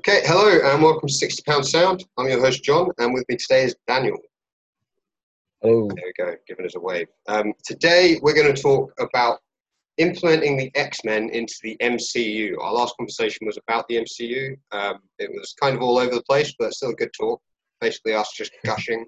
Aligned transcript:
Okay, 0.00 0.22
hello 0.24 0.48
and 0.48 0.82
welcome 0.82 1.08
to 1.08 1.14
60 1.14 1.42
Pound 1.46 1.64
Sound. 1.64 2.04
I'm 2.18 2.28
your 2.28 2.40
host, 2.40 2.64
Jon, 2.64 2.90
and 2.98 3.14
with 3.14 3.24
me 3.28 3.36
today 3.36 3.62
is 3.62 3.76
Daniel. 3.86 4.18
Hello. 5.62 5.88
There 5.94 6.04
we 6.04 6.12
go, 6.18 6.34
giving 6.48 6.66
us 6.66 6.74
a 6.74 6.80
wave. 6.80 7.06
Um, 7.28 7.52
today 7.64 8.18
we're 8.20 8.34
going 8.34 8.52
to 8.52 8.60
talk 8.60 8.92
about 8.98 9.38
implementing 9.98 10.56
the 10.56 10.70
X 10.74 11.04
Men 11.04 11.30
into 11.30 11.54
the 11.62 11.76
MCU. 11.80 12.54
Our 12.60 12.72
last 12.72 12.96
conversation 12.96 13.46
was 13.46 13.56
about 13.56 13.86
the 13.86 13.98
MCU. 13.98 14.56
Um, 14.72 14.98
it 15.20 15.30
was 15.30 15.54
kind 15.58 15.76
of 15.76 15.80
all 15.80 15.98
over 15.98 16.16
the 16.16 16.24
place, 16.24 16.52
but 16.58 16.74
still 16.74 16.90
a 16.90 16.94
good 16.94 17.12
talk. 17.18 17.40
Basically, 17.80 18.14
us 18.14 18.32
just 18.36 18.52
gushing 18.64 19.06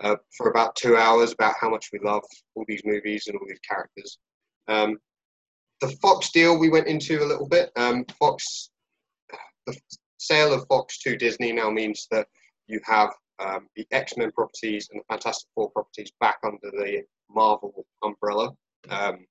uh, 0.00 0.16
for 0.36 0.50
about 0.50 0.74
two 0.74 0.96
hours 0.96 1.32
about 1.32 1.54
how 1.60 1.70
much 1.70 1.90
we 1.92 2.00
love 2.00 2.24
all 2.56 2.64
these 2.66 2.82
movies 2.84 3.28
and 3.28 3.36
all 3.36 3.46
these 3.48 3.60
characters. 3.60 4.18
Um, 4.66 4.98
the 5.80 5.96
Fox 6.02 6.32
deal 6.32 6.58
we 6.58 6.70
went 6.70 6.88
into 6.88 7.22
a 7.22 7.24
little 7.24 7.48
bit. 7.48 7.70
Um, 7.76 8.04
Fox, 8.18 8.70
the 9.66 9.78
sale 10.18 10.52
of 10.52 10.66
Fox 10.68 10.98
to 11.00 11.16
Disney 11.16 11.52
now 11.52 11.70
means 11.70 12.06
that 12.10 12.26
you 12.66 12.80
have 12.84 13.10
um, 13.38 13.68
the 13.76 13.86
X 13.90 14.16
Men 14.16 14.30
properties 14.32 14.88
and 14.90 15.00
the 15.00 15.04
Fantastic 15.08 15.48
Four 15.54 15.70
properties 15.70 16.12
back 16.20 16.38
under 16.44 16.70
the 16.72 17.02
Marvel 17.30 17.86
umbrella. 18.02 18.52
Um, 18.90 19.26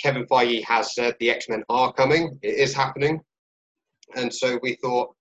Kevin 0.00 0.26
Feige 0.26 0.64
has 0.64 0.94
said 0.94 1.16
the 1.18 1.30
X 1.30 1.48
Men 1.48 1.62
are 1.68 1.92
coming. 1.92 2.38
It 2.42 2.54
is 2.54 2.74
happening, 2.74 3.20
and 4.16 4.32
so 4.32 4.58
we 4.62 4.74
thought, 4.76 5.14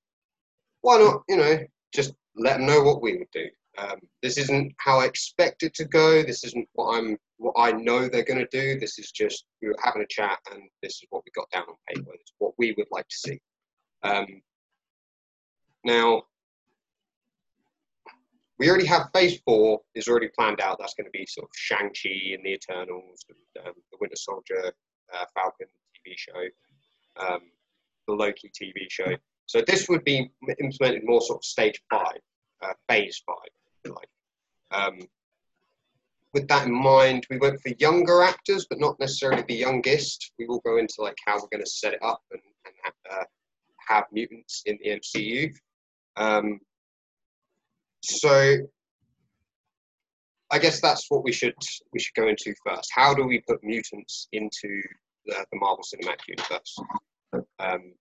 why 0.81 0.97
not? 0.97 1.23
You 1.27 1.37
know, 1.37 1.59
just 1.93 2.13
let 2.35 2.57
them 2.57 2.67
know 2.67 2.81
what 2.81 3.01
we 3.01 3.17
would 3.17 3.31
do. 3.31 3.47
Um, 3.77 3.99
this 4.21 4.37
isn't 4.37 4.73
how 4.77 4.99
I 4.99 5.05
expect 5.05 5.63
it 5.63 5.73
to 5.75 5.85
go. 5.85 6.23
This 6.23 6.43
isn't 6.43 6.67
what 6.73 6.97
I'm, 6.97 7.17
what 7.37 7.55
I 7.57 7.71
know 7.71 8.07
they're 8.07 8.23
going 8.23 8.45
to 8.45 8.47
do. 8.51 8.79
This 8.79 8.99
is 8.99 9.11
just 9.11 9.45
we 9.61 9.69
were 9.69 9.75
having 9.83 10.01
a 10.01 10.07
chat, 10.09 10.39
and 10.51 10.63
this 10.81 10.95
is 10.95 11.05
what 11.09 11.23
we 11.25 11.31
got 11.35 11.49
down 11.51 11.63
on 11.69 11.75
paper. 11.87 12.11
It's 12.13 12.33
what 12.39 12.53
we 12.57 12.73
would 12.77 12.87
like 12.91 13.07
to 13.07 13.15
see. 13.15 13.39
Um, 14.03 14.41
now, 15.83 16.23
we 18.57 18.69
already 18.69 18.85
have 18.87 19.09
Phase 19.13 19.39
Four 19.45 19.79
is 19.95 20.07
already 20.07 20.29
planned 20.37 20.59
out. 20.59 20.77
That's 20.79 20.93
going 20.93 21.05
to 21.05 21.17
be 21.17 21.25
sort 21.25 21.45
of 21.45 21.51
Shang 21.55 21.89
Chi 21.89 22.33
and 22.33 22.43
the 22.43 22.53
Eternals, 22.53 23.25
um, 23.65 23.73
the 23.91 23.97
Winter 24.01 24.17
Soldier, 24.17 24.73
uh, 25.13 25.25
Falcon 25.33 25.67
TV 25.95 26.13
show, 26.17 27.25
um, 27.25 27.39
the 28.07 28.13
Loki 28.13 28.49
TV 28.49 28.87
show. 28.89 29.15
So 29.45 29.63
this 29.65 29.87
would 29.87 30.03
be 30.03 30.29
implemented 30.59 31.03
more 31.05 31.21
sort 31.21 31.39
of 31.39 31.45
Stage 31.45 31.81
Five, 31.89 32.19
uh, 32.61 32.73
Phase 32.89 33.21
Five, 33.25 33.93
like. 33.93 34.09
Um, 34.71 34.99
with 36.33 36.47
that 36.47 36.67
in 36.67 36.73
mind, 36.73 37.25
we 37.29 37.37
went 37.37 37.59
for 37.61 37.69
younger 37.79 38.21
actors, 38.21 38.67
but 38.69 38.79
not 38.79 38.99
necessarily 38.99 39.43
the 39.47 39.55
youngest. 39.55 40.31
We 40.37 40.45
will 40.45 40.59
go 40.59 40.77
into 40.77 40.95
like 40.99 41.17
how 41.25 41.35
we're 41.35 41.47
going 41.51 41.63
to 41.63 41.69
set 41.69 41.93
it 41.93 42.03
up 42.03 42.21
and, 42.31 42.41
and 42.65 42.75
have, 42.83 42.93
uh, 43.11 43.23
have 43.87 44.03
mutants 44.11 44.61
in 44.65 44.77
the 44.83 44.99
MCU. 44.99 45.51
Um, 46.19 46.59
so 48.03 48.57
I 50.51 50.59
guess 50.59 50.81
that's 50.81 51.05
what 51.09 51.23
we 51.23 51.31
should 51.31 51.53
we 51.93 51.99
should 51.99 52.15
go 52.15 52.27
into 52.27 52.53
first. 52.65 52.89
How 52.93 53.13
do 53.13 53.25
we 53.25 53.41
put 53.47 53.63
mutants 53.63 54.27
into 54.31 54.81
the, 55.25 55.45
the 55.51 55.59
Marvel 55.59 55.83
Cinematic 55.83 56.27
Universe? 56.27 56.77
Um, 57.59 57.93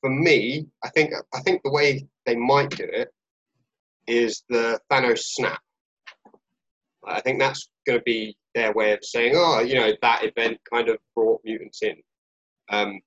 for 0.00 0.10
me, 0.10 0.66
I 0.84 0.90
think 0.90 1.12
I 1.34 1.40
think 1.40 1.62
the 1.62 1.70
way 1.70 2.06
they 2.26 2.36
might 2.36 2.70
do 2.70 2.84
it 2.84 3.08
is 4.06 4.42
the 4.48 4.80
Thanos 4.90 5.20
snap. 5.20 5.60
I 7.06 7.20
think 7.20 7.38
that's 7.38 7.68
going 7.86 7.98
to 7.98 8.02
be 8.04 8.36
their 8.54 8.72
way 8.72 8.92
of 8.92 9.00
saying, 9.02 9.32
oh, 9.36 9.60
you 9.60 9.74
know, 9.74 9.92
that 10.02 10.24
event 10.24 10.58
kind 10.70 10.88
of 10.88 10.98
brought 11.14 11.40
mutants 11.44 11.82
in. 11.82 11.96
Um, 12.70 13.00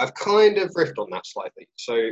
I've 0.00 0.14
kind 0.14 0.58
of 0.58 0.70
riffed 0.70 0.98
on 0.98 1.08
that 1.10 1.26
slightly. 1.26 1.68
So, 1.76 2.10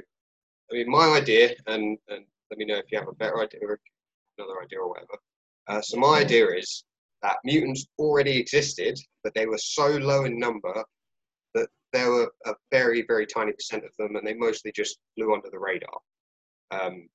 I 0.70 0.74
mean, 0.74 0.90
my 0.90 1.16
idea, 1.16 1.50
and, 1.66 1.98
and 2.08 2.24
let 2.50 2.58
me 2.58 2.64
know 2.64 2.76
if 2.76 2.90
you 2.90 2.98
have 2.98 3.08
a 3.08 3.14
better 3.14 3.40
idea 3.40 3.60
or 3.62 3.80
another 4.36 4.62
idea 4.62 4.80
or 4.80 4.88
whatever. 4.90 5.18
Uh, 5.66 5.80
so, 5.80 5.98
my 5.98 6.20
idea 6.20 6.46
is 6.48 6.84
that 7.22 7.36
mutants 7.44 7.86
already 7.98 8.38
existed, 8.38 8.98
but 9.24 9.34
they 9.34 9.46
were 9.46 9.58
so 9.58 9.88
low 9.88 10.24
in 10.24 10.38
number 10.38 10.84
that 11.54 11.68
there 11.92 12.10
were 12.10 12.32
a 12.46 12.54
very, 12.70 13.04
very 13.06 13.26
tiny 13.26 13.52
percent 13.52 13.84
of 13.84 13.90
them, 13.98 14.16
and 14.16 14.26
they 14.26 14.34
mostly 14.34 14.72
just 14.72 14.98
flew 15.14 15.34
under 15.34 15.48
the 15.50 15.58
radar. 15.58 15.98
Um, 16.70 17.08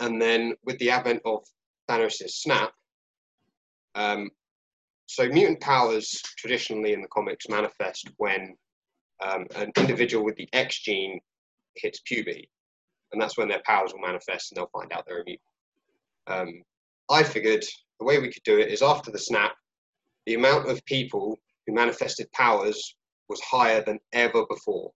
and 0.00 0.22
then 0.22 0.54
with 0.64 0.78
the 0.78 0.90
advent 0.90 1.22
of 1.24 1.44
Thanos' 1.88 2.30
snap, 2.30 2.72
um, 3.94 4.30
so 5.06 5.28
mutant 5.28 5.60
powers 5.60 6.22
traditionally 6.36 6.92
in 6.92 7.00
the 7.00 7.08
comics 7.08 7.48
manifest 7.48 8.10
when 8.18 8.54
um, 9.24 9.46
an 9.56 9.72
individual 9.76 10.24
with 10.24 10.36
the 10.36 10.48
X 10.52 10.80
gene 10.80 11.18
hits 11.80 12.00
puberty, 12.04 12.48
and 13.12 13.20
that's 13.20 13.38
when 13.38 13.48
their 13.48 13.62
powers 13.64 13.92
will 13.92 14.06
manifest 14.06 14.50
and 14.50 14.56
they'll 14.56 14.70
find 14.78 14.92
out 14.92 15.04
they're 15.06 15.24
mutant. 15.24 15.40
Um, 16.26 16.62
I 17.10 17.22
figured 17.22 17.64
the 17.98 18.04
way 18.04 18.18
we 18.18 18.30
could 18.32 18.42
do 18.44 18.58
it 18.58 18.68
is 18.68 18.82
after 18.82 19.10
the 19.10 19.18
snap, 19.18 19.52
the 20.26 20.34
amount 20.34 20.68
of 20.68 20.84
people 20.84 21.36
who 21.66 21.74
manifested 21.74 22.30
powers 22.32 22.96
was 23.28 23.40
higher 23.40 23.82
than 23.82 23.98
ever 24.12 24.44
before. 24.46 24.90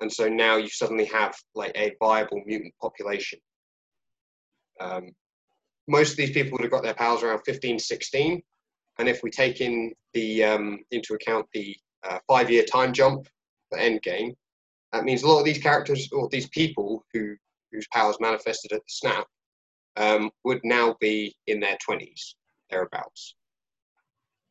And 0.00 0.12
so 0.12 0.28
now 0.28 0.56
you 0.56 0.68
suddenly 0.68 1.06
have 1.06 1.34
like 1.54 1.72
a 1.74 1.94
viable 2.00 2.42
mutant 2.44 2.74
population. 2.80 3.38
Um, 4.80 5.12
most 5.88 6.12
of 6.12 6.16
these 6.16 6.32
people 6.32 6.52
would 6.52 6.62
have 6.64 6.70
got 6.70 6.82
their 6.82 6.94
powers 6.94 7.22
around 7.22 7.40
15, 7.46 7.78
16. 7.78 8.42
And 8.98 9.08
if 9.08 9.22
we 9.22 9.30
take 9.30 9.60
in 9.60 9.92
the 10.14 10.44
um, 10.44 10.78
into 10.90 11.14
account 11.14 11.46
the 11.52 11.76
uh, 12.08 12.18
five-year 12.28 12.64
time 12.64 12.92
jump 12.92 13.26
for 13.70 13.78
Endgame, 13.78 14.34
that 14.92 15.04
means 15.04 15.22
a 15.22 15.28
lot 15.28 15.40
of 15.40 15.44
these 15.44 15.62
characters 15.62 16.08
or 16.12 16.28
these 16.28 16.48
people 16.48 17.04
who 17.12 17.36
whose 17.72 17.86
powers 17.92 18.16
manifested 18.20 18.72
at 18.72 18.80
the 18.80 18.84
snap 18.88 19.26
um, 19.96 20.30
would 20.44 20.60
now 20.62 20.96
be 21.00 21.34
in 21.46 21.60
their 21.60 21.76
20s 21.88 22.34
thereabouts. 22.70 23.34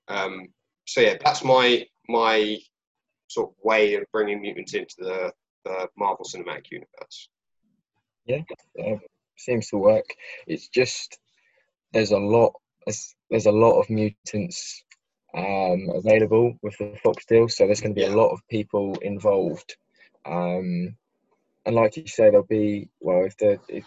Um, 0.07 0.49
so 0.85 1.01
yeah, 1.01 1.15
that's 1.23 1.43
my 1.43 1.85
my 2.07 2.57
sort 3.27 3.49
of 3.49 3.55
way 3.63 3.95
of 3.95 4.03
bringing 4.11 4.41
mutants 4.41 4.73
into 4.73 4.95
the, 4.99 5.31
the 5.63 5.87
Marvel 5.97 6.25
Cinematic 6.25 6.69
Universe. 6.71 7.29
Yeah, 8.25 8.41
uh, 8.79 8.97
seems 9.37 9.69
to 9.69 9.77
work. 9.77 10.05
It's 10.47 10.67
just 10.67 11.17
there's 11.93 12.11
a 12.11 12.17
lot 12.17 12.53
there's, 12.85 13.15
there's 13.29 13.45
a 13.47 13.51
lot 13.51 13.79
of 13.79 13.89
mutants 13.89 14.83
um, 15.35 15.89
available 15.93 16.57
with 16.61 16.77
the 16.77 16.95
Fox 17.03 17.25
deal, 17.25 17.49
so 17.49 17.65
there's 17.65 17.81
going 17.81 17.95
to 17.95 17.99
be 17.99 18.05
Yeah. 18.05 18.13
a 18.13 18.21
lot 18.21 18.31
of 18.31 18.47
people 18.49 18.95
involved. 19.01 19.75
Um, 20.25 20.95
and 21.65 21.75
like 21.75 21.97
you 21.97 22.07
say, 22.07 22.29
there'll 22.29 22.43
be 22.45 22.89
well 22.99 23.25
if 23.25 23.37
they're 23.37 23.59
if, 23.67 23.85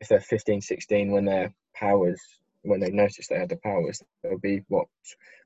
if 0.00 0.08
they're 0.08 0.20
15, 0.20 0.60
16 0.60 1.10
when 1.10 1.24
their 1.24 1.52
powers 1.74 2.20
when 2.62 2.80
they 2.80 2.90
notice 2.90 3.28
they 3.28 3.38
had 3.38 3.50
the 3.50 3.56
powers, 3.56 4.02
there'll 4.22 4.38
be 4.38 4.62
what 4.68 4.86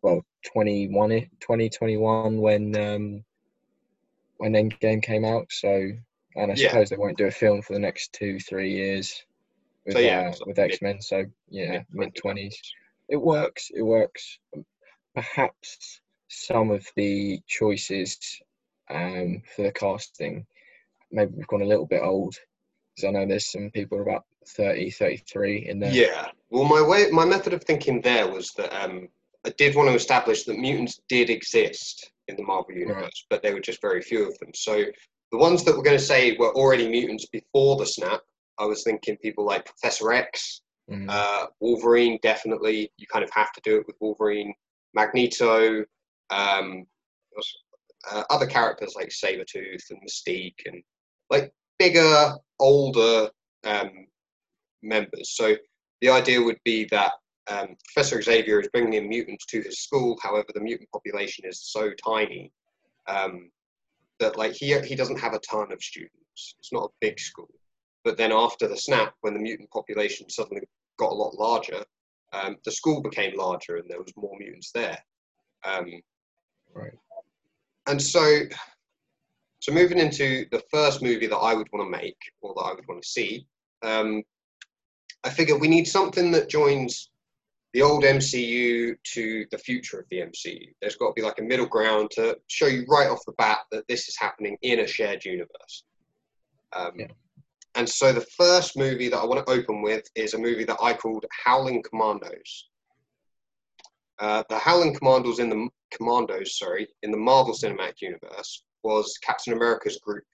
well 0.03 0.25
21 0.55 1.13
i- 1.13 1.31
2021 1.41 2.41
when 2.41 2.77
um, 2.77 3.25
when 4.37 4.53
Endgame 4.53 5.03
came 5.03 5.25
out. 5.25 5.47
So 5.51 5.91
and 6.37 6.53
I 6.53 6.55
Yeah. 6.55 6.69
suppose 6.69 6.91
they 6.91 6.97
won't 6.97 7.19
do 7.19 7.27
a 7.27 7.31
film 7.31 7.63
for 7.63 7.73
the 7.73 7.79
next 7.81 8.13
two 8.13 8.39
three 8.39 8.71
years 8.73 9.25
with 9.85 9.95
So, 9.95 9.99
yeah, 10.01 10.29
uh, 10.29 10.33
so 10.33 10.45
with 10.47 10.59
X 10.59 10.81
Men. 10.83 11.01
So 11.03 11.25
yeah, 11.49 11.73
mid- 11.73 11.87
mid 11.93 12.15
twenties. 12.15 12.61
It 13.09 13.17
works. 13.17 13.71
It 13.75 13.83
works. 13.83 14.39
Perhaps 15.15 16.01
some 16.29 16.71
of 16.71 16.87
the 16.95 17.41
choices 17.47 18.41
um, 18.91 19.43
for 19.55 19.63
the 19.63 19.73
casting, 19.73 20.47
maybe 21.11 21.33
we've 21.37 21.47
gone 21.47 21.63
a 21.63 21.67
little 21.67 21.87
bit 21.87 22.03
old. 22.03 22.35
Because 22.95 23.09
I 23.09 23.11
know 23.13 23.27
there's 23.27 23.51
some 23.51 23.71
people 23.71 24.01
about 24.03 24.25
30, 24.49 24.91
33 24.91 25.69
in 25.69 25.79
there. 25.79 25.93
Yeah. 25.93 26.29
Well, 26.51 26.65
my 26.65 26.83
way, 26.83 27.09
my 27.11 27.25
method 27.25 27.53
of 27.53 27.63
thinking 27.65 28.01
there 28.01 28.29
was 28.29 28.51
that 28.53 28.73
um, 28.75 29.09
I 29.47 29.51
did 29.59 29.77
want 29.77 29.89
to 29.89 29.95
establish 29.95 30.45
that 30.45 30.59
mutants 30.59 31.01
did 31.09 31.31
exist 31.31 32.11
in 32.29 32.37
the 32.37 32.43
Marvel 32.43 32.75
universe, 32.75 33.27
but 33.31 33.43
there 33.43 33.55
were 33.55 33.61
just 33.61 33.81
very 33.81 34.03
few 34.03 34.27
of 34.29 34.39
them. 34.39 34.51
So 34.55 34.85
the 35.33 35.39
ones 35.39 35.65
that 35.65 35.77
we're 35.77 35.83
going 35.83 35.99
to 35.99 36.03
say 36.05 36.37
were 36.39 36.55
already 36.55 36.89
mutants 36.89 37.27
before 37.27 37.77
the 37.77 37.87
snap, 37.87 38.21
I 38.59 38.65
was 38.65 38.83
thinking 38.83 39.17
people 39.19 39.45
like 39.45 39.65
Professor 39.67 40.13
X, 40.13 40.63
Mm. 40.91 41.05
uh, 41.11 41.49
Wolverine. 41.61 42.19
Definitely, 42.23 42.91
you 42.97 43.07
kind 43.13 43.23
of 43.23 43.29
have 43.35 43.53
to 43.53 43.61
do 43.63 43.77
it 43.77 43.87
with 43.87 43.97
Wolverine. 44.01 44.55
Magneto. 44.95 45.85
Um, 46.31 46.87
uh, 48.11 48.25
other 48.31 48.47
characters 48.47 48.95
like 48.97 49.09
Sabretooth 49.09 49.91
and 49.91 50.01
Mystique 50.03 50.67
and 50.67 50.83
like 51.31 51.53
bigger, 51.79 52.35
older 52.59 53.31
um, 53.65 54.07
members. 54.83 55.31
So 55.37 55.57
the 56.01 56.11
idea 56.11 56.41
would 56.43 56.59
be 56.65 56.87
that 56.87 57.13
um, 57.49 57.77
Professor 57.93 58.21
Xavier 58.21 58.61
is 58.61 58.69
bringing 58.69 58.95
in 58.95 59.09
mutants 59.09 59.47
to 59.47 59.63
his 59.63 59.81
school. 59.81 60.19
However, 60.23 60.49
the 60.55 60.61
mutant 60.61 60.91
population 60.91 61.45
is 61.47 61.63
so 61.63 61.91
tiny 62.05 62.53
um, 63.09 63.51
that 64.21 64.37
like 64.37 64.53
he 64.53 64.79
he 64.81 64.95
doesn't 64.95 65.19
have 65.19 65.35
a 65.35 65.41
ton 65.41 65.73
of 65.73 65.83
students. 65.83 66.55
It's 66.59 66.73
not 66.73 66.85
a 66.85 66.95
big 67.01 67.19
school. 67.19 67.49
But 68.05 68.17
then 68.17 68.33
after 68.33 68.69
the 68.69 68.77
snap, 68.77 69.15
when 69.23 69.35
the 69.35 69.41
mutant 69.41 69.71
population 69.71 70.31
suddenly 70.31 70.63
got 70.99 71.13
a 71.13 71.15
lot 71.15 71.35
larger, 71.35 71.85
um, 72.33 72.57
the 72.65 72.71
school 72.71 73.03
became 73.03 73.37
larger 73.37 73.77
and 73.77 73.89
there 73.89 74.01
was 74.01 74.13
more 74.17 74.37
mutants 74.39 74.71
there. 74.73 74.99
Um, 75.65 76.01
Right. 76.75 76.93
And 77.89 78.01
so 78.01 78.43
so 79.61 79.73
moving 79.73 79.99
into 79.99 80.47
the 80.53 80.63
first 80.71 81.03
movie 81.03 81.27
that 81.27 81.37
I 81.37 81.55
would 81.55 81.69
want 81.73 81.87
to 81.87 81.99
make 81.99 82.19
or 82.41 82.55
that 82.55 82.61
I 82.63 82.75
would 82.75 82.87
want 82.87 83.03
to 83.03 83.09
see, 83.09 83.47
um, 83.83 84.23
I 85.25 85.31
figure 85.31 85.59
we 85.59 85.69
need 85.69 85.89
something 85.89 86.31
that 86.31 86.49
joins 86.49 87.11
the 87.75 87.83
old 87.83 88.05
MCU 88.05 88.95
to 89.15 89.47
the 89.51 89.59
future 89.59 89.99
of 89.99 90.07
the 90.11 90.19
MCU. 90.21 90.73
There's 90.81 90.97
got 90.97 91.09
to 91.09 91.13
be 91.15 91.23
like 91.23 91.39
a 91.39 91.43
middle 91.43 91.67
ground 91.67 92.11
to 92.13 92.39
show 92.47 92.67
you 92.67 92.85
right 92.89 93.11
off 93.11 93.25
the 93.27 93.33
bat 93.33 93.59
that 93.73 93.87
this 93.89 94.09
is 94.09 94.17
happening 94.17 94.57
in 94.63 94.81
a 94.81 94.87
shared 94.87 95.25
universe. 95.25 95.85
Um, 96.75 96.93
Yeah. 96.97 97.09
And 97.75 97.89
so 97.89 98.13
the 98.13 98.27
first 98.37 98.77
movie 98.77 99.09
that 99.09 99.19
I 99.19 99.25
want 99.25 99.47
to 99.47 99.53
open 99.53 99.83
with 99.83 100.03
is 100.15 100.35
a 100.35 100.39
movie 100.39 100.65
that 100.65 100.79
I 100.83 100.95
called 100.95 101.27
Howling 101.45 101.83
Commandos. 101.83 102.68
Uh, 104.19 104.43
the 104.49 104.59
Howling 104.59 104.95
Commandos 104.95 105.39
in 105.39 105.49
the 105.49 105.69
Commandos, 105.93 106.59
sorry, 106.59 106.89
in 107.03 107.11
the 107.11 107.17
Marvel 107.17 107.55
Cinematic 107.55 108.01
Universe 108.01 108.65
was 108.83 109.17
Captain 109.23 109.53
America's 109.53 109.99
group 109.99 110.25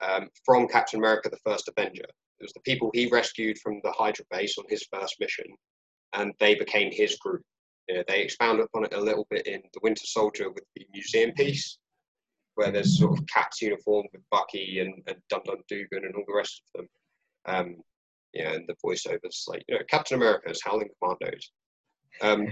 um, 0.00 0.28
from 0.44 0.66
Captain 0.66 0.98
America: 0.98 1.28
The 1.28 1.38
First 1.44 1.68
Avenger. 1.68 2.04
It 2.04 2.42
was 2.42 2.52
the 2.54 2.60
people 2.60 2.90
he 2.92 3.06
rescued 3.06 3.58
from 3.58 3.80
the 3.84 3.92
Hydra 3.92 4.24
base 4.30 4.56
on 4.58 4.64
his 4.68 4.86
first 4.92 5.16
mission, 5.20 5.44
and 6.14 6.32
they 6.40 6.54
became 6.54 6.90
his 6.90 7.16
group. 7.16 7.42
You 7.88 7.96
know, 7.96 8.04
they 8.08 8.22
expound 8.22 8.60
upon 8.60 8.84
it 8.84 8.94
a 8.94 9.00
little 9.00 9.26
bit 9.30 9.46
in 9.46 9.60
The 9.72 9.80
Winter 9.82 10.06
Soldier 10.06 10.50
with 10.50 10.64
the 10.74 10.86
museum 10.92 11.32
piece, 11.32 11.78
where 12.54 12.70
there's 12.70 12.98
sort 12.98 13.18
of 13.18 13.26
Cap's 13.26 13.60
uniform 13.60 14.06
with 14.12 14.22
Bucky 14.30 14.80
and, 14.80 15.02
and 15.06 15.16
Dum 15.28 15.42
Dum 15.44 15.58
Dugan 15.68 16.04
and 16.04 16.14
all 16.14 16.24
the 16.26 16.34
rest 16.34 16.62
of 16.74 16.80
them. 16.80 16.88
Um, 17.44 17.76
yeah, 18.32 18.52
and 18.52 18.66
the 18.66 18.76
voiceovers 18.84 19.46
like 19.46 19.62
you 19.68 19.74
know 19.74 19.82
Captain 19.88 20.16
America's 20.16 20.62
Howling 20.64 20.88
Commandos. 20.98 21.50
Um, 22.20 22.46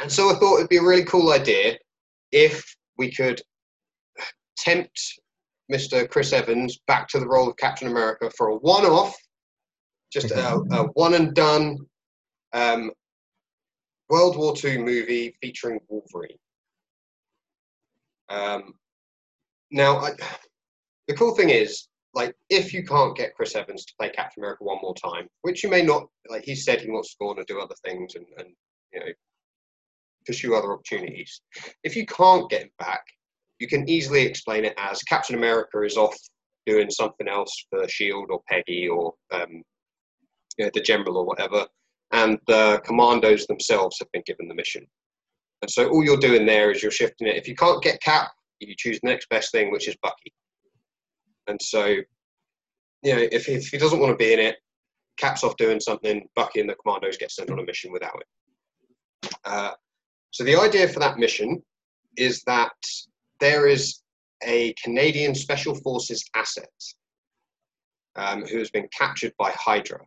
and 0.00 0.10
so 0.10 0.30
I 0.30 0.38
thought 0.38 0.56
it'd 0.56 0.68
be 0.68 0.76
a 0.76 0.82
really 0.82 1.04
cool 1.04 1.32
idea 1.32 1.78
if 2.32 2.64
we 2.98 3.10
could 3.10 3.40
tempt 4.56 5.00
Mr. 5.72 6.08
Chris 6.08 6.32
Evans 6.32 6.78
back 6.86 7.08
to 7.08 7.18
the 7.18 7.28
role 7.28 7.48
of 7.48 7.56
Captain 7.56 7.88
America 7.88 8.30
for 8.36 8.48
a 8.48 8.56
one-off, 8.56 9.16
just 10.12 10.30
a, 10.30 10.56
a 10.56 10.84
one 10.94 11.14
and 11.14 11.34
done 11.34 11.78
um, 12.52 12.90
World 14.08 14.36
War 14.36 14.54
II 14.62 14.78
movie 14.78 15.36
featuring 15.40 15.78
Wolverine. 15.88 16.36
Um, 18.28 18.74
now, 19.70 19.98
I, 19.98 20.10
the 21.06 21.14
cool 21.14 21.34
thing 21.34 21.50
is, 21.50 21.86
like, 22.14 22.34
if 22.48 22.74
you 22.74 22.84
can't 22.84 23.16
get 23.16 23.34
Chris 23.34 23.54
Evans 23.54 23.84
to 23.84 23.92
play 23.98 24.10
Captain 24.10 24.42
America 24.42 24.64
one 24.64 24.78
more 24.82 24.94
time, 24.94 25.28
which 25.42 25.62
you 25.62 25.70
may 25.70 25.82
not, 25.82 26.06
like, 26.28 26.44
he 26.44 26.54
said 26.54 26.80
he 26.80 26.90
wants 26.90 27.10
to 27.10 27.16
go 27.20 27.30
on 27.30 27.38
and 27.38 27.46
do 27.46 27.60
other 27.60 27.76
things 27.84 28.14
and, 28.16 28.26
and 28.38 28.48
you 28.92 29.00
know, 29.00 29.06
pursue 30.26 30.54
other 30.54 30.72
opportunities. 30.72 31.40
If 31.84 31.96
you 31.96 32.06
can't 32.06 32.50
get 32.50 32.62
him 32.62 32.70
back, 32.78 33.04
you 33.58 33.68
can 33.68 33.88
easily 33.88 34.22
explain 34.22 34.64
it 34.64 34.74
as 34.78 35.02
Captain 35.02 35.36
America 35.36 35.82
is 35.82 35.96
off 35.96 36.16
doing 36.66 36.90
something 36.90 37.28
else 37.28 37.66
for 37.70 37.86
Shield 37.88 38.28
or 38.30 38.40
Peggy 38.48 38.88
or 38.88 39.14
um, 39.30 39.62
you 40.58 40.64
know, 40.64 40.70
the 40.74 40.80
General 40.80 41.18
or 41.18 41.24
whatever, 41.24 41.66
and 42.12 42.38
the 42.46 42.80
Commandos 42.84 43.46
themselves 43.46 43.96
have 43.98 44.10
been 44.12 44.22
given 44.26 44.48
the 44.48 44.54
mission. 44.54 44.86
And 45.62 45.70
so 45.70 45.88
all 45.88 46.04
you're 46.04 46.16
doing 46.16 46.46
there 46.46 46.70
is 46.70 46.82
you're 46.82 46.90
shifting 46.90 47.28
it. 47.28 47.36
If 47.36 47.46
you 47.46 47.54
can't 47.54 47.82
get 47.82 48.02
Cap, 48.02 48.30
you 48.60 48.74
choose 48.76 48.98
the 49.02 49.08
next 49.08 49.28
best 49.28 49.52
thing, 49.52 49.70
which 49.70 49.88
is 49.88 49.96
Bucky. 50.02 50.32
And 51.46 51.60
so, 51.60 51.86
you 51.86 53.14
know, 53.16 53.28
if, 53.32 53.48
if 53.48 53.68
he 53.68 53.78
doesn't 53.78 54.00
want 54.00 54.12
to 54.12 54.16
be 54.16 54.32
in 54.32 54.38
it, 54.38 54.56
Cap's 55.18 55.44
off 55.44 55.56
doing 55.56 55.80
something, 55.80 56.26
Bucky 56.34 56.60
and 56.60 56.68
the 56.68 56.74
Commandos 56.76 57.18
get 57.18 57.30
sent 57.30 57.50
on 57.50 57.58
a 57.58 57.64
mission 57.64 57.92
without 57.92 58.20
it. 58.20 59.32
Uh, 59.44 59.72
so 60.30 60.44
the 60.44 60.56
idea 60.56 60.88
for 60.88 61.00
that 61.00 61.18
mission 61.18 61.62
is 62.16 62.42
that 62.46 62.72
there 63.40 63.66
is 63.66 64.00
a 64.44 64.74
Canadian 64.82 65.34
Special 65.34 65.74
Forces 65.74 66.24
asset 66.34 66.68
um, 68.16 68.44
who 68.46 68.58
has 68.58 68.70
been 68.70 68.88
captured 68.96 69.32
by 69.38 69.50
Hydra. 69.52 70.00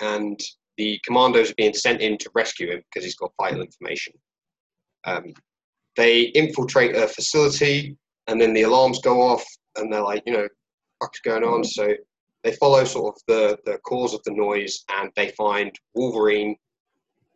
And 0.00 0.38
the 0.76 1.00
commandos 1.04 1.50
are 1.50 1.56
being 1.56 1.74
sent 1.74 2.00
in 2.00 2.18
to 2.18 2.30
rescue 2.34 2.70
him 2.70 2.82
because 2.90 3.04
he's 3.04 3.16
got 3.16 3.32
vital 3.40 3.62
information. 3.62 4.14
Um, 5.04 5.32
they 5.96 6.22
infiltrate 6.22 6.96
a 6.96 7.06
facility 7.06 7.96
and 8.26 8.40
then 8.40 8.54
the 8.54 8.62
alarms 8.62 9.00
go 9.00 9.20
off 9.22 9.44
and 9.76 9.92
they're 9.92 10.02
like, 10.02 10.22
you 10.26 10.32
know, 10.32 10.48
what's 10.98 11.20
going 11.20 11.44
on? 11.44 11.64
So 11.64 11.94
they 12.42 12.52
follow 12.52 12.84
sort 12.84 13.14
of 13.14 13.22
the, 13.26 13.58
the 13.64 13.78
cause 13.78 14.14
of 14.14 14.22
the 14.24 14.32
noise 14.32 14.84
and 14.90 15.10
they 15.16 15.30
find 15.30 15.72
Wolverine 15.94 16.56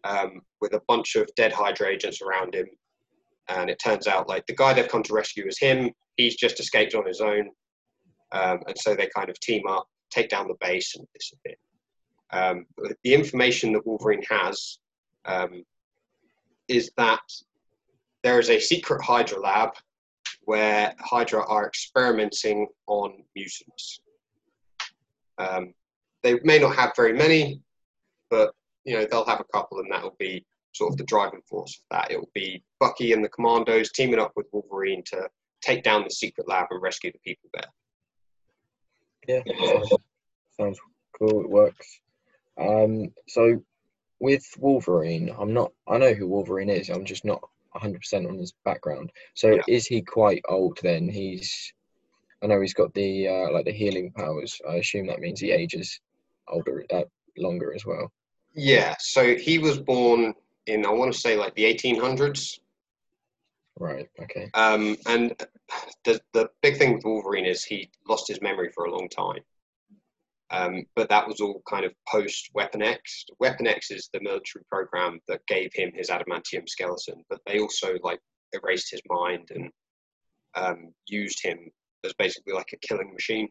um, 0.05 0.43
with 0.61 0.75
a 0.75 0.83
bunch 0.89 1.17
of 1.17 1.29
dead 1.37 1.53
Hydra 1.53 1.89
agents 1.89 2.21
around 2.23 2.55
him. 2.55 2.67
And 3.49 3.71
it 3.71 3.81
turns 3.83 4.07
out 4.07 4.29
like 4.29 4.47
the 4.47 4.55
guy 4.55 4.75
they've 4.75 4.89
come 4.89 5.03
to 5.05 5.15
rescue 5.15 5.47
is 5.47 5.59
him. 5.59 5.91
He's 6.17 6.37
just 6.37 6.61
escaped 6.61 6.95
on 6.95 7.07
his 7.07 7.21
own. 7.21 7.51
Um, 8.33 8.61
and 8.67 8.77
so 8.77 8.95
they 8.95 9.09
kind 9.15 9.31
of 9.31 9.41
team 9.41 9.63
up, 9.67 9.87
take 10.11 10.29
down 10.29 10.49
the 10.49 10.57
base, 10.61 10.95
and 10.97 11.07
disappear. 11.15 11.55
Um, 12.31 12.67
the 13.05 13.15
information 13.15 13.73
that 13.73 13.87
Wolverine 13.87 14.23
has 14.29 14.79
um, 15.25 15.65
is 16.69 16.91
that 16.99 17.21
there 18.23 18.39
is 18.39 18.51
a 18.51 18.61
secret 18.61 19.03
Hydra 19.03 19.41
lab 19.41 19.71
where 20.49 20.95
Hydra 20.99 21.47
are 21.47 21.67
experimenting 21.67 22.69
on 22.87 23.23
mutants. 23.37 24.01
Um, 25.37 25.75
they 26.23 26.41
may 26.43 26.59
not 26.59 26.75
have 26.75 26.97
very 26.97 27.13
many, 27.13 27.61
but 28.31 28.55
you 28.85 28.95
know 28.95 29.05
they'll 29.05 29.27
have 29.27 29.41
a 29.41 29.53
couple, 29.53 29.81
and 29.81 29.93
that 29.93 30.03
will 30.03 30.17
be 30.19 30.47
sort 30.73 30.91
of 30.91 30.97
the 30.97 31.05
driving 31.05 31.43
force 31.47 31.77
of 31.77 31.83
that. 31.91 32.11
It 32.11 32.19
will 32.19 32.31
be 32.33 32.63
Bucky 32.81 33.13
and 33.13 33.23
the 33.23 33.29
Commandos 33.29 33.93
teaming 33.93 34.19
up 34.19 34.33
with 34.37 34.47
Wolverine 34.51 35.03
to 35.09 35.29
take 35.61 35.83
down 35.83 36.03
the 36.03 36.11
secret 36.11 36.49
lab 36.49 36.69
and 36.71 36.81
rescue 36.81 37.13
the 37.13 37.19
people 37.19 37.51
there. 37.53 39.45
Yeah, 39.45 39.83
sounds, 40.59 40.81
cool. 41.19 41.43
It 41.43 41.51
works. 41.51 42.01
Um, 42.59 43.13
so 43.29 43.63
with 44.19 44.47
Wolverine, 44.57 45.31
I'm 45.39 45.53
not. 45.53 45.73
I 45.87 45.99
know 45.99 46.15
who 46.15 46.27
Wolverine 46.27 46.71
is. 46.71 46.89
I'm 46.89 47.05
just 47.05 47.27
not 47.27 47.43
100 47.73 47.99
percent 47.99 48.27
on 48.27 48.39
his 48.39 48.53
background. 48.65 49.11
So 49.35 49.53
Yeah. 49.53 49.63
is 49.69 49.87
he 49.87 50.03
quite 50.03 50.43
old 50.49 50.79
then? 50.83 51.09
He's. 51.09 51.73
I 52.43 52.47
know 52.47 52.61
he's 52.61 52.75
got 52.75 52.95
the 52.95 53.27
uh, 53.29 53.53
like 53.53 53.65
the 53.65 53.73
healing 53.73 54.13
powers. 54.13 54.61
I 54.69 54.77
assume 54.77 55.07
that 55.09 55.19
means 55.21 55.41
he 55.41 55.51
ages 55.51 56.01
older, 56.47 56.85
uh, 56.91 57.03
longer 57.37 57.75
as 57.75 57.85
well. 57.85 58.13
Yeah, 58.55 58.95
so 59.01 59.35
he 59.37 59.59
was 59.59 59.79
born 59.79 60.35
in 60.67 60.87
I 60.87 60.91
want 60.91 61.13
to 61.13 61.19
say 61.19 61.37
like 61.37 61.55
the 61.55 61.65
1800s. 61.65 62.61
Right. 63.79 64.09
Okay. 64.21 64.51
Um, 64.55 64.97
and 65.07 65.35
the 66.05 66.21
the 66.33 66.51
big 66.63 66.77
thing 66.79 66.95
with 66.95 67.05
Wolverine 67.05 67.47
is 67.47 67.65
he 67.65 67.91
lost 68.09 68.29
his 68.29 68.41
memory 68.41 68.71
for 68.75 68.85
a 68.85 68.91
long 68.91 69.09
time. 69.09 69.41
Um, 70.51 70.85
but 70.97 71.09
that 71.11 71.27
was 71.29 71.41
all 71.41 71.63
kind 71.69 71.85
of 71.85 71.93
post 72.09 72.51
Weapon 72.55 72.83
X. 72.83 73.27
Weapon 73.39 73.67
X 73.67 73.91
is 73.91 74.09
the 74.13 74.21
military 74.21 74.65
program 74.71 75.21
that 75.29 75.47
gave 75.47 75.71
him 75.75 75.93
his 75.95 76.09
adamantium 76.09 76.67
skeleton, 76.69 77.23
but 77.29 77.41
they 77.47 77.59
also 77.61 77.97
like 78.03 78.21
erased 78.53 78.91
his 78.91 79.03
mind 79.09 79.49
and 79.55 79.71
um, 80.55 80.95
used 81.07 81.43
him 81.45 81.71
as 82.05 82.15
basically 82.15 82.55
like 82.55 82.73
a 82.73 82.79
killing 82.87 83.13
machine 83.13 83.49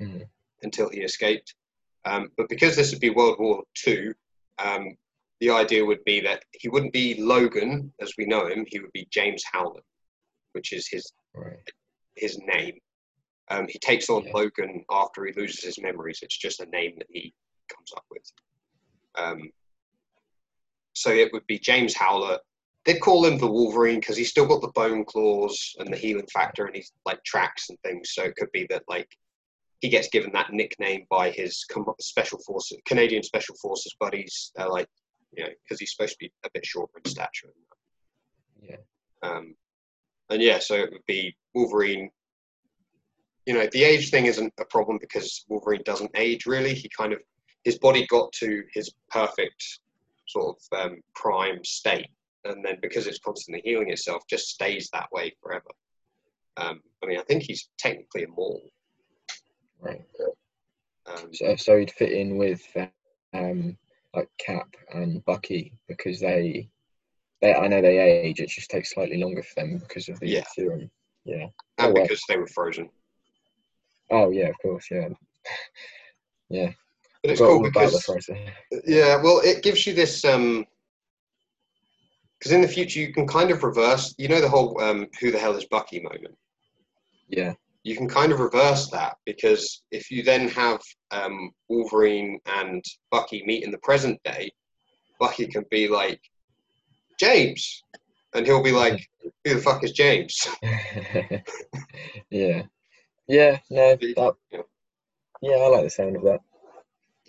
Mhm. 0.00 0.28
until 0.62 0.90
he 0.90 1.00
escaped. 1.00 1.54
Um, 2.04 2.30
but 2.36 2.48
because 2.48 2.76
this 2.76 2.90
would 2.90 3.00
be 3.00 3.10
World 3.10 3.38
War 3.38 3.64
II, 3.86 4.12
um, 4.58 4.96
the 5.40 5.50
idea 5.50 5.84
would 5.84 6.04
be 6.04 6.20
that 6.20 6.44
he 6.52 6.68
wouldn't 6.68 6.92
be 6.92 7.20
Logan 7.20 7.92
as 8.00 8.12
we 8.18 8.26
know 8.26 8.46
him. 8.46 8.64
He 8.68 8.80
would 8.80 8.92
be 8.92 9.06
James 9.10 9.42
Howlett, 9.50 9.84
which 10.52 10.72
is 10.72 10.88
his 10.88 11.10
Right. 11.34 11.58
his 12.16 12.38
name. 12.38 12.78
Um, 13.50 13.66
he 13.68 13.78
takes 13.78 14.08
on. 14.08 14.30
Logan 14.32 14.84
after 14.90 15.24
he 15.24 15.32
loses 15.32 15.62
his 15.62 15.80
memories. 15.80 16.20
It's 16.22 16.36
just 16.36 16.60
a 16.60 16.66
name 16.66 16.94
that 16.98 17.08
he 17.10 17.34
comes 17.68 17.92
up 17.96 18.04
with. 18.10 18.22
Um, 19.14 19.50
so 20.94 21.10
it 21.10 21.32
would 21.32 21.46
be 21.46 21.58
James 21.58 21.94
Howlett. 21.94 22.40
They'd 22.84 23.00
call 23.00 23.24
him 23.24 23.38
the 23.38 23.50
Wolverine 23.50 24.00
because 24.00 24.16
he's 24.16 24.30
still 24.30 24.46
got 24.46 24.60
the 24.60 24.72
bone 24.74 25.04
claws 25.04 25.74
and 25.78 25.92
the 25.92 25.96
healing 25.96 26.26
factor, 26.32 26.66
and 26.66 26.74
he's 26.74 26.92
like 27.04 27.22
tracks 27.24 27.68
and 27.68 27.78
things. 27.80 28.12
So 28.12 28.24
it 28.24 28.36
could 28.36 28.50
be 28.52 28.66
that 28.70 28.82
like 28.88 29.08
he 29.80 29.88
gets 29.88 30.08
given 30.08 30.32
that 30.32 30.52
nickname 30.52 31.06
by 31.10 31.30
his 31.30 31.64
special 32.00 32.38
forces, 32.46 32.78
Canadian 32.86 33.22
special 33.22 33.56
forces 33.56 33.94
buddies. 33.98 34.52
They're 34.56 34.68
like, 34.68 34.88
you 35.36 35.44
know, 35.44 35.50
because 35.62 35.80
he's 35.80 35.92
supposed 35.92 36.12
to 36.12 36.18
be 36.20 36.32
a 36.44 36.50
bit 36.54 36.64
shorter 36.64 36.92
in 37.04 37.10
stature. 37.10 37.52
Yeah. 38.60 38.76
Um, 39.22 39.54
and 40.30 40.40
yeah, 40.40 40.58
so 40.58 40.74
it 40.76 40.90
would 40.92 41.06
be 41.06 41.36
Wolverine. 41.54 42.10
You 43.46 43.54
know, 43.54 43.66
the 43.72 43.84
age 43.84 44.10
thing 44.10 44.26
isn't 44.26 44.52
a 44.60 44.64
problem 44.66 44.98
because 45.00 45.44
Wolverine 45.48 45.82
doesn't 45.84 46.10
age 46.16 46.46
really. 46.46 46.74
He 46.74 46.88
kind 46.96 47.12
of 47.12 47.20
his 47.64 47.78
body 47.78 48.06
got 48.06 48.32
to 48.34 48.62
his 48.72 48.92
perfect 49.10 49.62
sort 50.28 50.56
of 50.56 50.78
um, 50.78 51.00
prime 51.14 51.62
state, 51.64 52.08
and 52.44 52.64
then 52.64 52.78
because 52.82 53.06
it's 53.06 53.18
constantly 53.18 53.62
healing 53.64 53.90
itself, 53.90 54.22
just 54.28 54.48
stays 54.48 54.88
that 54.92 55.08
way 55.12 55.32
forever. 55.42 55.70
Um, 56.56 56.80
I 57.02 57.06
mean, 57.06 57.18
I 57.18 57.22
think 57.22 57.42
he's 57.42 57.68
technically 57.78 58.22
immortal. 58.22 58.62
Right. 59.80 60.02
Um, 61.06 61.32
So, 61.32 61.56
so 61.56 61.78
he'd 61.78 61.90
fit 61.90 62.12
in 62.12 62.36
with 62.36 62.62
um, 63.32 63.76
like 64.14 64.28
Cap 64.38 64.68
and 64.92 65.24
Bucky 65.24 65.72
because 65.88 66.20
they, 66.20 66.68
they 67.40 67.54
I 67.54 67.66
know 67.68 67.80
they 67.82 67.98
age. 67.98 68.38
It 68.40 68.48
just 68.50 68.70
takes 68.70 68.92
slightly 68.94 69.16
longer 69.18 69.42
for 69.42 69.54
them 69.56 69.78
because 69.78 70.08
of 70.08 70.20
the 70.20 70.28
Yeah. 70.28 70.44
serum. 70.54 70.90
Yeah. 71.24 71.46
and 71.46 71.52
Oh, 71.78 71.92
well. 71.92 72.02
because 72.02 72.22
they 72.28 72.36
were 72.36 72.46
frozen. 72.48 72.88
Oh 74.12 74.30
yeah, 74.30 74.48
of 74.48 74.58
course, 74.60 74.86
yeah. 74.90 75.08
yeah. 76.50 76.70
But 77.22 77.32
it's 77.32 77.40
cool 77.40 77.48
all 77.48 77.66
about 77.66 77.90
the 77.90 78.02
because 78.06 78.84
yeah, 78.86 79.20
well, 79.22 79.40
it 79.42 79.62
gives 79.62 79.86
you 79.86 79.94
this 79.94 80.24
um 80.24 80.66
because 82.38 82.52
in 82.52 82.60
the 82.60 82.68
future 82.68 83.00
you 83.00 83.12
can 83.12 83.26
kind 83.26 83.50
of 83.50 83.62
reverse. 83.62 84.14
You 84.18 84.28
know 84.28 84.40
the 84.40 84.48
whole 84.48 84.80
um, 84.82 85.06
"Who 85.20 85.30
the 85.30 85.38
hell 85.38 85.56
is 85.56 85.64
Bucky?" 85.66 86.00
moment. 86.00 86.36
Yeah. 87.28 87.54
You 87.84 87.96
can 87.96 88.08
kind 88.08 88.32
of 88.32 88.40
reverse 88.40 88.90
that 88.90 89.16
because 89.24 89.82
if 89.90 90.10
you 90.10 90.22
then 90.22 90.48
have 90.48 90.80
um, 91.10 91.50
Wolverine 91.68 92.38
and 92.46 92.84
Bucky 93.10 93.42
meet 93.46 93.64
in 93.64 93.70
the 93.70 93.78
present 93.78 94.20
day, 94.24 94.50
Bucky 95.18 95.46
can 95.46 95.64
be 95.70 95.88
like 95.88 96.20
James, 97.18 97.82
and 98.34 98.44
he'll 98.44 98.62
be 98.62 98.72
like, 98.72 99.08
"Who 99.44 99.54
the 99.54 99.60
fuck 99.60 99.84
is 99.84 99.92
James?" 99.92 100.48
yeah. 102.30 102.62
Yeah, 103.28 103.58
no, 103.70 103.96
that, 103.96 104.34
Yeah. 105.40 105.52
I 105.54 105.68
like 105.68 105.84
the 105.84 105.90
sound 105.90 106.16
of 106.16 106.22
that. 106.24 106.40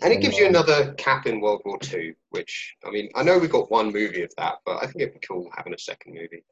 And 0.02 0.12
it 0.12 0.22
gives 0.22 0.38
you 0.38 0.46
um, 0.46 0.50
another 0.56 0.94
cap 0.94 1.28
in 1.28 1.40
World 1.40 1.62
War 1.66 1.78
Two, 1.80 2.14
which 2.32 2.76
I 2.86 2.90
mean, 2.90 3.10
I 3.16 3.24
know 3.24 3.38
we 3.38 3.48
got 3.48 3.70
one 3.72 3.94
movie 3.94 4.24
of 4.24 4.34
that, 4.38 4.56
but 4.66 4.78
I 4.78 4.88
think 4.88 5.02
it'd 5.02 5.14
be 5.14 5.20
cool 5.26 5.50
having 5.56 5.74
a 5.74 5.78
second 5.80 6.16
movie. 6.16 6.44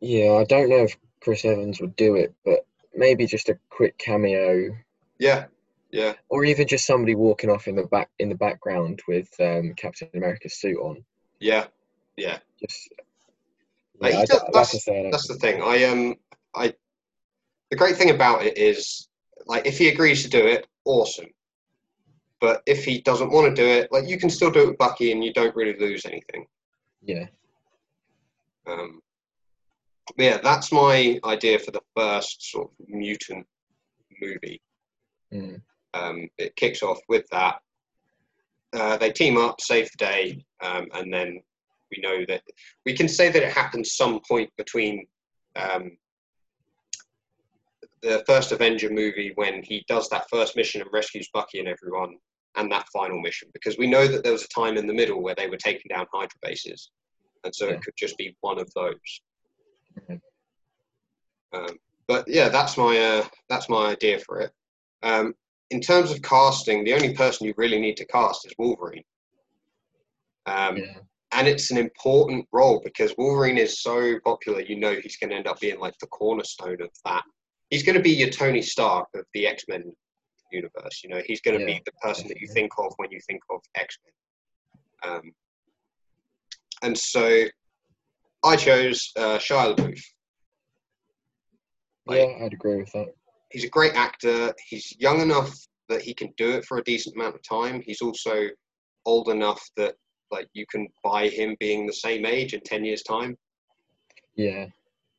Yeah, 0.00 0.34
I 0.34 0.44
don't 0.44 0.68
know 0.70 0.84
if 0.84 0.96
Chris 1.20 1.44
Evans 1.44 1.80
would 1.80 1.96
do 1.96 2.14
it, 2.14 2.32
but 2.44 2.64
maybe 2.94 3.26
just 3.26 3.48
a 3.48 3.58
quick 3.68 3.98
cameo, 3.98 4.70
Yeah, 5.18 5.46
yeah, 5.90 6.14
or 6.28 6.44
even 6.44 6.68
just 6.68 6.86
somebody 6.86 7.16
walking 7.16 7.50
off 7.50 7.66
in 7.66 7.74
the 7.74 7.82
back 7.82 8.10
in 8.20 8.28
the 8.28 8.36
background 8.36 9.00
with 9.08 9.28
um, 9.40 9.74
Captain 9.76 10.08
America's 10.14 10.54
suit 10.54 10.78
on. 10.78 11.04
yeah, 11.40 11.66
yeah. 12.16 12.38
Just 12.60 12.88
yeah, 14.00 14.08
he 14.10 14.16
I, 14.18 14.24
does- 14.24 14.30
like 14.30 14.42
I 14.48 14.50
that's- 14.52 14.84
say, 14.84 14.98
I 14.98 15.02
don't- 15.02 15.10
That's 15.10 15.28
the 15.28 15.34
thing. 15.34 15.62
I 15.62 15.84
um, 15.84 16.14
I. 16.54 16.74
The 17.70 17.76
great 17.76 17.96
thing 17.96 18.10
about 18.10 18.44
it 18.44 18.56
is, 18.56 19.08
like, 19.46 19.66
if 19.66 19.78
he 19.78 19.88
agrees 19.88 20.22
to 20.22 20.30
do 20.30 20.46
it, 20.46 20.66
awesome. 20.84 21.26
But 22.40 22.62
if 22.66 22.84
he 22.84 23.00
doesn't 23.00 23.30
want 23.30 23.54
to 23.54 23.62
do 23.62 23.66
it, 23.68 23.92
like, 23.92 24.08
you 24.08 24.18
can 24.18 24.30
still 24.30 24.50
do 24.50 24.62
it 24.62 24.68
with 24.68 24.78
Bucky, 24.78 25.12
and 25.12 25.22
you 25.24 25.32
don't 25.32 25.54
really 25.56 25.78
lose 25.78 26.06
anything. 26.06 26.46
yeah, 27.02 27.26
Um, 28.66 29.00
yeah, 30.16 30.38
that's 30.38 30.72
my 30.72 31.18
idea 31.24 31.58
for 31.58 31.70
the 31.70 31.82
first 31.96 32.50
sort 32.50 32.70
of 32.70 32.88
mutant 32.88 33.46
movie. 34.20 34.60
mm, 35.32 35.60
Um, 35.94 36.28
it 36.38 36.56
kicks 36.56 36.82
off 36.82 37.00
with 37.08 37.26
that. 37.30 37.60
Uh, 38.72 38.96
they 38.98 39.10
team 39.10 39.36
up, 39.38 39.60
save 39.60 39.90
the 39.90 39.96
day, 39.96 40.44
um, 40.60 40.86
and 40.94 41.12
then 41.12 41.40
we 41.90 42.02
know 42.02 42.24
that 42.28 42.42
we 42.84 42.92
can 42.94 43.08
say 43.08 43.30
that 43.30 43.42
it 43.42 43.52
happens 43.52 43.94
some 43.94 44.20
point 44.28 44.50
between 44.58 45.06
um, 45.56 45.96
the 48.02 48.22
first 48.26 48.52
Avenger 48.52 48.90
movie 48.90 49.32
when 49.34 49.62
he 49.62 49.84
does 49.88 50.08
that 50.08 50.28
first 50.30 50.56
mission 50.56 50.80
and 50.80 50.90
rescues 50.92 51.28
Bucky 51.32 51.58
and 51.58 51.68
everyone, 51.68 52.16
and 52.56 52.70
that 52.72 52.88
final 52.92 53.20
mission, 53.20 53.48
because 53.52 53.78
we 53.78 53.86
know 53.86 54.06
that 54.06 54.22
there 54.22 54.32
was 54.32 54.44
a 54.44 54.48
time 54.48 54.76
in 54.76 54.86
the 54.86 54.94
middle 54.94 55.22
where 55.22 55.34
they 55.34 55.48
were 55.48 55.56
taking 55.56 55.88
down 55.88 56.06
Hydra 56.12 56.38
bases, 56.42 56.90
and 57.44 57.54
so 57.54 57.66
Yeah. 57.68 57.74
it 57.74 57.82
could 57.82 57.96
just 57.96 58.16
be 58.16 58.36
one 58.40 58.58
of 58.58 58.72
those. 58.74 59.20
Mhm. 60.00 60.20
Um, 61.52 61.78
but 62.06 62.26
yeah, 62.28 62.48
that's 62.48 62.76
my 62.76 62.98
uh, 62.98 63.28
that's 63.48 63.68
my 63.68 63.86
idea 63.90 64.18
for 64.20 64.40
it. 64.40 64.52
Um, 65.02 65.34
in 65.70 65.80
terms 65.80 66.10
of 66.10 66.22
casting, 66.22 66.84
the 66.84 66.94
only 66.94 67.14
person 67.14 67.46
you 67.46 67.54
really 67.56 67.80
need 67.80 67.96
to 67.98 68.06
cast 68.06 68.46
is 68.46 68.54
Wolverine. 68.58 69.04
Um, 70.46 70.78
yeah, 70.78 70.98
and 71.32 71.46
it's 71.46 71.70
an 71.70 71.76
important 71.76 72.48
role 72.52 72.80
because 72.80 73.14
Wolverine 73.18 73.58
is 73.58 73.82
so 73.82 74.18
popular. 74.20 74.60
You 74.60 74.76
know 74.76 74.94
he's 74.94 75.16
going 75.18 75.30
to 75.30 75.36
end 75.36 75.46
up 75.46 75.60
being 75.60 75.78
like 75.78 75.96
the 75.98 76.06
cornerstone 76.06 76.80
of 76.80 76.90
that. 77.04 77.24
He's 77.70 77.82
going 77.82 77.96
to 77.96 78.02
be 78.02 78.10
your 78.10 78.30
Tony 78.30 78.62
Stark 78.62 79.08
of 79.14 79.24
the 79.34 79.46
X 79.46 79.64
Men 79.68 79.84
universe. 80.52 81.02
You 81.04 81.10
know 81.10 81.20
he's 81.26 81.40
going 81.40 81.58
to 81.58 81.60
Yeah, 81.64 81.74
be 81.78 81.82
the 81.84 81.92
person 82.02 82.28
that 82.28 82.40
you 82.40 82.48
think 82.48 82.72
of 82.78 82.92
when 82.96 83.10
you 83.10 83.20
think 83.26 83.40
of 83.50 83.60
X 83.76 83.98
Men. 85.04 85.12
Um, 85.14 85.32
and 86.82 86.96
so 86.96 87.44
I 88.44 88.56
chose 88.56 89.10
uh, 89.16 89.38
Shia 89.38 89.74
LaBeouf. 89.76 90.00
Like- 92.06 92.18
yeah, 92.20 92.44
I'd 92.44 92.52
agree 92.54 92.76
with 92.76 92.92
that. 92.92 93.08
he's 93.50 93.64
a 93.64 93.68
great 93.68 93.94
actor. 93.94 94.54
He's 94.68 94.94
young 94.98 95.20
enough 95.20 95.54
that 95.88 96.02
he 96.02 96.14
can 96.14 96.32
do 96.36 96.50
it 96.52 96.64
for 96.64 96.78
a 96.78 96.84
decent 96.84 97.16
amount 97.16 97.34
of 97.34 97.42
time. 97.48 97.82
He's 97.84 98.00
also 98.00 98.48
old 99.06 99.28
enough 99.28 99.62
that 99.76 99.94
like 100.30 100.48
you 100.52 100.66
can 100.70 100.86
buy 101.02 101.28
him 101.28 101.56
being 101.58 101.86
the 101.86 101.92
same 101.92 102.26
age 102.26 102.52
in 102.54 102.60
ten 102.60 102.84
years' 102.84 103.02
time. 103.02 103.36
Yeah, 104.36 104.66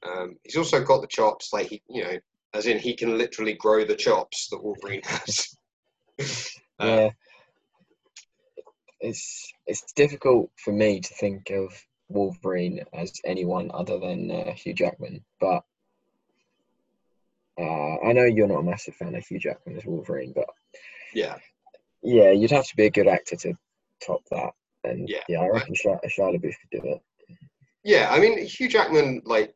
Um, 0.03 0.37
he's 0.43 0.55
also 0.57 0.83
got 0.83 1.01
the 1.01 1.07
chops, 1.07 1.51
like 1.51 1.67
he, 1.67 1.81
you 1.89 2.03
know, 2.03 2.17
as 2.53 2.65
in 2.65 2.79
he 2.79 2.95
can 2.95 3.17
literally 3.17 3.53
grow 3.53 3.85
the 3.85 3.95
chops 3.95 4.47
that 4.49 4.63
Wolverine 4.63 5.01
has. 5.03 5.55
Uh, 6.19 6.23
yeah. 6.85 7.09
It's 9.01 9.53
it's 9.65 9.93
difficult 9.93 10.51
for 10.57 10.73
me 10.73 10.99
to 10.99 11.13
think 11.13 11.51
of 11.51 11.71
Wolverine 12.09 12.81
as 12.93 13.13
anyone 13.23 13.71
other 13.73 13.97
than 13.97 14.29
uh, 14.29 14.51
Hugh 14.53 14.73
Jackman, 14.73 15.23
but 15.39 15.63
uh, 17.57 17.95
I 18.05 18.13
know 18.13 18.25
you're 18.25 18.47
not 18.47 18.59
a 18.59 18.63
massive 18.63 18.95
fan 18.95 19.15
of 19.15 19.25
Hugh 19.25 19.39
Jackman 19.39 19.77
as 19.77 19.85
Wolverine, 19.85 20.33
but 20.35 20.47
yeah, 21.13 21.37
yeah, 22.01 22.31
you'd 22.31 22.51
have 22.51 22.67
to 22.67 22.75
be 22.75 22.85
a 22.85 22.91
good 22.91 23.07
actor 23.07 23.35
to 23.37 23.53
top 24.05 24.21
that. 24.31 24.51
And 24.83 25.07
Yeah, 25.09 25.19
yeah, 25.27 25.39
I 25.41 25.47
reckon 25.49 25.75
Shia, 25.75 25.99
Shia 26.05 26.35
LaBeouf 26.35 26.41
could 26.61 26.81
do 26.81 26.81
it. 26.83 27.01
yeah. 27.83 28.09
I 28.11 28.19
mean, 28.19 28.45
Hugh 28.45 28.69
Jackman, 28.69 29.21
like 29.25 29.53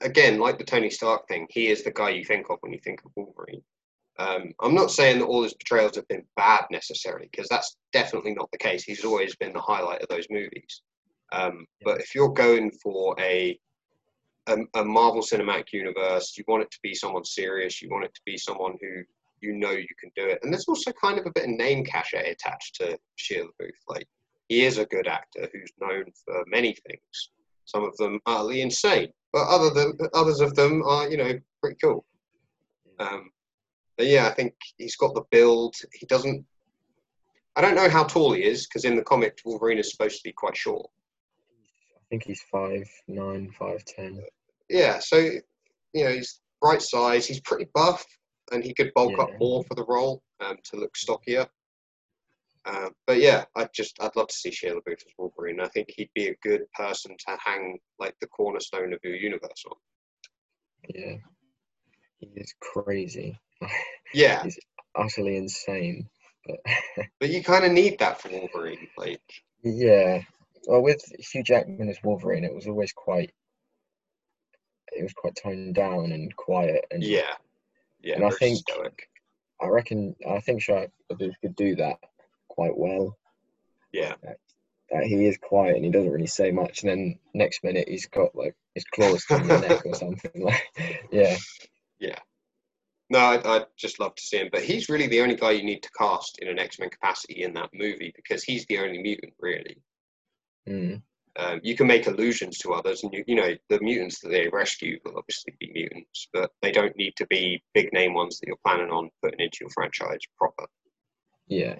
again, 0.00 0.38
like 0.38 0.58
the 0.58 0.64
Tony 0.64 0.90
Stark 0.90 1.26
thing, 1.28 1.46
he 1.50 1.68
is 1.68 1.82
the 1.82 1.90
guy 1.90 2.10
you 2.10 2.24
think 2.24 2.50
of 2.50 2.58
when 2.60 2.72
you 2.72 2.80
think 2.80 3.04
of 3.04 3.12
Wolverine. 3.16 3.62
Um, 4.18 4.52
I'm 4.60 4.74
not 4.74 4.90
saying 4.92 5.18
that 5.18 5.26
all 5.26 5.42
his 5.42 5.54
portrayals 5.54 5.96
have 5.96 6.06
been 6.08 6.24
bad 6.36 6.64
necessarily, 6.70 7.28
because 7.30 7.48
that's 7.48 7.76
definitely 7.92 8.34
not 8.34 8.50
the 8.52 8.58
case. 8.58 8.84
He's 8.84 9.04
always 9.04 9.34
been 9.36 9.52
the 9.52 9.60
highlight 9.60 10.02
of 10.02 10.08
those 10.08 10.26
movies. 10.30 10.82
Um, 11.32 11.66
but 11.82 12.00
if 12.00 12.14
you're 12.14 12.32
going 12.32 12.70
for 12.82 13.16
a, 13.18 13.58
a 14.46 14.56
a 14.74 14.84
Marvel 14.84 15.22
Cinematic 15.22 15.72
Universe, 15.72 16.34
you 16.36 16.44
want 16.46 16.62
it 16.62 16.70
to 16.70 16.78
be 16.82 16.94
someone 16.94 17.24
serious. 17.24 17.82
You 17.82 17.90
want 17.90 18.04
it 18.04 18.14
to 18.14 18.20
be 18.24 18.36
someone 18.36 18.76
who 18.80 19.02
you 19.40 19.54
know 19.54 19.72
you 19.72 19.88
can 19.98 20.10
do 20.14 20.26
it. 20.26 20.38
And 20.42 20.52
there's 20.52 20.68
also 20.68 20.92
kind 20.92 21.18
of 21.18 21.26
a 21.26 21.32
bit 21.32 21.44
of 21.44 21.50
name 21.50 21.84
cachet 21.84 22.30
attached 22.30 22.76
to 22.76 22.98
Shia 23.18 23.42
LaBeouf. 23.42 23.70
Like 23.88 24.06
he 24.48 24.64
is 24.64 24.78
a 24.78 24.86
good 24.86 25.08
actor 25.08 25.48
who's 25.52 25.72
known 25.80 26.04
for 26.24 26.44
many 26.46 26.76
things. 26.86 27.30
Some 27.64 27.84
of 27.84 27.96
them 27.96 28.20
utterly 28.26 28.60
insane, 28.60 29.08
but 29.32 29.46
other 29.48 29.70
than 29.70 29.98
others 30.12 30.40
of 30.40 30.54
them 30.54 30.82
are, 30.84 31.08
you 31.08 31.16
know, 31.16 31.32
pretty 31.60 31.76
cool. 31.82 32.04
Um, 32.98 33.30
but 33.96 34.06
yeah, 34.06 34.26
I 34.26 34.34
think 34.34 34.54
he's 34.76 34.96
got 34.96 35.14
the 35.14 35.24
build. 35.30 35.74
He 35.92 36.06
doesn't. 36.06 36.44
I 37.56 37.60
don't 37.60 37.76
know 37.76 37.88
how 37.88 38.04
tall 38.04 38.32
he 38.32 38.44
is 38.44 38.66
because 38.66 38.84
in 38.84 38.96
the 38.96 39.02
comic 39.02 39.38
Wolverine 39.44 39.78
is 39.78 39.90
supposed 39.90 40.16
to 40.16 40.22
be 40.24 40.32
quite 40.32 40.56
short. 40.56 40.90
I 41.96 42.02
think 42.10 42.24
he's 42.24 42.42
five 42.50 42.88
nine, 43.08 43.50
five 43.58 43.84
ten. 43.84 44.20
Yeah, 44.68 44.98
so 44.98 45.16
you 45.18 45.42
know 46.04 46.10
he's 46.10 46.40
right 46.62 46.82
size. 46.82 47.26
He's 47.26 47.40
pretty 47.40 47.68
buff, 47.74 48.04
and 48.52 48.64
he 48.64 48.74
could 48.74 48.92
bulk 48.94 49.18
up 49.18 49.30
more 49.38 49.62
for 49.64 49.74
the 49.74 49.84
role 49.86 50.22
um, 50.40 50.56
to 50.70 50.76
look 50.76 50.96
stockier. 50.96 51.46
Um, 52.66 52.90
but 53.06 53.18
yeah, 53.20 53.44
I 53.54 53.68
just 53.74 54.00
I'd 54.00 54.16
love 54.16 54.28
to 54.28 54.34
see 54.34 54.50
Shia 54.50 54.72
LaBeouf 54.74 54.92
as 54.94 55.12
Wolverine. 55.18 55.60
I 55.60 55.68
think 55.68 55.88
he'd 55.90 56.10
be 56.14 56.28
a 56.28 56.36
good 56.42 56.62
person 56.72 57.14
to 57.26 57.36
hang 57.44 57.78
like 57.98 58.14
the 58.20 58.26
cornerstone 58.26 58.92
of 58.94 59.00
your 59.04 59.16
universe 59.16 59.64
on. 59.70 59.76
Yeah, 60.88 61.16
he 62.18 62.28
is 62.36 62.54
crazy, 62.60 63.38
Yeah, 64.14 64.42
he's 64.44 64.58
utterly 64.96 65.36
insane. 65.36 66.08
But 66.46 66.56
but 67.20 67.30
you 67.30 67.42
kind 67.42 67.64
of 67.64 67.72
need 67.72 67.98
that 67.98 68.20
for 68.20 68.30
Wolverine. 68.30 68.86
Like, 68.96 69.20
yeah, 69.62 70.22
well, 70.66 70.82
with 70.82 71.02
Hugh 71.32 71.42
Jackman 71.42 71.88
as 71.90 71.98
Wolverine, 72.02 72.44
it 72.44 72.54
was 72.54 72.66
always 72.66 72.92
quite. 72.92 73.30
It 74.92 75.02
was 75.02 75.12
quite 75.12 75.34
toned 75.36 75.74
down 75.74 76.12
and 76.12 76.34
quiet, 76.36 76.84
and 76.90 77.02
yeah, 77.02 77.22
yeah, 78.00 78.14
And 78.16 78.24
I 78.24 78.30
think- 78.30 78.58
stoic. 78.58 79.08
I 79.60 79.68
reckon 79.68 80.14
I 80.28 80.40
think 80.40 80.62
Shia 80.62 80.90
LaBeouf 81.12 81.32
could 81.40 81.56
do 81.56 81.76
that 81.76 81.98
quite 82.54 82.76
well. 82.76 83.16
Yeah, 83.92 84.14
That 84.90 85.04
he 85.04 85.26
is 85.26 85.38
quiet 85.38 85.76
and 85.76 85.84
he 85.84 85.90
doesn't 85.90 86.10
really 86.12 86.26
say 86.26 86.50
much, 86.50 86.82
and 86.82 86.90
then 86.90 87.18
next 87.34 87.64
minute 87.64 87.88
he's 87.88 88.06
got 88.06 88.34
like 88.34 88.54
his 88.74 88.84
claws 88.84 89.24
to 89.26 89.42
your 89.42 89.60
neck 89.60 89.82
or 89.86 89.94
something. 89.94 90.30
Like, 90.44 90.62
yeah, 91.10 91.36
Yeah. 91.98 92.18
no, 93.10 93.18
I'd, 93.18 93.46
I'd 93.46 93.66
just 93.76 94.00
love 94.00 94.14
to 94.14 94.22
see 94.22 94.38
him. 94.38 94.48
But 94.52 94.62
he's 94.64 94.88
really 94.88 95.06
the 95.08 95.20
only 95.20 95.36
guy 95.36 95.52
you 95.52 95.64
need 95.64 95.82
to 95.82 95.90
cast 95.98 96.38
in 96.40 96.48
an 96.48 96.58
X 96.58 96.78
Men 96.78 96.90
capacity 96.90 97.42
in 97.42 97.54
that 97.54 97.70
movie 97.72 98.12
because 98.14 98.42
he's 98.44 98.66
the 98.66 98.78
only 98.78 98.98
mutant, 99.02 99.34
really. 99.40 99.76
mm, 100.68 101.02
Um, 101.36 101.60
you 101.64 101.76
can 101.76 101.86
make 101.86 102.06
allusions 102.06 102.58
to 102.58 102.72
others, 102.74 103.02
and 103.02 103.12
you, 103.12 103.24
you 103.26 103.36
know 103.36 103.54
the 103.68 103.80
mutants 103.80 104.20
that 104.20 104.28
they 104.30 104.48
rescue 104.48 104.98
will 105.04 105.18
obviously 105.18 105.54
be 105.58 105.72
mutants, 105.72 106.28
but 106.32 106.50
they 106.62 106.70
don't 106.72 106.96
need 106.96 107.14
to 107.16 107.26
be 107.26 107.62
big 107.74 107.92
name 107.92 108.14
ones 108.14 108.38
that 108.38 108.46
you're 108.46 108.64
planning 108.64 108.90
on 108.90 109.10
putting 109.22 109.40
into 109.40 109.58
your 109.62 109.70
franchise 109.70 110.20
proper. 110.38 110.66
yeah, 111.48 111.76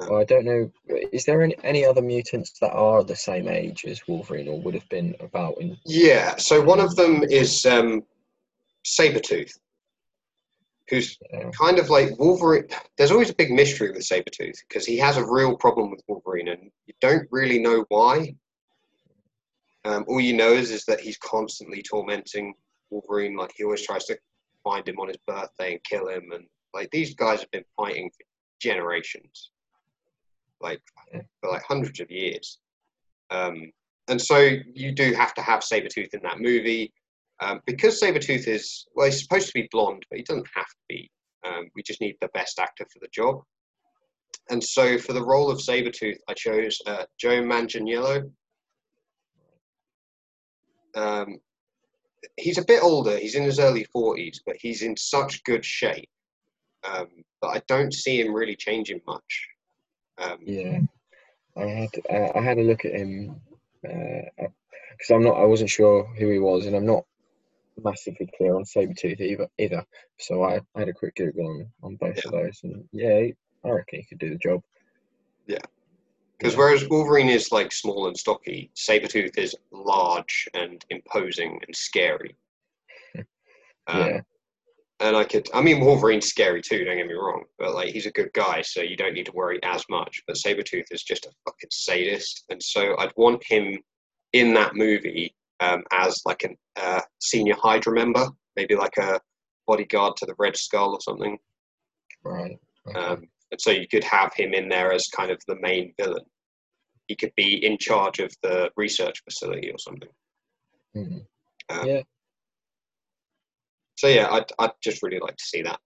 I 0.00 0.24
don't 0.24 0.44
know. 0.44 0.70
Is 1.12 1.24
there 1.24 1.42
any, 1.42 1.54
any 1.62 1.84
other 1.84 2.00
mutants 2.02 2.58
that 2.60 2.72
are 2.72 3.04
the 3.04 3.16
same 3.16 3.48
age 3.48 3.84
as 3.84 4.06
Wolverine 4.08 4.48
or 4.48 4.60
would 4.60 4.74
have 4.74 4.88
been 4.88 5.14
about 5.20 5.58
in? 5.60 5.76
Yeah, 5.84 6.36
so 6.36 6.60
one 6.62 6.80
of 6.80 6.96
them 6.96 7.22
is 7.24 7.66
um, 7.66 8.02
Sabretooth, 8.84 9.52
who's 10.88 11.18
Yeah. 11.32 11.50
kind 11.50 11.78
of 11.78 11.90
like 11.90 12.18
Wolverine. 12.18 12.66
There's 12.96 13.10
always 13.10 13.30
a 13.30 13.34
big 13.34 13.50
mystery 13.50 13.90
with 13.90 14.02
Sabretooth 14.02 14.58
because 14.68 14.86
he 14.86 14.96
has 14.98 15.16
a 15.16 15.24
real 15.26 15.56
problem 15.56 15.90
with 15.90 16.02
Wolverine 16.08 16.48
and 16.48 16.70
you 16.86 16.94
don't 17.00 17.28
really 17.30 17.58
know 17.58 17.84
why. 17.88 18.34
Um, 19.84 20.04
all 20.08 20.20
you 20.20 20.34
know 20.34 20.52
is, 20.52 20.70
is 20.70 20.84
that 20.86 21.00
he's 21.00 21.18
constantly 21.18 21.82
tormenting 21.82 22.54
Wolverine. 22.90 23.36
Like 23.36 23.52
he 23.56 23.64
always 23.64 23.82
tries 23.84 24.04
to 24.06 24.18
find 24.64 24.86
him 24.86 24.98
on 24.98 25.08
his 25.08 25.16
birthday 25.26 25.72
and 25.72 25.84
kill 25.84 26.08
him. 26.08 26.32
And 26.32 26.44
like 26.74 26.90
these 26.90 27.14
guys 27.14 27.40
have 27.40 27.50
been 27.50 27.64
fighting 27.76 28.10
for 28.10 28.24
generations, 28.60 29.50
like 30.60 30.82
for 31.40 31.50
like 31.50 31.62
hundreds 31.62 32.00
of 32.00 32.10
years. 32.10 32.58
Um, 33.30 33.70
and 34.08 34.20
so 34.20 34.38
you 34.74 34.92
do 34.92 35.12
have 35.14 35.34
to 35.34 35.42
have 35.42 35.60
Sabretooth 35.60 36.14
in 36.14 36.20
that 36.22 36.40
movie. 36.40 36.92
Um, 37.40 37.60
because 37.66 38.00
Sabretooth 38.00 38.48
is, 38.48 38.86
well, 38.94 39.06
he's 39.06 39.22
supposed 39.22 39.46
to 39.46 39.54
be 39.54 39.68
blonde, 39.70 40.04
but 40.10 40.18
he 40.18 40.24
doesn't 40.24 40.48
have 40.54 40.66
to 40.66 40.84
be. 40.88 41.10
Um, 41.46 41.68
we 41.74 41.82
just 41.82 42.00
need 42.00 42.16
the 42.20 42.28
best 42.34 42.58
actor 42.58 42.84
for 42.92 42.98
the 43.00 43.08
job. 43.12 43.40
And 44.50 44.62
so 44.62 44.98
for 44.98 45.12
the 45.12 45.24
role 45.24 45.50
of 45.50 45.58
Sabretooth, 45.58 46.18
I 46.28 46.34
chose 46.34 46.78
uh, 46.86 47.04
Joe 47.18 47.42
Manganiello. 47.42 48.30
Um, 50.94 51.38
he's 52.36 52.58
a 52.58 52.64
bit 52.64 52.82
older, 52.82 53.16
he's 53.16 53.36
in 53.36 53.44
his 53.44 53.60
early 53.60 53.86
40s, 53.94 54.38
but 54.44 54.56
he's 54.58 54.82
in 54.82 54.96
such 54.96 55.42
good 55.44 55.64
shape 55.64 56.08
um, 56.84 57.08
that 57.42 57.48
I 57.48 57.62
don't 57.68 57.94
see 57.94 58.20
him 58.20 58.34
really 58.34 58.56
changing 58.56 59.00
much. 59.06 59.49
Um, 60.20 60.38
Yeah, 60.42 60.80
I 61.56 61.64
had 61.64 61.90
uh, 62.08 62.38
I 62.38 62.42
had 62.42 62.58
a 62.58 62.62
look 62.62 62.84
at 62.84 62.92
him 62.92 63.40
because 63.82 65.10
I'm 65.10 65.24
not 65.24 65.40
I 65.40 65.44
wasn't 65.44 65.70
sure 65.70 66.04
who 66.18 66.30
he 66.30 66.38
was, 66.38 66.66
and 66.66 66.76
I'm 66.76 66.86
not 66.86 67.04
massively 67.82 68.28
clear 68.36 68.54
on 68.56 68.64
Sabretooth 68.64 69.20
either. 69.20 69.48
Either, 69.58 69.84
so 70.18 70.42
I, 70.42 70.60
I 70.74 70.80
had 70.80 70.88
a 70.88 70.92
quick 70.94 71.14
Google 71.16 71.46
on 71.46 71.72
on 71.82 71.96
both 71.96 72.24
of 72.24 72.32
those, 72.32 72.60
and 72.62 72.84
yeah, 72.92 73.26
I 73.64 73.68
reckon 73.68 74.00
he 74.00 74.04
could 74.04 74.18
do 74.18 74.30
the 74.30 74.38
job. 74.38 74.62
Yeah. 75.46 75.58
Because 76.38 76.54
Yeah. 76.54 76.58
whereas 76.60 76.88
Wolverine 76.88 77.28
is 77.28 77.52
like 77.52 77.72
small 77.72 78.06
and 78.08 78.16
stocky, 78.16 78.70
Sabretooth 78.74 79.36
is 79.38 79.54
large 79.72 80.48
and 80.54 80.84
imposing 80.90 81.60
and 81.66 81.74
scary. 81.74 82.36
Um, 83.86 83.98
Yeah, 83.98 84.20
And 85.00 85.16
I 85.16 85.24
could, 85.24 85.48
I 85.54 85.62
mean, 85.62 85.80
Wolverine's 85.80 86.26
scary 86.26 86.60
too, 86.60 86.84
don't 86.84 86.98
get 86.98 87.06
me 87.06 87.14
wrong, 87.14 87.44
but 87.58 87.74
like 87.74 87.88
he's 87.88 88.04
a 88.04 88.12
good 88.12 88.30
guy, 88.34 88.60
so 88.60 88.82
you 88.82 88.96
don't 88.96 89.14
need 89.14 89.26
to 89.26 89.32
worry 89.32 89.58
as 89.62 89.82
much. 89.88 90.22
But 90.26 90.36
Sabretooth 90.36 90.84
is 90.90 91.02
just 91.02 91.24
a 91.24 91.30
fucking 91.46 91.70
sadist. 91.72 92.44
And 92.50 92.62
so 92.62 92.96
I'd 92.98 93.12
want 93.16 93.42
him 93.46 93.78
in 94.34 94.52
that 94.54 94.74
movie 94.74 95.34
um, 95.60 95.82
as 95.90 96.20
like 96.26 96.44
a 96.44 96.80
uh, 96.80 97.00
senior 97.18 97.54
Hydra 97.58 97.94
member, 97.94 98.28
maybe 98.56 98.76
like 98.76 98.96
a 98.98 99.18
bodyguard 99.66 100.16
to 100.16 100.26
the 100.26 100.34
Red 100.38 100.56
Skull 100.56 100.92
or 100.92 101.00
something. 101.00 101.38
right. 102.22 102.58
okay. 102.86 102.98
Um, 102.98 103.28
and 103.52 103.60
so 103.60 103.70
you 103.70 103.88
could 103.88 104.04
have 104.04 104.32
him 104.34 104.52
in 104.52 104.68
there 104.68 104.92
as 104.92 105.06
kind 105.08 105.30
of 105.30 105.40
the 105.48 105.56
main 105.60 105.92
villain. 105.98 106.24
He 107.06 107.16
could 107.16 107.32
be 107.36 107.64
in 107.64 107.78
charge 107.78 108.20
of 108.20 108.32
the 108.42 108.70
research 108.76 109.22
facility 109.24 109.70
or 109.70 109.78
something. 109.78 110.08
Mhm. 110.94 111.26
Um, 111.70 111.86
Yeah. 111.86 112.02
So 114.00 114.08
yeah, 114.08 114.30
I'd, 114.30 114.46
I'd 114.58 114.70
just 114.82 115.02
really 115.02 115.18
like 115.18 115.36
to 115.36 115.44
see 115.44 115.60
that. 115.60 115.78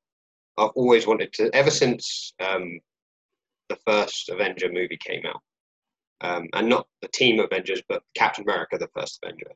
I've 0.56 0.70
always 0.76 1.04
wanted 1.04 1.32
to, 1.32 1.50
ever 1.52 1.68
since 1.68 2.32
um, 2.38 2.78
the 3.68 3.76
first 3.84 4.28
Avenger 4.28 4.70
movie 4.70 4.98
came 5.04 5.24
out, 5.26 5.40
um, 6.20 6.46
and 6.52 6.68
not 6.68 6.86
the 7.02 7.08
Team 7.08 7.40
Avengers, 7.40 7.82
but 7.88 8.04
Captain 8.14 8.44
America, 8.44 8.78
the 8.78 8.86
first 8.94 9.18
Avenger. 9.20 9.50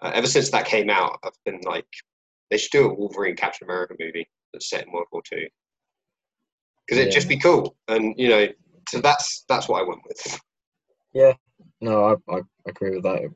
Uh, 0.00 0.10
ever 0.14 0.26
since 0.26 0.50
that 0.50 0.66
came 0.66 0.90
out, 0.90 1.20
I've 1.22 1.30
been 1.44 1.60
like, 1.64 1.86
they 2.50 2.58
should 2.58 2.72
do 2.72 2.90
a 2.90 2.92
Wolverine 2.92 3.36
Captain 3.36 3.68
America 3.68 3.94
movie 4.00 4.28
that's 4.52 4.68
set 4.68 4.84
in 4.84 4.92
World 4.92 5.06
War 5.12 5.22
Two, 5.24 5.46
because 6.84 7.00
it'd 7.00 7.12
just 7.12 7.28
be 7.28 7.38
cool. 7.38 7.76
And 7.86 8.16
you 8.18 8.30
know, 8.30 8.48
so 8.88 9.00
that's 9.00 9.44
that's 9.48 9.68
what 9.68 9.80
I 9.80 9.86
went 9.86 10.00
with. 10.08 10.40
Yeah, 11.12 11.34
no, 11.80 12.18
I, 12.28 12.34
I 12.34 12.40
agree 12.66 12.96
with 12.96 13.04
that. 13.04 13.22
It, 13.22 13.30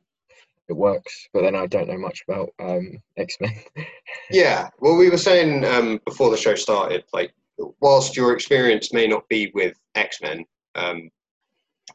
it 0.69 0.73
works, 0.73 1.27
but 1.33 1.41
then 1.41 1.55
I 1.55 1.67
don't 1.67 1.87
know 1.87 1.97
much 1.97 2.23
about 2.27 2.49
um, 2.59 3.01
X 3.17 3.37
Men. 3.39 3.53
Yeah, 4.29 4.69
well, 4.79 4.97
we 4.97 5.09
were 5.09 5.17
saying 5.17 5.63
um, 5.63 6.01
before 6.05 6.31
the 6.31 6.37
show 6.37 6.55
started, 6.55 7.03
like, 7.13 7.33
whilst 7.79 8.17
your 8.17 8.33
experience 8.33 8.91
may 8.91 9.07
not 9.07 9.27
be 9.29 9.51
with 9.53 9.77
X 9.95 10.21
Men, 10.21 10.43
um, 10.75 11.09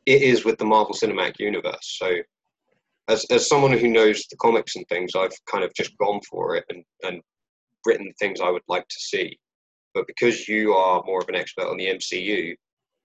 it 0.06 0.22
is 0.22 0.44
with 0.44 0.58
the 0.58 0.64
Marvel 0.64 0.94
Cinematic 0.94 1.38
Universe. 1.38 1.98
So, 1.98 2.16
as 3.08 3.24
as 3.30 3.48
someone 3.48 3.72
who 3.72 3.88
knows 3.88 4.24
the 4.30 4.36
comics 4.36 4.76
and 4.76 4.86
things, 4.88 5.12
I've 5.14 5.36
kind 5.50 5.64
of 5.64 5.74
just 5.74 5.96
gone 5.98 6.20
for 6.28 6.56
it 6.56 6.64
and 6.70 6.84
and 7.02 7.20
written 7.84 8.12
things 8.18 8.40
I 8.40 8.50
would 8.50 8.62
like 8.68 8.88
to 8.88 9.00
see. 9.00 9.38
But 9.94 10.06
because 10.06 10.48
you 10.48 10.72
are 10.72 11.02
more 11.04 11.20
of 11.20 11.28
an 11.28 11.36
expert 11.36 11.68
on 11.68 11.76
the 11.76 11.86
MCU, 11.86 12.54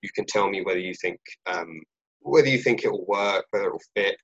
you 0.02 0.10
can 0.16 0.26
tell 0.26 0.50
me 0.50 0.62
whether 0.62 0.80
you 0.80 0.94
think 1.02 1.20
um, 1.48 1.82
whether 2.22 2.48
you 2.48 2.60
think 2.60 2.84
it 2.84 2.92
will 2.92 3.06
work, 3.08 3.46
whether 3.52 3.68
it 3.68 3.72
will 3.72 3.82
fit, 3.96 4.18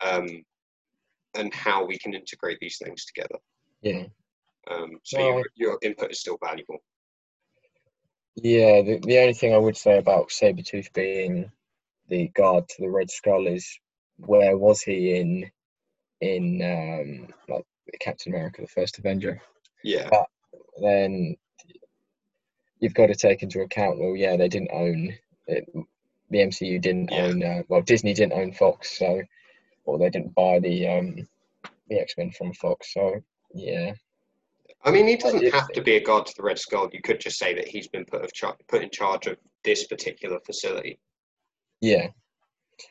um, 0.00 0.42
and 1.34 1.52
how 1.54 1.84
we 1.84 1.98
can 1.98 2.14
integrate 2.14 2.58
these 2.60 2.78
things 2.78 3.04
together. 3.04 3.36
yeah, 3.82 4.04
Um, 4.70 4.98
so 5.04 5.18
Well, 5.18 5.28
your, 5.28 5.44
your 5.56 5.78
input 5.82 6.10
is 6.10 6.20
still 6.20 6.38
valuable. 6.42 6.78
yeah. 8.36 8.82
The, 8.82 8.98
the 9.04 9.18
only 9.18 9.34
thing 9.34 9.54
I 9.54 9.58
would 9.58 9.76
say 9.76 9.98
about 9.98 10.30
Sabretooth 10.30 10.92
being 10.92 11.50
the 12.08 12.28
guard 12.28 12.68
to 12.68 12.82
the 12.82 12.90
Red 12.90 13.10
Skull 13.10 13.46
is 13.46 13.78
where 14.18 14.56
was 14.56 14.82
he 14.82 15.16
in 15.16 15.50
in 16.20 16.60
um, 16.62 17.34
like 17.48 17.64
Captain 18.00 18.32
America: 18.32 18.60
The 18.62 18.68
First 18.68 18.98
Avenger? 18.98 19.40
Yeah, 19.82 20.08
But 20.10 20.26
then 20.82 21.36
you've 22.80 22.94
got 22.94 23.06
to 23.06 23.14
take 23.14 23.42
into 23.42 23.60
account 23.60 23.98
well 23.98 24.16
yeah 24.16 24.36
they 24.36 24.48
didn't 24.48 24.70
own 24.72 25.12
it, 25.46 25.68
the 26.30 26.38
mcu 26.38 26.80
didn't 26.80 27.10
Yeah. 27.12 27.26
own 27.26 27.42
uh, 27.42 27.62
well 27.68 27.82
disney 27.82 28.14
didn't 28.14 28.32
own 28.32 28.52
fox 28.52 28.98
so 28.98 29.22
or 29.90 29.98
they 29.98 30.10
didn't 30.10 30.34
buy 30.34 30.58
the 30.60 30.86
um 30.88 31.28
the 31.88 31.98
x-men 31.98 32.30
from 32.30 32.52
fox 32.54 32.94
so 32.94 33.20
yeah 33.54 33.92
I 34.82 34.90
mean, 34.90 35.06
he 35.06 35.16
doesn't 35.16 35.52
have 35.52 35.68
to 35.72 35.82
be 35.82 35.96
a 35.96 36.02
god 36.02 36.24
to 36.24 36.34
the 36.34 36.42
Red 36.42 36.58
Skull. 36.58 36.88
You 36.90 37.02
could 37.02 37.20
just 37.20 37.38
say 37.38 37.52
that 37.54 37.68
he's 37.68 37.88
been 37.88 38.06
put 38.06 38.24
of 38.24 38.32
char- 38.32 38.56
put 38.66 38.82
in 38.82 38.88
charge 38.88 39.26
of 39.26 39.36
this 39.62 39.86
particular 39.86 40.38
facility. 40.46 40.98
yeah 41.82 42.08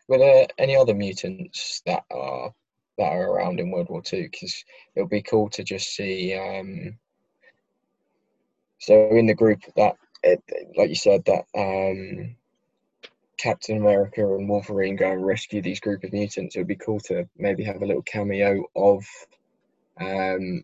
were 0.07 0.19
there 0.19 0.47
any 0.59 0.75
other 0.75 0.93
mutants 0.93 1.81
that 1.85 2.03
are 2.11 2.53
that 2.97 3.11
are 3.11 3.31
around 3.31 3.59
in 3.59 3.71
world 3.71 3.89
war 3.89 4.01
two 4.01 4.23
because 4.23 4.63
it 4.95 5.01
would 5.01 5.09
be 5.09 5.21
cool 5.21 5.49
to 5.49 5.63
just 5.63 5.95
see 5.95 6.35
um 6.35 6.95
so 8.79 9.09
in 9.11 9.25
the 9.25 9.33
group 9.33 9.61
that 9.75 9.95
it, 10.23 10.43
like 10.77 10.89
you 10.89 10.95
said 10.95 11.23
that 11.25 11.45
um 11.57 12.35
Captain 13.39 13.77
America 13.77 14.21
and 14.35 14.47
Wolverine 14.49 14.95
go 14.97 15.11
and 15.11 15.25
rescue 15.25 15.61
these 15.61 15.79
group 15.79 16.03
of 16.03 16.11
mutants, 16.13 16.55
it 16.55 16.59
would 16.59 16.67
be 16.67 16.75
cool 16.75 16.99
to 17.01 17.27
maybe 17.37 17.63
have 17.63 17.81
a 17.81 17.85
little 17.85 18.03
cameo 18.03 18.63
of 18.75 19.03
um 19.99 20.61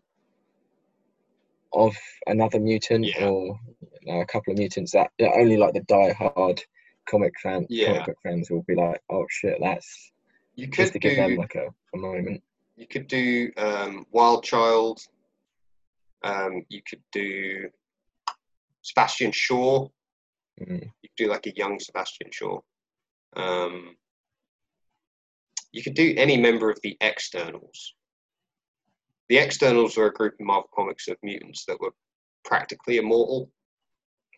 of 1.72 1.96
another 2.26 2.60
mutant 2.60 3.06
Yeah. 3.06 3.26
or 3.26 3.58
you 3.80 4.12
know, 4.12 4.20
a 4.20 4.26
couple 4.26 4.52
of 4.52 4.58
mutants 4.58 4.92
that 4.92 5.10
only 5.20 5.56
like 5.56 5.74
the 5.74 5.82
die-hard 5.82 6.62
comic 7.08 7.32
fan 7.42 7.66
Yeah. 7.68 7.86
comic 7.88 8.06
book 8.06 8.16
fans 8.22 8.50
will 8.50 8.62
be 8.68 8.74
like, 8.74 9.00
oh 9.10 9.24
shit, 9.30 9.58
that's 9.60 10.12
You 10.54 10.66
just 10.66 10.92
could 10.92 11.02
to 11.02 11.08
give 11.08 11.16
them 11.16 11.30
do 11.32 11.38
like 11.40 11.54
a, 11.54 11.68
a 11.94 11.98
moment. 11.98 12.42
you 12.76 12.86
could 12.86 13.08
do 13.08 13.50
um, 13.56 14.06
Wild 14.10 14.44
Child. 14.44 15.00
Um, 16.22 16.64
you 16.68 16.82
could 16.88 17.02
do 17.12 17.68
Sebastian 18.82 19.32
Shaw. 19.32 19.88
Mm, 20.60 20.90
You 21.02 21.08
could 21.10 21.24
do 21.24 21.28
like 21.30 21.46
a 21.46 21.56
young 21.56 21.78
Sebastian 21.78 22.30
Shaw. 22.32 22.60
Um, 23.36 23.96
you 25.72 25.82
could 25.82 25.94
do 25.94 26.14
any 26.16 26.36
member 26.36 26.70
of 26.70 26.78
the 26.82 26.96
Externals. 27.00 27.94
The 29.28 29.38
Externals 29.38 29.96
were 29.96 30.06
a 30.06 30.12
group 30.12 30.34
in 30.38 30.46
Marvel 30.46 30.70
Comics 30.74 31.08
of 31.08 31.16
mutants 31.22 31.64
that 31.66 31.80
were 31.80 31.92
practically 32.44 32.96
immortal. 32.98 33.50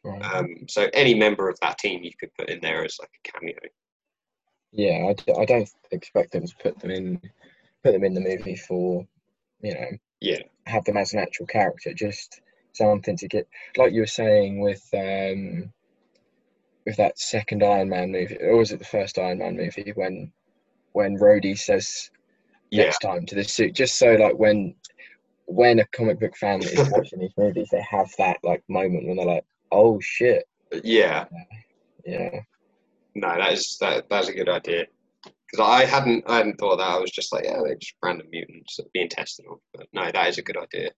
right. 0.04 0.22
Um, 0.34 0.66
so 0.68 0.88
any 0.94 1.14
member 1.14 1.48
of 1.48 1.58
that 1.60 1.78
team 1.78 2.02
you 2.02 2.12
could 2.18 2.34
put 2.34 2.48
in 2.48 2.60
there 2.60 2.84
as 2.84 2.96
like 3.00 3.10
a 3.24 3.30
cameo. 3.30 3.56
yeah, 4.72 5.06
I, 5.08 5.12
d- 5.14 5.34
I 5.38 5.44
don't 5.44 5.70
expect 5.90 6.32
them 6.32 6.46
to 6.46 6.56
put 6.56 6.78
them 6.80 6.90
in 6.90 7.20
put 7.84 7.92
them 7.92 8.04
in 8.04 8.14
the 8.14 8.20
movie 8.20 8.56
for 8.56 9.06
you 9.62 9.74
know 9.74 9.86
Yeah, 10.20 10.40
have 10.66 10.84
them 10.84 10.96
as 10.96 11.12
an 11.12 11.20
actual 11.20 11.46
character, 11.46 11.92
just 11.94 12.40
something 12.72 13.16
to 13.16 13.28
get 13.28 13.48
like 13.76 13.92
you 13.92 14.00
were 14.00 14.06
saying 14.06 14.60
with 14.60 14.86
um 14.94 15.72
with 16.88 16.96
that 16.96 17.18
second 17.18 17.62
Iron 17.62 17.90
Man 17.90 18.10
movie, 18.10 18.38
or 18.40 18.56
was 18.56 18.72
it 18.72 18.78
the 18.78 18.84
first 18.86 19.18
Iron 19.18 19.40
Man 19.40 19.58
movie 19.58 19.92
when 19.94 20.32
when 20.92 21.18
Rhodey 21.18 21.56
says 21.58 22.10
yeah, 22.70 22.92
time 23.02 23.26
to 23.26 23.34
the 23.34 23.44
suit, 23.44 23.74
just 23.74 23.98
so 23.98 24.14
like 24.14 24.38
when 24.38 24.74
when 25.44 25.80
a 25.80 25.86
comic 25.88 26.18
book 26.18 26.34
fan 26.34 26.62
is 26.62 26.88
watching 26.90 27.18
these 27.18 27.34
movies, 27.36 27.68
they 27.70 27.82
have 27.82 28.10
that 28.16 28.38
like 28.42 28.62
moment 28.68 29.06
when 29.06 29.18
they're 29.18 29.26
like, 29.26 29.44
oh 29.70 30.00
shit, 30.00 30.48
yeah. 30.82 31.26
yeah, 32.06 32.40
No, 33.14 33.36
that 33.36 33.52
is 33.52 33.76
that 33.82 34.08
that's 34.08 34.28
a 34.28 34.34
good 34.34 34.48
idea. 34.48 34.86
Because 35.22 35.68
I 35.68 35.84
hadn't 35.84 36.24
I 36.26 36.38
hadn't 36.38 36.56
thought 36.56 36.78
that. 36.78 36.88
I 36.88 36.98
was 36.98 37.10
just 37.10 37.34
like, 37.34 37.44
yeah, 37.44 37.60
they're 37.62 37.74
just 37.74 37.96
random 38.02 38.28
mutants 38.32 38.80
being 38.94 39.10
tested 39.10 39.44
on. 39.44 39.58
But 39.74 39.88
no, 39.92 40.10
that 40.10 40.28
is 40.28 40.38
a 40.38 40.42
good 40.42 40.56
idea. 40.56 40.92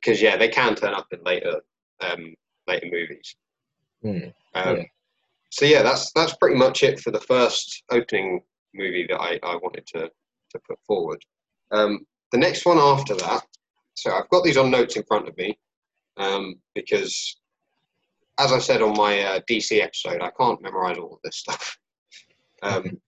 Because 0.00 0.20
yeah, 0.20 0.36
they 0.36 0.48
can 0.48 0.74
turn 0.74 0.92
up 0.92 1.06
in 1.12 1.22
later 1.22 1.60
um, 2.00 2.34
later 2.66 2.88
movies. 2.90 3.36
Hmm. 4.02 4.18
Um, 4.56 4.76
Yeah. 4.76 4.84
So 5.54 5.66
yeah, 5.66 5.82
that's 5.84 6.10
that's 6.14 6.34
pretty 6.34 6.56
much 6.56 6.82
it 6.82 6.98
for 6.98 7.12
the 7.12 7.20
first 7.20 7.84
opening 7.92 8.40
movie 8.74 9.06
that 9.08 9.20
I, 9.20 9.38
I 9.44 9.54
wanted 9.54 9.86
to 9.94 10.10
to 10.50 10.60
put 10.68 10.80
forward. 10.84 11.22
Um, 11.70 12.04
the 12.32 12.38
next 12.38 12.66
one 12.66 12.78
after 12.78 13.14
that, 13.14 13.46
so 13.94 14.10
I've 14.10 14.28
got 14.30 14.42
these 14.42 14.56
on 14.56 14.72
notes 14.72 14.96
in 14.96 15.04
front 15.04 15.28
of 15.28 15.36
me 15.36 15.56
um, 16.16 16.56
because, 16.74 17.36
as 18.40 18.50
I 18.50 18.58
said 18.58 18.82
on 18.82 18.96
my 18.96 19.20
uh, 19.20 19.40
DC 19.48 19.80
episode, 19.80 20.22
I 20.22 20.32
can't 20.36 20.60
memorize 20.60 20.98
all 20.98 21.14
of 21.14 21.20
this 21.22 21.36
stuff. 21.36 21.78
Um, 22.62 22.98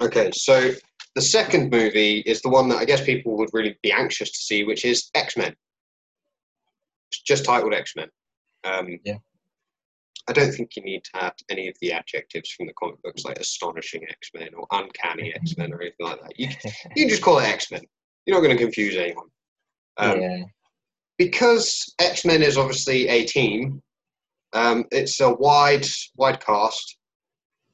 okay, 0.00 0.30
so 0.32 0.70
the 1.14 1.20
second 1.20 1.70
movie 1.70 2.20
is 2.20 2.40
the 2.40 2.48
one 2.48 2.70
that 2.70 2.78
I 2.78 2.86
guess 2.86 3.04
people 3.04 3.36
would 3.36 3.50
really 3.52 3.78
be 3.82 3.92
anxious 3.92 4.30
to 4.30 4.38
see, 4.38 4.64
which 4.64 4.86
is 4.86 5.10
X 5.14 5.36
Men. 5.36 5.54
It's 7.10 7.20
just 7.20 7.44
titled 7.44 7.74
X 7.74 7.92
Men. 7.94 8.08
Um, 8.64 8.98
Yeah. 9.04 9.18
I 10.28 10.32
don't 10.32 10.52
think 10.52 10.76
you 10.76 10.82
need 10.82 11.02
to 11.04 11.24
add 11.24 11.32
any 11.48 11.68
of 11.68 11.76
the 11.80 11.92
adjectives 11.92 12.50
from 12.50 12.66
the 12.66 12.74
comic 12.74 13.02
books 13.02 13.24
like 13.24 13.38
astonishing 13.38 14.02
X 14.08 14.30
Men 14.34 14.50
or 14.54 14.66
uncanny 14.70 15.32
X 15.42 15.56
Men 15.56 15.72
or 15.72 15.80
anything 15.80 16.06
like 16.06 16.20
that. 16.20 16.38
You, 16.38 16.48
you 16.96 17.04
can 17.04 17.08
just 17.08 17.22
call 17.22 17.38
it 17.38 17.44
X 17.44 17.70
Men. 17.70 17.82
You're 18.26 18.36
not 18.36 18.44
going 18.44 18.56
to 18.56 18.62
confuse 18.62 18.96
anyone. 18.96 19.26
Um, 19.96 20.20
yeah. 20.20 20.42
Because 21.16 21.94
X 21.98 22.24
Men 22.24 22.42
is 22.42 22.58
obviously 22.58 23.08
a 23.08 23.24
team, 23.24 23.82
um, 24.52 24.84
it's 24.92 25.20
a 25.20 25.32
wide 25.34 25.86
wide 26.16 26.44
cast. 26.44 26.96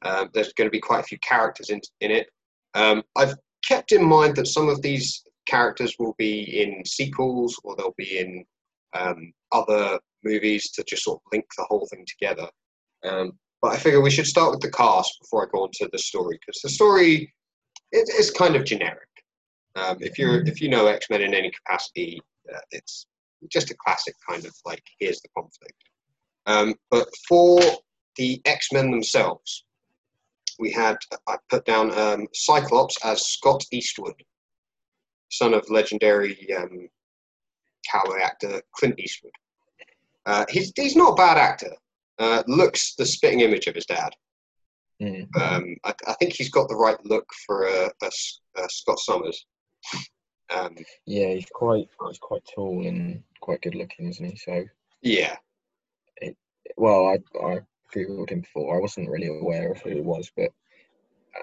Um, 0.01 0.29
there's 0.33 0.53
going 0.53 0.67
to 0.67 0.71
be 0.71 0.79
quite 0.79 0.99
a 0.99 1.07
few 1.07 1.19
characters 1.19 1.69
in, 1.69 1.81
in 2.01 2.11
it. 2.11 2.27
Um, 2.73 3.03
I've 3.15 3.35
kept 3.67 3.91
in 3.91 4.03
mind 4.03 4.35
that 4.35 4.47
some 4.47 4.69
of 4.69 4.81
these 4.81 5.23
characters 5.47 5.95
will 5.99 6.15
be 6.17 6.61
in 6.61 6.83
sequels 6.85 7.59
or 7.63 7.75
they'll 7.75 7.95
be 7.97 8.19
in 8.19 8.45
um, 8.93 9.33
other 9.51 9.99
movies 10.25 10.71
to 10.71 10.83
just 10.87 11.03
sort 11.03 11.17
of 11.17 11.31
link 11.31 11.45
the 11.57 11.65
whole 11.69 11.87
thing 11.91 12.05
together. 12.07 12.49
Um, 13.03 13.33
but 13.61 13.73
I 13.73 13.77
figure 13.77 14.01
we 14.01 14.11
should 14.11 14.27
start 14.27 14.51
with 14.51 14.61
the 14.61 14.71
cast 14.71 15.17
before 15.21 15.45
I 15.45 15.49
go 15.51 15.63
on 15.63 15.69
to 15.75 15.89
the 15.91 15.99
story 15.99 16.37
because 16.39 16.61
the 16.61 16.69
story 16.69 17.33
it, 17.91 18.09
is 18.19 18.31
kind 18.31 18.55
of 18.55 18.65
generic. 18.65 19.07
Um, 19.75 19.97
if 20.01 20.17
you're 20.17 20.45
if 20.45 20.61
you 20.61 20.69
know 20.69 20.87
X 20.87 21.07
Men 21.09 21.21
in 21.21 21.33
any 21.33 21.51
capacity, 21.51 22.19
uh, 22.53 22.59
it's 22.71 23.07
just 23.51 23.71
a 23.71 23.75
classic 23.85 24.15
kind 24.27 24.45
of 24.45 24.53
like 24.65 24.83
here's 24.99 25.21
the 25.21 25.29
conflict. 25.37 25.73
Um, 26.45 26.75
but 26.91 27.07
for 27.27 27.59
the 28.17 28.41
X 28.45 28.71
Men 28.71 28.91
themselves, 28.91 29.65
we 30.59 30.71
had 30.71 30.97
I 31.27 31.37
put 31.49 31.65
down 31.65 31.97
um, 31.97 32.27
Cyclops 32.33 32.97
as 33.03 33.25
Scott 33.27 33.63
Eastwood, 33.71 34.15
son 35.31 35.53
of 35.53 35.69
legendary 35.69 36.37
um, 36.55 36.87
cowboy 37.91 38.19
actor 38.21 38.61
Clint 38.75 38.99
Eastwood. 38.99 39.33
Uh, 40.25 40.45
he's 40.49 40.71
he's 40.75 40.95
not 40.95 41.13
a 41.13 41.15
bad 41.15 41.37
actor. 41.37 41.71
Uh, 42.17 42.43
looks 42.47 42.95
the 42.95 43.05
spitting 43.05 43.41
image 43.41 43.67
of 43.67 43.75
his 43.75 43.85
dad. 43.85 44.13
Hmm. 45.01 45.23
Um, 45.39 45.75
I, 45.83 45.93
I 46.07 46.13
think 46.13 46.33
he's 46.33 46.49
got 46.49 46.69
the 46.69 46.75
right 46.75 46.97
look 47.05 47.27
for 47.45 47.67
a, 47.67 47.91
a 48.01 48.11
a 48.57 48.69
Scott 48.69 48.99
Summers. 48.99 49.45
Um, 50.49 50.75
Yeah, 51.05 51.33
he's 51.33 51.49
quite 51.53 51.87
he's 52.07 52.17
quite 52.19 52.41
tall 52.53 52.87
and 52.87 53.21
quite 53.41 53.61
good 53.61 53.75
looking, 53.75 54.07
isn't 54.09 54.25
he? 54.25 54.35
So, 54.37 54.63
yeah, 55.01 55.35
well, 56.77 57.07
I 57.07 57.45
I 57.45 57.59
googled 57.93 58.29
him 58.29 58.41
before. 58.41 58.77
I 58.77 58.81
wasn't 58.81 59.09
really 59.09 59.27
aware 59.27 59.71
of 59.71 59.81
who 59.81 59.89
he 59.89 60.01
was, 60.01 60.31
but 60.35 60.51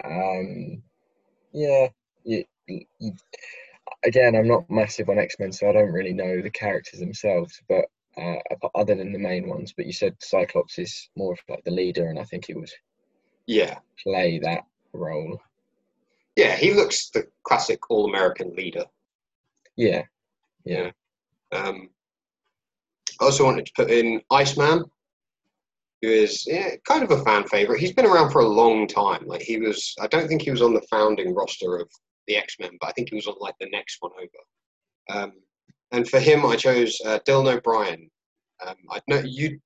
um, 0.04 0.82
yeah, 1.52 1.88
you, 2.24 2.44
you, 2.66 3.12
again, 4.04 4.34
I'm 4.34 4.48
not 4.48 4.70
massive 4.70 5.08
on 5.10 5.18
X 5.18 5.36
Men, 5.38 5.52
so 5.52 5.68
I 5.68 5.72
don't 5.72 5.92
really 5.92 6.14
know 6.14 6.40
the 6.40 6.50
characters 6.50 7.00
themselves, 7.00 7.60
but. 7.68 7.84
Uh, 8.16 8.36
other 8.74 8.94
than 8.94 9.12
the 9.12 9.18
main 9.18 9.48
ones, 9.48 9.72
but 9.76 9.86
you 9.86 9.92
said 9.92 10.14
Cyclops 10.20 10.78
is 10.78 11.08
more 11.16 11.32
of 11.32 11.38
like 11.48 11.64
the 11.64 11.70
leader, 11.70 12.08
and 12.10 12.18
I 12.18 12.24
think 12.24 12.46
he 12.46 12.54
would 12.54 12.70
yeah, 13.46 13.78
play 14.02 14.38
that 14.40 14.64
role. 14.92 15.40
yeah. 16.36 16.56
He 16.56 16.74
looks 16.74 17.10
the 17.10 17.26
classic 17.44 17.90
all-American 17.90 18.54
leader. 18.54 18.84
Yeah, 19.76 20.02
yeah, 20.64 20.90
Um, 21.52 21.90
I 23.20 23.24
also 23.24 23.44
wanted 23.44 23.66
to 23.66 23.72
put 23.74 23.90
in 23.90 24.20
Iceman, 24.30 24.84
who 26.02 26.08
is 26.08 26.44
yeah, 26.46 26.76
kind 26.86 27.02
of 27.02 27.10
a 27.10 27.22
fan 27.24 27.46
favorite. 27.48 27.80
He's 27.80 27.92
been 27.94 28.06
around 28.06 28.30
for 28.30 28.40
a 28.42 28.48
long 28.48 28.86
time. 28.86 29.26
Like 29.26 29.42
he 29.42 29.58
was, 29.58 29.94
I 30.00 30.06
don't 30.08 30.28
think 30.28 30.42
he 30.42 30.50
was 30.50 30.62
on 30.62 30.74
the 30.74 30.86
founding 30.90 31.34
roster 31.34 31.76
of 31.78 31.88
the 32.26 32.36
X 32.36 32.56
Men, 32.60 32.72
but 32.80 32.88
I 32.88 32.92
think 32.92 33.08
he 33.10 33.16
was 33.16 33.26
on 33.26 33.36
like 33.40 33.54
the 33.60 33.70
next 33.70 33.96
one 34.00 34.12
over. 34.18 35.20
Um, 35.20 35.32
and 35.92 36.08
for 36.08 36.18
him, 36.18 36.44
I 36.46 36.56
chose 36.56 36.98
uh, 37.04 37.18
Dylan 37.26 37.54
O'Brien. 37.56 38.10
Um, 38.66 38.76
I 38.90 39.00
know 39.08 39.22
you 39.24 39.58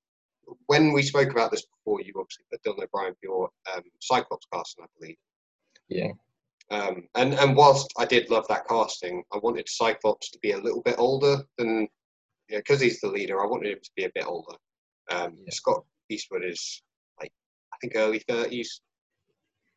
when 0.66 0.92
we 0.92 1.02
spoke 1.02 1.30
about 1.30 1.50
this 1.50 1.64
before. 1.66 2.00
You 2.02 2.12
obviously 2.16 2.44
put 2.50 2.62
Dylan 2.62 2.84
O'Brien 2.84 3.14
for 3.14 3.18
your 3.22 3.50
um, 3.74 3.82
Cyclops 4.00 4.46
casting, 4.52 4.84
I 4.84 4.88
believe. 4.98 5.16
yeah, 5.88 6.12
Um, 6.70 7.08
and 7.14 7.34
and 7.34 7.56
whilst 7.56 7.92
I 7.98 8.04
did 8.04 8.30
love 8.30 8.46
that 8.48 8.66
casting, 8.68 9.22
I 9.32 9.38
wanted 9.38 9.68
Cyclops 9.68 10.30
to 10.30 10.38
be 10.40 10.52
a 10.52 10.58
little 10.58 10.82
bit 10.82 10.96
older 10.98 11.44
than, 11.58 11.88
because 12.48 12.80
he's 12.80 13.00
the 13.00 13.08
leader. 13.08 13.42
I 13.42 13.46
wanted 13.46 13.72
him 13.72 13.80
to 13.82 13.90
be 13.96 14.04
a 14.04 14.10
bit 14.14 14.26
older. 14.26 14.56
Um, 15.10 15.36
Yeah. 15.44 15.50
Scott 15.52 15.84
Eastwood 16.08 16.44
is 16.44 16.82
like 17.20 17.32
I 17.72 17.76
think 17.80 17.92
early 17.96 18.20
thirties, 18.20 18.80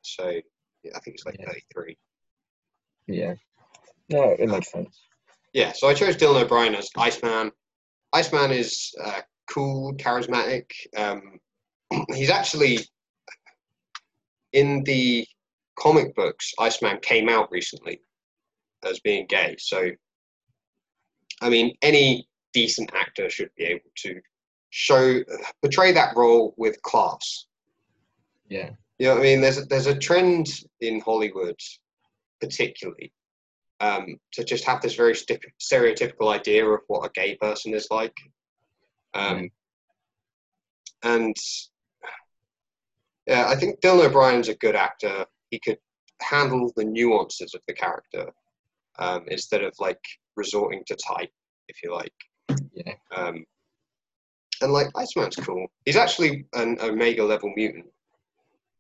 so 0.02 0.30
yeah, 0.84 0.92
I 0.96 1.00
think 1.00 1.16
it's 1.16 1.26
like 1.26 1.38
Yeah. 1.40 1.48
thirty 1.48 1.64
three. 1.74 1.98
yeah. 3.08 3.34
No, 4.10 4.24
it 4.32 4.48
makes 4.50 4.72
sense. 4.72 5.02
Yeah, 5.54 5.72
so 5.74 5.88
I 5.88 5.94
chose 5.94 6.16
Dylan 6.16 6.44
O'Brien 6.44 6.76
as 6.76 6.90
Iceman. 6.98 7.52
Iceman 8.14 8.52
is 8.52 8.94
uh, 9.04 9.22
cool, 9.52 9.94
charismatic. 9.96 10.72
Um, 10.96 11.40
he's 12.14 12.30
actually 12.30 12.80
in 14.54 14.84
the 14.84 15.28
comic 15.78 16.16
books. 16.16 16.54
Iceman 16.60 17.00
came 17.02 17.30
out 17.30 17.52
recently 17.52 18.02
as 18.84 19.00
being 19.00 19.26
gay. 19.28 19.56
So, 19.60 19.90
I 21.42 21.50
mean, 21.50 21.76
any 21.82 22.28
decent 22.54 22.92
actor 22.94 23.30
should 23.30 23.50
be 23.58 23.66
able 23.66 23.90
to 23.98 24.20
show 24.72 25.22
portray 25.62 25.92
that 25.94 26.16
role 26.16 26.54
with 26.58 26.82
class. 26.82 27.46
Yeah, 28.50 28.72
You 28.98 29.08
know 29.08 29.14
what 29.16 29.22
I 29.22 29.24
mean? 29.24 29.42
There's 29.42 29.58
a, 29.58 29.66
there's 29.66 29.88
a 29.88 29.98
trend 29.98 30.48
in 30.82 31.00
Hollywood, 31.02 31.60
particularly, 32.42 33.12
um, 33.80 34.18
to 34.34 34.44
just 34.44 34.66
have 34.66 34.82
this 34.82 34.96
very 34.96 35.14
stereotypical 35.14 36.34
idea 36.34 36.66
of 36.66 36.82
what 36.88 37.06
a 37.06 37.12
gay 37.14 37.36
person 37.36 37.74
is 37.74 37.88
like. 37.90 38.16
Um, 39.14 39.50
And 41.04 41.36
yeah, 43.28 43.48
I 43.48 43.56
think 43.56 43.80
Dylan 43.80 44.08
O'Brien's 44.08 44.50
a 44.50 44.56
good 44.56 44.76
actor. 44.76 45.26
He 45.50 45.60
could 45.60 45.78
handle 46.22 46.72
the 46.76 46.84
nuances 46.84 47.54
of 47.54 47.62
the 47.68 47.74
character 47.74 48.30
um, 48.98 49.24
instead 49.28 49.64
of 49.64 49.74
like 49.80 50.02
resorting 50.36 50.84
to 50.88 50.96
type, 50.96 51.32
if 51.68 51.78
you 51.84 51.94
like. 51.94 52.14
Yeah. 52.74 52.94
Um, 53.16 53.46
and 54.62 54.74
like 54.74 54.90
Iceman's 54.96 55.38
cool. 55.38 55.68
He's 55.86 55.96
actually 55.96 56.46
an 56.54 56.78
Omega 56.82 57.24
level 57.24 57.54
mutant, 57.56 57.86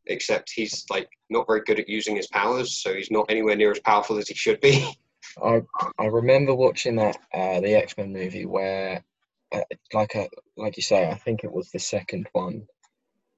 except 0.10 0.52
he's 0.54 0.86
like 0.90 1.10
not 1.30 1.48
very 1.48 1.62
good 1.62 1.80
at 1.80 1.90
using 1.90 2.16
his 2.16 2.28
powers, 2.28 2.78
so 2.78 2.94
he's 2.94 3.12
not 3.12 3.30
anywhere 3.30 3.56
near 3.56 3.72
as 3.72 3.80
powerful 3.80 4.18
as 4.18 4.28
he 4.28 4.36
should 4.36 4.60
be. 4.62 4.98
I 5.44 5.62
I 5.98 6.06
remember 6.06 6.56
watching 6.56 6.96
that 6.98 7.18
uh, 7.34 7.62
the 7.62 7.76
X 7.76 7.96
Men 7.98 8.14
movie 8.14 8.46
where, 8.46 9.04
uh, 9.52 9.62
like 9.94 10.16
a 10.16 10.28
like 10.58 10.78
you 10.78 10.84
say, 10.84 11.08
I 11.08 11.16
think 11.16 11.44
it 11.44 11.52
was 11.52 11.72
the 11.72 11.80
second 11.80 12.28
one, 12.34 12.68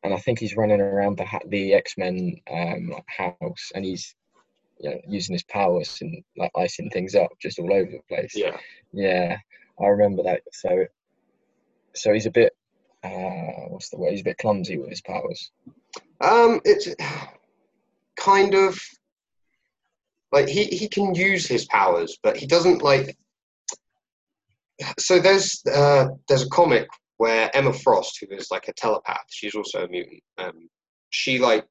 and 0.03 0.13
I 0.13 0.17
think 0.17 0.39
he's 0.39 0.55
running 0.55 0.81
around 0.81 1.17
the 1.17 1.27
the 1.47 1.73
X 1.73 1.95
Men 1.97 2.38
um, 2.51 2.93
house, 3.07 3.71
and 3.75 3.86
he's 3.86 4.15
you 4.81 4.89
know, 4.89 5.01
using 5.07 5.34
his 5.34 5.43
powers 5.43 5.99
and 6.01 6.23
like 6.38 6.51
icing 6.55 6.89
things 6.89 7.15
up 7.15 7.31
just 7.39 7.60
all 7.60 7.71
over 7.71 7.91
the 7.91 8.01
place. 8.10 8.36
yeah. 8.36 8.57
Yeah, 8.91 9.38
I 9.79 9.86
remember 9.88 10.23
that. 10.23 10.41
So, 10.51 10.86
so 11.93 12.13
he's 12.13 12.25
a 12.25 12.31
bit, 12.31 12.53
uh, 13.03 13.67
what's 13.69 13.89
the 13.89 13.97
word? 13.97 14.12
He's 14.12 14.21
a 14.21 14.25
bit 14.25 14.38
clumsy 14.38 14.77
with 14.77 14.89
his 14.89 15.01
powers. 15.01 15.51
Um, 16.21 16.62
it's 16.63 16.88
kind 18.17 18.53
of 18.53 18.79
like 20.31 20.47
he, 20.47 20.65
he 20.65 20.88
can 20.88 21.13
use 21.15 21.47
his 21.47 21.65
powers, 21.65 22.17
but 22.23 22.38
he 22.38 22.45
doesn't 22.45 22.81
like. 22.81 23.17
So 24.97 25.19
there's 25.19 25.62
uh, 25.71 26.07
there's 26.27 26.43
a 26.43 26.49
comic 26.49 26.88
where 27.17 27.55
Emma 27.55 27.73
Frost, 27.73 28.17
who 28.19 28.36
is 28.36 28.49
like 28.49 28.67
a 28.67 28.73
telepath, 28.73 29.25
she's 29.29 29.55
also 29.55 29.84
a 29.84 29.88
mutant. 29.88 30.23
Um, 30.38 30.69
she 31.12 31.38
like 31.39 31.65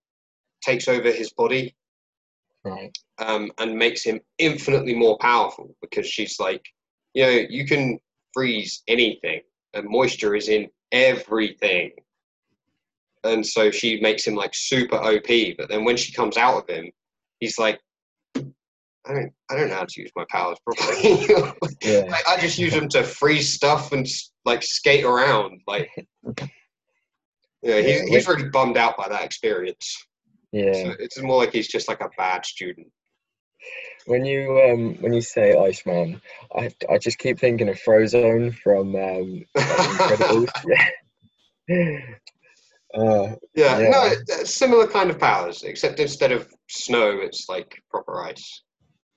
takes 0.62 0.86
over 0.88 1.10
his 1.10 1.32
body 1.32 1.74
Right. 2.64 2.96
um, 3.18 3.50
and 3.58 3.76
makes 3.76 4.04
him 4.04 4.20
infinitely 4.38 4.94
more 4.94 5.16
powerful 5.18 5.74
because 5.80 6.06
she's 6.06 6.38
like, 6.38 6.64
you 7.14 7.24
know, 7.24 7.30
you 7.48 7.66
can 7.66 7.98
freeze 8.32 8.82
anything, 8.86 9.40
and 9.74 9.88
moisture 9.88 10.34
is 10.36 10.48
in 10.48 10.68
everything. 10.92 11.92
And 13.24 13.46
so 13.46 13.70
she 13.70 14.00
makes 14.00 14.26
him 14.26 14.34
like 14.34 14.52
super 14.54 14.96
OP. 14.96 15.56
But 15.58 15.68
then 15.68 15.84
when 15.84 15.96
she 15.96 16.12
comes 16.12 16.36
out 16.36 16.62
of 16.62 16.68
him, 16.68 16.90
he's 17.40 17.58
like, 17.58 17.80
I 19.06 19.14
don't, 19.14 19.32
I 19.50 19.56
don't 19.56 19.68
know 19.68 19.76
how 19.76 19.86
to 19.88 20.00
use 20.00 20.12
my 20.14 20.24
powers 20.30 20.58
properly. 20.64 21.26
Yeah. 21.82 22.00
like, 22.10 22.28
I 22.28 22.38
just 22.38 22.58
use 22.58 22.74
them 22.74 22.88
to 22.90 23.02
freeze 23.02 23.52
stuff 23.54 23.92
and 23.92 24.06
like 24.44 24.62
skate 24.62 25.04
around. 25.04 25.62
Like, 25.66 25.88
yeah, 27.62 27.80
he's, 27.80 28.02
he's 28.02 28.28
really 28.28 28.50
bummed 28.50 28.76
out 28.76 28.98
by 28.98 29.08
that 29.08 29.24
experience. 29.24 29.96
Yeah. 30.52 30.72
So 30.72 30.94
it's 30.98 31.20
more 31.22 31.38
like 31.38 31.52
he's 31.52 31.68
just 31.68 31.88
like 31.88 32.00
a 32.00 32.10
bad 32.18 32.44
student. 32.44 32.88
When 34.06 34.24
you 34.24 34.60
um 34.62 34.94
when 35.00 35.12
you 35.12 35.20
say 35.20 35.56
Iceman, 35.56 36.20
I 36.54 36.70
I 36.90 36.98
just 36.98 37.18
keep 37.18 37.38
thinking 37.38 37.68
of 37.68 37.78
Frozone 37.80 38.54
from 38.54 38.94
um 38.96 39.44
Incredibles. 39.56 40.48
yeah. 41.68 42.00
Uh, 42.94 43.36
Yeah, 43.54 43.78
Yeah. 43.78 43.88
no, 43.90 44.44
similar 44.44 44.86
kind 44.86 45.10
of 45.10 45.18
powers, 45.18 45.62
except 45.62 46.00
instead 46.00 46.32
of 46.32 46.52
snow, 46.68 47.18
it's 47.20 47.48
like 47.48 47.80
proper 47.90 48.22
ice. 48.24 48.62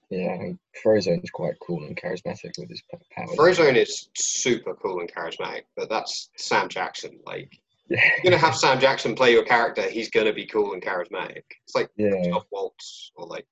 yeah, 0.10 0.34
and 0.34 0.60
Frozone's 0.84 1.32
quite 1.32 1.56
cool 1.60 1.84
and 1.86 1.98
charismatic 2.00 2.52
with 2.60 2.70
his 2.70 2.84
powers. 3.12 3.32
Frozone 3.36 3.76
is 3.76 4.10
super 4.16 4.76
cool 4.76 5.00
and 5.00 5.12
charismatic, 5.12 5.64
but 5.76 5.90
that's 5.90 6.30
Sam 6.38 6.70
Jackson. 6.70 7.20
Like, 7.26 7.52
Yeah. 7.90 8.00
you're 8.18 8.24
gonna 8.32 8.38
have 8.38 8.56
Sam 8.56 8.80
Jackson 8.80 9.16
play 9.16 9.32
your 9.32 9.44
character, 9.44 9.82
he's 9.90 10.10
gonna 10.12 10.34
be 10.34 10.46
cool 10.46 10.74
and 10.74 10.82
charismatic. 10.84 11.44
It's 11.66 11.74
like 11.76 11.90
Yeah. 11.98 12.38
Waltz 12.52 13.12
or 13.16 13.26
like, 13.26 13.48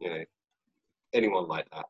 you 0.00 0.10
know, 0.10 0.24
anyone 1.14 1.48
like 1.48 1.68
that. 1.70 1.86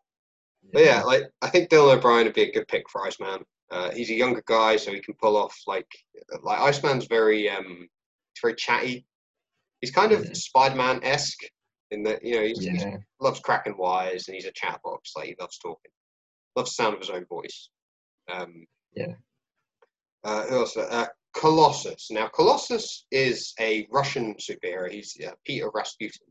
But 0.73 0.85
yeah, 0.85 1.03
like 1.03 1.25
I 1.43 1.49
think 1.51 1.69
Dylan 1.69 1.97
O'Brien 1.97 2.25
would 2.27 2.35
be 2.35 2.43
a 2.45 2.53
good 2.53 2.69
pick 2.69 2.89
for 2.89 3.05
Iceman. 3.07 3.45
Uh, 3.71 3.91
he's 3.93 4.11
a 4.11 4.15
younger 4.15 4.43
guy, 4.47 4.77
so 4.77 4.93
he 4.93 5.01
can 5.01 5.15
pull 5.15 5.37
off 5.37 5.57
like 5.67 5.89
like 6.43 6.59
Iceman's 6.61 7.07
very 7.07 7.49
um 7.49 7.89
very 8.41 8.55
chatty. 8.55 9.07
He's 9.81 9.91
kind 9.91 10.13
of 10.13 10.23
Mhm. 10.23 10.37
Spider-Man 10.37 11.01
esque 11.03 11.43
in 11.91 12.03
that 12.05 12.25
you 12.25 12.37
know 12.37 12.43
he's, 12.45 12.61
he 12.61 12.67
Yeah. 12.67 12.97
loves 13.21 13.41
cracking 13.41 13.77
wires 13.77 14.29
and 14.29 14.35
he's 14.35 14.47
a 14.47 14.53
chatbox. 14.53 15.17
Like 15.17 15.29
he 15.29 15.37
loves 15.41 15.59
talking, 15.59 15.91
loves 16.57 16.71
the 16.71 16.75
sound 16.83 16.95
of 16.95 17.01
his 17.01 17.11
own 17.11 17.25
voice. 17.27 17.71
Um, 18.31 18.67
Yeah. 18.95 19.15
Uh, 20.25 20.47
who 20.47 20.57
else? 20.61 20.77
Uh, 20.77 21.07
Colossus. 21.35 22.11
Now 22.11 22.29
Colossus 22.29 23.07
is 23.11 23.53
a 23.61 23.87
Russian 23.91 24.35
superhero. 24.37 24.91
He's 24.91 25.17
uh, 25.27 25.33
Peter 25.45 25.71
Rasputin, 25.75 26.27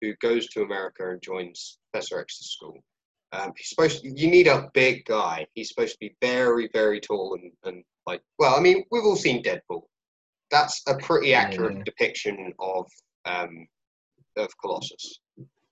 who 0.00 0.14
goes 0.16 0.46
to 0.50 0.62
America 0.62 1.10
and 1.10 1.22
joins 1.22 1.78
Professor 1.90 2.20
X's 2.20 2.50
school. 2.52 2.84
Um, 3.32 3.52
he's 3.56 3.68
supposed 3.68 4.02
to, 4.02 4.08
you 4.08 4.30
need 4.30 4.46
a 4.46 4.70
big 4.72 5.04
guy. 5.04 5.46
He's 5.54 5.68
supposed 5.68 5.92
to 5.92 5.98
be 6.00 6.16
very, 6.20 6.68
very 6.72 7.00
tall 7.00 7.36
and, 7.40 7.52
and 7.64 7.84
like, 8.06 8.22
well, 8.38 8.56
I 8.56 8.60
mean, 8.60 8.84
we've 8.90 9.04
all 9.04 9.16
seen 9.16 9.42
Deadpool. 9.42 9.82
That's 10.50 10.82
a 10.86 10.96
pretty 10.96 11.34
accurate 11.34 11.84
depiction 11.84 12.52
of 12.60 12.86
um, 13.24 13.66
of 14.36 14.48
Colossus. 14.60 15.20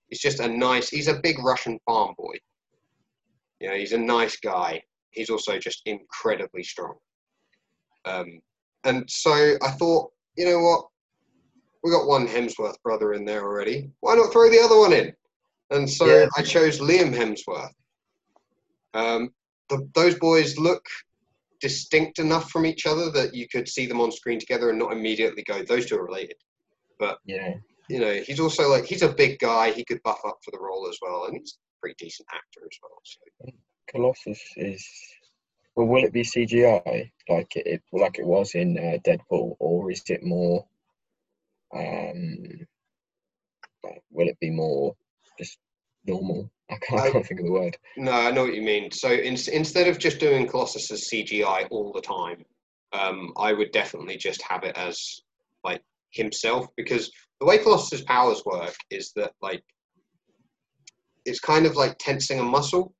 He's 0.08 0.20
just 0.20 0.40
a 0.40 0.48
nice. 0.48 0.88
He's 0.88 1.08
a 1.08 1.20
big 1.22 1.38
Russian 1.38 1.78
farm 1.86 2.14
boy. 2.18 2.34
You 3.60 3.68
know, 3.68 3.76
he's 3.76 3.92
a 3.92 3.98
nice 3.98 4.36
guy. 4.36 4.82
He's 5.10 5.30
also 5.30 5.58
just 5.58 5.82
incredibly 5.86 6.64
strong. 6.64 6.96
Um, 8.04 8.40
and 8.82 9.08
so 9.08 9.56
I 9.62 9.70
thought, 9.70 10.10
you 10.36 10.44
know 10.44 10.58
what? 10.58 10.86
We 11.84 11.90
got 11.90 12.08
one 12.08 12.26
Hemsworth 12.26 12.82
brother 12.82 13.12
in 13.12 13.24
there 13.24 13.44
already. 13.44 13.90
Why 14.00 14.14
not 14.16 14.32
throw 14.32 14.50
the 14.50 14.60
other 14.60 14.78
one 14.78 14.92
in? 14.92 15.12
And 15.70 15.88
so 15.88 16.06
Yeah. 16.06 16.26
I 16.36 16.42
chose 16.42 16.78
Liam 16.78 17.14
Hemsworth. 17.14 17.72
Um, 18.94 19.30
the, 19.68 19.88
those 19.94 20.14
boys 20.16 20.58
look 20.58 20.86
distinct 21.60 22.18
enough 22.18 22.50
from 22.50 22.66
each 22.66 22.86
other 22.86 23.10
that 23.10 23.34
you 23.34 23.48
could 23.48 23.68
see 23.68 23.86
them 23.86 24.00
on 24.00 24.12
screen 24.12 24.38
together 24.38 24.70
and 24.70 24.78
not 24.78 24.92
immediately 24.92 25.42
go, 25.42 25.62
those 25.62 25.86
two 25.86 25.96
are 25.96 26.04
related. 26.04 26.36
But 26.98 27.18
yeah. 27.24 27.54
You 27.88 28.00
know, 28.00 28.14
he's 28.14 28.40
also 28.40 28.70
like, 28.70 28.86
he's 28.86 29.02
a 29.02 29.12
big 29.12 29.38
guy. 29.38 29.70
He 29.70 29.84
could 29.84 30.02
buff 30.04 30.20
up 30.26 30.38
for 30.42 30.50
the 30.50 30.58
role 30.58 30.88
as 30.88 30.98
well. 31.02 31.26
And 31.26 31.36
he's 31.36 31.58
a 31.58 31.80
pretty 31.80 31.96
decent 31.98 32.28
actor 32.32 32.60
as 32.70 32.78
well. 32.82 33.00
So. 33.04 33.52
Colossus 33.90 34.40
is. 34.56 34.86
Well, 35.76 35.86
will 35.86 36.04
it 36.04 36.12
be 36.12 36.22
CGI 36.22 37.10
like 37.28 37.56
it, 37.56 37.66
it 37.66 37.82
like 37.92 38.18
it 38.18 38.26
was 38.26 38.54
in 38.54 38.78
uh, 38.78 38.98
Deadpool, 39.06 39.56
or 39.58 39.90
is 39.90 40.02
it 40.08 40.22
more? 40.22 40.64
Um, 41.74 42.66
will 44.10 44.28
it 44.28 44.38
be 44.40 44.50
more 44.50 44.94
just 45.38 45.58
normal? 46.06 46.50
I 46.70 46.76
can't, 46.76 47.00
I 47.00 47.10
can't 47.10 47.26
think 47.26 47.40
of 47.40 47.46
the 47.46 47.52
word. 47.52 47.76
No, 47.96 48.12
I 48.12 48.30
know 48.30 48.44
what 48.44 48.54
you 48.54 48.62
mean. 48.62 48.90
So 48.90 49.10
in, 49.10 49.36
instead 49.52 49.88
of 49.88 49.98
just 49.98 50.18
doing 50.18 50.46
Colossus 50.46 50.90
as 50.90 51.08
CGI 51.12 51.66
all 51.70 51.92
the 51.92 52.00
time, 52.00 52.44
um, 52.92 53.32
I 53.36 53.52
would 53.52 53.72
definitely 53.72 54.16
just 54.16 54.42
have 54.48 54.64
it 54.64 54.76
as 54.76 55.22
like 55.62 55.82
himself 56.10 56.66
because 56.76 57.10
the 57.40 57.46
way 57.46 57.58
Colossus's 57.58 58.02
powers 58.02 58.42
work 58.46 58.74
is 58.90 59.12
that 59.16 59.32
like 59.42 59.62
it's 61.24 61.40
kind 61.40 61.66
of 61.66 61.76
like 61.76 61.96
tensing 61.98 62.38
a 62.38 62.44
muscle. 62.44 62.94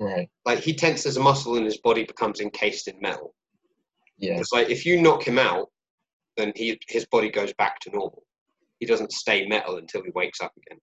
Right. 0.00 0.28
Like 0.44 0.60
he 0.60 0.74
tenses 0.74 1.16
a 1.16 1.20
muscle 1.20 1.56
and 1.56 1.64
his 1.64 1.78
body 1.78 2.04
becomes 2.04 2.40
encased 2.40 2.88
in 2.88 3.00
metal. 3.00 3.34
Yeah. 4.18 4.38
It's 4.38 4.52
like 4.52 4.70
if 4.70 4.86
you 4.86 5.00
knock 5.00 5.26
him 5.26 5.38
out, 5.38 5.68
then 6.36 6.52
he 6.56 6.78
his 6.88 7.06
body 7.06 7.30
goes 7.30 7.52
back 7.54 7.78
to 7.80 7.90
normal. 7.90 8.24
He 8.80 8.86
doesn't 8.86 9.12
stay 9.12 9.46
metal 9.46 9.76
until 9.76 10.02
he 10.02 10.10
wakes 10.14 10.40
up 10.40 10.52
again. 10.56 10.80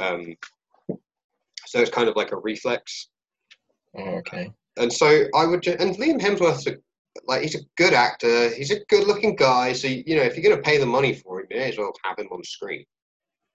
Um, 0.00 0.34
so 1.66 1.80
it's 1.80 1.90
kind 1.90 2.08
of 2.08 2.16
like 2.16 2.32
a 2.32 2.36
reflex. 2.38 3.08
Oh, 3.96 4.02
okay. 4.18 4.50
and 4.78 4.92
so 4.92 5.24
I 5.34 5.44
would, 5.46 5.62
ju- 5.62 5.76
and 5.78 5.96
Liam 5.96 6.20
Hemsworth's 6.20 6.66
a, 6.66 6.76
like 7.26 7.42
he's 7.42 7.54
a 7.56 7.64
good 7.76 7.92
actor. 7.92 8.50
He's 8.54 8.70
a 8.70 8.84
good-looking 8.88 9.36
guy. 9.36 9.72
So 9.72 9.88
you 9.88 10.16
know, 10.16 10.22
if 10.22 10.36
you're 10.36 10.44
going 10.44 10.56
to 10.56 10.62
pay 10.62 10.78
the 10.78 10.86
money 10.86 11.14
for 11.14 11.40
him, 11.40 11.46
you 11.50 11.58
may 11.58 11.68
as 11.70 11.78
well 11.78 11.92
have 12.04 12.18
him 12.18 12.28
on 12.30 12.42
screen. 12.44 12.84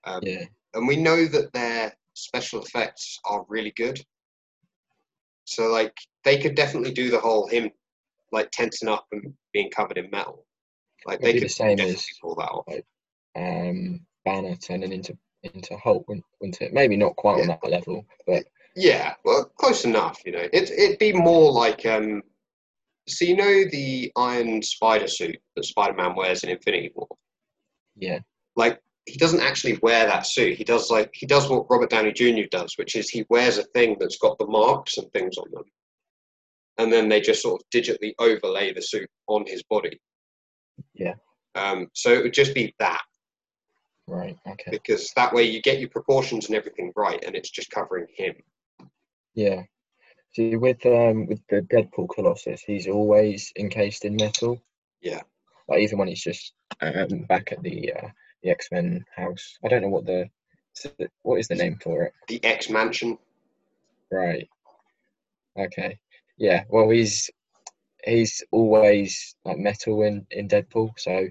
Um, 0.03 0.19
Yeah. 0.23 0.43
And 0.73 0.87
we 0.87 0.97
know 0.97 1.25
that 1.25 1.53
their 1.53 1.93
special 2.15 2.61
effects 2.61 3.19
are 3.25 3.45
really 3.47 3.71
good. 3.77 3.99
So 5.45 5.67
like 5.67 5.93
they 6.23 6.37
could 6.37 6.55
definitely 6.55 6.91
do 6.91 7.09
the 7.09 7.19
whole 7.19 7.47
him 7.47 7.71
like 8.31 8.51
tensing 8.51 8.89
up 8.89 9.05
and 9.13 9.33
being 9.53 9.69
covered 9.69 9.97
in 9.97 10.09
metal. 10.11 10.45
Like 11.05 11.19
It'd 11.21 11.25
they 11.35 11.39
could 11.39 11.43
the 11.49 11.53
same 11.53 11.77
definitely 11.77 11.95
as- 11.95 12.19
pull 12.21 12.35
that 12.35 12.49
off. 12.49 12.65
Um, 13.37 14.01
Banner 14.25 14.55
turning 14.55 14.91
into 14.91 15.17
into 15.53 15.77
Hulk, 15.77 16.07
wouldn't, 16.07 16.61
it? 16.61 16.73
Maybe 16.73 16.97
not 16.97 17.15
quite 17.15 17.41
on 17.41 17.47
that 17.47 17.63
level, 17.63 18.05
but 18.27 18.45
Yeah, 18.75 19.13
well, 19.23 19.45
close 19.57 19.85
enough. 19.85 20.19
You 20.25 20.33
know, 20.33 20.47
it 20.53 20.71
it'd 20.71 20.99
be 20.99 21.13
more 21.13 21.51
like 21.51 21.85
um. 21.85 22.21
So 23.07 23.25
you 23.25 23.35
know 23.35 23.65
the 23.71 24.11
iron 24.15 24.63
spider 24.63 25.07
suit 25.07 25.37
that 25.55 25.65
Spider-Man 25.65 26.15
wears 26.15 26.43
in 26.43 26.49
Infinity 26.49 26.91
War. 26.95 27.07
yeah. 27.95 28.19
like 28.55 28.81
he 29.05 29.17
doesn't 29.17 29.41
actually 29.41 29.77
wear 29.83 30.07
that 30.07 30.25
suit. 30.25 30.57
He 30.57 30.63
does 30.63 30.89
like 30.89 31.11
he 31.13 31.27
does 31.27 31.47
what 31.49 31.67
Robert 31.69 31.91
Downey 31.91 32.11
Jr. 32.11 32.47
does, 32.49 32.73
which 32.77 32.95
is 32.95 33.09
he 33.09 33.25
wears 33.29 33.57
a 33.57 33.63
thing 33.63 33.97
that's 33.99 34.17
got 34.17 34.37
the 34.39 34.47
marks 34.47 34.97
and 34.97 35.11
things 35.11 35.37
on 35.37 35.51
them, 35.51 35.63
and 36.79 36.91
then 36.91 37.07
they 37.07 37.21
just 37.21 37.43
sort 37.43 37.61
of 37.61 37.69
digitally 37.69 38.13
overlay 38.19 38.73
the 38.73 38.81
suit 38.81 39.09
on 39.27 39.45
his 39.45 39.61
body. 39.63 39.99
Yeah. 40.95 41.13
Um, 41.53 41.87
so 41.93 42.11
it 42.11 42.23
would 42.23 42.33
just 42.33 42.53
be 42.53 42.73
that 42.79 43.01
Right. 44.07 44.37
Okay. 44.47 44.71
because 44.71 45.11
that 45.15 45.33
way 45.33 45.43
you 45.43 45.61
get 45.61 45.79
your 45.79 45.89
proportions 45.89 46.47
and 46.47 46.55
everything 46.55 46.93
right, 46.95 47.23
and 47.25 47.35
it's 47.35 47.49
just 47.49 47.71
covering 47.71 48.07
him. 48.15 48.35
Yeah. 49.33 49.63
See, 50.33 50.55
with 50.55 50.85
um 50.85 51.27
with 51.27 51.41
the 51.49 51.61
Deadpool 51.61 52.09
Colossus, 52.13 52.61
he's 52.61 52.87
always 52.87 53.51
encased 53.57 54.05
in 54.05 54.15
metal. 54.15 54.61
Yeah. 55.01 55.21
Like 55.67 55.79
even 55.79 55.97
when 55.97 56.07
he's 56.07 56.21
just 56.21 56.53
um, 56.81 57.25
back 57.27 57.51
at 57.51 57.63
the 57.63 57.93
uh, 57.93 58.07
the 58.43 58.51
X 58.51 58.67
Men 58.71 59.03
house. 59.15 59.57
I 59.63 59.67
don't 59.67 59.81
know 59.81 59.89
what 59.89 60.05
the 60.05 60.29
what 61.23 61.39
is 61.39 61.47
the 61.47 61.55
name 61.55 61.77
for 61.81 62.03
it. 62.03 62.13
The 62.27 62.43
X 62.43 62.69
Mansion. 62.69 63.17
Right. 64.11 64.47
Okay. 65.57 65.97
Yeah. 66.37 66.63
Well, 66.69 66.89
he's 66.89 67.29
he's 68.03 68.43
always 68.51 69.35
like 69.43 69.57
metal 69.57 70.03
in 70.03 70.27
in 70.31 70.47
Deadpool, 70.47 70.91
so 70.97 71.27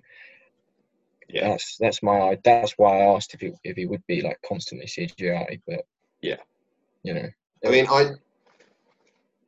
Yeah. 1.34 1.48
that's 1.48 1.76
that's 1.78 2.02
my 2.02 2.38
that's 2.44 2.72
why 2.78 3.00
I 3.00 3.14
asked 3.14 3.34
if 3.34 3.40
he 3.40 3.52
if 3.64 3.76
he 3.76 3.86
would 3.86 4.06
be 4.06 4.20
like 4.22 4.38
constantly 4.46 4.86
CGI, 4.86 5.60
but 5.66 5.84
Yeah. 6.22 6.36
you 7.02 7.14
know, 7.14 7.28
I 7.66 7.70
mean, 7.70 7.86
I. 7.88 8.10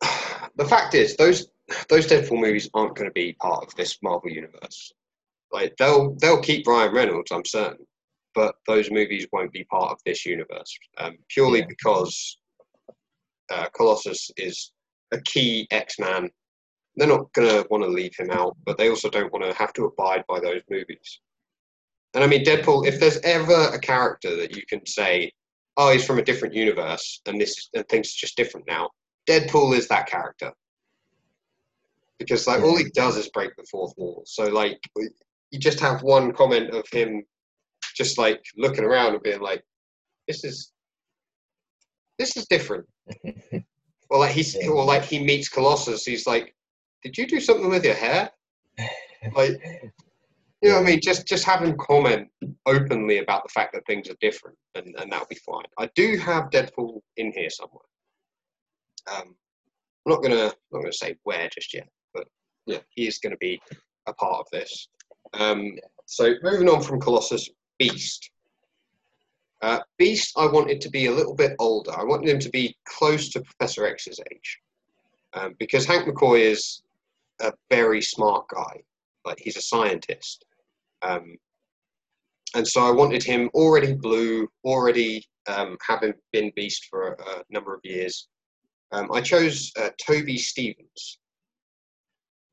The 0.57 0.65
fact 0.65 0.95
is, 0.95 1.17
those 1.17 1.49
those 1.89 2.07
Deadpool 2.07 2.41
movies 2.41 2.71
aren't 2.73 2.95
going 2.97 3.09
to 3.11 3.13
be 3.13 3.35
part 3.35 3.65
of 3.65 3.75
this 3.75 3.99
Marvel 4.03 4.31
universe. 4.31 4.93
Like 5.53 5.77
they'll 5.77 6.15
they'll 6.15 6.41
keep 6.41 6.67
Ryan 6.67 6.95
Reynolds, 6.95 7.31
I'm 7.31 7.45
certain, 7.45 7.87
but 8.35 8.55
those 8.67 8.91
movies 8.91 9.27
won't 9.33 9.53
be 9.53 9.65
part 9.65 9.91
of 9.93 9.99
this 10.07 10.25
universe 10.25 10.75
um, 10.99 11.19
purely 11.29 11.61
Yeah. 11.61 11.67
because 11.69 12.39
uh, 13.53 13.67
Colossus 13.77 14.31
is 14.37 14.73
a 15.13 15.21
key 15.21 15.67
X-Man. 15.71 16.31
They're 16.97 17.07
not 17.09 17.31
going 17.35 17.49
to 17.51 17.69
want 17.71 17.85
to 17.85 17.89
leave 17.91 18.17
him 18.17 18.31
out, 18.31 18.57
but 18.65 18.79
they 18.79 18.89
also 18.89 19.11
don't 19.11 19.33
want 19.33 19.45
to 19.45 19.53
have 19.53 19.73
to 19.75 19.85
abide 19.85 20.25
by 20.27 20.41
those 20.41 20.63
movies. 20.71 21.21
And 22.17 22.25
I 22.25 22.29
mean, 22.29 22.45
Deadpool. 22.45 22.87
If 22.87 22.99
there's 22.99 23.19
ever 23.19 23.69
a 23.75 23.79
character 23.79 24.35
that 24.37 24.57
you 24.57 24.63
can 24.67 24.85
say, 24.87 25.31
"Oh, 25.77 25.93
he's 25.93 26.05
from 26.07 26.19
a 26.19 26.25
different 26.25 26.55
universe," 26.55 27.21
and 27.27 27.39
this 27.39 27.69
and 27.75 27.87
things 27.89 28.09
are 28.09 28.21
just 28.25 28.39
different 28.39 28.67
now, 28.67 28.89
Deadpool 29.29 29.77
is 29.77 29.87
that 29.89 30.07
character. 30.09 30.53
because 32.19 32.47
like 32.47 32.63
all 32.63 32.77
he 32.79 32.89
does 32.95 33.19
is 33.19 33.29
break 33.29 33.55
the 33.57 33.65
fourth 33.71 33.93
wall. 33.99 34.23
So 34.27 34.45
like 34.47 34.81
you 35.51 35.59
just 35.59 35.79
have 35.81 36.03
one 36.03 36.33
comment 36.33 36.71
of 36.71 36.89
him 36.91 37.23
just 37.95 38.17
like 38.17 38.43
looking 38.57 38.85
around 38.85 39.13
and 39.13 39.23
being 39.23 39.41
like, 39.41 39.63
"This 40.27 40.43
is 40.43 40.73
this 42.19 42.37
is 42.39 42.47
different." 42.47 42.87
or 44.11 44.19
like 44.19 44.33
he's 44.33 44.57
or 44.67 44.85
like 44.85 45.05
he 45.05 45.19
meets 45.23 45.51
Colossus. 45.51 46.07
He's 46.07 46.27
like, 46.27 46.55
"Did 47.03 47.19
you 47.19 47.27
do 47.27 47.41
something 47.41 47.69
with 47.69 47.85
your 47.85 47.95
hair?" 47.95 48.31
Like, 49.35 49.61
you 50.63 50.71
know 50.71 50.77
what 50.77 50.87
I 50.87 50.91
mean? 50.91 51.01
Just 51.03 51.27
just 51.27 51.45
have 51.45 51.63
him 51.63 51.77
comment 51.79 52.29
openly 52.65 53.19
about 53.19 53.43
the 53.43 53.51
fact 53.51 53.75
that 53.75 53.87
things 53.87 54.09
are 54.09 54.17
different, 54.21 54.57
and 54.75 54.95
and 54.99 55.13
that'll 55.13 55.27
be 55.27 55.37
fine. 55.37 55.65
I 55.79 55.89
do 55.95 56.17
have 56.19 56.51
Deadpool 56.51 57.01
in 57.17 57.33
here 57.33 57.51
somewhere. 57.51 57.85
Um, 59.13 59.35
I'm 60.07 60.13
not 60.13 60.23
gonna 60.23 60.53
not 60.73 60.81
gonna 60.81 60.93
say 60.93 61.17
where 61.25 61.49
just 61.53 61.75
yet, 61.75 61.89
but 62.15 62.27
yeah, 62.67 62.79
he 62.91 63.07
is 63.07 63.19
gonna 63.19 63.37
be 63.37 63.61
a 64.07 64.15
part 64.15 64.41
of 64.41 64.47
this. 64.51 64.89
Um, 65.35 65.77
so 66.07 66.35
moving 66.43 66.69
on 66.69 66.83
from 66.83 67.01
Colossus, 67.01 67.51
Beast. 67.79 68.31
Uh, 69.63 69.81
Beast, 69.99 70.33
I 70.37 70.47
wanted 70.47 70.81
to 70.83 70.91
be 70.91 71.07
a 71.07 71.13
little 71.13 71.35
bit 71.35 71.57
older. 71.59 71.91
I 71.99 72.05
wanted 72.05 72.29
him 72.29 72.39
to 72.41 72.51
be 72.51 72.77
close 72.87 73.31
to 73.31 73.41
Professor 73.41 73.87
X's 73.87 74.21
age, 74.31 74.61
um, 75.35 75.55
because 75.59 75.87
Hank 75.87 76.07
McCoy 76.07 76.41
is 76.41 76.83
a 77.41 77.53
very 77.71 78.01
smart 78.01 78.47
guy. 78.49 78.83
Like 79.27 79.41
he's 79.41 79.57
a 79.57 79.63
scientist, 79.63 80.45
um, 81.03 81.37
and 82.55 82.67
so 82.67 82.87
I 82.87 82.91
wanted 82.91 83.23
him 83.23 83.51
already 83.55 83.93
blue, 83.93 84.49
already 84.65 85.27
um, 85.49 85.77
having 85.87 86.15
been 86.33 86.53
Beast 86.57 86.87
for 86.89 87.09
a, 87.09 87.23
a 87.23 87.43
number 87.51 87.75
of 87.75 87.81
years. 87.85 88.29
Um, 88.93 89.11
I 89.13 89.21
chose 89.21 89.73
uh, 89.79 89.91
Toby 90.05 90.39
Stephens. 90.39 91.19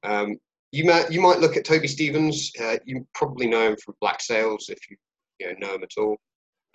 Um, 0.03 0.38
you 0.71 0.86
might 0.86 1.12
you 1.12 1.21
might 1.21 1.39
look 1.39 1.55
at 1.55 1.65
Toby 1.65 1.88
Stephens. 1.88 2.51
Uh, 2.59 2.77
you 2.86 3.07
probably 3.13 3.47
know 3.47 3.67
him 3.69 3.77
from 3.77 3.95
Black 4.01 4.21
Sails 4.21 4.69
if 4.69 4.79
you, 4.89 4.97
you 5.39 5.47
know, 5.47 5.67
know 5.67 5.75
him 5.75 5.83
at 5.83 5.91
all. 5.97 6.17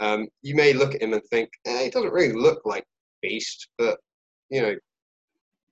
Um, 0.00 0.28
you 0.42 0.54
may 0.54 0.72
look 0.72 0.94
at 0.94 1.02
him 1.02 1.12
and 1.12 1.22
think 1.24 1.50
eh, 1.66 1.84
he 1.84 1.90
doesn't 1.90 2.12
really 2.12 2.32
look 2.32 2.62
like 2.64 2.84
Beast, 3.20 3.68
but 3.76 3.98
you 4.50 4.62
know, 4.62 4.74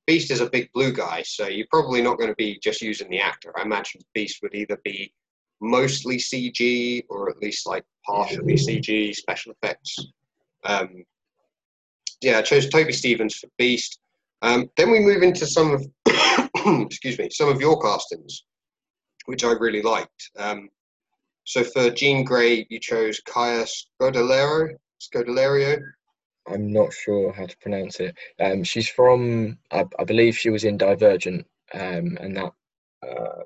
Beast 0.07 0.31
is 0.31 0.40
a 0.40 0.51
big 0.51 0.71
blue 0.73 0.92
guy, 0.92 1.23
so 1.23 1.49
you're 1.49 1.66
probably 1.71 2.01
not 2.01 2.19
going 2.19 2.31
to 2.31 2.37
be 2.37 2.59
just 2.62 2.81
using 2.81 3.11
the 3.11 3.21
actor. 3.21 3.53
I 3.59 3.62
imagine 3.62 4.01
Beast 4.14 4.40
would 4.42 4.55
either 4.55 4.79
be 4.85 5.12
mostly 5.61 6.16
CG 6.16 7.05
or 7.09 7.29
at 7.31 7.38
least 7.38 7.66
like 7.66 7.85
partially 8.05 8.55
CG 8.55 9.14
special 9.14 9.53
effects. 9.53 9.97
Um, 10.64 11.05
yeah, 12.21 12.38
I 12.38 12.42
chose 12.42 12.69
Toby 12.69 12.92
Stephens 12.92 13.37
for 13.37 13.49
Beast. 13.59 13.99
Um, 14.42 14.71
then 14.77 14.90
we 14.90 15.01
move 15.01 15.23
into 15.23 15.47
some 15.47 15.75
of, 15.75 15.87
excuse 16.87 17.19
me, 17.19 17.29
some 17.31 17.49
of 17.49 17.61
your 17.61 17.81
castings, 17.81 18.45
which 19.27 19.45
I 19.45 19.53
really 19.53 19.83
liked. 19.83 20.31
Um, 20.38 20.69
so 21.45 21.64
for 21.64 21.90
Jean 21.90 22.25
Grey, 22.25 22.66
you 22.71 22.81
chose 22.81 23.21
Kaya 23.21 23.64
Scodelario. 23.64 24.75
Scodelario. 25.01 25.81
I'm 26.48 26.72
not 26.72 26.92
sure 26.92 27.32
how 27.32 27.46
to 27.46 27.56
pronounce 27.59 28.00
it. 28.00 28.16
Um, 28.40 28.62
she's 28.62 28.88
from, 28.88 29.59
I, 29.70 29.85
I, 29.98 30.04
believe 30.04 30.38
she 30.38 30.50
was 30.50 30.64
in 30.64 30.76
Divergent, 30.76 31.46
um, 31.74 32.16
and 32.20 32.37
that. 32.37 32.52
Uh, 33.06 33.42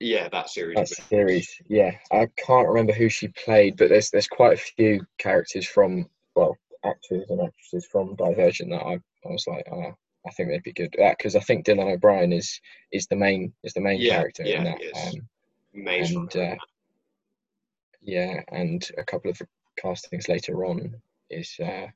yeah, 0.00 0.28
that 0.28 0.50
series. 0.50 0.76
That 0.76 0.88
series, 0.88 1.60
yeah. 1.68 1.92
I 2.12 2.28
can't 2.36 2.68
remember 2.68 2.92
who 2.92 3.08
she 3.08 3.28
played, 3.28 3.76
but 3.76 3.88
there's 3.88 4.10
there's 4.10 4.28
quite 4.28 4.54
a 4.54 4.60
few 4.60 5.06
characters 5.18 5.66
from 5.66 6.08
well, 6.34 6.56
actors 6.84 7.24
and 7.30 7.40
actresses 7.40 7.86
from 7.86 8.16
Divergent 8.16 8.70
that 8.70 8.82
I, 8.82 8.94
I 8.94 9.28
was 9.28 9.46
like, 9.46 9.66
oh, 9.72 9.94
I 10.26 10.30
think 10.30 10.48
they'd 10.48 10.62
be 10.62 10.72
good. 10.72 10.94
Because 10.98 11.36
uh, 11.36 11.38
I 11.38 11.42
think 11.42 11.64
Dylan 11.64 11.92
O'Brien 11.92 12.32
is 12.32 12.60
is 12.92 13.06
the 13.06 13.16
main 13.16 13.52
is 13.62 13.72
the 13.72 13.80
main 13.80 14.00
yeah, 14.00 14.16
character 14.16 14.42
yeah, 14.44 14.58
in 14.58 14.64
that. 14.64 15.06
Um, 15.06 15.28
Amazing. 15.74 16.18
And, 16.18 16.36
uh, 16.36 16.56
yeah, 18.02 18.40
and 18.48 18.86
a 18.98 19.04
couple 19.04 19.30
of 19.30 19.38
the 19.38 19.46
castings 19.80 20.28
later 20.28 20.64
on 20.66 20.94
is 21.30 21.56
uh, 21.60 21.86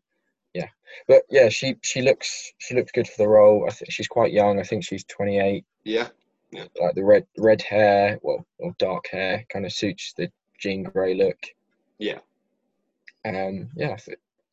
yeah, 0.55 0.69
but 1.07 1.23
yeah, 1.31 1.49
she 1.49 1.77
she 1.83 2.03
looks 2.03 2.53
she 2.59 2.75
looks 2.75 2.93
good 2.93 3.07
for 3.07 3.23
the 3.23 3.29
role. 3.29 3.67
I 3.69 3.73
think 3.73 3.93
she's 3.93 4.09
quite 4.09 4.33
young. 4.33 4.59
I 4.59 4.63
think 4.63 4.85
she's 4.85 5.05
28. 5.05 5.65
Yeah. 5.85 6.09
Yeah. 6.51 6.65
Like 6.81 6.95
the 6.95 7.05
red 7.05 7.27
red 7.37 7.61
hair, 7.61 8.19
well, 8.23 8.47
or 8.59 8.75
dark 8.79 9.07
hair, 9.11 9.45
kind 9.53 9.67
of 9.67 9.73
suits 9.73 10.15
the 10.17 10.31
Jean 10.59 10.83
Grey 10.83 11.15
look. 11.15 11.39
Yeah. 11.99 12.19
Um. 13.25 13.69
Yeah. 13.77 13.97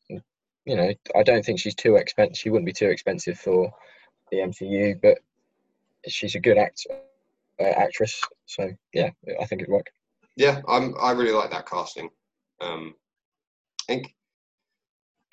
You 0.10 0.76
know, 0.76 0.92
I 1.16 1.24
don't 1.24 1.46
think 1.46 1.60
she's 1.60 1.76
too 1.76 1.96
expensive. 1.96 2.38
She 2.38 2.50
wouldn't 2.50 2.66
be 2.66 2.74
too 2.74 2.90
expensive 2.90 3.38
for 3.38 3.72
the 4.32 4.38
MCU, 4.38 5.00
but 5.00 5.20
she's 6.08 6.34
a 6.34 6.40
good 6.40 6.58
act 6.58 6.88
uh, 7.60 7.64
actress. 7.64 8.20
So 8.46 8.72
yeah, 8.94 9.12
I 9.40 9.46
think 9.46 9.62
it'd 9.62 9.72
work. 9.72 9.88
Yeah, 10.36 10.62
I'm. 10.68 10.96
I 11.00 11.12
really 11.12 11.32
like 11.32 11.52
that 11.52 11.68
casting. 11.70 12.10
Um, 12.62 12.96
I 13.82 13.94
think 13.94 14.16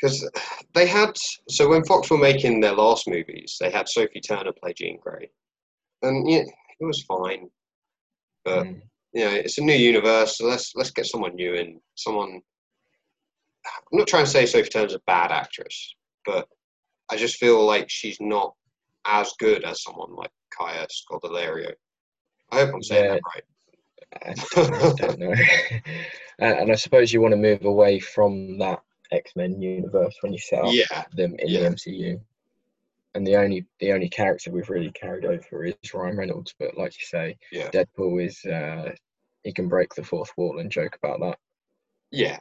because 0.02 0.28
they 0.74 0.86
had 0.86 1.16
so 1.48 1.68
when 1.68 1.84
Fox 1.84 2.10
were 2.10 2.18
making 2.18 2.60
their 2.60 2.74
last 2.74 3.08
movies, 3.08 3.56
they 3.60 3.70
had 3.70 3.88
Sophie 3.88 4.20
Turner 4.20 4.52
play 4.52 4.72
Jean 4.72 4.98
Grey, 5.00 5.30
and 6.02 6.28
yeah, 6.28 6.42
it 6.80 6.84
was 6.84 7.02
fine. 7.02 7.48
But 8.44 8.64
mm. 8.64 8.80
you 9.12 9.24
know, 9.24 9.30
it's 9.30 9.58
a 9.58 9.62
new 9.62 9.74
universe, 9.74 10.38
so 10.38 10.46
let's 10.46 10.74
let's 10.74 10.90
get 10.90 11.06
someone 11.06 11.34
new 11.34 11.54
in. 11.54 11.80
Someone. 11.94 12.40
I'm 13.64 13.98
not 13.98 14.08
trying 14.08 14.24
to 14.24 14.30
say 14.30 14.44
Sophie 14.44 14.68
Turner's 14.68 14.94
a 14.94 15.00
bad 15.06 15.30
actress, 15.30 15.94
but 16.26 16.48
I 17.10 17.16
just 17.16 17.36
feel 17.36 17.64
like 17.64 17.88
she's 17.88 18.20
not 18.20 18.54
as 19.06 19.32
good 19.38 19.62
as 19.62 19.84
someone 19.84 20.16
like 20.16 20.32
Kaya 20.58 20.86
Scodelario. 20.88 21.72
I 22.50 22.56
hope 22.56 22.74
I'm 22.74 22.82
saying 22.82 23.04
yeah. 23.04 23.12
that 23.12 23.22
right. 23.34 23.44
I 24.56 24.92
don't 24.96 25.18
know. 25.18 25.34
and 26.40 26.72
I 26.72 26.74
suppose 26.74 27.12
you 27.12 27.20
want 27.20 27.32
to 27.32 27.36
move 27.36 27.64
away 27.64 28.00
from 28.00 28.58
that 28.58 28.82
X 29.12 29.32
Men 29.36 29.60
universe 29.60 30.16
when 30.20 30.32
you 30.32 30.38
set 30.38 30.64
up 30.64 30.72
yeah. 30.72 31.04
them 31.14 31.34
in 31.38 31.48
yeah. 31.48 31.60
the 31.60 31.76
MCU. 31.76 32.20
And 33.14 33.26
the 33.26 33.36
only 33.36 33.66
the 33.78 33.92
only 33.92 34.08
character 34.08 34.50
we've 34.50 34.70
really 34.70 34.90
carried 34.92 35.24
over 35.24 35.64
is 35.64 35.74
Ryan 35.92 36.16
Reynolds. 36.16 36.54
But 36.58 36.78
like 36.78 36.98
you 36.98 37.06
say, 37.06 37.36
yeah. 37.50 37.68
Deadpool 37.68 38.24
is 38.24 38.42
uh, 38.44 38.92
he 39.44 39.52
can 39.52 39.68
break 39.68 39.94
the 39.94 40.02
fourth 40.02 40.32
wall 40.36 40.58
and 40.58 40.70
joke 40.70 40.96
about 41.02 41.20
that. 41.20 41.38
Yeah, 42.10 42.38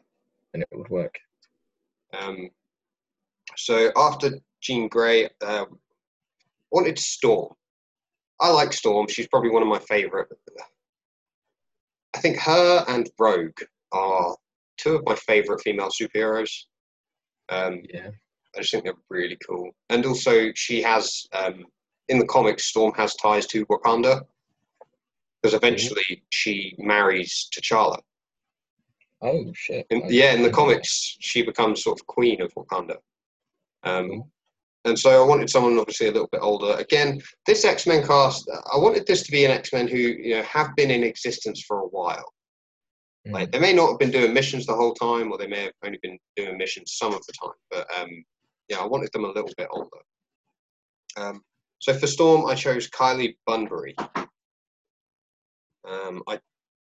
and 0.53 0.63
it 0.63 0.69
would 0.71 0.89
work. 0.89 1.19
Um, 2.17 2.49
so 3.57 3.91
after 3.97 4.39
Jean 4.61 4.87
Grey, 4.87 5.29
uh, 5.45 5.65
wanted 6.71 6.97
Storm. 6.97 7.53
I 8.39 8.49
like 8.49 8.73
Storm. 8.73 9.07
She's 9.07 9.27
probably 9.27 9.51
one 9.51 9.61
of 9.61 9.67
my 9.67 9.79
favourite 9.79 10.27
I 12.13 12.19
think 12.19 12.37
her 12.39 12.85
and 12.87 13.09
Rogue 13.17 13.59
are 13.91 14.35
two 14.81 14.95
of 14.95 15.05
my 15.05 15.15
favorite 15.15 15.61
female 15.61 15.89
superheroes. 15.89 16.51
Um, 17.49 17.81
yeah. 17.93 18.09
I 18.55 18.59
just 18.59 18.71
think 18.71 18.83
they're 18.83 18.93
really 19.09 19.37
cool. 19.47 19.71
And 19.89 20.05
also, 20.05 20.51
she 20.55 20.81
has, 20.81 21.25
um, 21.33 21.65
in 22.09 22.19
the 22.19 22.25
comics, 22.25 22.65
Storm 22.65 22.93
has 22.97 23.15
ties 23.15 23.47
to 23.47 23.65
Wakanda 23.67 24.21
because 25.41 25.55
eventually 25.55 26.03
mm-hmm. 26.11 26.25
she 26.29 26.75
marries 26.77 27.47
T'Challa. 27.55 27.99
Oh, 29.21 29.51
shit. 29.53 29.85
In, 29.89 30.03
yeah, 30.09 30.33
in 30.33 30.41
the 30.41 30.49
comics, 30.49 31.17
she 31.19 31.43
becomes 31.43 31.83
sort 31.83 31.99
of 31.99 32.07
queen 32.07 32.41
of 32.41 32.53
Wakanda. 32.55 32.97
Um, 33.83 34.09
mm-hmm. 34.09 34.19
And 34.83 34.97
so 34.97 35.23
I 35.23 35.27
wanted 35.27 35.49
someone 35.49 35.77
obviously 35.77 36.07
a 36.07 36.11
little 36.11 36.29
bit 36.31 36.41
older. 36.41 36.75
Again, 36.79 37.21
this 37.45 37.63
X 37.65 37.85
Men 37.85 38.05
cast, 38.05 38.49
I 38.73 38.77
wanted 38.77 39.05
this 39.05 39.21
to 39.23 39.31
be 39.31 39.45
an 39.45 39.51
X 39.51 39.71
Men 39.73 39.87
who 39.87 39.97
you 39.97 40.35
know 40.35 40.41
have 40.41 40.75
been 40.75 40.89
in 40.89 41.03
existence 41.03 41.63
for 41.67 41.81
a 41.81 41.87
while. 41.87 42.33
Mm. 43.27 43.33
Like 43.33 43.51
they 43.51 43.59
may 43.59 43.73
not 43.73 43.89
have 43.89 43.99
been 43.99 44.11
doing 44.11 44.33
missions 44.33 44.65
the 44.65 44.75
whole 44.75 44.93
time, 44.93 45.31
or 45.31 45.37
they 45.37 45.47
may 45.47 45.63
have 45.63 45.73
only 45.83 45.99
been 46.01 46.17
doing 46.35 46.57
missions 46.57 46.93
some 46.97 47.13
of 47.13 47.25
the 47.25 47.33
time. 47.33 47.55
But 47.69 47.87
um, 47.99 48.23
yeah, 48.67 48.77
I 48.77 48.85
wanted 48.85 49.11
them 49.13 49.25
a 49.25 49.27
little 49.27 49.51
bit 49.57 49.67
older. 49.71 49.89
Um, 51.17 51.41
so 51.79 51.93
for 51.93 52.07
Storm, 52.07 52.45
I 52.45 52.55
chose 52.55 52.89
Kylie 52.89 53.35
Bunbury. 53.45 53.95
Um, 55.87 56.23
I, 56.27 56.39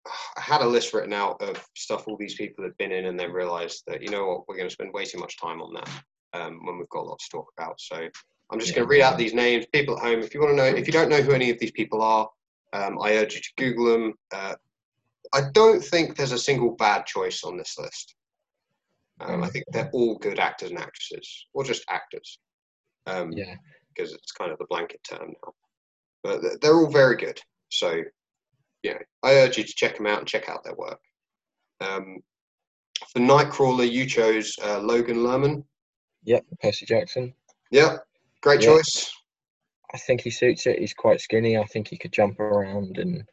I 0.05 0.41
had 0.41 0.61
a 0.61 0.67
list 0.67 0.93
written 0.93 1.13
out 1.13 1.41
of 1.41 1.63
stuff 1.75 2.07
all 2.07 2.17
these 2.17 2.35
people 2.35 2.63
had 2.63 2.77
been 2.77 2.91
in, 2.91 3.05
and 3.05 3.19
then 3.19 3.31
realised 3.31 3.83
that 3.87 4.01
you 4.01 4.09
know 4.09 4.27
what, 4.27 4.47
we're 4.47 4.57
going 4.57 4.69
to 4.69 4.73
spend 4.73 4.93
way 4.93 5.05
too 5.05 5.19
much 5.19 5.39
time 5.39 5.61
on 5.61 5.73
that 5.73 5.89
um, 6.33 6.59
when 6.65 6.77
we've 6.77 6.89
got 6.89 7.01
a 7.01 7.09
lot 7.09 7.19
to 7.19 7.29
talk 7.31 7.47
about. 7.57 7.79
So 7.79 8.07
I'm 8.51 8.59
just 8.59 8.71
yeah. 8.71 8.77
going 8.77 8.87
to 8.87 8.91
read 8.91 9.01
out 9.01 9.17
these 9.17 9.33
names. 9.33 9.65
People 9.73 9.97
at 9.97 10.03
home, 10.03 10.19
if 10.19 10.33
you 10.33 10.39
want 10.39 10.51
to 10.51 10.57
know, 10.57 10.65
if 10.65 10.87
you 10.87 10.93
don't 10.93 11.09
know 11.09 11.21
who 11.21 11.31
any 11.31 11.49
of 11.49 11.59
these 11.59 11.71
people 11.71 12.01
are, 12.01 12.29
um, 12.73 12.99
I 13.01 13.15
urge 13.15 13.35
you 13.35 13.41
to 13.41 13.49
Google 13.57 13.85
them. 13.85 14.13
Uh, 14.33 14.55
I 15.33 15.41
don't 15.53 15.83
think 15.83 16.15
there's 16.15 16.31
a 16.31 16.39
single 16.39 16.75
bad 16.75 17.05
choice 17.05 17.43
on 17.43 17.57
this 17.57 17.75
list. 17.77 18.15
Um, 19.19 19.43
I 19.43 19.47
think 19.47 19.65
they're 19.71 19.89
all 19.93 20.17
good 20.17 20.39
actors 20.39 20.69
and 20.69 20.79
actresses, 20.79 21.47
or 21.53 21.63
just 21.63 21.83
actors. 21.89 22.39
Um, 23.07 23.31
yeah. 23.31 23.55
Because 23.95 24.13
it's 24.13 24.31
kind 24.31 24.51
of 24.51 24.59
the 24.59 24.67
blanket 24.69 25.01
term 25.09 25.33
now. 25.43 25.53
But 26.23 26.61
they're 26.61 26.75
all 26.75 26.91
very 26.91 27.15
good. 27.15 27.39
So, 27.69 28.01
yeah, 28.83 28.99
I 29.23 29.35
urge 29.35 29.57
you 29.57 29.63
to 29.63 29.73
check 29.75 29.97
them 29.97 30.07
out 30.07 30.19
and 30.19 30.27
check 30.27 30.49
out 30.49 30.63
their 30.63 30.75
work. 30.75 30.99
Um, 31.81 32.17
for 33.11 33.19
Nightcrawler, 33.19 33.89
you 33.89 34.05
chose 34.05 34.53
uh, 34.63 34.79
Logan 34.79 35.17
Lerman. 35.17 35.63
Yep, 36.23 36.45
Percy 36.61 36.85
Jackson. 36.85 37.33
Yep, 37.71 38.03
great 38.41 38.61
choice. 38.61 39.11
I 39.93 39.97
think 39.97 40.21
he 40.21 40.29
suits 40.29 40.67
it. 40.67 40.79
He's 40.79 40.93
quite 40.93 41.21
skinny. 41.21 41.57
I 41.57 41.65
think 41.65 41.87
he 41.87 41.97
could 41.97 42.11
jump 42.11 42.39
around 42.39 42.97
and 42.97 43.23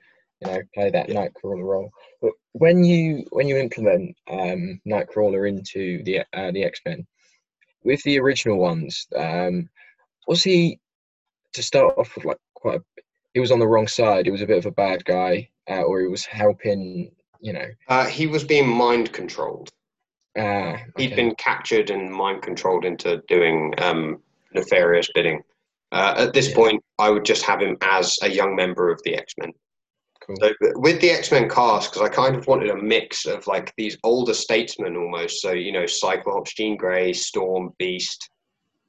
you 0.44 0.52
know 0.52 0.60
play 0.74 0.90
that 0.90 1.08
Yeah. 1.08 1.14
Nightcrawler 1.28 1.64
role. 1.64 1.90
But 2.20 2.32
when 2.52 2.84
you 2.84 3.24
when 3.30 3.48
you 3.48 3.56
implement 3.56 4.16
um, 4.30 4.80
Nightcrawler 4.86 5.48
into 5.48 6.02
the 6.04 6.20
uh, 6.32 6.50
the 6.52 6.64
X 6.64 6.80
Men, 6.86 7.06
with 7.82 8.02
the 8.02 8.18
original 8.18 8.58
ones, 8.58 9.06
um, 9.16 9.68
was 10.26 10.42
he 10.42 10.78
to 11.52 11.62
start 11.62 11.96
off 11.98 12.14
with 12.14 12.24
like 12.24 12.38
quite? 12.54 12.80
A, 12.80 13.02
he 13.32 13.40
was 13.40 13.50
on 13.50 13.58
the 13.58 13.66
wrong 13.66 13.88
side. 13.88 14.26
He 14.26 14.30
was 14.32 14.42
a 14.42 14.46
bit 14.46 14.58
of 14.58 14.66
a 14.66 14.70
bad 14.70 15.04
guy, 15.04 15.48
uh, 15.68 15.82
or 15.82 16.00
he 16.00 16.06
was 16.06 16.24
helping. 16.24 17.10
You 17.40 17.52
know, 17.52 17.66
Uh, 17.88 18.06
he 18.06 18.26
was 18.26 18.42
being 18.44 18.68
mind 18.68 19.12
controlled. 19.12 19.70
uh, 20.38 20.78
He'd 20.96 21.14
been 21.14 21.34
captured 21.34 21.90
and 21.90 22.10
mind 22.10 22.40
controlled 22.42 22.86
into 22.86 23.22
doing 23.28 23.74
um, 23.78 24.22
nefarious 24.54 25.10
bidding. 25.14 25.42
Uh, 25.92 26.14
at 26.16 26.32
this 26.32 26.48
Yeah. 26.48 26.54
point, 26.56 26.84
I 26.98 27.10
would 27.10 27.24
just 27.24 27.42
have 27.44 27.60
him 27.60 27.76
as 27.82 28.18
a 28.22 28.30
young 28.30 28.56
member 28.56 28.90
of 28.90 29.00
the 29.04 29.14
X 29.16 29.34
Men. 29.38 29.52
Cool. 30.26 30.36
So 30.40 30.52
with 30.76 31.00
the 31.00 31.10
X 31.10 31.30
Men 31.30 31.48
cast, 31.48 31.92
because 31.92 32.08
I 32.08 32.12
kind 32.12 32.34
of 32.34 32.46
wanted 32.46 32.70
a 32.70 32.76
mix 32.76 33.26
of 33.26 33.46
like 33.46 33.72
these 33.76 33.98
older 34.04 34.34
statesmen 34.34 34.96
almost. 34.96 35.42
So 35.42 35.52
you 35.52 35.72
know, 35.72 35.86
Cyclops, 35.86 36.54
Jean 36.54 36.76
Grey, 36.76 37.12
Storm, 37.12 37.70
Beast. 37.78 38.30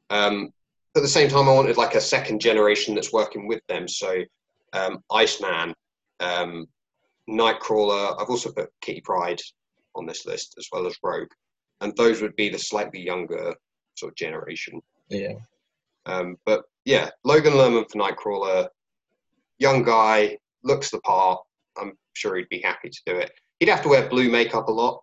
Um, 0.09 0.53
at 0.95 1.01
the 1.01 1.07
same 1.07 1.29
time, 1.29 1.49
I 1.49 1.53
wanted 1.53 1.77
like 1.77 1.95
a 1.95 2.01
second 2.01 2.39
generation 2.39 2.95
that's 2.95 3.11
working 3.11 3.47
with 3.47 3.61
them. 3.67 3.87
So 3.87 4.23
um, 4.73 5.03
Iceman, 5.11 5.73
um, 6.21 6.67
Nightcrawler. 7.29 8.21
I've 8.21 8.29
also 8.29 8.51
put 8.51 8.69
Kitty 8.81 9.01
Pryde 9.01 9.41
on 9.95 10.05
this 10.05 10.25
list 10.25 10.55
as 10.57 10.67
well 10.71 10.87
as 10.87 10.97
Rogue, 11.03 11.31
and 11.81 11.95
those 11.97 12.21
would 12.21 12.35
be 12.35 12.49
the 12.49 12.59
slightly 12.59 13.01
younger 13.01 13.53
sort 13.95 14.11
of 14.11 14.15
generation. 14.15 14.81
yeah, 15.09 15.33
Um, 16.05 16.37
but 16.45 16.63
yeah, 16.85 17.09
Logan 17.23 17.53
Lerman 17.53 17.89
for 17.89 17.97
Nightcrawler, 17.97 18.67
young 19.57 19.83
guy, 19.83 20.37
looks 20.65 20.89
the 20.89 20.99
part. 21.01 21.39
I'm 21.77 21.93
sure 22.13 22.35
he'd 22.35 22.49
be 22.49 22.59
happy 22.59 22.89
to 22.89 23.01
do 23.05 23.15
it. 23.17 23.31
He'd 23.59 23.69
have 23.69 23.83
to 23.83 23.89
wear 23.89 24.09
blue 24.09 24.29
makeup 24.29 24.67
a 24.67 24.71
lot. 24.71 25.01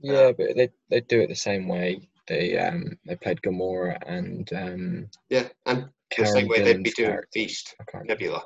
yeah, 0.00 0.32
but 0.32 0.56
they 0.56 0.70
they 0.88 1.00
do 1.02 1.20
it 1.20 1.28
the 1.28 1.34
same 1.34 1.68
way. 1.68 2.08
They 2.28 2.56
um 2.58 2.98
they 3.04 3.16
played 3.16 3.42
Gamora 3.42 3.98
and 4.06 4.50
um 4.54 5.10
Yeah, 5.28 5.48
and 5.66 5.84
the 5.84 5.90
Karen 6.16 6.32
same 6.32 6.48
way 6.48 6.62
they'd 6.62 6.82
be 6.82 6.90
doing 6.90 7.10
character. 7.10 7.28
Beast, 7.34 7.74
I 7.80 7.84
can't 7.84 8.02
remember. 8.04 8.14
Nebula. 8.24 8.44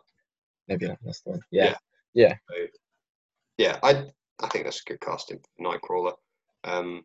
Nebula, 0.68 0.98
that's 1.04 1.20
the 1.22 1.30
one. 1.30 1.40
Yeah, 1.50 1.74
Yeah. 2.14 2.34
yeah, 2.50 2.66
Yeah, 3.58 3.78
I 3.82 4.06
I 4.42 4.48
think 4.48 4.64
that's 4.64 4.80
a 4.86 4.88
good 4.90 5.00
casting 5.00 5.38
for 5.38 5.64
Nightcrawler. 5.64 6.14
Um, 6.64 7.04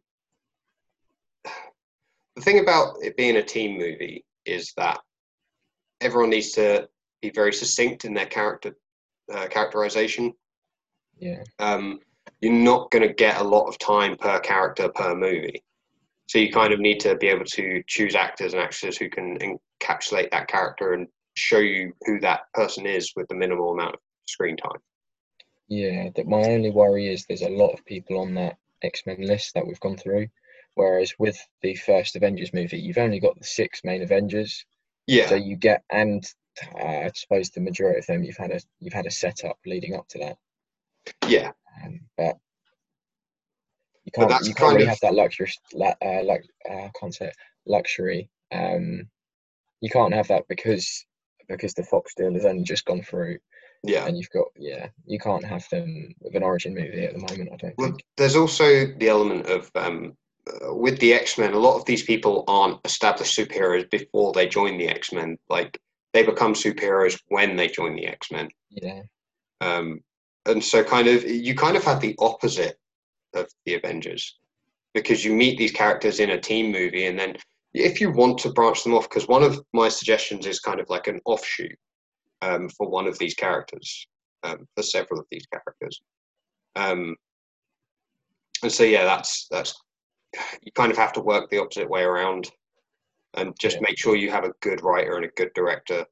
the 2.36 2.42
thing 2.42 2.60
about 2.60 2.98
it 3.02 3.18
being 3.18 3.38
a 3.38 3.44
team 3.44 3.78
movie 3.78 4.26
is 4.46 4.74
that 4.78 5.00
everyone 6.02 6.30
needs 6.30 6.52
to 6.54 6.88
be 7.22 7.30
very 7.30 7.54
succinct 7.54 8.06
in 8.06 8.14
their 8.14 8.26
character 8.26 8.76
uh, 9.34 9.48
characterization. 9.48 10.34
yeah, 11.18 11.44
um, 11.60 12.00
you're 12.42 12.54
not 12.54 12.92
going 12.92 13.08
to 13.08 13.14
get 13.14 13.40
a 13.40 13.44
lot 13.44 13.68
of 13.68 13.78
time 13.80 14.16
per 14.18 14.40
character 14.40 14.90
per 14.90 15.16
movie. 15.16 15.64
So 16.28 16.40
you 16.40 16.52
kind 16.52 16.74
of 16.74 16.80
need 16.80 17.00
to 17.02 17.16
be 17.16 17.28
able 17.28 17.46
to 17.46 17.84
choose 17.88 18.16
actors 18.16 18.54
and 18.54 18.62
actresses 18.62 18.98
who 18.98 19.10
can 19.10 19.38
encapsulate 19.40 20.32
that 20.32 20.48
character 20.48 20.94
and 20.94 21.08
show 21.36 21.60
you 21.60 21.94
who 22.06 22.20
that 22.22 22.52
person 22.54 22.86
is 22.86 23.12
with 23.16 23.28
the 23.28 23.36
minimal 23.36 23.72
amount 23.74 23.94
of 23.96 24.00
screen 24.28 24.58
time. 24.58 24.80
yeah. 25.68 26.10
That 26.16 26.28
my 26.28 26.42
only 26.42 26.72
worry 26.72 27.12
is 27.14 27.26
there's 27.26 27.42
a 27.42 27.50
lot 27.50 27.74
of 27.74 27.86
people 27.86 28.20
on 28.20 28.34
that 28.36 28.58
X 28.82 29.04
Men 29.06 29.22
list 29.22 29.54
that 29.54 29.66
we've 29.66 29.80
gone 29.80 29.98
through, 29.98 30.28
whereas 30.76 31.14
with 31.20 31.38
the 31.62 31.76
first 31.76 32.16
Avengers 32.16 32.54
movie, 32.54 32.80
you've 32.80 32.98
only 32.98 33.20
got 33.20 33.38
the 33.38 33.46
six 33.46 33.82
main 33.84 34.02
Avengers, 34.02 34.66
Yeah, 35.08 35.28
so 35.28 35.36
you 35.36 35.56
get 35.56 35.84
and 35.92 36.24
I 36.78 37.12
suppose 37.14 37.50
the 37.50 37.62
majority 37.62 38.00
of 38.00 38.06
them 38.08 38.24
you've 38.24 38.38
had 38.38 38.52
a 38.52 38.60
you've 38.80 38.94
had 38.94 39.06
a 39.06 39.12
setup 39.12 39.58
leading 39.66 39.96
up 39.96 40.08
to 40.10 40.20
that, 40.20 40.38
yeah, 41.28 41.52
um, 41.84 42.02
but. 42.18 42.38
You 44.06 44.12
can't, 44.12 44.30
that's 44.30 44.48
you 44.48 44.54
can't 44.54 44.74
really 44.74 44.84
of- 44.84 44.90
have 44.90 45.00
that 45.02 45.16
luxury, 45.16 45.52
lu- 45.74 45.86
uh, 45.86 45.96
uh, 46.04 46.38
I 46.70 46.92
can't 47.00 47.14
say 47.14 47.26
it, 47.26 47.36
luxury. 47.66 48.30
Um, 48.52 49.08
you 49.82 49.90
can't 49.90 50.14
have 50.14 50.28
that 50.28 50.48
because 50.48 51.04
because 51.50 51.74
the 51.74 51.84
Fox 51.84 52.14
deal 52.14 52.32
has 52.34 52.46
only 52.46 52.62
just 52.64 52.86
gone 52.86 53.02
through, 53.02 53.40
yeah. 53.84 54.06
and 54.06 54.16
you've 54.16 54.30
got 54.30 54.46
yeah, 54.58 54.90
you 55.08 55.18
can't 55.18 55.44
have 55.44 55.68
them 55.70 56.14
with 56.22 56.36
an 56.36 56.44
origin 56.44 56.76
movie 56.76 57.04
at 57.04 57.14
the 57.14 57.20
moment. 57.20 57.50
I 57.52 57.56
don't 57.58 57.74
Well, 57.80 57.90
think. 57.90 58.04
there's 58.16 58.36
also 58.36 58.86
the 59.00 59.10
element 59.10 59.48
of 59.48 59.72
um, 59.74 60.16
uh, 60.48 60.76
with 60.76 61.00
the 61.00 61.14
X 61.16 61.40
Men. 61.40 61.54
A 61.54 61.58
lot 61.60 61.76
of 61.78 61.86
these 61.86 62.04
people 62.04 62.44
aren't 62.48 62.80
established 62.86 63.36
superheroes 63.36 63.90
before 63.90 64.34
they 64.34 64.48
join 64.48 64.78
the 64.78 64.88
X 64.88 65.14
Men. 65.14 65.36
Like 65.50 65.80
they 66.16 66.24
become 66.24 66.54
superheroes 66.54 67.20
when 67.28 67.58
they 67.58 67.68
join 67.68 67.94
the 67.94 68.08
X 68.08 68.32
Men. 68.32 68.48
Yeah, 68.70 69.02
um, 69.60 70.00
and 70.46 70.64
so 70.64 70.82
kind 70.82 71.10
of 71.10 71.26
you 71.26 71.54
kind 71.56 71.76
of 71.76 71.84
have 71.84 72.00
the 72.00 72.16
opposite 72.20 72.80
of 73.34 73.48
the 73.66 73.74
Avengers 73.74 74.38
because 74.94 75.26
you 75.26 75.34
meet 75.34 75.58
these 75.58 75.74
characters 75.74 76.22
in 76.22 76.30
a 76.30 76.40
team 76.40 76.72
movie, 76.72 77.08
and 77.08 77.20
then 77.20 77.36
if 77.74 78.00
you 78.00 78.12
want 78.12 78.38
to 78.40 78.54
branch 78.54 78.82
them 78.84 78.94
off, 78.94 79.10
because 79.10 79.28
one 79.28 79.44
of 79.44 79.62
my 79.74 79.90
suggestions 79.90 80.46
is 80.46 80.62
kind 80.62 80.80
of 80.80 80.90
like 80.90 81.08
an 81.08 81.20
offshoot 81.26 81.78
um, 82.42 82.70
for 82.70 82.90
one 82.90 83.08
of 83.08 83.20
these 83.20 83.34
characters, 83.34 84.08
um, 84.44 84.66
for 84.74 84.84
several 84.84 85.20
of 85.20 85.26
these 85.30 85.46
characters, 85.48 86.02
um, 86.78 87.14
and 88.64 88.72
so 88.72 88.84
yeah, 88.84 89.04
that's 89.04 89.48
that's 89.52 89.76
you 90.64 90.72
kind 90.72 90.94
of 90.94 90.98
have 90.98 91.12
to 91.12 91.22
work 91.22 91.50
the 91.50 91.60
opposite 91.60 91.90
way 91.90 92.04
around, 92.04 92.50
and 93.36 93.58
just 93.60 93.76
Yeah. 93.78 93.82
make 93.88 93.98
sure 93.98 94.16
you 94.16 94.32
have 94.32 94.44
a 94.46 94.54
good 94.62 94.82
writer 94.84 95.16
and 95.16 95.26
a 95.26 95.30
good 95.30 95.54
director 95.54 96.06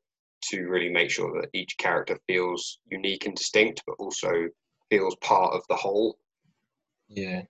to 0.49 0.67
really 0.67 0.89
make 0.89 1.09
sure 1.09 1.39
that 1.41 1.49
each 1.53 1.77
character 1.77 2.19
feels 2.27 2.79
unique 2.85 3.25
and 3.25 3.35
distinct, 3.35 3.81
but 3.87 3.95
also 3.99 4.49
feels 4.89 5.15
part 5.17 5.53
of 5.53 5.63
the 5.69 5.75
whole. 5.75 6.17
yeah, 7.07 7.43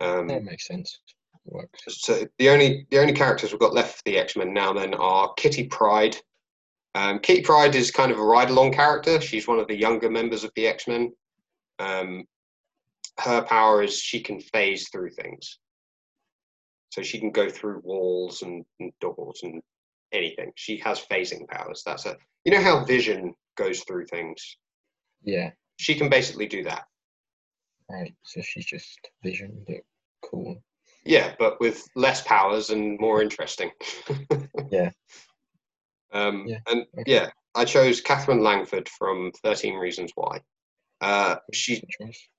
Um, 0.00 0.26
that 0.28 0.42
makes 0.44 0.66
sense. 0.66 1.00
Works. 1.44 1.82
so 1.88 2.26
the 2.38 2.50
only 2.50 2.86
the 2.90 2.98
only 3.00 3.12
characters 3.12 3.50
we've 3.52 3.58
got 3.60 3.74
left 3.74 3.96
for 3.96 4.02
the 4.04 4.16
X 4.18 4.36
Men 4.36 4.52
now 4.52 4.72
then 4.72 4.94
are 4.94 5.32
Kitty 5.34 5.66
Pryde. 5.66 6.16
Um, 6.94 7.18
Kitty 7.18 7.42
Pryde 7.42 7.74
is 7.74 7.90
kind 7.90 8.12
of 8.12 8.18
a 8.18 8.22
ride 8.22 8.50
along 8.50 8.72
character. 8.74 9.20
She's 9.20 9.48
one 9.48 9.58
of 9.58 9.66
the 9.66 9.74
younger 9.76 10.08
members 10.10 10.44
of 10.44 10.52
the 10.54 10.66
X 10.68 10.86
Men. 10.86 11.12
Um, 11.80 12.28
her 13.18 13.42
power 13.42 13.82
is 13.82 13.98
she 13.98 14.20
can 14.20 14.40
phase 14.40 14.88
through 14.90 15.10
things, 15.10 15.58
so 16.92 17.02
she 17.02 17.18
can 17.18 17.30
go 17.30 17.48
through 17.48 17.80
walls 17.84 18.42
and, 18.42 18.64
and 18.78 18.92
doors 19.00 19.40
and 19.44 19.62
anything. 20.12 20.52
She 20.56 20.76
has 20.78 21.00
phasing 21.10 21.48
powers. 21.48 21.82
That's 21.86 22.04
a 22.04 22.16
you 22.44 22.52
know 22.52 22.60
how 22.62 22.84
Vision 22.84 23.34
goes 23.56 23.80
through 23.84 24.06
things. 24.06 24.58
Yeah, 25.24 25.52
She 25.78 25.94
can 25.94 26.10
basically 26.10 26.46
do 26.46 26.62
that. 26.64 26.84
right. 27.88 28.12
So 28.24 28.42
she's 28.42 28.66
just 28.66 28.98
Vision, 29.22 29.64
but 29.66 29.78
cool. 30.22 30.62
Yeah, 31.04 31.34
but 31.38 31.58
with 31.60 31.82
less 31.96 32.22
powers 32.22 32.70
and 32.70 32.98
more 33.00 33.22
interesting. 33.22 33.70
Yeah. 34.70 34.90
Um, 36.12 36.46
Yeah, 36.46 36.58
And 36.66 36.86
okay. 36.98 37.02
yeah, 37.06 37.30
I 37.54 37.64
chose 37.64 38.00
Katherine 38.00 38.42
Langford 38.42 38.88
from 38.88 39.32
13 39.42 39.74
Reasons 39.74 40.12
Why. 40.14 40.40
Uh, 41.00 41.36
she 41.52 41.82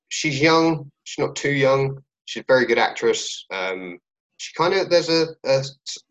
she's 0.09 0.39
young. 0.41 0.89
She's 1.03 1.23
not 1.23 1.35
too 1.35 1.51
young. 1.51 2.03
She's 2.25 2.41
a 2.41 2.45
very 2.47 2.65
good 2.65 2.77
actress. 2.79 3.45
Um, 3.51 3.99
she 4.37 4.53
kind 4.55 4.73
of 4.73 4.89
there's 4.89 5.09
a 5.09 5.27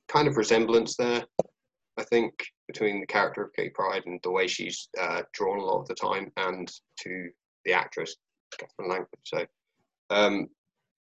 kind 0.09 0.29
of 0.29 0.37
resemblance 0.37 0.97
there, 0.97 1.25
I 1.97 2.05
think, 2.05 2.33
between 2.67 3.01
the 3.01 3.07
character 3.07 3.43
of 3.43 3.53
Kate 3.55 3.75
Pryde 3.75 4.07
and 4.07 4.21
the 4.23 4.31
way 4.31 4.47
she's 4.47 4.89
uh, 5.01 5.23
drawn 5.33 5.59
a 5.59 5.65
lot 5.65 5.81
of 5.81 5.89
the 5.89 5.95
time, 5.95 6.33
and 6.37 6.71
to 7.01 7.31
the 7.65 7.73
actress 7.73 8.17
Katherine 8.59 8.91
Langford. 8.91 9.19
So 9.25 9.47
um, 10.11 10.49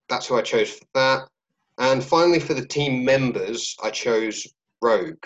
that's 0.09 0.27
who 0.27 0.37
I 0.37 0.41
chose 0.41 0.71
for 0.71 0.85
that. 0.93 1.27
And 1.77 2.03
finally, 2.03 2.39
for 2.39 2.53
the 2.53 2.65
team 2.65 3.03
members, 3.03 3.75
I 3.83 3.89
chose 3.89 4.47
Rogue 4.81 5.25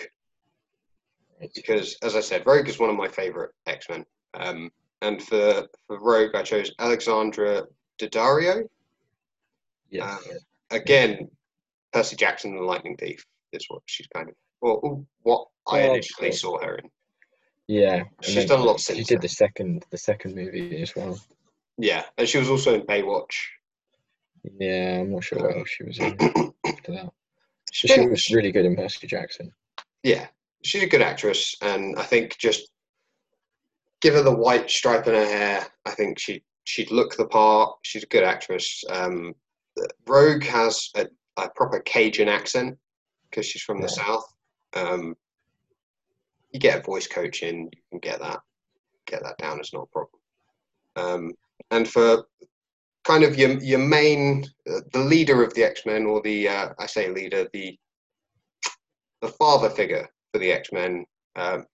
because, 1.54 1.96
as 2.02 2.16
I 2.16 2.20
said, 2.20 2.46
Rogue 2.46 2.68
is 2.68 2.78
one 2.78 2.90
of 2.90 2.96
my 2.96 3.08
favorite 3.08 3.52
X 3.66 3.88
Men. 3.88 4.04
Um, 4.34 4.70
and 5.02 5.22
for, 5.22 5.66
for 5.86 5.98
Rogue, 6.00 6.34
I 6.34 6.42
chose 6.42 6.72
Alexandra 6.78 7.64
Daddario. 8.00 8.68
Yeah, 9.90 10.12
Um, 10.12 10.18
Again, 10.72 11.28
Percy 11.92 12.16
Jackson 12.16 12.52
and 12.52 12.60
the 12.60 12.64
Lightning 12.64 12.96
Thief 12.96 13.24
is 13.52 13.64
what 13.68 13.82
she's 13.86 14.06
kind 14.14 14.28
of, 14.28 14.34
well, 14.60 15.04
what 15.22 15.46
I 15.68 15.82
Oh, 15.88 15.92
initially 15.94 16.32
saw 16.32 16.58
her 16.62 16.76
in. 16.76 16.90
yeah. 17.68 18.04
she's 18.22 18.46
done 18.46 18.60
a 18.60 18.64
lot 18.64 18.80
since. 18.80 18.98
She 18.98 19.04
did 19.04 19.16
then. 19.18 19.22
the 19.22 19.28
second, 19.28 19.84
the 19.90 19.98
second 19.98 20.34
movie 20.34 20.80
as 20.82 20.94
well. 20.94 21.18
Yeah, 21.78 22.04
and 22.18 22.28
she 22.28 22.38
was 22.38 22.48
also 22.50 22.74
in 22.74 22.82
Baywatch. 22.82 23.34
Yeah, 24.58 25.00
I'm 25.00 25.12
not 25.12 25.24
sure 25.24 25.38
what 25.38 25.56
else 25.56 25.68
she 25.68 25.84
was 25.84 25.98
in 25.98 26.12
after 26.66 26.92
that. 26.92 27.04
But 27.04 27.12
she 27.72 28.06
was 28.08 28.30
really 28.30 28.52
good 28.52 28.64
in 28.64 28.76
Percy 28.76 29.06
Jackson. 29.06 29.52
yeah, 30.02 30.26
she's 30.62 30.82
a 30.82 30.86
good 30.88 31.02
actress, 31.02 31.54
and 31.62 31.96
I 31.98 32.02
think 32.02 32.36
just 32.38 32.70
give 34.00 34.14
her 34.14 34.22
the 34.22 34.34
white 34.34 34.70
stripe 34.70 35.06
in 35.06 35.14
her 35.14 35.24
hair. 35.24 35.66
I 35.86 35.90
think 35.92 36.18
she 36.18 36.42
she'd 36.64 36.90
look 36.90 37.16
the 37.16 37.26
part. 37.26 37.76
She's 37.82 38.02
a 38.02 38.06
good 38.06 38.24
actress. 38.24 38.82
Um, 38.90 39.34
Rogue 40.06 40.42
has 40.44 40.90
a, 40.96 41.06
a 41.46 41.50
proper 41.50 41.80
Cajun 41.80 42.28
accent 42.28 42.76
because 43.28 43.46
she's 43.46 43.62
from 43.62 43.80
the 43.80 43.88
south. 43.88 44.24
Um, 44.74 45.14
you 46.52 46.60
get 46.60 46.80
a 46.80 46.82
voice 46.82 47.06
coach 47.06 47.42
in, 47.42 47.64
you 47.64 47.80
can 47.90 48.00
get 48.00 48.20
that 48.20 48.40
get 49.06 49.22
that 49.22 49.38
down. 49.38 49.58
It's 49.58 49.72
not 49.72 49.88
a 49.88 49.92
problem. 49.92 50.20
Um, 50.96 51.32
and 51.70 51.88
for 51.88 52.24
kind 53.04 53.24
of 53.24 53.38
your 53.38 53.58
your 53.60 53.78
main 53.78 54.44
uh, 54.70 54.80
the 54.92 55.00
leader 55.00 55.42
of 55.42 55.54
the 55.54 55.64
X 55.64 55.86
Men 55.86 56.06
or 56.06 56.20
the 56.22 56.48
uh, 56.48 56.68
I 56.78 56.86
say 56.86 57.10
leader 57.10 57.48
the 57.52 57.78
the 59.20 59.28
father 59.28 59.70
figure 59.70 60.08
for 60.32 60.38
the 60.38 60.50
X 60.52 60.72
Men, 60.72 61.04
um, 61.36 61.66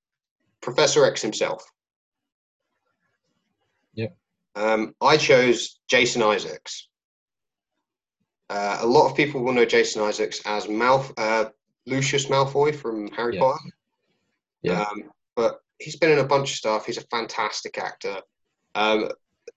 Professor 0.61 1.05
X 1.05 1.23
himself. 1.23 1.65
Yeah. 3.95 4.09
Um, 4.55 4.95
I 5.01 5.17
chose 5.17 5.79
Jason 5.89 6.23
Isaacs. 6.23 6.89
Uh, 8.49 8.79
a 8.81 8.87
lot 8.87 9.11
of 9.11 9.17
people 9.17 9.43
will 9.43 9.53
know 9.53 9.65
Jason 9.65 10.03
Isaacs 10.03 10.41
as 10.47 10.67
Malf- 10.67 11.13
uh, 11.19 11.51
Lucius 11.87 12.27
Malfoy 12.27 12.75
from 12.75 13.09
Harry 13.13 13.35
Yeah. 13.35 13.41
Potter. 13.41 13.71
Yeah. 14.63 14.81
Um, 14.83 15.11
but 15.35 15.61
he's 15.79 15.97
been 15.97 16.11
in 16.13 16.19
a 16.21 16.25
bunch 16.25 16.51
of 16.53 16.57
stuff. 16.57 16.87
He's 16.87 16.99
a 16.99 17.07
fantastic 17.09 17.79
actor. 17.79 18.21
Um, 18.75 19.11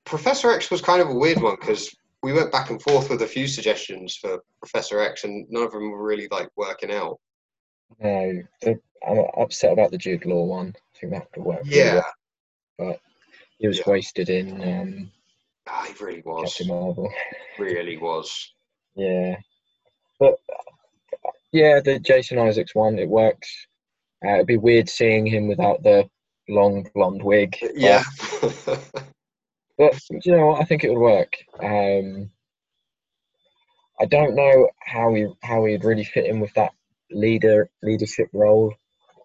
Professor 0.05 0.51
X 0.51 0.71
was 0.71 0.81
kind 0.81 1.01
of 1.01 1.09
a 1.09 1.13
weird 1.13 1.41
one 1.41 1.55
because 1.59 1.93
we 2.23 2.33
went 2.33 2.51
back 2.51 2.69
and 2.69 2.81
forth 2.81 3.09
with 3.09 3.21
a 3.21 3.27
few 3.27 3.47
suggestions 3.47 4.15
for 4.15 4.39
Professor 4.59 4.99
X, 4.99 5.23
and 5.23 5.45
none 5.49 5.63
of 5.63 5.71
them 5.71 5.91
were 5.91 6.03
really 6.03 6.27
like 6.31 6.49
working 6.55 6.91
out. 6.91 7.19
No, 7.99 8.41
the, 8.61 8.79
I'm 9.07 9.25
upset 9.37 9.73
about 9.73 9.91
the 9.91 9.97
Jude 9.97 10.25
Law 10.25 10.45
one. 10.45 10.73
I 10.95 10.99
think 10.99 11.13
that 11.13 11.27
would 11.37 11.45
work. 11.45 11.61
Yeah, 11.63 12.01
well. 12.77 12.97
he 13.59 13.67
was 13.67 13.77
Yeah. 13.79 13.83
wasted 13.87 14.29
in 14.29 14.61
um, 14.61 15.11
ah, 15.67 15.85
he 15.87 16.03
really 16.03 16.21
was. 16.25 16.49
Captain 16.55 16.67
Marvel. 16.67 17.11
Really 17.59 17.97
was. 17.97 18.53
Yeah, 18.95 19.35
but 20.19 20.35
yeah, 21.51 21.79
the 21.79 21.99
Jason 21.99 22.37
Isaacs 22.39 22.75
one 22.75 22.99
it 22.99 23.07
works. 23.09 23.49
Uh, 24.25 24.35
it'd 24.35 24.47
be 24.47 24.57
weird 24.57 24.89
seeing 24.89 25.25
him 25.25 25.47
without 25.47 25.81
the 25.83 26.09
long 26.49 26.87
blonde 26.93 27.23
wig. 27.23 27.55
but- 27.61 27.75
Yeah. 27.75 28.03
but 29.77 29.99
you 30.25 30.35
know 30.35 30.47
what? 30.47 30.61
I 30.61 30.65
think 30.65 30.83
it 30.83 30.89
would 30.89 30.99
work. 30.99 31.33
Um, 31.63 32.29
I 34.01 34.05
don't 34.05 34.35
know 34.35 34.69
how 34.81 35.13
he 35.13 35.27
how 35.43 35.65
he'd 35.65 35.83
really 35.83 36.03
fit 36.03 36.25
in 36.25 36.39
with 36.39 36.53
that 36.53 36.71
leader 37.11 37.69
leadership 37.83 38.27
role, 38.33 38.73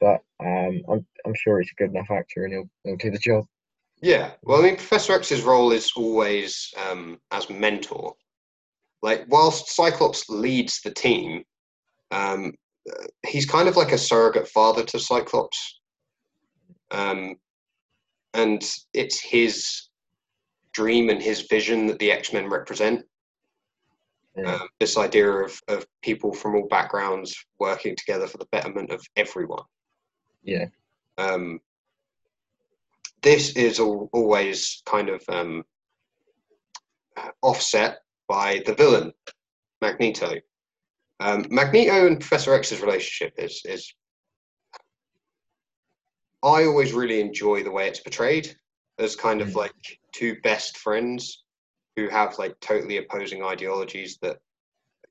but 0.01 0.23
um, 0.41 0.83
I'm 0.91 1.07
I'm 1.27 1.35
sure 1.35 1.61
he's 1.61 1.71
a 1.73 1.83
good 1.83 1.91
enough 1.91 2.11
actor 2.11 2.45
and 2.45 2.53
he'll 2.53 2.71
he'll 2.85 2.97
do 2.97 3.11
the 3.11 3.19
job. 3.19 3.47
Yeah, 4.03 4.33
well, 4.43 4.59
I 4.61 4.63
mean, 4.65 4.77
Professor 4.77 5.15
X's 5.15 5.43
role 5.43 5.73
is 5.73 5.91
always 5.97 6.73
um, 6.91 7.21
as 7.31 7.49
mentor. 7.49 8.15
Like, 9.05 9.27
whilst 9.29 9.69
Cyclops 9.69 10.31
leads 10.31 10.81
the 10.81 10.91
team, 10.91 11.45
um, 12.11 12.55
he's 13.27 13.45
kind 13.45 13.69
of 13.69 13.77
like 13.77 13.93
a 13.93 13.99
surrogate 13.99 14.49
father 14.49 14.83
to 14.83 14.99
Cyclops. 14.99 15.81
Um, 16.91 17.37
and 18.33 18.67
it's 18.95 19.21
his 19.21 19.91
dream 20.73 21.11
and 21.11 21.23
his 21.23 21.43
vision 21.43 21.87
that 21.89 21.99
the 21.99 22.13
X 22.13 22.33
Men 22.33 22.49
represent. 22.49 23.05
Yeah. 24.39 24.55
Um, 24.55 24.69
this 24.81 24.97
idea 24.97 25.31
of, 25.31 25.61
of 25.69 25.87
people 26.01 26.33
from 26.33 26.55
all 26.55 26.67
backgrounds 26.69 27.37
working 27.61 27.97
together 27.97 28.27
for 28.27 28.39
the 28.39 28.49
betterment 28.53 28.91
of 28.91 29.05
everyone. 29.17 29.65
Yeah. 30.43 30.69
Um, 31.19 31.61
this 33.21 33.55
is 33.55 33.81
al- 33.81 34.09
always 34.15 34.83
kind 34.87 35.11
of 35.11 35.23
um, 35.29 35.63
offset 37.43 37.99
by 38.29 38.63
the 38.67 38.75
villain, 38.75 39.13
Magneto. 39.81 40.37
Um, 41.21 41.47
Magneto 41.51 42.07
and 42.07 42.21
Professor 42.21 42.55
X's 42.55 42.81
relationship 42.81 43.35
is 43.39 43.63
is. 43.65 43.93
I 46.43 46.65
always 46.65 46.93
really 46.93 47.21
enjoy 47.21 47.63
the 47.63 47.71
way 47.71 47.89
it's 47.89 48.01
portrayed 48.01 48.55
as 48.99 49.17
kind 49.17 49.41
of 49.41 49.49
Mm. 49.49 49.57
like 49.57 49.75
two 50.13 50.41
best 50.43 50.77
friends 50.77 51.45
who 51.97 52.09
have 52.09 52.39
like 52.39 52.59
totally 52.61 52.99
opposing 52.99 53.43
ideologies 53.43 54.19
that 54.21 54.41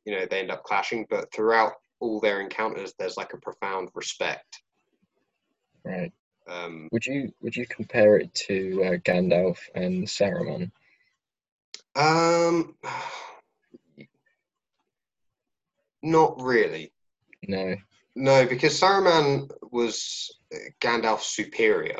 you 0.05 0.13
know 0.13 0.25
they 0.25 0.39
end 0.39 0.51
up 0.51 0.63
clashing, 0.63 1.05
but 1.09 1.31
throughout 1.33 1.73
all 1.99 2.19
their 2.19 2.41
encounters, 2.41 2.93
there's 2.99 3.17
like 3.17 3.33
a 3.33 3.37
profound 3.37 3.89
respect. 3.95 4.61
Right. 5.83 6.11
Um, 6.45 6.89
Would 6.91 7.05
you 7.05 7.33
would 7.41 7.55
you 7.55 7.65
compare 7.65 8.17
it 8.17 8.33
to 8.47 8.83
uh, 8.83 8.97
Gandalf 8.97 9.57
and 9.75 10.05
Saruman? 10.05 10.71
Um, 11.95 12.75
not 16.01 16.41
really. 16.41 16.91
No. 17.47 17.75
No, 18.15 18.45
because 18.45 18.79
Saruman 18.79 19.49
was 19.71 20.37
uh, 20.53 20.57
Gandalf's 20.81 21.35
superior. 21.35 21.99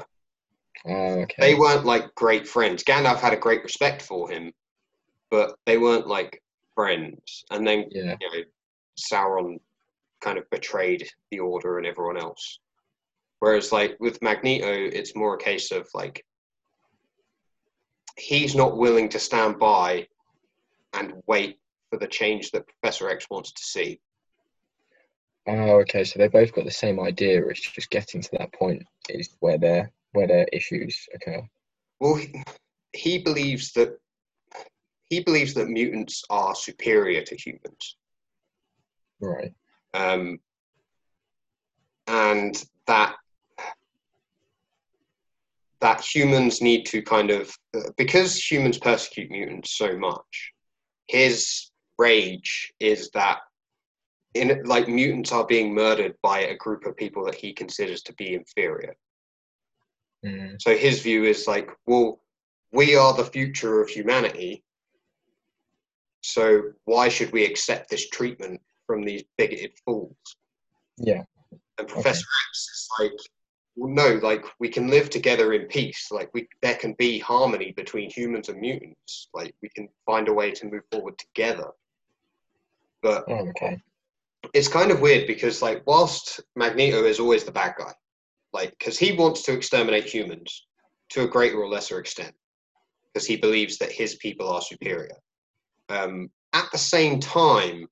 Oh, 0.86 1.22
okay. 1.22 1.36
They 1.40 1.56
weren't 1.56 1.86
like 1.86 2.14
great 2.16 2.48
friends. 2.48 2.84
Gandalf 2.84 3.20
had 3.20 3.34
a 3.34 3.38
great 3.38 3.64
respect 3.64 4.02
for 4.02 4.30
him, 4.30 4.52
but 5.32 5.56
they 5.66 5.78
weren't 5.78 6.08
like 6.08 6.42
friends. 6.76 7.46
And 7.50 7.66
then 7.66 7.86
Yeah. 7.90 8.16
you 8.20 8.32
know, 8.32 8.44
Sauron 9.00 9.60
kind 10.22 10.38
of 10.38 10.50
betrayed 10.50 11.08
the 11.32 11.40
Order 11.40 11.78
and 11.78 11.88
everyone 11.88 12.18
else. 12.18 12.60
Whereas, 13.40 13.72
like 13.72 13.98
with 14.00 14.22
Magneto, 14.22 14.72
it's 14.72 15.16
more 15.16 15.36
a 15.36 15.40
case 15.40 15.72
of 15.72 15.88
like 15.94 16.26
he's 18.18 18.56
not 18.56 18.78
willing 18.78 19.10
to 19.10 19.20
stand 19.20 19.60
by 19.60 20.08
and 20.94 21.14
wait 21.28 21.60
for 21.90 21.98
the 21.98 22.08
change 22.08 22.52
that 22.52 22.68
Professor 22.68 23.10
X 23.10 23.28
wants 23.30 23.52
to 23.52 23.64
see. 23.64 24.00
Oh, 25.48 25.80
okay. 25.82 26.04
So 26.04 26.20
they 26.20 26.28
both 26.28 26.54
got 26.54 26.66
the 26.66 26.72
same 26.72 27.00
idea. 27.00 27.46
It's 27.48 27.60
just 27.60 27.90
getting 27.90 28.22
to 28.22 28.30
that 28.38 28.54
point 28.54 28.84
is 29.10 29.30
where 29.40 29.58
their 29.58 29.92
where 30.14 30.28
their 30.28 30.48
issues 30.54 31.08
occur. 31.14 31.42
Well, 32.00 32.16
he, 32.16 32.44
he 32.94 33.18
believes 33.18 33.74
that 33.74 34.00
he 35.06 35.20
believes 35.20 35.54
that 35.56 35.70
mutants 35.70 36.24
are 36.30 36.56
superior 36.56 37.24
to 37.24 37.36
humans. 37.36 37.98
Right. 39.20 39.54
um, 39.94 40.40
and 42.08 42.64
that 42.88 43.16
that 45.84 46.02
humans 46.02 46.62
need 46.62 46.86
to 46.88 47.02
kind 47.02 47.30
of 47.30 47.56
uh, 47.76 47.90
because 47.98 48.40
humans 48.52 48.78
persecute 48.78 49.30
mutants 49.30 49.78
so 49.78 49.98
much 49.98 50.52
his 51.08 51.70
rage 51.98 52.74
is 52.80 53.10
that 53.14 53.40
in 54.34 54.64
like 54.66 54.88
mutants 54.88 55.32
are 55.32 55.46
being 55.46 55.76
murdered 55.76 56.16
by 56.24 56.40
a 56.40 56.58
group 56.58 56.86
of 56.86 56.98
people 56.98 57.24
that 57.26 57.36
he 57.36 57.54
considers 57.54 58.02
to 58.02 58.14
be 58.14 58.34
inferior. 58.34 58.96
Mm, 60.26 60.60
so 60.60 60.76
his 60.76 61.02
view 61.02 61.26
is 61.26 61.48
like 61.48 61.70
well 61.86 62.22
we 62.72 62.96
are 62.96 63.14
the 63.14 63.26
future 63.26 63.82
of 63.82 63.90
humanity 63.90 64.64
so 66.24 66.72
why 66.86 67.10
should 67.10 67.32
we 67.34 67.46
accept 67.46 67.90
this 67.90 68.10
treatment 68.10 68.62
from 68.88 69.04
these 69.04 69.24
bigoted 69.38 69.74
fools? 69.86 70.16
Yeah. 70.98 71.24
And 71.78 71.88
Professor 71.88 72.26
X 72.50 72.70
is 72.74 72.88
like, 73.00 73.12
no, 73.76 74.20
like 74.22 74.46
we 74.60 74.70
can 74.70 74.88
live 74.88 75.10
together 75.10 75.54
in 75.54 75.68
peace. 75.68 76.10
Like 76.12 76.30
we, 76.34 76.48
there 76.62 76.76
can 76.76 76.94
be 76.94 77.20
harmony 77.20 77.74
between 77.76 78.10
humans 78.10 78.50
and 78.50 78.60
mutants. 78.60 79.30
Like 79.34 79.56
we 79.62 79.70
can 79.70 79.90
find 80.06 80.28
a 80.28 80.34
way 80.34 80.52
to 80.52 80.66
move 80.68 80.84
forward 80.92 81.18
together. 81.18 81.70
But 83.02 83.26
Oh, 83.28 83.50
okay. 83.50 83.82
it's 84.54 84.68
kind 84.68 84.92
of 84.92 85.02
weird 85.02 85.28
because, 85.28 85.62
like, 85.62 85.84
whilst 85.86 86.40
Magneto 86.56 87.04
is 87.04 87.20
always 87.20 87.44
the 87.44 87.52
bad 87.52 87.76
guy, 87.78 87.94
like, 88.54 88.72
because 88.78 88.98
he 88.98 89.12
wants 89.14 89.44
to 89.44 89.54
exterminate 89.54 90.06
humans 90.06 90.66
to 91.10 91.24
a 91.24 91.28
greater 91.28 91.58
or 91.58 91.68
lesser 91.68 92.00
extent, 92.00 92.34
because 93.14 93.28
he 93.28 93.36
believes 93.36 93.78
that 93.80 93.92
his 93.92 94.16
people 94.16 94.50
are 94.50 94.62
superior. 94.62 95.18
Um, 95.90 96.30
at 96.54 96.72
the 96.72 96.78
same 96.78 97.20
time, 97.20 97.88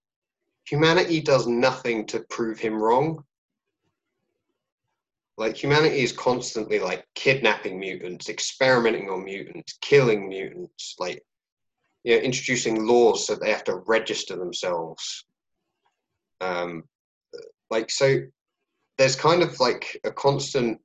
humanity 0.66 1.20
does 1.22 1.48
nothing 1.48 2.06
to 2.08 2.22
prove 2.30 2.60
him 2.60 2.82
wrong. 2.82 3.24
Like 5.42 5.58
humanity 5.58 6.04
is 6.04 6.12
constantly 6.12 6.78
like 6.78 7.04
kidnapping 7.16 7.80
mutants, 7.80 8.30
experimenting 8.30 9.10
on 9.10 9.26
mutants, 9.26 9.76
killing 9.82 10.30
mutants, 10.30 10.96
like 11.00 11.24
you 12.04 12.16
know, 12.16 12.22
introducing 12.22 12.86
laws 12.86 13.26
so 13.26 13.34
they 13.34 13.50
have 13.50 13.64
to 13.64 13.78
register 13.88 14.36
themselves. 14.36 15.26
Um, 16.42 16.84
like 17.72 17.90
so, 17.90 18.20
there's 19.00 19.16
kind 19.16 19.42
of 19.42 19.60
like 19.60 20.00
a 20.04 20.12
constant. 20.12 20.80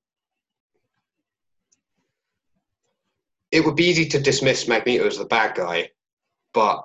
It 3.52 3.62
would 3.62 3.76
be 3.76 3.84
easy 3.84 4.06
to 4.06 4.18
dismiss 4.18 4.66
Magneto 4.66 5.06
as 5.06 5.18
the 5.18 5.26
bad 5.26 5.54
guy, 5.54 5.90
but 6.54 6.82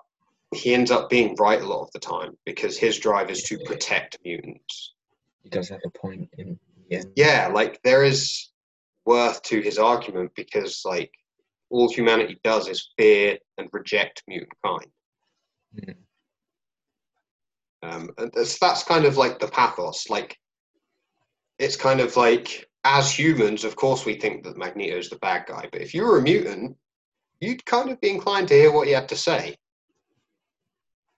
he 0.54 0.74
ends 0.74 0.92
up 0.92 1.10
being 1.10 1.36
right 1.40 1.62
a 1.62 1.66
lot 1.66 1.84
of 1.84 1.92
the 1.94 2.00
time 2.00 2.38
because 2.46 2.78
his 2.78 3.00
drive 3.00 3.30
is 3.30 3.44
to 3.44 3.58
protect 3.60 4.18
mutants. 4.26 4.94
He 5.42 5.50
does 5.50 5.70
have 5.70 5.80
a 5.86 5.90
point 5.90 6.28
in 6.38 6.60
end. 6.92 7.12
Yeah, 7.16 7.50
like 7.54 7.80
there 7.84 8.04
is 8.04 8.50
worth 9.06 9.42
to 9.44 9.62
his 9.62 9.78
argument 9.78 10.32
because 10.36 10.82
like 10.86 11.12
all 11.70 11.92
humanity 11.92 12.40
does 12.44 12.68
is 12.68 12.92
fear 12.98 13.38
and 13.58 13.70
reject 13.72 14.24
mutant 14.28 14.52
kind. 14.66 14.92
Mm. 15.76 15.96
Um, 17.84 18.10
and 18.18 18.32
that's, 18.34 18.60
that's 18.60 18.84
kind 18.84 19.06
of 19.06 19.18
like 19.18 19.40
the 19.40 19.48
pathos. 19.48 20.10
Like 20.10 20.38
it's 21.58 21.76
kind 21.76 22.00
of 22.00 22.16
like 22.16 22.68
as 22.84 23.12
humans, 23.12 23.64
of 23.64 23.76
course, 23.76 24.06
we 24.06 24.16
think 24.16 24.44
that 24.44 24.58
Magneto 24.58 24.98
is 24.98 25.10
the 25.10 25.18
bad 25.18 25.46
guy. 25.48 25.68
But 25.72 25.82
if 25.82 25.94
you 25.94 26.04
were 26.04 26.18
a 26.18 26.22
mutant, 26.22 26.76
you'd 27.40 27.66
kind 27.66 27.90
of 27.90 28.02
be 28.02 28.10
inclined 28.10 28.48
to 28.50 28.54
hear 28.54 28.72
what 28.72 28.88
he 28.88 28.94
had 28.94 29.10
to 29.10 29.16
say. 29.16 29.56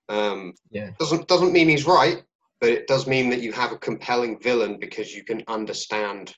Um, 0.10 0.54
Yeah. 0.72 0.92
Doesn't 1.00 1.28
doesn't 1.28 1.54
mean 1.54 1.70
he's 1.70 1.88
right, 1.88 2.24
but 2.64 2.72
it 2.72 2.88
does 2.88 3.08
mean 3.08 3.30
that 3.30 3.42
you 3.42 3.52
have 3.52 3.74
a 3.74 3.78
compelling 3.78 4.40
villain 4.40 4.78
because 4.80 5.14
you 5.14 5.22
can 5.22 5.44
understand 5.50 6.34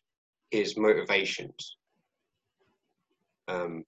his 0.49 0.75
motivations. 0.75 1.77
Um, 3.47 3.83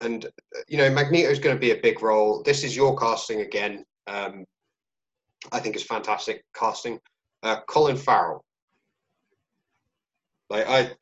and 0.00 0.26
uh, 0.26 0.60
you 0.68 0.78
know, 0.78 0.88
Magneto 0.90 1.28
is 1.30 1.40
going 1.40 1.56
to 1.56 1.60
be 1.60 1.72
a 1.72 1.82
big 1.82 2.02
role. 2.02 2.44
This 2.44 2.62
is 2.62 2.76
your 2.76 2.96
casting 2.96 3.40
again. 3.40 3.84
Um, 4.06 4.44
I 5.50 5.58
think 5.58 5.74
it's 5.74 5.84
fantastic 5.84 6.44
casting. 6.54 7.00
Uh, 7.42 7.62
Colin 7.66 7.96
Farrell. 7.96 8.44
Like 10.50 10.68
I, 10.68 10.92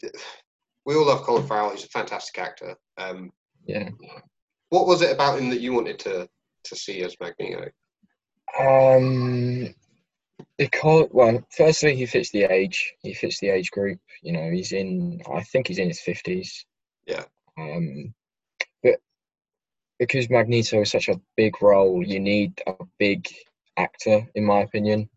we 0.86 0.94
all 0.94 1.08
love 1.08 1.24
Colin 1.24 1.46
Farrell. 1.46 1.72
He's 1.72 1.84
a 1.84 1.88
fantastic 1.88 2.38
actor. 2.38 2.74
Um, 2.96 3.32
Yeah. 3.66 3.90
what 4.70 4.86
was 4.86 5.02
it 5.02 5.12
about 5.12 5.38
him 5.38 5.50
that 5.50 5.60
you 5.60 5.74
wanted 5.74 5.98
to 5.98 6.26
to 6.64 6.74
see 6.74 7.02
as 7.02 7.16
Magneto? 7.20 7.68
Um, 8.58 9.74
because 10.58 11.08
well, 11.10 11.42
firstly, 11.50 11.96
he 11.96 12.06
fits 12.06 12.30
the 12.30 12.44
age. 12.44 12.94
He 13.02 13.14
fits 13.14 13.40
the 13.40 13.48
age 13.48 13.70
group. 13.70 13.98
You 14.22 14.32
know, 14.32 14.50
he's 14.50 14.72
in. 14.72 15.20
I 15.32 15.42
think 15.42 15.68
he's 15.68 15.78
in 15.78 15.88
his 15.88 16.00
fifties. 16.00 16.64
Yeah. 17.06 17.24
Um, 17.58 18.14
but 18.82 19.00
because 19.98 20.30
Magneto 20.30 20.80
is 20.80 20.90
such 20.90 21.08
a 21.08 21.20
big 21.36 21.60
role, 21.62 22.06
you 22.06 22.20
need 22.20 22.60
a 22.66 22.74
big 22.98 23.28
actor, 23.76 24.26
in 24.34 24.44
my 24.44 24.60
opinion. 24.60 25.08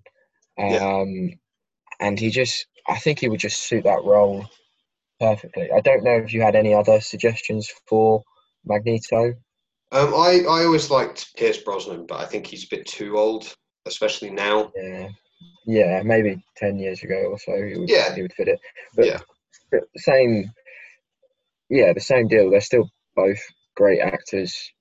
Um, 0.57 0.71
Yeah. 0.71 1.35
and 1.99 2.19
he 2.19 2.29
just, 2.29 2.67
I 2.87 2.97
think 2.99 3.19
he 3.19 3.29
would 3.29 3.39
just 3.39 3.63
suit 3.63 3.83
that 3.83 4.03
role 4.03 4.45
perfectly. 5.19 5.71
I 5.71 5.81
don't 5.81 6.03
know 6.03 6.17
if 6.17 6.33
you 6.33 6.41
had 6.41 6.55
any 6.55 6.73
other 6.73 6.99
suggestions 7.01 7.71
for 7.87 8.23
Magneto. 8.65 9.33
Um, 9.91 10.13
I 10.13 10.43
I 10.49 10.65
always 10.65 10.89
liked 10.89 11.35
Pierce 11.37 11.57
Brosnan, 11.57 12.05
but 12.05 12.19
I 12.19 12.25
think 12.25 12.47
he's 12.47 12.65
a 12.65 12.75
bit 12.75 12.85
too 12.85 13.17
old, 13.17 13.55
especially 13.85 14.29
now. 14.31 14.71
Yeah, 14.75 15.09
yeah, 15.65 16.01
maybe 16.03 16.43
ten 16.57 16.77
years 16.77 17.03
ago 17.03 17.15
or 17.31 17.39
so, 17.39 17.53
he 17.63 17.77
would, 17.77 17.89
Yeah. 17.89 18.13
he 18.15 18.21
would 18.21 18.33
fit 18.33 18.47
it. 18.47 18.59
But, 18.95 19.05
Yeah. 19.05 19.19
same, 19.97 20.51
yeah, 21.69 21.93
the 21.93 21.99
same 21.99 22.27
deal. 22.27 22.49
They're 22.49 22.61
still 22.61 22.89
both 23.15 23.39
great 23.75 23.99
actors. 23.99 24.71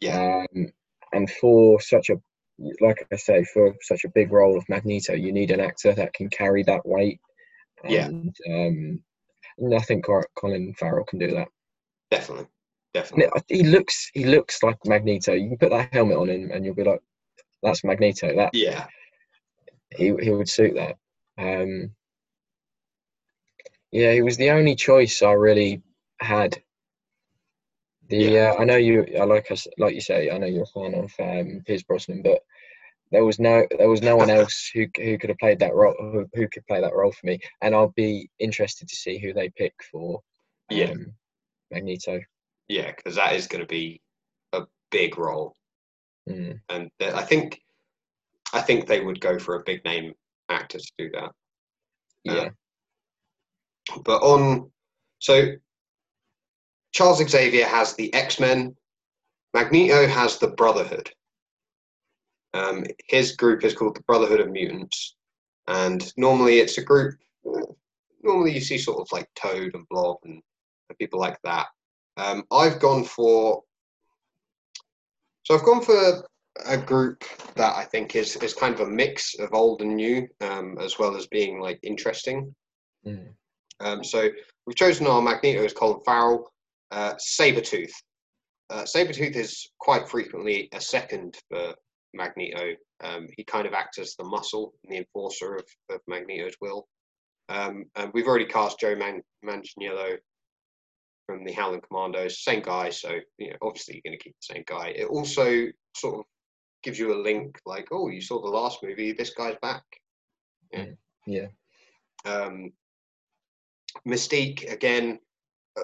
Yeah, 0.00 0.44
Um, 0.54 0.72
and 1.12 1.30
for 1.30 1.80
such 1.80 2.10
a, 2.10 2.16
like 2.80 3.06
I 3.12 3.16
say, 3.16 3.44
for 3.44 3.74
such 3.82 4.04
a 4.04 4.08
big 4.10 4.32
role 4.32 4.56
of 4.58 4.68
Magneto, 4.68 5.14
you 5.14 5.32
need 5.32 5.50
an 5.50 5.60
actor 5.60 5.92
that 5.94 6.12
can 6.12 6.28
carry 6.28 6.62
that 6.64 6.84
weight. 6.84 7.20
Yeah. 7.88 8.06
And, 8.06 8.34
um, 8.48 9.02
and 9.58 9.74
I 9.74 9.80
think 9.80 10.04
Colin 10.34 10.74
Farrell 10.74 11.04
can 11.04 11.18
do 11.18 11.30
that. 11.32 11.48
definitely, 12.10 12.46
definitely. 12.94 13.42
He 13.48 13.62
looks, 13.64 14.10
he 14.12 14.24
looks 14.24 14.62
like 14.62 14.78
Magneto. 14.84 15.32
You 15.34 15.48
can 15.50 15.58
put 15.58 15.70
that 15.70 15.92
helmet 15.92 16.18
on 16.18 16.28
him, 16.28 16.50
and 16.50 16.64
you'll 16.64 16.74
be 16.74 16.84
like, 16.84 17.00
"That's 17.62 17.84
Magneto." 17.84 18.34
That 18.36 18.54
Yeah, 18.54 18.86
he 19.96 20.14
he 20.20 20.30
would 20.30 20.48
suit 20.48 20.74
that. 20.74 20.96
Um, 21.38 21.94
yeah, 23.90 24.12
he 24.12 24.22
was 24.22 24.36
the 24.36 24.50
only 24.50 24.74
choice 24.74 25.22
I 25.22 25.32
really 25.32 25.82
had. 26.20 26.62
The 28.08 28.16
Yeah. 28.16 28.52
uh, 28.52 28.60
I 28.60 28.64
know 28.64 28.76
you, 28.76 29.06
I 29.18 29.24
like 29.24 29.50
us, 29.50 29.66
like 29.78 29.94
you 29.94 30.00
say, 30.00 30.30
I 30.30 30.38
know 30.38 30.46
you're 30.46 30.64
a 30.64 30.66
fan 30.66 30.94
of 30.94 31.12
um, 31.20 31.62
Pierce 31.66 31.82
Brosnan, 31.82 32.22
but 32.22 32.42
there 33.10 33.24
was 33.24 33.38
no 33.38 33.66
there 33.78 33.88
was 33.88 34.02
no 34.02 34.16
one 34.16 34.30
else 34.38 34.70
who 34.74 34.86
who 34.96 35.18
could 35.18 35.30
have 35.30 35.38
played 35.38 35.58
that 35.60 35.74
role 35.74 35.94
who, 35.98 36.26
who 36.34 36.48
could 36.48 36.66
play 36.66 36.80
that 36.80 36.94
role 36.94 37.12
for 37.12 37.26
me, 37.26 37.38
and 37.60 37.74
I'll 37.74 37.92
be 37.96 38.28
interested 38.38 38.88
to 38.88 38.96
see 38.96 39.18
who 39.18 39.32
they 39.32 39.50
pick 39.50 39.74
for 39.90 40.20
um, 40.70 40.78
Yeah. 40.78 40.94
Magneto. 41.70 42.20
yeah, 42.68 42.92
because 42.92 43.14
that 43.16 43.34
is 43.34 43.46
going 43.46 43.62
to 43.62 43.66
be 43.68 44.00
a 44.52 44.62
big 44.90 45.18
role, 45.18 45.54
Mm, 46.28 46.60
and 46.68 46.90
I 47.00 47.22
think 47.22 47.60
I 48.52 48.60
think 48.60 48.86
they 48.86 49.00
would 49.00 49.20
go 49.20 49.38
for 49.38 49.56
a 49.56 49.64
big 49.64 49.84
name 49.84 50.14
actor 50.48 50.78
to 50.78 50.92
do 50.98 51.10
that. 51.10 51.32
yeah, 52.24 52.50
But 54.04 54.22
on 54.22 54.70
so 55.18 55.52
Charles 56.92 57.26
Xavier 57.26 57.66
has 57.66 57.94
the 57.94 58.12
X 58.14 58.38
Men, 58.38 58.76
Magneto 59.54 60.06
has 60.06 60.38
the 60.38 60.48
Brotherhood. 60.48 61.10
Um, 62.54 62.84
his 63.08 63.34
group 63.36 63.64
is 63.64 63.74
called 63.74 63.96
the 63.96 64.02
Brotherhood 64.02 64.40
of 64.40 64.50
Mutants, 64.50 65.16
and 65.66 66.12
normally 66.16 66.58
it's 66.58 66.78
a 66.78 66.82
group. 66.82 67.18
Normally 68.22 68.52
you 68.52 68.60
see 68.60 68.78
sort 68.78 69.00
of 69.00 69.08
like 69.10 69.28
Toad 69.34 69.74
and 69.74 69.88
Blob 69.88 70.18
and, 70.24 70.42
and 70.88 70.98
people 70.98 71.18
like 71.18 71.40
that. 71.42 71.66
Um, 72.18 72.44
I've 72.52 72.78
gone 72.78 73.04
for 73.04 73.62
so 75.44 75.54
I've 75.54 75.64
gone 75.64 75.82
for 75.82 76.24
a 76.66 76.76
group 76.76 77.24
that 77.56 77.76
I 77.76 77.84
think 77.84 78.14
is 78.16 78.36
is 78.36 78.54
kind 78.54 78.74
of 78.74 78.80
a 78.80 78.86
mix 78.90 79.34
of 79.38 79.52
old 79.54 79.80
and 79.82 79.96
new, 79.96 80.28
um, 80.40 80.78
as 80.78 80.98
well 80.98 81.16
as 81.16 81.26
being 81.26 81.60
like 81.60 81.78
interesting. 81.82 82.54
mm, 83.06 83.28
Um, 83.80 84.04
so 84.04 84.28
we've 84.66 84.76
chosen 84.76 85.06
our 85.06 85.22
Magneto 85.22 85.62
is 85.64 85.72
Colin 85.72 86.00
Farrell. 86.04 86.50
Uh, 86.90 87.14
Sabretooth. 87.14 87.92
Uh, 88.68 88.82
Sabretooth 88.82 89.34
is 89.34 89.70
quite 89.80 90.06
frequently 90.08 90.68
a 90.72 90.80
second 90.80 91.38
for 91.50 91.74
Magneto. 92.12 92.74
Um, 93.02 93.26
he 93.36 93.44
kind 93.44 93.66
of 93.66 93.72
acts 93.72 93.98
as 93.98 94.14
the 94.16 94.24
muscle 94.24 94.74
and 94.84 94.92
the 94.92 94.98
enforcer 94.98 95.56
of, 95.56 95.64
of 95.90 96.00
Magneto's 96.06 96.54
will. 96.60 96.86
Um, 97.48 97.86
and 97.96 98.12
we've 98.12 98.26
already 98.28 98.44
cast 98.44 98.78
Joe 98.78 98.94
Man- 98.94 99.22
Manganiello 99.44 100.18
from 101.26 101.44
the 101.44 101.52
Howling 101.52 101.80
Commandos, 101.82 102.42
same 102.42 102.62
guy, 102.62 102.90
so 102.90 103.18
you 103.38 103.50
know, 103.50 103.56
obviously 103.62 103.94
you're 103.94 104.10
going 104.10 104.18
to 104.18 104.22
keep 104.24 104.34
the 104.40 104.54
same 104.54 104.64
guy. 104.66 104.88
It 104.88 105.06
also 105.06 105.66
sort 105.96 106.20
of 106.20 106.24
gives 106.82 106.98
you 106.98 107.12
a 107.14 107.22
link, 107.22 107.58
like, 107.64 107.88
oh, 107.92 108.08
you 108.08 108.20
saw 108.20 108.40
the 108.42 108.48
last 108.48 108.82
movie, 108.82 109.12
this 109.12 109.30
guy's 109.30 109.56
back. 109.62 109.84
yeah, 111.26 111.46
Um, 112.24 112.72
Mystique, 114.06 114.70
again, 114.72 115.18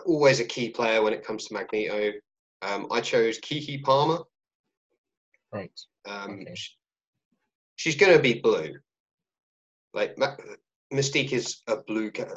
always 0.07 0.41
a 0.41 0.45
key 0.45 0.71
player 0.71 1.03
when 1.03 1.13
it 1.13 1.25
comes 1.25 1.47
to 1.47 1.55
Magneto. 1.55 2.13
Um, 2.63 2.89
I 2.91 3.01
chose 3.01 3.39
Keke 3.39 3.83
Palmer. 3.85 4.25
right. 5.53 5.71
Um, 6.07 6.41
Okay. 6.41 6.55
sh- 6.55 6.75
She's 7.77 7.95
going 7.97 8.17
to 8.17 8.23
be 8.23 8.41
blue. 8.41 8.75
Like, 9.95 10.17
Mystique 10.93 11.33
is 11.33 11.63
a 11.69 11.77
blue. 11.77 12.11
ca- 12.11 12.35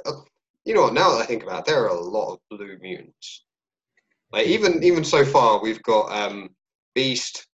You 0.65 0.75
know 0.75 0.83
what? 0.83 0.93
Now 0.93 1.11
that 1.11 1.21
I 1.21 1.25
think 1.25 1.43
about 1.43 1.59
it, 1.59 1.65
there 1.65 1.83
are 1.83 1.87
a 1.87 1.99
lot 1.99 2.33
of 2.33 2.39
blue 2.49 2.77
mutants. 2.79 3.45
Like, 4.31 4.47
even 4.47 4.83
even 4.83 5.03
so 5.03 5.25
far, 5.25 5.61
we've 5.61 5.81
got 5.83 6.11
um, 6.11 6.49
Beast, 6.95 7.47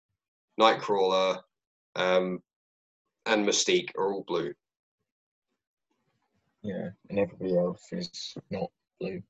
Nightcrawler, 0.60 1.40
um, 1.96 2.40
and 3.26 3.46
Mystique 3.46 3.90
are 3.96 4.12
all 4.12 4.24
blue. 4.26 4.52
Yeah, 6.62 6.88
and 7.10 7.18
everybody 7.18 7.56
else 7.56 7.86
is 7.92 8.34
not 8.50 8.70
blue. 8.98 9.22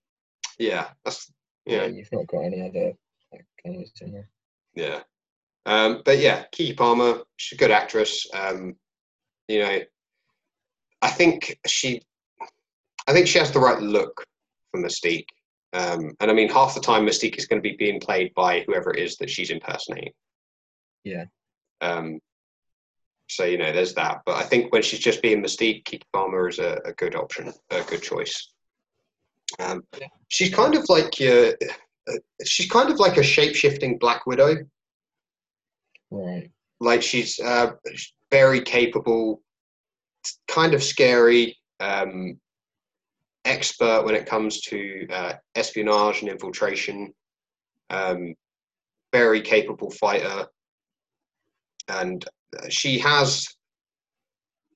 Yeah, 0.59 0.89
that's 1.05 1.33
yeah. 1.67 1.87
you've 1.87 2.13
not 2.13 2.29
got 2.29 2.45
any 2.45 2.63
other 2.63 2.93
like, 3.33 3.47
colours 3.63 3.93
in 4.01 4.13
there. 4.13 4.29
Yeah. 4.75 5.01
Um, 5.67 6.03
but 6.05 6.19
yeah, 6.19 6.45
Keke 6.53 6.77
Palmer, 6.77 7.23
she's 7.37 7.57
a 7.57 7.61
good 7.61 7.71
actress. 7.71 8.27
Um, 8.35 8.77
you 9.49 9.61
know, 9.61 9.81
I 11.03 11.09
think 11.09 11.59
she, 11.67 12.03
I 13.07 13.13
think 13.13 13.27
she 13.27 13.39
has 13.39 13.51
the 13.53 13.61
right 13.61 13.81
look 13.81 14.25
for 14.71 14.81
Mystique. 14.81 15.27
Um, 15.73 16.13
and 16.21 16.31
I 16.31 16.35
mean, 16.35 16.49
half 16.49 16.75
the 16.75 16.81
time 16.81 17.05
Mystique 17.05 17.37
is 17.37 17.47
going 17.47 17.61
to 17.61 17.69
be 17.69 17.77
being 17.77 18.01
played 18.01 18.33
by 18.35 18.61
whoever 18.61 18.93
it 18.93 19.01
is 19.01 19.17
that 19.17 19.29
she's 19.31 19.51
impersonating. 19.51 20.13
Yeah. 21.03 21.25
Um, 21.81 22.21
so 23.29 23.45
you 23.45 23.59
know, 23.59 23.73
there's 23.73 23.95
that. 23.95 24.21
But 24.25 24.37
I 24.37 24.43
think 24.45 24.73
when 24.73 24.83
she's 24.83 25.01
just 25.01 25.21
being 25.23 25.43
Mystique, 25.43 25.85
Keke 25.85 26.03
Palmer 26.13 26.49
is 26.49 26.59
a, 26.59 26.79
a 26.85 26.93
good 26.93 27.15
option, 27.17 27.53
a 27.71 27.83
good 27.83 28.03
choice. 28.03 28.53
Um, 29.59 29.83
Yeah. 30.01 30.07
she's 30.29 30.55
kind 30.55 30.75
of 30.75 30.89
like 30.89 31.19
your, 31.21 31.55
uh, 32.09 32.13
she's 32.45 32.71
kind 32.71 32.91
of 32.91 32.99
like 32.99 33.17
a 33.17 33.23
shape 33.23 33.55
shifting 33.55 33.99
Black 33.99 34.27
Widow 34.27 34.57
Right. 36.11 36.51
like 36.81 37.03
she's 37.03 37.41
uh, 37.41 37.73
very 38.31 38.61
capable, 38.61 39.43
kind 40.49 40.75
of 40.75 40.83
scary, 40.83 41.59
um, 41.81 42.39
expert 43.45 44.05
when 44.05 44.15
it 44.15 44.27
comes 44.27 44.61
to 44.63 45.07
uh, 45.11 45.35
espionage 45.55 46.21
and 46.21 46.31
infiltration. 46.31 47.13
Um, 47.91 48.35
very 49.13 49.41
capable 49.41 49.91
fighter, 49.91 50.47
and 51.89 52.25
she 52.69 52.99
has. 52.99 53.47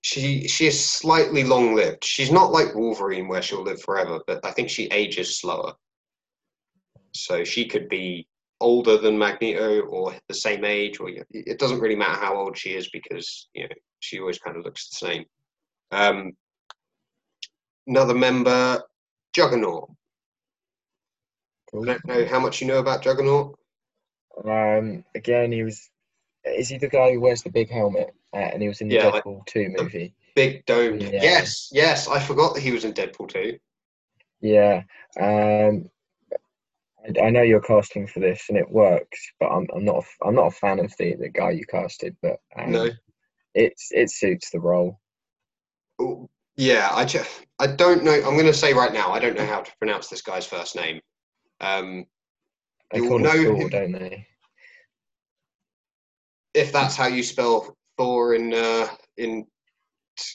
She 0.03 0.47
she 0.47 0.67
is 0.67 0.79
slightly 0.79 1.43
long 1.43 1.75
lived. 1.75 2.05
She's 2.05 2.31
not 2.31 2.53
like 2.53 2.75
Wolverine 2.75 3.27
where 3.27 3.43
she'll 3.43 3.65
live 3.65 3.83
forever, 3.83 4.21
but 4.27 4.45
I 4.45 4.53
think 4.53 4.71
she 4.71 4.87
ages 4.87 5.41
slower. 5.41 5.73
So 7.13 7.43
she 7.43 7.67
could 7.67 7.89
be 7.89 8.29
older 8.61 8.97
than 8.97 9.19
Magneto 9.19 9.81
or 9.83 10.15
the 10.29 10.35
same 10.35 10.65
age, 10.65 11.01
or 11.01 11.11
it 11.31 11.59
doesn't 11.59 11.81
really 11.81 11.97
matter 11.97 12.21
how 12.21 12.37
old 12.37 12.57
she 12.57 12.75
is 12.75 12.89
because 12.91 13.49
you 13.55 13.65
know 13.65 13.75
she 14.01 14.21
always 14.21 14.39
kind 14.39 14.57
of 14.57 14.65
looks 14.65 14.89
the 14.89 15.07
same. 15.07 15.25
Um, 15.91 16.33
another 17.89 18.15
member, 18.15 18.83
Juggernaut. 19.35 19.91
Cool. 21.71 21.83
I 21.91 21.95
don't 21.95 22.07
know 22.07 22.27
how 22.27 22.39
much 22.41 22.61
you 22.61 22.67
know 22.67 22.79
about 22.79 23.03
Juggernaut. 23.03 23.59
Um, 24.45 25.05
again, 25.15 25.51
he 25.53 25.63
was. 25.65 25.91
Is 26.45 26.69
he 26.69 26.79
the 26.79 26.89
guy 26.89 27.13
who 27.13 27.21
wears 27.21 27.43
the 27.43 27.51
big 27.51 27.71
helmet? 27.71 28.15
Uh, 28.33 28.37
and 28.39 28.63
he 28.63 28.69
was 28.69 28.81
in 28.81 28.89
the 28.89 28.95
Yeah, 28.97 29.09
like- 29.09 29.25
Deadpool 29.25 29.45
2 29.47 29.75
movie. 29.77 30.15
Big 30.37 30.65
domed. 30.67 31.03
Yeah. 31.03 31.11
Yes, 31.23 31.69
yes. 31.73 32.07
I 32.09 32.21
forgot 32.21 32.55
that 32.55 32.61
he 32.63 32.71
was 32.71 32.85
in 32.85 32.93
Deadpool 32.93 33.29
2. 33.31 33.59
Yeah. 34.41 34.83
Um, 35.19 35.91
I, 37.05 37.27
I 37.27 37.31
know 37.31 37.43
you're 37.43 37.61
casting 37.61 38.07
for 38.07 38.21
this, 38.21 38.45
and 38.49 38.57
it 38.57 38.71
works, 38.71 39.19
but 39.41 39.49
I'm, 39.49 39.67
I'm 39.75 39.85
not. 39.85 40.05
A, 40.05 40.27
I'm 40.29 40.35
not 40.37 40.47
a 40.47 40.51
fan 40.53 40.79
of 40.79 40.95
the, 40.97 41.17
the 41.17 41.29
guy 41.29 41.51
you 41.51 41.65
casted, 41.67 42.17
but 42.23 42.37
um, 42.57 42.71
No. 42.71 42.89
it's 43.55 43.89
it 43.91 44.11
suits 44.11 44.51
the 44.51 44.61
role. 44.61 45.01
Yeah, 46.59 46.89
I 46.93 47.05
just, 47.05 47.47
I 47.61 47.69
don't 47.69 48.03
know. 48.03 48.13
I'm 48.13 48.35
going 48.35 48.45
to 48.47 48.53
say 48.53 48.75
right 48.75 48.93
now, 48.93 49.13
I 49.13 49.21
don't 49.21 49.37
know 49.37 49.47
how 49.47 49.61
to 49.61 49.73
pronounce 49.79 50.09
this 50.09 50.23
guy's 50.23 50.45
first 50.45 50.75
name. 50.75 51.01
Um, 51.61 52.05
They 52.93 52.99
call 52.99 53.21
know 53.21 53.31
Thor, 53.31 53.55
him- 53.57 53.69
don't 53.69 53.93
they? 53.93 54.27
if 56.55 56.73
that's 56.73 56.97
how 56.97 57.07
you 57.07 57.23
spell 57.23 57.77
Thor 57.97 58.35
in 58.35 58.53
uh, 58.53 58.89
in 59.19 59.47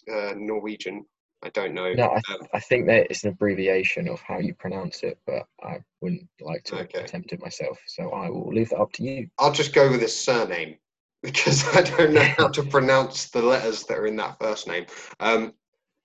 uh, 0.10 0.34
Norwegian, 0.38 1.06
I 1.44 1.50
don't 1.50 1.74
know. 1.74 1.94
No, 1.94 2.06
I, 2.06 2.34
Um, 2.34 2.48
I 2.54 2.60
think 2.62 2.86
that 2.88 3.08
it's 3.10 3.26
an 3.26 3.32
abbreviation 3.32 4.08
of 4.08 4.22
how 4.22 4.38
you 4.40 4.54
pronounce 4.54 5.04
it, 5.04 5.20
but 5.28 5.46
I 5.62 5.80
wouldn't 6.00 6.30
like 6.40 6.64
to 6.66 6.80
Okay. 6.82 7.00
attempt 7.02 7.34
it 7.34 7.42
myself. 7.42 7.80
So 7.88 8.12
I 8.12 8.30
will 8.30 8.48
leave 8.48 8.70
that 8.70 8.80
up 8.80 8.94
to 8.94 9.04
you. 9.04 9.28
I'll 9.40 9.52
just 9.52 9.74
go 9.74 9.92
with 9.92 10.00
his 10.00 10.18
surname 10.18 10.78
because 11.22 11.68
I 11.76 11.82
don't 11.82 12.14
know 12.14 12.24
how 12.38 12.48
to 12.48 12.64
pronounce 12.64 13.30
the 13.30 13.42
letters 13.42 13.84
that 13.84 13.98
are 13.98 14.08
in 14.08 14.16
that 14.18 14.40
first 14.40 14.68
name. 14.70 14.86
Um, 15.20 15.54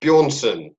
Bjornsson 0.01 0.75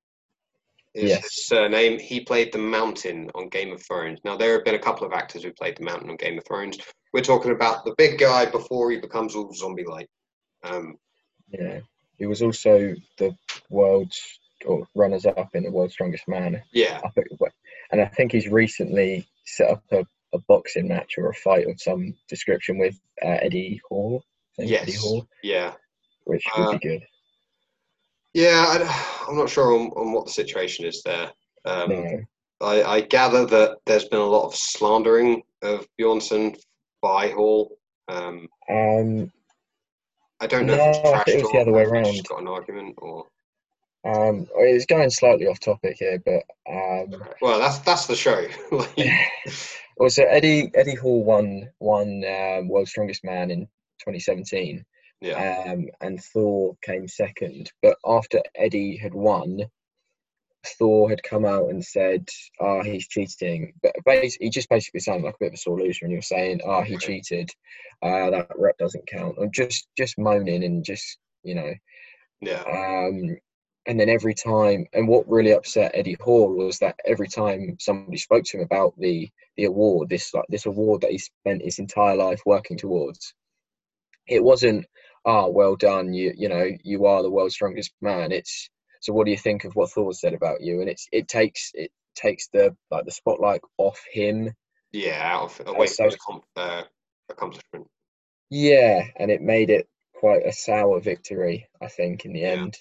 is 0.94 1.10
Yes. 1.10 1.24
his 1.24 1.46
surname. 1.48 2.00
He 2.00 2.22
played 2.22 2.52
the 2.52 2.58
Mountain 2.60 3.30
on 3.36 3.50
Game 3.50 3.72
of 3.72 3.82
Thrones. 3.84 4.20
Now 4.24 4.36
there 4.38 4.54
have 4.54 4.66
been 4.66 4.76
a 4.76 4.80
couple 4.80 5.06
of 5.06 5.14
actors 5.14 5.44
who 5.44 5.52
played 5.54 5.78
the 5.78 5.84
Mountain 5.84 6.10
on 6.10 6.16
Game 6.18 6.38
of 6.38 6.46
Thrones. 6.46 6.78
We're 7.14 7.22
talking 7.22 7.52
about 7.52 7.86
the 7.86 7.96
big 7.98 8.20
guy 8.20 8.46
before 8.46 8.92
he 8.92 9.00
becomes 9.00 9.36
all 9.36 9.52
zombie-like. 9.54 10.10
Um, 10.64 10.98
Yeah, 11.52 11.80
he 12.18 12.26
was 12.26 12.42
also 12.42 12.94
the 13.18 13.36
world's 13.70 14.40
or 14.66 14.86
runners 14.94 15.26
up 15.26 15.56
in 15.56 15.64
the 15.64 15.72
world's 15.72 15.94
strongest 15.94 16.28
man. 16.28 16.62
yeah, 16.74 17.02
and 17.92 18.02
I 18.02 18.06
think 18.06 18.34
he's 18.34 18.50
recently 18.50 19.26
set 19.46 19.70
up 19.72 19.84
a, 19.92 20.06
a 20.34 20.40
boxing 20.50 20.88
match 20.90 21.16
or 21.18 21.30
a 21.30 21.34
fight 21.34 21.66
of 21.68 21.80
some 21.82 22.14
description 22.28 22.78
with 22.78 23.00
uh, 23.24 23.38
Eddie 23.42 23.80
Hall. 23.88 24.22
Think, 24.58 24.72
Eddie 24.74 24.92
yes, 24.92 25.02
Hall, 25.02 25.26
yeah. 25.44 25.74
which 26.26 26.44
would 26.58 26.68
Uh, 26.68 26.72
be 26.74 26.80
good. 26.80 27.04
Yeah, 28.34 28.66
I, 28.68 29.30
am 29.32 29.38
not 29.38 29.50
sure 29.50 29.74
on, 29.74 29.88
on 29.92 30.12
what 30.14 30.26
the 30.26 30.32
situation 30.32 30.86
is 30.86 31.02
there. 31.04 31.32
Um, 31.66 31.90
No, 31.90 32.20
I, 32.62 32.84
I 32.84 33.02
gather 33.02 33.46
that 33.46 33.78
there's 33.86 34.06
been 34.06 34.20
a 34.20 34.24
lot 34.26 34.46
of 34.46 34.56
slandering 34.56 35.42
of 35.62 35.88
Bjornsson 36.00 36.58
by 37.02 37.30
Hall. 37.30 37.78
Um, 38.08 38.48
um, 38.70 39.32
I 40.42 40.48
don't 40.48 40.66
know 40.66 40.76
No, 40.76 40.90
if 40.90 40.98
it's 40.98 41.10
trash 41.10 41.28
it 41.28 41.42
was 41.44 41.52
the 41.52 41.60
other 41.60 41.72
way 41.72 41.84
around. 41.84 42.28
got 42.28 42.42
an 42.42 42.48
argument 42.48 42.96
or. 43.00 43.26
um, 44.06 44.48
it's 44.58 44.86
going 44.86 45.10
slightly 45.10 45.48
off 45.48 45.60
topic 45.60 45.98
here, 46.00 46.22
but 46.26 46.44
um, 46.72 47.22
Well, 47.42 47.60
that's 47.60 47.80
that's 47.80 48.08
the 48.08 48.16
show. 48.16 48.48
Also 50.00 50.24
Eddie 50.30 50.72
Eddie 50.76 50.96
Hall 50.96 51.24
won 51.26 51.70
won 51.80 52.24
um, 52.26 52.70
World's 52.70 52.92
Strongest 52.92 53.24
Man 53.26 53.52
in 53.52 53.66
2017. 54.00 54.86
Yeah, 55.22 55.66
um, 55.68 55.88
and 56.02 56.24
Thor 56.24 56.76
came 56.82 57.08
second. 57.08 57.72
But 57.82 57.98
after 58.06 58.42
Eddie 58.56 58.98
had 58.98 59.14
won, 59.14 59.70
Thor 60.78 61.10
had 61.10 61.24
come 61.24 61.46
out 61.46 61.70
and 61.70 61.84
said, 61.84 62.28
"Ah, 62.60 62.84
he's 62.84 63.08
cheating." 63.08 63.74
But 63.82 63.96
basically, 64.06 64.48
he 64.48 64.50
just 64.50 64.70
basically 64.70 65.00
sounded 65.02 65.26
like 65.26 65.36
a 65.36 65.40
bit 65.40 65.48
of 65.48 65.54
a 65.54 65.58
sore 65.58 65.80
loser, 65.80 66.06
and 66.06 66.12
he 66.12 66.18
was 66.18 66.28
saying, 66.28 66.62
"Ah, 66.66 66.82
he 66.84 66.98
cheated. 66.98 67.50
Uh, 68.02 68.30
that 68.32 68.48
rep 68.58 68.78
doesn't 68.78 69.08
count." 69.08 69.38
And 69.38 69.54
just 69.54 69.88
just 69.98 70.18
moaning 70.18 70.64
and 70.64 70.84
just 70.84 71.18
you 71.44 71.56
know. 71.56 71.74
yeah, 72.42 72.64
Um, 72.64 73.38
and 73.86 74.00
then 74.00 74.10
every 74.10 74.34
time, 74.36 74.86
and 74.94 75.08
what 75.08 75.28
really 75.28 75.52
upset 75.52 75.92
Eddie 75.96 76.18
Hall 76.20 76.54
was 76.54 76.78
that 76.80 77.00
every 77.06 77.28
time 77.28 77.78
somebody 77.80 78.18
spoke 78.18 78.44
to 78.46 78.58
him 78.58 78.64
about 78.64 78.94
the 79.00 79.30
the 79.58 79.66
award, 79.66 80.10
this 80.10 80.34
like 80.34 80.46
this 80.50 80.66
award 80.66 81.02
that 81.02 81.12
he 81.12 81.18
spent 81.18 81.64
his 81.64 81.80
entire 81.80 82.16
life 82.16 82.42
working 82.46 82.78
towards, 82.78 83.34
it 84.28 84.44
wasn't, 84.44 84.86
ah, 85.26 85.48
well 85.48 85.76
done, 85.76 86.14
you 86.14 86.34
you 86.36 86.50
know, 86.50 86.68
you 86.84 87.06
are 87.06 87.22
the 87.24 87.30
world's 87.32 87.56
strongest 87.56 87.92
man. 88.02 88.32
It's 88.32 88.70
so 89.02 89.14
what 89.14 89.26
do 89.26 89.32
you 89.32 89.38
think 89.38 89.64
of 89.66 89.76
what 89.76 89.92
Thor 89.92 90.14
said 90.14 90.34
about 90.34 90.62
you? 90.62 90.82
And 90.82 90.90
it's 90.90 91.08
it 91.12 91.28
takes 91.28 91.72
it 91.74 91.92
takes 92.16 92.48
the 92.50 92.76
like 92.92 93.06
the 93.06 93.12
spotlight 93.12 93.62
off 93.78 94.04
him. 94.12 94.54
yeah. 94.92 95.20
Out 95.22 95.60
of 95.60 95.68
away 95.68 95.88
so- 95.88 96.04
from 96.04 96.06
his 96.12 96.16
com- 96.18 96.44
uh, 96.56 96.84
accomplishment. 97.30 97.88
Yeah, 98.50 99.04
and 99.16 99.30
it 99.30 99.42
made 99.42 99.70
it 99.70 99.88
quite 100.16 100.46
a 100.46 100.52
sour 100.52 101.00
victory, 101.00 101.68
I 101.82 101.88
think, 101.88 102.26
in 102.26 102.34
the 102.34 102.40
Yeah. 102.40 102.48
end. 102.54 102.78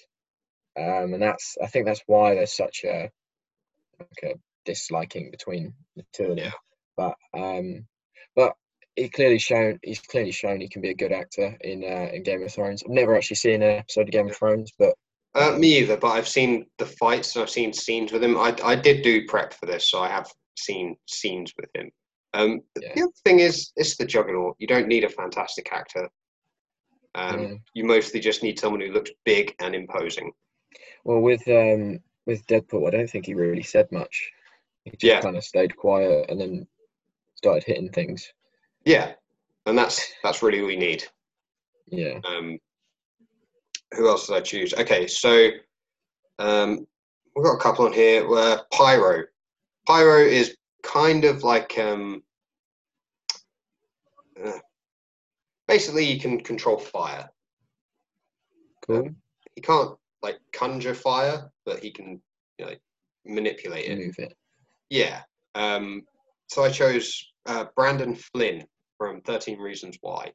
Um, 0.77 1.13
and 1.13 1.21
that's 1.21 1.57
I 1.61 1.67
think 1.67 1.85
that's 1.85 2.03
why 2.07 2.35
there's 2.35 2.53
such 2.55 2.83
a 2.85 3.11
like 3.99 4.23
a 4.23 4.39
disliking 4.65 5.29
between 5.31 5.73
the 5.95 6.03
two 6.13 6.23
of 6.23 6.29
them. 6.37 6.37
Yeah. 6.45 6.51
But 6.97 7.15
um, 7.33 7.87
but 8.35 8.55
he 8.99 9.09
clearly 9.09 9.39
shown 9.39 9.79
he's 9.83 9.99
clearly 10.01 10.31
shown 10.31 10.59
he 10.59 10.67
can 10.67 10.81
be 10.81 10.89
a 10.89 10.95
good 11.03 11.11
actor 11.11 11.57
in 11.61 11.83
uh, 11.83 12.09
in 12.13 12.23
Game 12.23 12.43
of 12.43 12.51
Thrones. 12.51 12.83
I've 12.83 12.91
never 12.91 13.15
actually 13.15 13.35
seen 13.37 13.61
an 13.61 13.77
episode 13.77 14.01
of 14.07 14.11
Game 14.11 14.29
of 14.29 14.35
Thrones, 14.35 14.71
but 14.77 14.93
Uh, 15.35 15.57
me 15.57 15.77
either, 15.79 15.97
but 15.97 16.09
I've 16.11 16.27
seen 16.27 16.65
the 16.77 16.85
fights 16.85 17.35
and 17.35 17.43
I've 17.43 17.49
seen 17.49 17.71
scenes 17.73 18.11
with 18.11 18.23
him. 18.23 18.35
I, 18.37 18.55
I 18.63 18.75
did 18.75 19.03
do 19.03 19.25
prep 19.27 19.53
for 19.53 19.65
this, 19.67 19.89
so 19.89 19.99
I 19.99 20.09
have 20.09 20.27
seen 20.57 20.95
scenes 21.07 21.53
with 21.57 21.69
him. 21.75 21.89
Um, 22.33 22.61
Yeah. 22.81 22.93
The 22.95 23.01
other 23.03 23.11
thing 23.23 23.39
is, 23.39 23.71
it's 23.75 23.95
the 23.97 24.05
Juggernaut. 24.05 24.55
You 24.59 24.67
don't 24.67 24.87
need 24.87 25.03
a 25.03 25.09
fantastic 25.09 25.71
actor. 25.71 26.09
Um, 27.15 27.41
Yeah. 27.43 27.53
You 27.73 27.83
mostly 27.85 28.19
just 28.19 28.43
need 28.43 28.59
someone 28.59 28.81
who 28.81 28.91
looks 28.91 29.11
big 29.25 29.55
and 29.59 29.73
imposing. 29.75 30.31
well 31.05 31.21
with 31.21 31.47
um 31.47 31.99
with 32.25 32.45
Deadpool, 32.47 32.87
I 32.87 32.91
don't 32.91 33.09
think 33.09 33.25
he 33.25 33.33
really 33.33 33.63
said 33.63 33.91
much. 33.91 34.31
He 34.83 34.91
just 34.91 35.03
Yeah. 35.03 35.21
kind 35.21 35.37
of 35.37 35.43
stayed 35.43 35.75
quiet 35.75 36.29
and 36.29 36.39
then 36.39 36.67
started 37.35 37.63
hitting 37.63 37.89
things. 37.91 38.31
Yeah, 38.85 39.13
and 39.65 39.77
that's 39.77 40.11
that's 40.23 40.41
really 40.41 40.61
all 40.61 40.71
you 40.71 40.77
need. 40.77 41.03
Yeah. 41.87 42.19
Um, 42.25 42.59
who 43.93 44.07
else 44.07 44.27
did 44.27 44.35
I 44.35 44.41
choose? 44.41 44.73
Okay, 44.73 45.07
so 45.07 45.49
um, 46.37 46.85
we've 47.35 47.45
got 47.45 47.55
a 47.55 47.61
couple 47.61 47.85
on 47.85 47.93
here. 47.93 48.27
Where 48.27 48.61
Pyro, 48.71 49.23
Pyro 49.87 50.19
is 50.19 50.55
kind 50.83 51.25
of 51.25 51.43
like 51.43 51.77
um, 51.77 52.23
uh, 54.43 54.59
basically 55.67 56.05
you 56.05 56.19
can 56.19 56.39
control 56.39 56.77
fire. 56.77 57.29
Cool. 58.87 59.09
He 59.55 59.61
can't 59.61 59.95
like 60.21 60.39
conjure 60.53 60.95
fire, 60.95 61.51
but 61.65 61.79
he 61.79 61.91
can 61.91 62.21
you 62.57 62.65
know, 62.65 62.73
manipulate 63.25 63.85
it. 63.85 63.97
Move 63.97 64.15
it. 64.19 64.35
Yeah. 64.89 65.21
Um, 65.55 66.03
so 66.47 66.63
I 66.63 66.69
chose 66.69 67.31
uh, 67.49 67.65
Brandon 67.75 68.15
Flynn 68.15 68.63
from 68.97 69.21
13 69.21 69.59
Reasons 69.59 69.97
Why. 70.01 70.31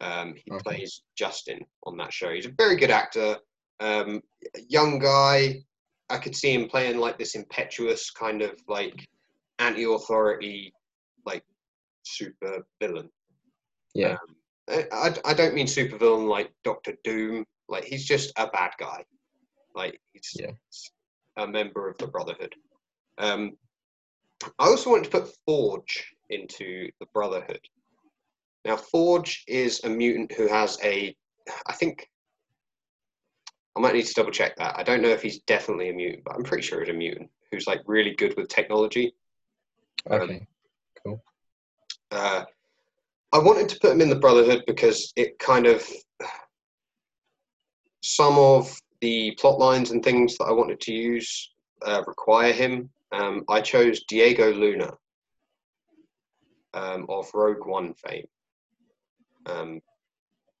Um, 0.00 0.34
he 0.34 0.50
Okay. 0.50 0.62
plays 0.62 1.02
Justin 1.16 1.64
on 1.84 1.96
that 1.98 2.12
show. 2.12 2.32
He's 2.32 2.46
a 2.46 2.52
very 2.58 2.76
good 2.76 2.90
actor. 2.90 3.38
Um, 3.80 4.20
young 4.68 4.98
guy. 4.98 5.64
I 6.10 6.18
could 6.18 6.36
see 6.36 6.52
him 6.52 6.68
playing 6.68 6.98
like 6.98 7.18
this 7.18 7.34
impetuous 7.34 8.10
kind 8.10 8.42
of 8.42 8.60
like 8.68 9.06
anti-authority, 9.58 10.72
like 11.24 11.42
super 12.02 12.66
villain. 12.80 13.08
Yeah. 13.94 14.16
I, 14.68 14.84
I, 14.92 15.14
I 15.24 15.34
don't 15.34 15.54
mean 15.54 15.66
super 15.66 15.96
villain 15.96 16.26
like 16.26 16.52
Doctor 16.62 16.94
Doom. 17.04 17.44
Like 17.68 17.84
he's 17.84 18.04
just 18.04 18.32
a 18.36 18.48
bad 18.48 18.72
guy. 18.78 19.04
Like 19.74 19.98
he's 20.12 20.30
Yeah. 20.34 20.50
a 21.38 21.46
member 21.46 21.88
of 21.88 21.96
the 21.98 22.06
Brotherhood. 22.06 22.54
Um, 23.18 23.56
I 24.58 24.66
also 24.66 24.90
wanted 24.90 25.10
to 25.10 25.20
put 25.20 25.34
Forge 25.46 26.13
into 26.30 26.90
the 27.00 27.06
Brotherhood. 27.12 27.60
Now, 28.64 28.76
Forge 28.76 29.44
is 29.46 29.82
a 29.84 29.88
mutant 29.88 30.32
who 30.32 30.48
has 30.48 30.78
a, 30.82 31.14
I 31.66 31.72
think, 31.72 32.08
I 33.76 33.80
might 33.80 33.94
need 33.94 34.06
to 34.06 34.14
double 34.14 34.30
check 34.30 34.56
that. 34.56 34.78
I 34.78 34.82
don't 34.82 35.02
know 35.02 35.08
if 35.08 35.22
he's 35.22 35.40
definitely 35.40 35.90
a 35.90 35.92
mutant, 35.92 36.24
but 36.24 36.34
I'm 36.34 36.44
pretty 36.44 36.62
sure 36.62 36.80
he's 36.80 36.88
a 36.88 36.96
mutant 36.96 37.30
who's 37.50 37.66
like 37.66 37.80
really 37.86 38.14
good 38.14 38.34
with 38.36 38.48
technology. 38.48 39.14
Um, 40.10 40.20
Okay. 40.20 40.46
Uh, 42.10 42.44
I 43.32 43.38
wanted 43.38 43.68
to 43.68 43.80
put 43.80 43.90
him 43.90 44.00
in 44.00 44.08
the 44.08 44.14
Brotherhood 44.14 44.62
because 44.66 45.12
it 45.16 45.38
kind 45.38 45.66
of 45.66 45.84
some 48.00 48.38
of 48.38 48.74
the 49.00 49.32
plot 49.40 49.58
lines 49.58 49.90
and 49.90 50.02
things 50.02 50.36
that 50.38 50.44
I 50.44 50.52
wanted 50.52 50.80
to 50.80 50.92
use 50.92 51.52
uh, 51.84 52.02
require 52.06 52.52
him. 52.52 52.90
Um, 53.12 53.44
I 53.48 53.60
chose 53.60 54.04
Diego 54.04 54.52
Luna 54.52 54.92
um, 56.74 57.06
of 57.08 57.30
Rogue 57.32 57.66
One 57.66 57.94
fame. 57.94 58.26
Um, 59.46 59.80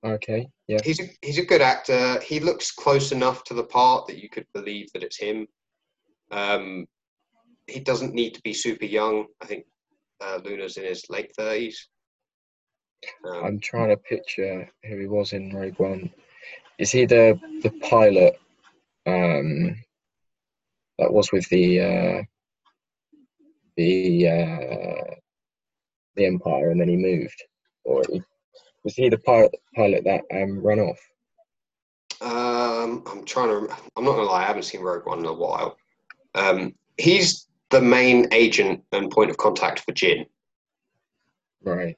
Okay. 0.04 0.46
Yeah. 0.66 0.80
he's 0.84 1.00
a, 1.00 1.04
he's 1.22 1.38
a 1.38 1.44
good 1.44 1.62
actor. 1.62 2.20
He 2.20 2.38
looks 2.38 2.70
close 2.70 3.10
enough 3.10 3.42
to 3.44 3.54
the 3.54 3.64
part 3.64 4.06
that 4.06 4.22
you 4.22 4.28
could 4.28 4.46
believe 4.52 4.92
that 4.92 5.02
it's 5.02 5.18
him. 5.18 5.46
Um, 6.30 6.86
he 7.66 7.80
doesn't 7.80 8.12
need 8.12 8.34
to 8.34 8.42
be 8.42 8.52
super 8.52 8.84
young. 8.84 9.26
I 9.42 9.46
think 9.46 9.64
uh, 10.20 10.40
Luna's 10.44 10.76
in 10.76 10.84
his 10.84 11.04
late 11.08 11.34
thirties. 11.36 11.88
Um, 13.26 13.44
I'm 13.44 13.60
trying 13.60 13.88
to 13.90 13.96
picture 13.96 14.68
who 14.84 14.98
he 14.98 15.06
was 15.06 15.32
in 15.32 15.54
Rogue 15.54 15.78
One. 15.78 16.10
Is 16.78 16.90
he 16.90 17.06
the 17.06 17.38
the 17.62 17.70
pilot 17.88 18.38
um, 19.06 19.74
that 20.98 21.12
was 21.12 21.32
with 21.32 21.48
the 21.48 21.80
uh, 21.80 22.22
the 23.76 24.28
uh, 24.28 25.14
the 26.16 26.26
Empire, 26.26 26.70
and 26.70 26.80
then 26.80 26.88
he 26.88 26.96
moved, 26.96 27.42
or 27.84 28.02
he, 28.10 28.22
was 28.84 28.94
he 28.94 29.08
the 29.08 29.18
pilot 29.18 29.54
pilot 29.74 30.04
that 30.04 30.22
um, 30.32 30.60
ran 30.60 30.80
off? 30.80 31.00
Um, 32.20 33.02
I'm 33.10 33.24
trying 33.24 33.48
to. 33.48 33.76
I'm 33.96 34.04
not 34.04 34.12
gonna 34.12 34.22
lie. 34.22 34.42
I 34.42 34.46
haven't 34.46 34.62
seen 34.64 34.80
Rogue 34.80 35.06
One 35.06 35.20
in 35.20 35.26
a 35.26 35.32
while. 35.32 35.76
Um, 36.34 36.74
he's 36.98 37.46
the 37.70 37.80
main 37.80 38.32
agent 38.32 38.82
and 38.92 39.10
point 39.10 39.30
of 39.30 39.36
contact 39.36 39.80
for 39.80 39.92
Jyn, 39.92 40.26
Right. 41.64 41.96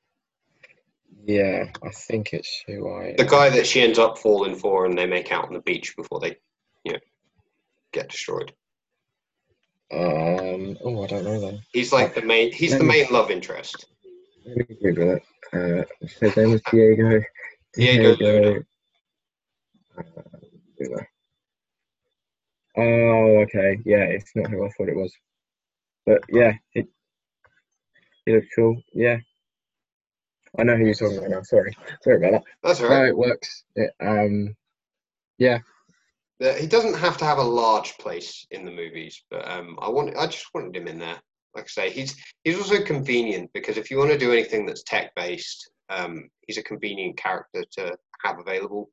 Yeah, 1.24 1.66
I 1.82 1.90
think 1.90 2.32
it's 2.32 2.62
who 2.66 2.88
I. 2.88 3.14
the 3.18 3.24
guy 3.24 3.50
that 3.50 3.66
she 3.66 3.80
ends 3.80 3.98
up 3.98 4.16
falling 4.18 4.54
for, 4.54 4.86
and 4.86 4.96
they 4.96 5.06
make 5.06 5.32
out 5.32 5.46
on 5.46 5.54
the 5.54 5.60
beach 5.60 5.96
before 5.96 6.20
they, 6.20 6.36
you 6.84 6.92
know, 6.92 6.98
get 7.92 8.08
destroyed. 8.08 8.52
Um. 9.92 10.78
Oh, 10.84 11.02
I 11.02 11.06
don't 11.08 11.24
know 11.24 11.40
then. 11.40 11.60
He's 11.72 11.92
like 11.92 12.14
the 12.14 12.22
main. 12.22 12.52
He's 12.52 12.78
the 12.78 12.84
main 12.84 13.06
love 13.10 13.30
interest. 13.30 13.86
Let 14.46 14.68
me 14.70 14.76
Google 14.80 15.16
it. 15.16 15.22
Uh, 15.52 15.84
his 16.20 16.36
name 16.36 16.52
was 16.52 16.62
Diego. 16.70 17.20
Diego 17.74 18.16
Luna. 18.16 18.60
Uh, 19.98 20.02
Luna. 20.78 21.06
Oh, 22.76 23.40
okay. 23.42 23.78
Yeah, 23.84 24.04
it's 24.04 24.30
not 24.36 24.50
who 24.50 24.64
I 24.64 24.70
thought 24.70 24.88
it 24.88 24.96
was. 24.96 25.12
But 26.04 26.22
yeah, 26.28 26.52
it 26.74 26.86
he 28.24 28.34
looks 28.34 28.46
cool. 28.54 28.80
Yeah, 28.92 29.18
I 30.58 30.62
know 30.62 30.76
who 30.76 30.84
you're 30.84 30.94
talking 30.94 31.18
about 31.18 31.30
now. 31.30 31.42
Sorry, 31.42 31.76
sorry 32.02 32.16
about 32.18 32.32
that. 32.32 32.42
That's 32.62 32.80
all 32.80 32.90
No, 32.90 33.04
it 33.04 33.16
works. 33.16 33.64
It, 33.74 33.90
um, 34.00 34.54
yeah, 35.38 35.58
Uh, 36.40 36.52
He 36.54 36.66
doesn't 36.66 36.94
have 36.94 37.16
to 37.18 37.24
have 37.24 37.38
a 37.38 37.42
large 37.42 37.98
place 37.98 38.46
in 38.50 38.64
the 38.64 38.70
movies, 38.70 39.22
but 39.30 39.48
um, 39.48 39.78
I 39.80 39.88
want. 39.88 40.16
I 40.16 40.26
just 40.26 40.52
wanted 40.54 40.76
him 40.76 40.86
in 40.86 40.98
there. 40.98 41.20
Like 41.56 41.64
I 41.64 41.88
say, 41.88 41.90
he's 41.90 42.14
he's 42.44 42.58
also 42.58 42.82
convenient 42.82 43.50
because 43.54 43.78
if 43.78 43.90
you 43.90 43.98
want 43.98 44.10
to 44.10 44.18
do 44.18 44.32
anything 44.32 44.66
that's 44.66 44.82
tech 44.82 45.14
based, 45.16 45.70
um, 45.88 46.28
he's 46.46 46.58
a 46.58 46.62
convenient 46.62 47.16
character 47.16 47.64
to 47.72 47.96
have 48.22 48.38
available. 48.38 48.90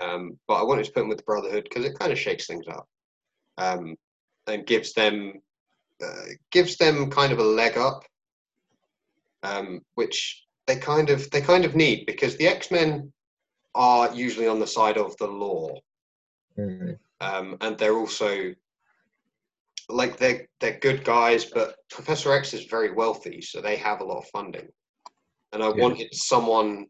Um, 0.00 0.38
but 0.48 0.54
I 0.54 0.62
wanted 0.62 0.84
to 0.86 0.92
put 0.92 1.02
him 1.02 1.08
with 1.08 1.18
the 1.18 1.24
Brotherhood 1.24 1.64
because 1.64 1.84
it 1.84 1.98
kind 1.98 2.12
of 2.12 2.18
shakes 2.18 2.46
things 2.46 2.66
up, 2.68 2.88
um, 3.58 3.96
and 4.46 4.66
gives 4.66 4.92
them 4.92 5.34
uh, 6.02 6.26
gives 6.50 6.76
them 6.76 7.10
kind 7.10 7.32
of 7.32 7.38
a 7.38 7.44
leg 7.44 7.76
up, 7.76 8.04
um, 9.42 9.80
which 9.94 10.44
they 10.66 10.76
kind 10.76 11.10
of 11.10 11.30
they 11.30 11.40
kind 11.40 11.64
of 11.64 11.74
need 11.74 12.06
because 12.06 12.36
the 12.36 12.46
X 12.46 12.70
Men 12.70 13.12
are 13.74 14.12
usually 14.14 14.48
on 14.48 14.58
the 14.58 14.66
side 14.66 14.96
of 14.96 15.16
the 15.18 15.26
law. 15.26 15.74
Mm, 16.58 16.98
um, 17.20 17.56
and 17.60 17.78
they're 17.78 17.96
also 17.96 18.54
like 19.88 20.16
they're 20.18 20.46
they're 20.60 20.78
good 20.80 21.04
guys, 21.04 21.44
but 21.46 21.76
Professor 21.90 22.32
X 22.32 22.52
is 22.54 22.64
very 22.66 22.92
wealthy, 22.92 23.40
so 23.40 23.60
they 23.60 23.76
have 23.76 24.00
a 24.00 24.04
lot 24.04 24.18
of 24.18 24.28
funding, 24.28 24.68
and 25.52 25.62
I 25.62 25.68
Yeah. 25.68 25.82
wanted 25.82 26.14
someone 26.14 26.86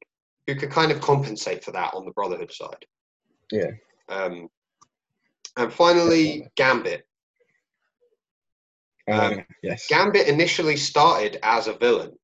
who 0.46 0.54
could 0.54 0.70
kind 0.70 0.90
of 0.90 1.00
compensate 1.00 1.62
for 1.64 1.72
that 1.72 1.94
on 1.94 2.04
the 2.04 2.12
Brotherhood 2.12 2.52
side. 2.52 2.84
yeah. 3.52 3.70
Um, 4.08 4.48
and 5.56 5.72
finally, 5.72 6.48
Gambit. 6.56 7.06
Um, 9.10 9.20
Um, 9.38 9.44
yes. 9.62 9.86
Gambit 9.88 10.28
initially 10.28 10.76
started 10.76 11.38
as 11.42 11.66
a 11.66 11.72
villain, 11.74 12.18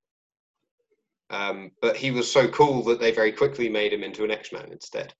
um, 1.30 1.70
but 1.80 1.96
he 1.96 2.10
was 2.10 2.30
so 2.30 2.48
cool 2.48 2.82
that 2.84 3.00
they 3.00 3.10
very 3.10 3.32
quickly 3.32 3.68
made 3.68 3.92
him 3.92 4.02
into 4.02 4.24
an 4.24 4.30
X-Man 4.30 4.70
instead. 4.72 5.14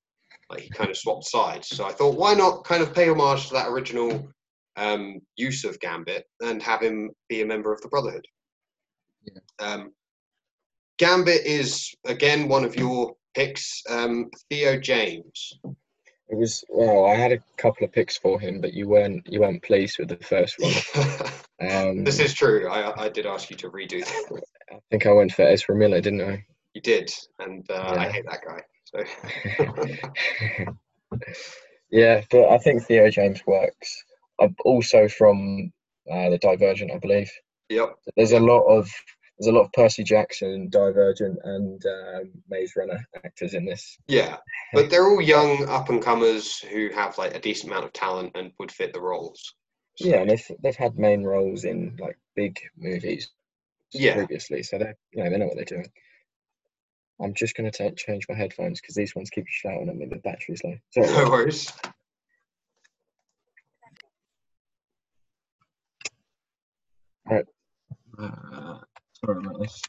Like 0.51 0.61
he 0.61 0.71
kind 0.71 0.91
of 0.91 0.97
swapped 0.97 1.25
sides. 1.27 1.69
So 1.69 1.87
I 1.87 1.93
thought, 1.93 2.17
why 2.19 2.35
not 2.35 2.65
kind 2.65 2.83
of 2.83 2.95
pay 2.95 3.09
homage 3.09 3.49
to 3.49 3.55
that 3.55 3.69
original 3.69 4.29
um, 4.77 5.21
use 5.37 5.65
of 5.65 5.79
Gambit 5.81 6.25
and 6.41 6.63
have 6.63 6.83
him 6.83 7.11
be 7.29 7.43
a 7.43 7.47
member 7.47 7.73
of 7.73 7.81
the 7.81 7.89
Brotherhood? 7.89 8.27
Yeah. 9.25 9.67
Um, 9.67 9.93
Gambit 10.99 11.45
is 11.45 11.93
again 12.07 12.49
one 12.49 12.65
of 12.65 12.77
your 12.77 13.15
picks, 13.35 13.83
um, 13.91 14.31
Theo 14.49 14.79
James. 14.79 15.59
It 16.29 16.37
was 16.37 16.65
well. 16.69 17.05
I 17.05 17.15
had 17.15 17.33
a 17.33 17.43
couple 17.57 17.85
of 17.85 17.93
picks 17.93 18.17
for 18.17 18.41
him, 18.41 18.61
but 18.61 18.73
you 18.73 18.89
weren't 18.89 19.27
you 19.27 19.41
weren't 19.41 19.63
pleased 19.63 19.99
with 19.99 20.09
the 20.09 20.17
first 20.17 20.57
one. 20.59 21.25
Um, 21.61 22.05
this 22.05 22.19
is 22.19 22.35
true. 22.35 22.69
I, 22.69 23.05
I 23.05 23.09
did 23.09 23.27
ask 23.27 23.49
you 23.49 23.57
to 23.59 23.71
redo 23.71 24.05
that. 24.05 24.43
I 24.73 24.79
think 24.91 25.07
I 25.07 25.13
went 25.13 25.33
for 25.33 25.43
Ezra 25.43 25.75
Miller, 25.75 26.01
didn't 26.01 26.21
I? 26.21 26.45
You 26.75 26.81
did, 26.81 27.11
and 27.39 27.65
uh, 27.71 27.95
I 27.97 28.11
hate 28.11 28.25
that 28.27 28.41
guy. 28.45 28.61
So. 28.85 29.05
yeah, 31.91 32.23
but 32.31 32.49
I 32.49 32.59
think 32.59 32.83
Theo 32.83 33.09
James 33.09 33.41
works. 33.47 34.05
I 34.41 34.49
also 34.65 35.09
from 35.09 35.73
uh, 36.11 36.31
the 36.31 36.39
Divergent, 36.39 36.91
I 36.93 36.99
believe. 36.99 37.31
Yep. 37.71 37.97
There's 38.17 38.33
a 38.33 38.41
lot 38.41 38.63
of 38.65 38.91
there's 39.39 39.49
a 39.49 39.53
lot 39.53 39.65
of 39.65 39.73
Percy 39.73 40.05
Jackson, 40.05 40.69
Divergent, 40.69 41.39
and 41.45 41.83
um, 41.87 42.31
Maze 42.49 42.75
Runner 42.77 43.05
actors 43.25 43.55
in 43.55 43.65
this. 43.65 43.99
Yeah, 44.07 44.37
but 44.73 44.91
they're 44.91 45.09
all 45.09 45.21
young 45.21 45.69
up 45.69 45.89
and 45.89 46.03
comers 46.03 46.59
who 46.59 46.91
have 46.91 47.19
like 47.19 47.35
a 47.35 47.41
decent 47.41 47.73
amount 47.73 47.87
of 47.87 47.93
talent 47.93 48.33
and 48.37 48.53
would 48.59 48.71
fit 48.71 48.93
the 48.93 49.01
roles. 49.01 49.55
So, 49.97 50.09
Yeah, 50.09 50.17
and 50.19 50.31
they've 50.31 50.51
they've 50.63 50.77
had 50.77 50.99
main 50.99 51.25
roles 51.25 51.65
in 51.65 51.97
like 51.99 52.19
big 52.37 52.59
movies 52.77 53.31
Yeah. 53.93 54.15
previously, 54.15 54.63
so 54.63 54.79
they 54.79 54.93
you 55.13 55.25
know 55.25 55.31
they 55.31 55.39
know 55.39 55.47
what 55.47 55.57
they're 55.57 55.65
doing. 55.65 55.91
I'm 57.21 57.35
just 57.35 57.57
gonna 57.57 57.71
ta 57.71 57.91
change 57.97 58.27
my 58.29 58.35
headphones 58.37 58.81
because 58.81 58.95
these 58.95 59.15
ones 59.17 59.31
keep 59.31 59.47
shouting 59.49 59.89
at 59.89 59.97
me. 59.97 60.07
The 60.07 60.17
battery's 60.17 60.63
low. 60.63 60.77
Sorry. 60.91 61.07
no 61.09 61.31
worries. 61.31 61.73
Uh, 67.31 68.79
sorry 69.13 69.39
about 69.39 69.61
this. 69.61 69.81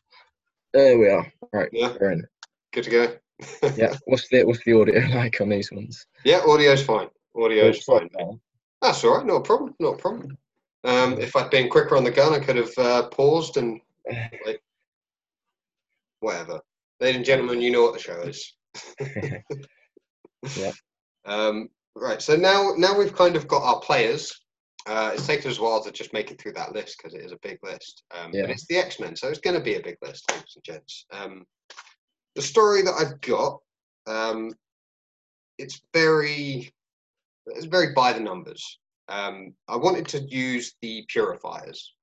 There 0.74 0.98
we 0.98 1.10
are. 1.10 1.32
Right, 1.54 1.70
Yeah. 1.72 1.96
we're 2.00 2.12
in. 2.12 2.26
Good 2.74 2.84
to 2.86 2.90
go. 2.90 3.16
Yeah. 3.76 3.96
What's 4.06 4.28
the 4.30 4.44
what's 4.46 4.64
the 4.64 4.74
audio 4.80 5.00
like 5.16 5.42
on 5.42 5.50
these 5.50 5.72
ones? 5.72 6.06
yeah, 6.24 6.42
audio's 6.48 6.84
fine. 6.84 7.10
Audio's 7.36 7.84
Sorry 7.86 8.08
fine. 8.14 8.28
that. 8.30 8.40
That's 8.82 9.04
all 9.04 9.18
right. 9.18 9.26
No 9.26 9.42
problem. 9.42 9.76
No 9.80 9.94
problem. 9.94 10.38
Um, 10.86 11.20
if 11.20 11.36
I'd 11.36 11.50
been 11.50 11.70
quicker 11.70 11.98
on 11.98 12.04
the 12.06 12.12
gun, 12.12 12.34
I 12.34 12.40
could 12.40 12.56
have 12.56 12.78
uh, 12.78 13.08
paused 13.10 13.58
and 13.58 13.82
like, 14.46 14.62
whatever. 16.20 16.62
Ladies 17.02 17.18
and 17.18 17.26
gentlemen, 17.26 17.60
you 17.62 17.72
know 17.72 17.84
what 17.84 17.94
the 17.94 18.00
show 18.00 18.22
is. 18.22 18.54
Yeah. 20.56 20.72
Um, 21.26 21.70
right. 21.96 22.22
So 22.22 22.36
now, 22.36 22.74
now 22.78 22.96
we've 22.96 23.16
kind 23.16 23.36
of 23.36 23.48
got 23.48 23.64
our 23.64 23.80
players. 23.80 24.40
Uh, 24.86 25.12
it's 25.14 25.26
taken 25.26 25.50
us 25.50 25.58
a 25.58 25.62
while 25.64 25.84
to 25.84 25.92
just 25.92 26.14
make 26.14 26.30
it 26.30 26.40
through 26.40 26.54
that 26.54 26.74
list 26.74 26.98
because 26.98 27.16
it 27.16 27.26
is 27.26 27.32
a 27.32 27.40
big 27.42 27.58
list. 27.64 28.04
Um, 28.12 28.32
Yeah. 28.34 28.44
But 28.44 28.52
it's 28.52 28.68
the 28.68 28.78
X 28.78 29.00
Men, 29.00 29.16
so 29.16 29.28
it's 29.28 29.40
going 29.40 29.56
to 29.56 29.64
be 29.64 29.76
a 29.76 29.82
big 29.82 29.98
list, 30.02 30.30
ladies 30.32 30.54
and 30.56 30.64
gents. 30.64 31.06
Um, 31.12 31.46
the 32.36 32.42
story 32.42 32.82
that 32.84 32.94
I've 32.94 33.20
got, 33.22 33.60
um, 34.06 34.52
it's 35.58 35.82
very, 35.94 36.72
it's 37.48 37.66
very 37.66 37.94
by 37.94 38.14
the 38.14 38.20
numbers. 38.20 38.80
Um, 39.08 39.54
I 39.68 39.76
wanted 39.76 40.08
to 40.10 40.22
use 40.22 40.76
the 40.82 41.06
Purifiers 41.08 41.94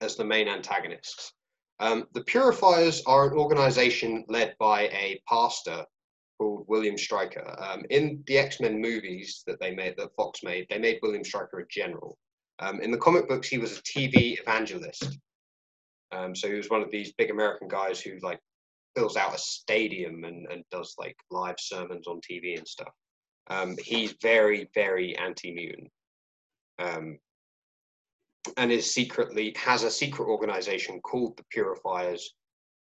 as 0.00 0.16
the 0.16 0.24
main 0.24 0.48
antagonists. 0.48 1.32
Um, 1.78 2.06
the 2.12 2.24
Purifiers 2.24 3.02
are 3.06 3.30
an 3.30 3.38
organization 3.38 4.24
led 4.28 4.54
by 4.58 4.82
a 4.88 5.22
pastor 5.26 5.86
called 6.40 6.64
William 6.68 6.96
Stryker. 6.96 7.54
Um, 7.58 7.84
in 7.90 8.24
the 8.26 8.38
X 8.38 8.60
Men 8.60 8.80
movies 8.80 9.44
that 9.46 9.60
they 9.60 9.74
made, 9.74 9.94
that 9.98 10.14
Fox 10.16 10.42
made, 10.42 10.66
they 10.70 10.78
made 10.78 10.98
William 11.02 11.22
Stryker 11.22 11.60
a 11.60 11.68
general. 11.68 12.16
Um, 12.60 12.80
in 12.80 12.90
the 12.90 12.98
comic 12.98 13.28
books, 13.28 13.48
he 13.48 13.58
was 13.58 13.78
a 13.78 13.82
TV 13.82 14.40
evangelist. 14.40 15.18
Um, 16.12 16.34
so 16.34 16.48
he 16.48 16.54
was 16.54 16.70
one 16.70 16.80
of 16.80 16.90
these 16.90 17.12
big 17.12 17.30
American 17.30 17.68
guys 17.68 18.00
who 18.00 18.18
like 18.22 18.40
fills 18.96 19.18
out 19.18 19.34
a 19.34 19.38
stadium 19.38 20.24
and, 20.24 20.46
and 20.50 20.64
does 20.70 20.94
like 20.98 21.16
live 21.30 21.56
sermons 21.58 22.06
on 22.06 22.20
TV 22.20 22.56
and 22.56 22.66
stuff. 22.66 22.92
Um, 23.48 23.76
he's 23.84 24.14
very, 24.22 24.70
very 24.74 25.16
anti-mutant, 25.18 25.90
um, 26.78 27.18
and 28.56 28.72
is 28.72 28.92
secretly 28.94 29.54
has 29.58 29.82
a 29.82 29.90
secret 29.90 30.26
organization 30.26 31.00
called 31.00 31.36
the 31.36 31.44
Purifiers, 31.50 32.34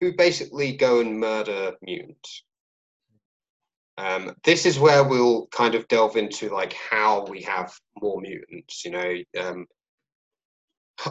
who 0.00 0.14
basically 0.14 0.76
go 0.76 1.00
and 1.00 1.18
murder 1.18 1.72
mutants. 1.82 2.42
Um, 3.98 4.34
this 4.44 4.66
is 4.66 4.78
where 4.78 5.04
we'll 5.04 5.46
kind 5.48 5.74
of 5.74 5.88
delve 5.88 6.16
into 6.16 6.50
like 6.50 6.74
how 6.74 7.24
we 7.26 7.40
have 7.42 7.72
more 8.00 8.20
mutants. 8.20 8.84
You 8.84 8.90
know, 8.90 9.14
um, 9.40 9.66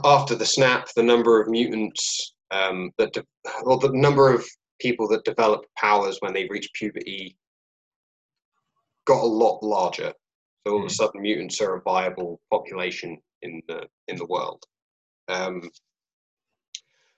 after 0.03 0.35
the 0.35 0.45
snap, 0.45 0.89
the 0.95 1.03
number 1.03 1.41
of 1.41 1.47
mutants 1.47 2.35
um, 2.51 2.91
that, 2.97 3.13
de- 3.13 3.25
or 3.63 3.79
the 3.79 3.91
number 3.91 4.31
of 4.33 4.45
people 4.79 5.07
that 5.07 5.23
develop 5.23 5.65
powers 5.77 6.17
when 6.19 6.33
they 6.33 6.47
reach 6.47 6.69
puberty 6.73 7.37
got 9.05 9.21
a 9.21 9.25
lot 9.25 9.63
larger. 9.63 10.13
So 10.65 10.73
all 10.73 10.79
of 10.79 10.83
a 10.83 10.87
Mm. 10.87 10.91
sudden, 10.91 11.21
mutants 11.21 11.61
are 11.61 11.75
a 11.75 11.81
viable 11.81 12.39
population 12.51 13.21
in 13.41 13.61
the 13.67 13.87
in 14.07 14.17
the 14.17 14.25
world. 14.25 14.63
Um, 15.27 15.69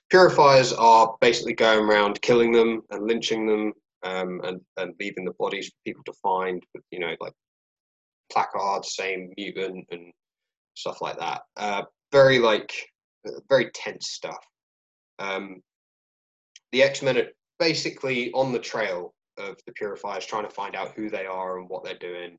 purifiers 0.09 0.71
are 0.73 1.17
basically 1.19 1.53
going 1.53 1.89
around 1.89 2.21
killing 2.21 2.51
them 2.51 2.83
and 2.89 3.05
lynching 3.05 3.45
them 3.45 3.73
um, 4.03 4.41
and, 4.43 4.61
and 4.77 4.93
leaving 4.99 5.25
the 5.25 5.33
bodies 5.39 5.67
for 5.67 5.75
people 5.85 6.03
to 6.05 6.13
find, 6.21 6.63
you 6.91 6.99
know, 6.99 7.15
like 7.19 7.33
placards 8.31 8.95
saying 8.95 9.33
mutant 9.37 9.85
and 9.91 10.11
stuff 10.75 11.01
like 11.01 11.17
that. 11.17 11.41
Uh, 11.55 11.83
very 12.11 12.39
like 12.39 12.71
very 13.49 13.69
tense 13.73 14.09
stuff. 14.09 14.43
Um, 15.19 15.61
the 16.71 16.83
X 16.83 17.01
Men 17.01 17.17
are 17.17 17.27
basically 17.59 18.31
on 18.33 18.51
the 18.51 18.59
trail 18.59 19.13
of 19.37 19.57
the 19.65 19.73
Purifiers, 19.73 20.25
trying 20.25 20.45
to 20.45 20.53
find 20.53 20.75
out 20.75 20.93
who 20.95 21.09
they 21.09 21.25
are 21.25 21.59
and 21.59 21.69
what 21.69 21.83
they're 21.83 21.97
doing. 21.97 22.37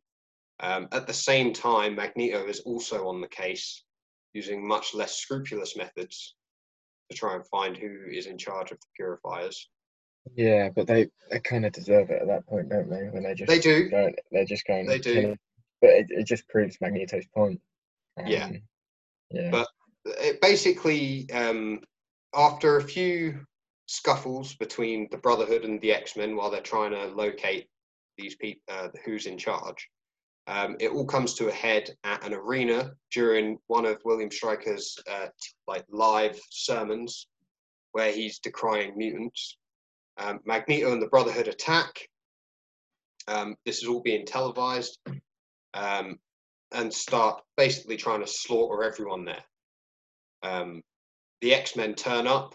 Um, 0.60 0.88
at 0.92 1.06
the 1.06 1.14
same 1.14 1.52
time, 1.52 1.94
Magneto 1.94 2.46
is 2.46 2.60
also 2.60 3.08
on 3.08 3.20
the 3.20 3.28
case, 3.28 3.84
using 4.32 4.66
much 4.66 4.94
less 4.94 5.16
scrupulous 5.16 5.76
methods 5.76 6.34
to 7.10 7.16
try 7.16 7.34
and 7.34 7.46
find 7.46 7.76
who 7.76 7.96
is 8.10 8.26
in 8.26 8.36
charge 8.36 8.70
of 8.72 8.78
the 8.78 8.86
Purifiers. 8.96 9.70
Yeah, 10.36 10.70
but 10.74 10.86
they, 10.86 11.08
they 11.30 11.40
kind 11.40 11.64
of 11.66 11.72
deserve 11.72 12.10
it 12.10 12.22
at 12.22 12.28
that 12.28 12.46
point, 12.46 12.68
don't 12.68 12.88
they? 12.90 13.08
When 13.10 13.22
they 13.22 13.34
just 13.34 13.48
They 13.48 13.58
do. 13.58 13.88
Going, 13.88 14.14
they're 14.30 14.44
just 14.44 14.66
going. 14.66 14.86
They 14.86 14.98
do. 14.98 15.14
killing- 15.14 15.38
But 15.80 15.90
it, 15.90 16.06
it 16.10 16.24
just 16.26 16.48
proves 16.48 16.78
Magneto's 16.80 17.26
point. 17.34 17.60
Yeah. 18.26 18.44
Um, 18.46 18.62
Yeah. 19.30 19.50
But 19.50 19.68
it 20.06 20.40
basically, 20.40 21.28
um, 21.32 21.80
after 22.34 22.76
a 22.76 22.82
few 22.82 23.40
scuffles 23.86 24.54
between 24.54 25.08
the 25.10 25.18
Brotherhood 25.18 25.64
and 25.64 25.80
the 25.80 25.92
X 25.92 26.16
Men 26.16 26.36
while 26.36 26.50
they're 26.50 26.60
trying 26.60 26.92
to 26.92 27.06
locate 27.06 27.68
these 28.16 28.34
people, 28.36 28.62
uh, 28.68 28.88
who's 29.04 29.26
in 29.26 29.38
charge, 29.38 29.88
um, 30.46 30.76
it 30.80 30.90
all 30.90 31.04
comes 31.06 31.34
to 31.34 31.48
a 31.48 31.52
head 31.52 31.90
at 32.04 32.24
an 32.26 32.32
arena 32.34 32.92
during 33.12 33.58
one 33.66 33.84
of 33.84 34.00
William 34.04 34.30
Stryker's 34.30 34.98
uh, 35.10 35.26
like 35.66 35.84
live 35.90 36.40
sermons, 36.50 37.28
where 37.92 38.10
he's 38.12 38.38
decrying 38.40 38.96
mutants. 38.96 39.58
Um, 40.18 40.40
Magneto 40.44 40.92
and 40.92 41.02
the 41.02 41.08
Brotherhood 41.08 41.48
attack. 41.48 42.08
Um, 43.28 43.56
this 43.64 43.82
is 43.82 43.88
all 43.88 44.00
being 44.00 44.26
televised, 44.26 44.98
um, 45.74 46.18
and 46.72 46.92
start 46.92 47.42
basically 47.56 47.96
trying 47.96 48.20
to 48.20 48.26
slaughter 48.26 48.82
everyone 48.82 49.24
there 49.24 49.44
um, 50.42 50.82
the 51.40 51.54
X 51.54 51.76
Men 51.76 51.94
turn 51.94 52.26
up 52.26 52.54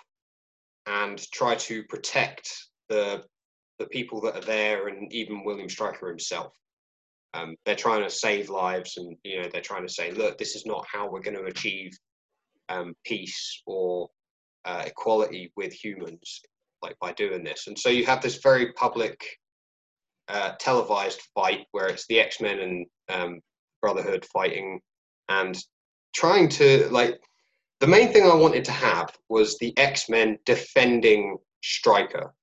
and 0.86 1.20
try 1.32 1.56
to 1.56 1.84
protect 1.84 2.50
the 2.90 3.24
the 3.80 3.86
people 3.88 4.22
that 4.22 4.36
are 4.36 4.46
there, 4.46 4.88
and 4.88 5.12
even 5.12 5.44
William 5.44 5.70
Stryker 5.70 6.08
himself. 6.08 6.54
Um, 7.34 7.56
they're 7.66 7.76
trying 7.76 8.04
to 8.04 8.10
save 8.10 8.50
lives, 8.50 8.98
and 8.98 9.16
you 9.24 9.42
know 9.42 9.50
they're 9.52 9.62
trying 9.62 9.88
to 9.88 9.94
say, 9.94 10.12
look, 10.12 10.38
this 10.38 10.56
is 10.56 10.66
not 10.66 10.86
how 10.92 11.10
we're 11.10 11.22
going 11.22 11.38
to 11.38 11.46
achieve 11.46 11.92
um, 12.70 12.94
peace 13.06 13.62
or 13.66 14.10
uh, 14.66 14.84
equality 14.86 15.52
with 15.56 15.74
humans, 15.74 16.42
like 16.84 17.00
by 17.00 17.14
doing 17.14 17.44
this. 17.44 17.68
And 17.68 17.80
so 17.80 17.90
you 17.90 18.06
have 18.06 18.22
this 18.22 18.38
very 18.38 18.74
public, 18.74 19.26
uh, 20.28 20.54
televised 20.60 21.22
fight 21.34 21.66
where 21.72 21.88
it's 21.88 22.06
the 22.08 22.20
X 22.20 22.40
Men 22.40 22.60
and 22.60 22.86
um, 23.10 23.40
Brotherhood 23.82 24.26
fighting, 24.32 24.80
and 25.30 25.58
trying 26.14 26.48
to 26.50 26.88
like 26.92 27.20
the 27.80 27.88
main 27.88 28.14
thing 28.14 28.24
I 28.24 28.36
wanted 28.36 28.66
to 28.66 28.72
have 28.72 29.10
was 29.30 29.58
the 29.58 29.76
X 29.78 30.10
Men 30.10 30.38
defending 30.46 31.38
Stryker 31.64 32.34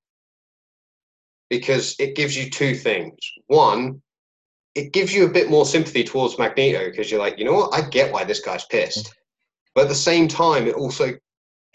because 1.48 1.96
it 1.98 2.16
gives 2.16 2.36
you 2.36 2.48
two 2.48 2.74
things. 2.74 3.18
One, 3.48 4.00
it 4.74 4.92
gives 4.92 5.12
you 5.12 5.24
a 5.24 5.32
bit 5.32 5.50
more 5.50 5.66
sympathy 5.66 6.04
towards 6.04 6.38
Magneto 6.38 6.88
because 6.88 7.10
you're 7.10 7.20
like, 7.20 7.38
you 7.38 7.44
know 7.44 7.54
what, 7.54 7.74
I 7.74 7.88
get 7.88 8.12
why 8.12 8.24
this 8.24 8.40
guy's 8.40 8.64
pissed. 8.66 9.12
But 9.74 9.82
at 9.82 9.88
the 9.88 9.94
same 9.94 10.28
time, 10.28 10.66
it 10.66 10.74
also 10.74 11.12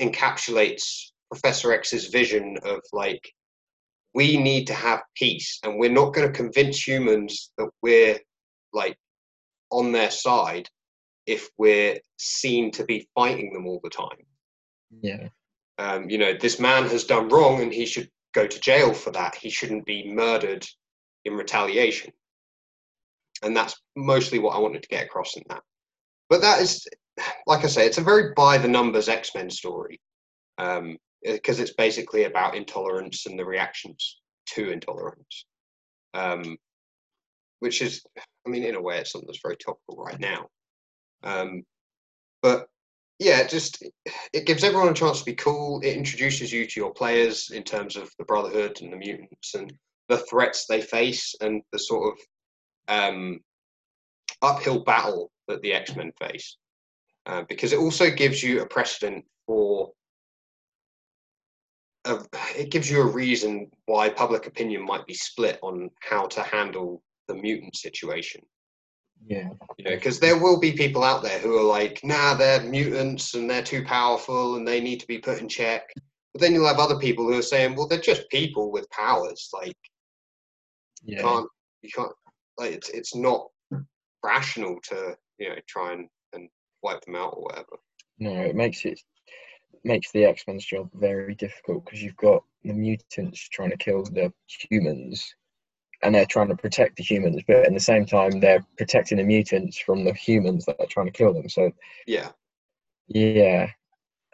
encapsulates 0.02 1.12
Professor 1.32 1.74
X's 1.74 2.08
vision 2.08 2.58
of 2.64 2.80
like, 2.94 3.32
we 4.14 4.38
need 4.38 4.68
to 4.68 4.74
have 4.74 5.02
peace 5.16 5.60
and 5.64 5.78
we're 5.78 5.90
not 5.90 6.14
going 6.14 6.28
to 6.28 6.34
convince 6.34 6.88
humans 6.88 7.52
that 7.58 7.70
we're 7.82 8.18
like 8.74 8.98
on 9.72 9.92
their 9.92 10.12
side 10.12 10.70
if 11.26 11.50
we're 11.58 11.98
seen 12.18 12.72
to 12.72 12.86
be 12.86 13.08
fighting 13.16 13.52
them 13.52 13.68
all 13.68 13.82
the 13.84 13.90
time. 13.90 14.26
yeah. 15.02 15.28
Um, 15.78 16.10
you 16.10 16.18
know, 16.18 16.34
this 16.34 16.60
man 16.60 16.88
has 16.88 17.04
done 17.04 17.28
wrong 17.28 17.62
and 17.62 17.74
he 17.74 17.86
should 17.86 18.10
go 18.34 18.48
to 18.48 18.60
jail 18.62 18.94
for 18.94 19.12
that. 19.12 19.36
He 19.36 19.50
shouldn't 19.50 19.86
be 19.86 20.10
murdered 20.10 20.66
in 21.26 21.34
retaliation. 21.34 22.14
And 23.44 23.56
that's 23.56 23.76
mostly 23.98 24.40
what 24.40 24.56
I 24.56 24.60
wanted 24.60 24.84
to 24.84 24.88
get 24.90 25.04
across 25.04 25.36
in 25.36 25.44
that. 25.50 25.64
But 26.30 26.42
that 26.42 26.62
is, 26.62 26.88
like 27.48 27.66
I 27.66 27.68
say, 27.68 27.86
it's 27.86 27.98
a 27.98 28.02
very 28.02 28.34
by 28.36 28.58
the 28.58 28.70
numbers 28.70 29.10
X 29.10 29.32
Men 29.36 29.50
story 29.50 30.00
um, 30.58 30.98
because 31.24 31.60
it's 31.60 31.74
basically 31.74 32.26
about 32.26 32.56
intolerance 32.56 33.26
and 33.26 33.38
the 33.38 33.46
reactions 33.46 34.22
to 34.48 34.72
intolerance, 34.72 35.46
um, 36.14 36.58
which 37.60 37.82
is, 37.82 38.04
I 38.18 38.50
mean, 38.50 38.64
in 38.64 38.76
a 38.76 38.82
way, 38.82 39.00
it's 39.00 39.12
something 39.12 39.28
that's 39.28 39.42
very 39.44 39.58
topical 39.58 40.04
right 40.04 40.20
now. 40.20 40.48
Um, 41.24 41.64
but 42.42 42.68
yeah, 43.20 43.40
it 43.40 43.50
just 43.50 43.84
it 44.34 44.46
gives 44.46 44.64
everyone 44.64 44.90
a 44.90 44.94
chance 44.94 45.20
to 45.20 45.26
be 45.26 45.34
cool. 45.36 45.80
It 45.82 45.96
introduces 45.96 46.52
you 46.52 46.68
to 46.68 46.80
your 46.80 46.94
players 46.94 47.50
in 47.52 47.64
terms 47.64 47.96
of 47.96 48.12
the 48.20 48.26
Brotherhood 48.26 48.80
and 48.82 48.92
the 48.92 48.98
mutants 48.98 49.56
and 49.56 49.74
the 50.10 50.18
threats 50.18 50.66
they 50.68 50.82
face 50.82 51.34
and 51.42 51.62
the 51.72 51.80
sort 51.80 52.14
of 52.14 52.20
um, 52.88 53.40
uphill 54.42 54.84
battle 54.84 55.32
that 55.48 55.62
the 55.62 55.74
X 55.74 55.96
Men 55.96 56.12
face. 56.20 56.58
Uh, 57.26 57.44
because 57.50 57.74
it 57.74 57.80
also 57.80 58.12
gives 58.12 58.44
you 58.44 58.62
a 58.62 58.68
precedent 58.68 59.26
for. 59.48 59.92
A, 62.06 62.20
it 62.56 62.72
gives 62.72 62.90
you 62.90 63.02
a 63.02 63.12
reason 63.12 63.70
why 63.86 64.10
public 64.10 64.48
opinion 64.48 64.86
might 64.86 65.06
be 65.06 65.14
split 65.14 65.60
on 65.62 65.90
how 66.02 66.28
to 66.28 66.42
handle 66.44 67.02
the 67.28 67.36
mutant 67.36 67.76
situation. 67.76 68.42
Yeah. 69.28 69.50
you 69.78 69.86
know 69.86 69.96
because 69.96 70.20
there 70.20 70.38
will 70.38 70.60
be 70.60 70.74
people 70.74 71.04
out 71.04 71.24
there 71.24 71.40
who 71.40 71.58
are 71.58 71.64
like 71.64 72.02
nah 72.04 72.36
they're 72.36 72.62
mutants 72.62 73.34
and 73.34 73.50
they're 73.50 73.64
too 73.64 73.84
powerful 73.84 74.58
and 74.58 74.68
they 74.68 74.82
need 74.82 75.00
to 75.00 75.08
be 75.08 75.20
put 75.20 75.40
in 75.40 75.48
check. 75.50 75.90
But 76.34 76.42
then 76.42 76.54
you'll 76.54 76.68
have 76.68 76.80
other 76.80 77.00
people 77.00 77.26
who 77.26 77.38
are 77.38 77.42
saying 77.42 77.76
well 77.76 77.88
they're 77.88 78.00
just 78.00 78.30
people 78.30 78.72
with 78.72 78.90
powers. 78.92 79.50
Like 79.54 79.78
you 81.04 81.18
can't 81.18 81.48
you 81.82 81.90
can't 81.96 82.12
like 82.58 82.74
it's 82.74 82.90
it's 82.90 83.16
not 83.16 83.48
rational 84.24 84.78
to 84.90 85.16
you 85.40 85.50
know 85.50 85.56
try 85.68 85.94
and 85.94 86.08
and 86.34 86.50
wipe 86.84 87.02
them 87.06 87.16
out 87.16 87.34
or 87.36 87.44
whatever. 87.44 87.78
No, 88.20 88.32
it 88.42 88.56
makes 88.56 88.86
it 88.86 89.00
makes 89.86 90.12
the 90.12 90.26
X 90.26 90.44
Men's 90.48 90.66
job 90.66 90.90
very 90.94 91.36
difficult 91.36 91.86
because 91.86 92.02
you've 92.02 92.18
got 92.18 92.44
the 92.64 92.74
mutants 92.74 93.48
trying 93.50 93.72
to 93.72 93.78
kill 93.78 94.04
the 94.04 94.34
humans, 94.48 95.36
and 96.04 96.14
they're 96.14 96.26
trying 96.26 96.50
to 96.50 96.56
protect 96.56 96.98
the 96.98 97.04
humans, 97.04 97.42
but 97.48 97.66
at 97.66 97.74
the 97.74 97.80
same 97.80 98.06
time 98.06 98.40
they're 98.40 98.66
protecting 98.78 99.18
the 99.18 99.24
mutants 99.24 99.78
from 99.78 100.04
the 100.04 100.14
humans 100.14 100.66
that 100.66 100.80
are 100.80 100.88
trying 100.88 101.08
to 101.08 101.12
kill 101.12 101.34
them. 101.34 101.48
So 101.48 101.72
yeah 102.08 102.30
yeah, 103.08 103.70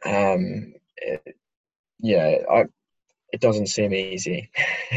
um, 0.06 0.74
it, 0.98 1.36
yeah, 2.00 2.38
I 2.50 2.66
it 3.32 3.42
doesn't 3.42 3.68
seem 3.68 3.94
easy. 3.94 4.50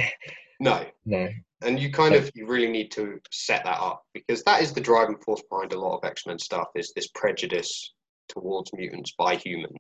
no 0.61 0.85
no, 1.05 1.29
and 1.63 1.79
you 1.81 1.91
kind 1.91 2.15
of 2.15 2.31
you 2.35 2.47
really 2.47 2.71
need 2.71 2.91
to 2.93 3.21
set 3.31 3.65
that 3.65 3.81
up 3.81 4.05
because 4.13 4.43
that 4.45 4.63
is 4.63 4.73
the 4.73 4.81
driving 4.81 5.19
force 5.19 5.43
behind 5.51 5.73
a 5.73 5.81
lot 5.81 5.99
of 5.99 6.05
x-men 6.05 6.39
stuff 6.39 6.69
is 6.75 6.93
this 6.95 7.09
prejudice 7.09 7.93
towards 8.29 8.73
mutants 8.73 9.13
by 9.19 9.35
humans 9.37 9.79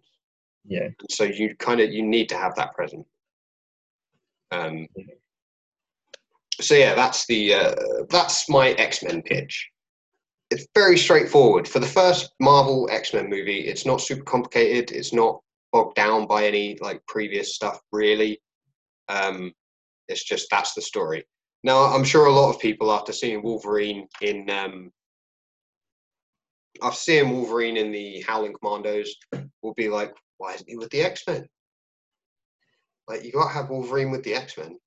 yeah, 0.67 0.89
so 1.11 1.25
you 1.25 1.55
kind 1.57 1.81
of 1.81 1.93
you 1.93 2.03
need 2.03 2.29
to 2.31 2.37
have 2.37 2.55
that 2.57 2.75
present. 2.75 3.07
Um 4.51 4.87
so 6.61 6.75
yeah 6.75 6.95
that's 6.95 7.27
the 7.27 7.55
uh, 7.55 7.75
that's 8.11 8.49
my 8.49 8.71
x-men 8.71 9.23
pitch. 9.23 9.69
It's 10.51 10.67
very 10.75 10.97
straightforward. 10.97 11.67
For 11.69 11.81
the 11.81 11.87
first 11.87 12.33
marvel 12.41 12.89
x-men 12.91 13.29
movie 13.29 13.61
it's 13.61 13.85
not 13.85 14.01
super 14.01 14.25
complicated. 14.25 14.95
It's 14.95 15.12
not 15.12 15.41
bogged 15.73 15.97
down 15.97 16.27
by 16.27 16.47
any 16.47 16.79
like 16.81 17.05
previous 17.07 17.55
stuff 17.55 17.81
really. 17.93 18.41
Um 19.09 19.53
it's 20.09 20.25
just 20.25 20.49
that's 20.51 20.75
the 20.75 20.83
story. 20.83 21.25
Now 21.62 21.85
i'm 21.85 22.05
sure 22.05 22.27
a 22.27 22.33
lot 22.33 22.55
of 22.55 22.61
people 22.61 22.91
after 22.93 23.12
seeing 23.12 23.43
wolverine 23.43 24.09
in 24.23 24.49
um 24.49 24.91
after 26.83 26.99
seeing 26.99 27.31
wolverine 27.31 27.77
in 27.77 27.93
the 27.93 28.23
howling 28.27 28.55
commandos 28.55 29.15
will 29.62 29.75
be 29.75 29.89
like 29.89 30.15
why 30.45 30.53
isn't 30.53 30.69
he 30.69 30.77
with 30.77 30.91
the 30.91 31.01
X-Men? 31.01 31.49
Like 33.09 33.25
you 33.25 33.33
gotta 33.33 33.53
have 33.53 33.71
Wolverine 33.71 34.11
with 34.11 34.23
the 34.25 34.35
X-Men. 34.35 34.79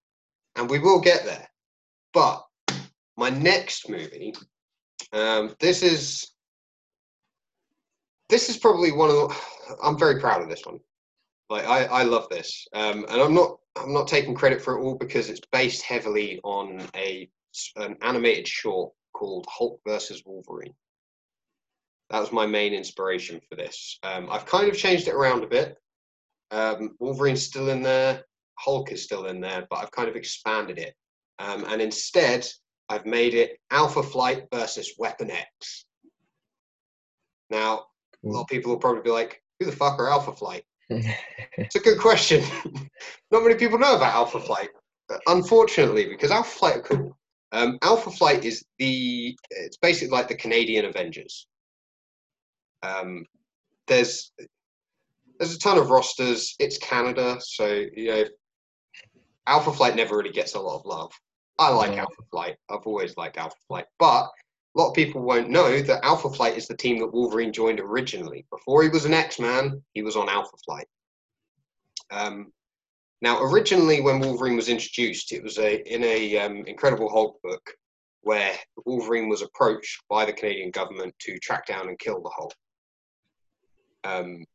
And 0.55 0.70
we 0.70 0.80
will 0.80 1.01
get 1.01 1.26
there. 1.26 1.47
But 2.14 2.43
my 3.16 3.30
next 3.30 3.89
movie, 3.89 4.36
um, 5.14 5.55
this 5.60 5.82
is 5.82 6.32
this 8.30 8.49
is 8.49 8.58
probably 8.58 8.91
one 8.91 9.10
of 9.10 9.16
the 9.16 9.36
I'm 9.84 9.97
very 9.97 10.20
proud 10.20 10.41
of 10.43 10.49
this 10.49 10.66
one. 10.66 10.80
Like 11.49 11.66
I, 11.66 11.86
I 11.86 12.03
love 12.03 12.30
this. 12.30 12.68
Um, 12.74 13.05
and 13.10 13.22
I'm 13.22 13.34
not 13.34 13.58
I'm 13.76 13.93
not 13.93 14.08
taking 14.08 14.36
credit 14.36 14.62
for 14.62 14.78
it 14.78 14.82
all 14.82 14.95
because 14.95 15.30
it's 15.30 15.41
based 15.51 15.82
heavily 15.82 16.39
on 16.43 16.84
a 16.95 17.30
an 17.78 17.95
animated 18.01 18.47
short 18.47 18.93
called 19.14 19.47
Hulk 19.49 19.80
versus 19.88 20.22
Wolverine. 20.24 20.76
That 22.10 22.20
was 22.20 22.32
my 22.32 22.45
main 22.45 22.74
inspiration 22.74 23.41
for 23.49 23.55
this. 23.55 23.99
Um, 24.03 24.30
I've 24.32 24.45
kind 24.45 24.70
of 24.70 24.78
changed 24.78 25.08
it 25.08 25.14
around 25.14 25.43
a 25.43 25.47
bit. 25.47 25.78
Um, 26.51 26.95
Wolverine's 26.99 27.43
still 27.43 27.70
in 27.70 27.82
there, 27.82 28.24
Hulk 28.58 28.91
is 28.91 29.03
still 29.03 29.26
in 29.26 29.41
there, 29.41 29.68
but 29.70 29.80
I've 29.80 29.91
kind 29.91 30.10
of 30.10 30.16
expanded 30.16 30.78
it. 30.78 30.95
Um, 31.39 31.66
and 31.68 31.82
instead, 31.82 32.47
I've 32.89 33.05
made 33.05 33.34
it 33.34 33.60
Alpha 33.70 34.01
Flight 34.01 34.45
versus 34.53 34.93
Weapon 34.97 35.30
X. 35.30 35.86
Now, 37.49 37.86
a 38.24 38.28
lot 38.28 38.41
of 38.41 38.47
people 38.47 38.72
will 38.72 38.80
probably 38.80 39.03
be 39.03 39.10
like, 39.10 39.41
who 39.60 39.66
the 39.66 39.72
fuck 39.72 39.99
are 39.99 40.10
Alpha 40.10 40.32
Flight? 40.32 40.64
it's 40.89 41.76
a 41.76 41.80
good 41.80 41.99
question. 41.99 42.43
Not 43.32 43.43
many 43.43 43.55
people 43.55 43.78
know 43.78 43.95
about 43.95 44.14
Alpha 44.14 44.39
Flight, 44.39 44.70
unfortunately, 45.28 46.08
because 46.08 46.32
Alpha 46.32 46.49
Flight 46.49 46.78
are 46.78 46.82
cool. 46.82 47.18
Um, 47.51 47.78
Alpha 47.82 48.12
Flight 48.12 48.45
is 48.45 48.66
the, 48.80 49.38
it's 49.51 49.78
basically 49.78 50.16
like 50.16 50.28
the 50.28 50.36
Canadian 50.36 50.86
Avengers. 50.86 51.47
Um, 52.84 53.25
there's 53.88 54.32
there's 55.39 55.55
a 55.55 55.59
ton 55.59 55.78
of 55.78 55.89
rosters. 55.89 56.55
It's 56.59 56.78
Canada, 56.78 57.38
so 57.39 57.86
you 57.95 58.07
know, 58.07 58.23
Alpha 59.47 59.71
Flight 59.71 59.95
never 59.95 60.17
really 60.17 60.32
gets 60.32 60.55
a 60.55 60.59
lot 60.59 60.80
of 60.80 60.86
love. 60.86 61.11
I 61.59 61.69
like 61.69 61.93
Yeah. 61.93 62.01
Alpha 62.01 62.23
Flight. 62.32 62.57
I've 62.69 62.86
always 62.86 63.17
liked 63.17 63.38
Alpha 63.38 63.55
Flight, 63.67 63.86
but 63.99 64.25
a 64.25 64.80
lot 64.80 64.89
of 64.89 64.95
people 64.95 65.21
won't 65.21 65.49
know 65.49 65.82
that 65.82 66.05
Alpha 66.05 66.30
Flight 66.30 66.57
is 66.57 66.67
the 66.67 66.78
team 66.78 66.99
that 66.99 67.13
Wolverine 67.13 67.51
joined 67.51 67.80
originally. 67.80 68.45
Before 68.51 68.84
he 68.84 68.89
was 68.89 69.05
an 69.05 69.13
X-Man, 69.13 69.82
he 69.93 70.03
was 70.03 70.15
on 70.15 70.30
Alpha 70.30 70.55
Flight. 70.65 70.88
Um, 72.11 72.51
now, 73.21 73.41
originally, 73.41 74.01
when 74.01 74.19
Wolverine 74.19 74.55
was 74.55 74.69
introduced, 74.69 75.32
it 75.32 75.41
was 75.41 75.57
a 75.57 75.82
in 75.91 76.03
a 76.03 76.38
um, 76.38 76.57
Incredible 76.67 77.09
Hulk 77.09 77.41
book 77.41 77.71
where 78.21 78.53
Wolverine 78.86 79.30
was 79.30 79.41
approached 79.41 80.03
by 80.09 80.25
the 80.25 80.34
Canadian 80.34 80.69
government 80.71 81.15
to 81.21 81.39
track 81.39 81.65
down 81.65 81.88
and 81.88 81.97
kill 81.97 82.21
the 82.21 82.30
Hulk. 82.36 82.53
Um, 84.08 84.45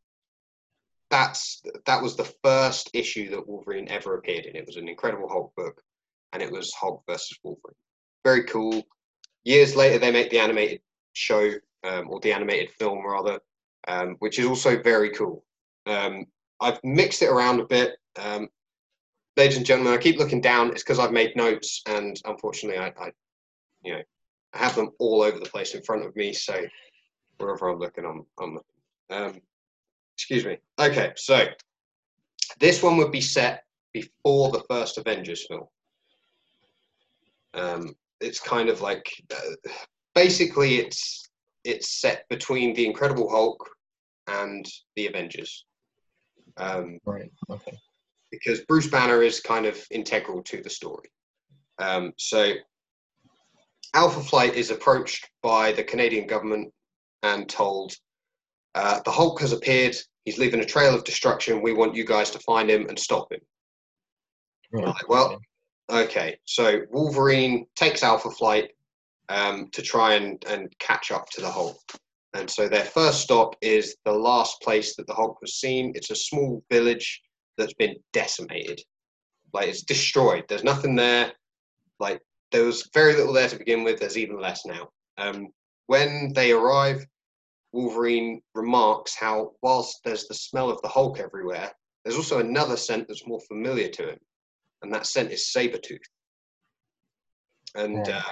that's 1.11 1.63
that 1.85 2.03
was 2.03 2.17
the 2.17 2.33
first 2.43 2.91
issue 2.95 3.31
that 3.31 3.47
Wolverine 3.47 3.89
ever 3.89 4.17
appeared 4.17 4.47
in. 4.47 4.57
It 4.57 4.67
was 4.67 4.77
an 4.77 4.89
Incredible 4.89 5.29
Hulk 5.29 5.55
book, 5.57 5.83
and 6.33 6.43
it 6.43 6.51
was 6.51 6.73
Hulk 6.73 7.03
versus 7.07 7.39
Wolverine. 7.43 7.77
Very 8.25 8.45
cool. 8.45 8.83
Years 9.45 9.77
later, 9.77 9.99
they 9.99 10.11
make 10.11 10.31
the 10.31 10.39
animated 10.39 10.81
show 11.13 11.51
um, 11.85 12.09
or 12.09 12.21
the 12.21 12.33
animated 12.33 12.71
film 12.71 13.05
rather, 13.05 13.41
um, 13.89 14.17
which 14.21 14.39
is 14.39 14.47
also 14.47 14.81
very 14.83 15.11
cool. 15.11 15.45
Um, 15.87 16.25
I've 16.61 16.83
mixed 16.83 17.23
it 17.23 17.29
around 17.29 17.61
a 17.61 17.67
bit. 17.67 17.97
Um, 18.17 18.49
ladies 19.37 19.57
and 19.57 19.67
gentlemen, 19.67 19.93
I 19.93 19.99
keep 19.99 20.19
looking 20.19 20.41
down. 20.41 20.71
It's 20.71 20.83
because 20.83 20.99
I've 20.99 21.13
made 21.13 21.37
notes, 21.37 21.83
and 21.87 22.17
unfortunately, 22.25 22.79
I, 22.79 22.89
I, 22.99 23.13
you 23.85 23.95
know, 23.95 24.03
I 24.55 24.59
have 24.59 24.77
them 24.77 24.91
all 24.99 25.23
over 25.23 25.39
the 25.39 25.51
place 25.51 25.75
in 25.75 25.83
front 25.83 26.07
of 26.07 26.17
me. 26.17 26.33
So 26.33 26.55
wherever 27.39 27.69
I'm 27.69 27.79
looking, 27.79 28.07
I'm, 28.07 28.25
I'm. 28.41 28.59
Um, 29.13 29.41
excuse 30.17 30.45
me. 30.45 30.59
Okay, 30.81 31.13
so 31.17 31.47
this 32.61 32.83
one 32.83 32.97
would 32.97 33.13
be 33.13 33.21
set 33.21 33.65
before 33.93 34.51
the 34.51 34.63
first 34.71 34.99
Avengers 34.99 35.47
film. 35.47 35.67
Um, 37.55 37.95
it's 38.21 38.41
kind 38.41 38.69
of 38.69 38.81
like, 38.81 39.05
uh, 39.31 39.71
basically, 40.15 40.77
it's 40.77 41.29
it's 41.65 42.01
set 42.01 42.25
between 42.29 42.75
the 42.75 42.87
Incredible 42.87 43.31
Hulk 43.31 43.69
and 44.27 44.67
the 44.97 45.07
Avengers. 45.07 45.65
Um, 46.57 46.99
right. 47.05 47.31
Okay. 47.51 47.79
because 48.31 48.61
Bruce 48.63 48.89
Banner 48.89 49.23
is 49.23 49.41
kind 49.41 49.67
of 49.67 49.79
integral 49.91 50.43
to 50.45 50.63
the 50.63 50.71
story. 50.71 51.11
Um, 51.79 52.13
so, 52.17 52.53
Alpha 53.95 54.21
Flight 54.21 54.55
is 54.55 54.71
approached 54.71 55.29
by 55.43 55.73
the 55.73 55.85
Canadian 55.85 56.27
government 56.27 56.73
and 57.23 57.49
told 57.49 57.95
uh, 58.75 59.01
the 59.05 59.11
Hulk 59.11 59.41
has 59.41 59.53
appeared. 59.53 59.97
He's 60.25 60.39
leaving 60.39 60.61
a 60.61 60.65
trail 60.65 60.95
of 60.95 61.05
destruction. 61.05 61.63
We 61.63 61.73
want 61.73 61.95
you 61.95 62.05
guys 62.05 62.31
to 62.31 62.39
find 62.41 62.71
him 62.71 62.89
and 62.89 62.99
stop 62.99 63.33
him. 63.33 63.41
Right. 64.73 64.95
Well- 65.09 65.41
Okay, 65.91 66.39
so 66.47 66.83
Wolverine 66.91 67.67
takes 67.77 68.03
Alpha 68.03 68.31
Flight 68.31 68.71
um, 69.29 69.69
to 69.73 69.83
try 69.83 70.15
and, 70.15 70.43
and 70.49 70.73
catch 70.79 71.11
up 71.11 71.29
to 71.31 71.43
the 71.43 71.51
Hulk. 71.51 71.77
And 72.33 72.49
so 72.49 72.67
their 72.67 72.85
first 72.85 73.21
stop 73.21 73.57
is 73.61 73.97
the 74.07 74.13
last 74.13 74.63
place 74.63 74.97
that 74.97 75.07
the 75.07 75.13
Hulk 75.13 75.39
was 75.43 75.57
seen. 75.61 75.93
It's 75.95 76.11
a 76.11 76.17
small 76.17 76.65
village 76.71 77.21
that's 77.59 77.75
been 77.75 77.97
decimated. 78.15 78.81
Like 79.53 79.69
it's 79.69 79.83
destroyed. 79.83 80.45
There's 80.49 80.65
nothing 80.65 80.95
there. 80.95 81.33
Like 82.01 82.23
there 82.53 82.65
was 82.65 82.89
very 82.95 83.15
little 83.15 83.35
there 83.35 83.49
to 83.49 83.59
begin 83.59 83.85
with. 83.85 84.01
There's 84.01 84.17
even 84.17 84.41
less 84.41 84.65
now. 84.65 84.89
Um, 85.19 85.49
when 85.89 86.33
they 86.35 86.53
arrive, 86.53 87.05
Wolverine 87.73 88.41
remarks 88.55 89.15
how, 89.15 89.53
whilst 89.63 90.01
there's 90.05 90.27
the 90.27 90.35
smell 90.35 90.71
of 90.71 90.81
the 90.83 90.89
Hulk 90.89 91.19
everywhere, 91.19 91.71
there's 92.05 92.17
also 92.17 92.39
another 92.39 92.77
scent 92.77 93.07
that's 93.09 93.27
more 93.27 93.41
familiar 93.49 93.89
to 93.89 94.11
him, 94.11 94.19
and 94.83 94.93
that 94.93 95.07
scent 95.07 95.31
is 95.31 95.53
Sabretooth. 95.57 95.99
And 97.75 98.09
uh, 98.09 98.23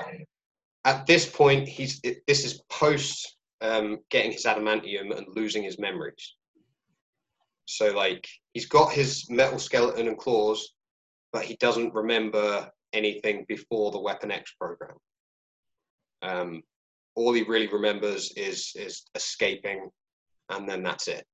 at 0.85 1.07
this 1.07 1.29
point, 1.29 1.69
he's 1.69 2.01
it, 2.03 2.23
this 2.27 2.45
is 2.45 2.63
post 2.69 3.37
um, 3.61 3.99
getting 4.11 4.33
his 4.33 4.45
adamantium 4.45 5.17
and 5.17 5.27
losing 5.35 5.63
his 5.63 5.79
memories. 5.79 6.35
So 7.67 7.95
like 7.95 8.27
he's 8.53 8.67
got 8.67 8.93
his 8.93 9.31
metal 9.31 9.59
skeleton 9.59 10.09
and 10.09 10.19
claws, 10.19 10.73
but 11.33 11.45
he 11.45 11.57
doesn't 11.57 11.95
remember 11.95 12.69
anything 12.93 13.45
before 13.49 13.93
the 13.93 14.01
Weapon 14.01 14.31
X 14.31 14.53
program. 14.61 14.97
Um, 16.23 16.63
all 17.15 17.33
he 17.33 17.43
really 17.43 17.69
remembers 17.69 18.33
is 18.37 18.73
is 18.77 19.05
escaping, 19.15 19.91
and 20.49 20.69
then 20.69 20.83
that's 20.83 21.09
it. 21.09 21.27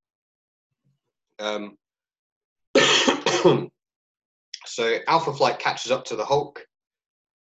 Um, 1.39 1.77
so 4.67 4.99
Alpha 5.07 5.33
Flight 5.33 5.59
catches 5.59 5.93
up 5.93 6.05
to 6.07 6.17
the 6.17 6.25
Hulk. 6.25 6.67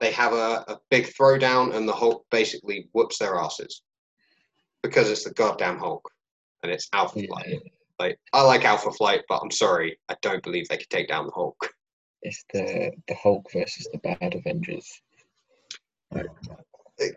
They 0.01 0.11
have 0.13 0.33
a, 0.33 0.65
a 0.69 0.81
big 0.91 1.07
throwdown, 1.07 1.75
and 1.75 1.89
the 1.89 1.93
Hulk 1.93 2.27
basically 2.31 2.89
whoops 2.93 3.19
their 3.19 3.37
asses 3.37 3.83
because 4.83 5.11
it's 5.11 5.25
the 5.25 5.33
goddamn 5.33 5.79
Hulk 5.79 6.09
and 6.63 6.71
it's 6.71 6.89
Alpha 6.93 7.21
Yeah. 7.21 7.27
Flight. 7.29 7.63
Like 7.99 8.19
I 8.33 8.43
like 8.43 8.65
Alpha 8.65 8.91
Flight, 8.91 9.23
but 9.29 9.41
I'm 9.43 9.51
sorry, 9.51 9.99
I 10.09 10.17
don't 10.21 10.43
believe 10.43 10.69
they 10.69 10.77
could 10.77 10.91
take 10.91 11.09
down 11.09 11.27
the 11.27 11.33
Hulk. 11.33 11.71
It's 12.23 12.45
the 12.53 12.91
the 13.07 13.15
Hulk 13.15 13.47
versus 13.53 13.89
the 13.93 13.99
bad 13.99 14.35
Avengers. 14.35 15.01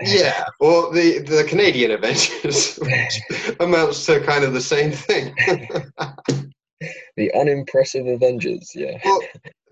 Yeah, 0.02 0.44
well, 0.60 0.92
the 0.92 1.20
the 1.20 1.44
Canadian 1.44 1.92
Avengers, 1.92 2.80
amounts 3.60 4.06
to 4.08 4.20
kind 4.22 4.44
of 4.44 4.54
the 4.54 4.62
same 4.62 4.92
thing. 4.92 5.36
The 7.16 7.34
unimpressive 7.34 8.06
Avengers. 8.06 8.72
Yeah. 8.76 9.00
well, 9.04 9.22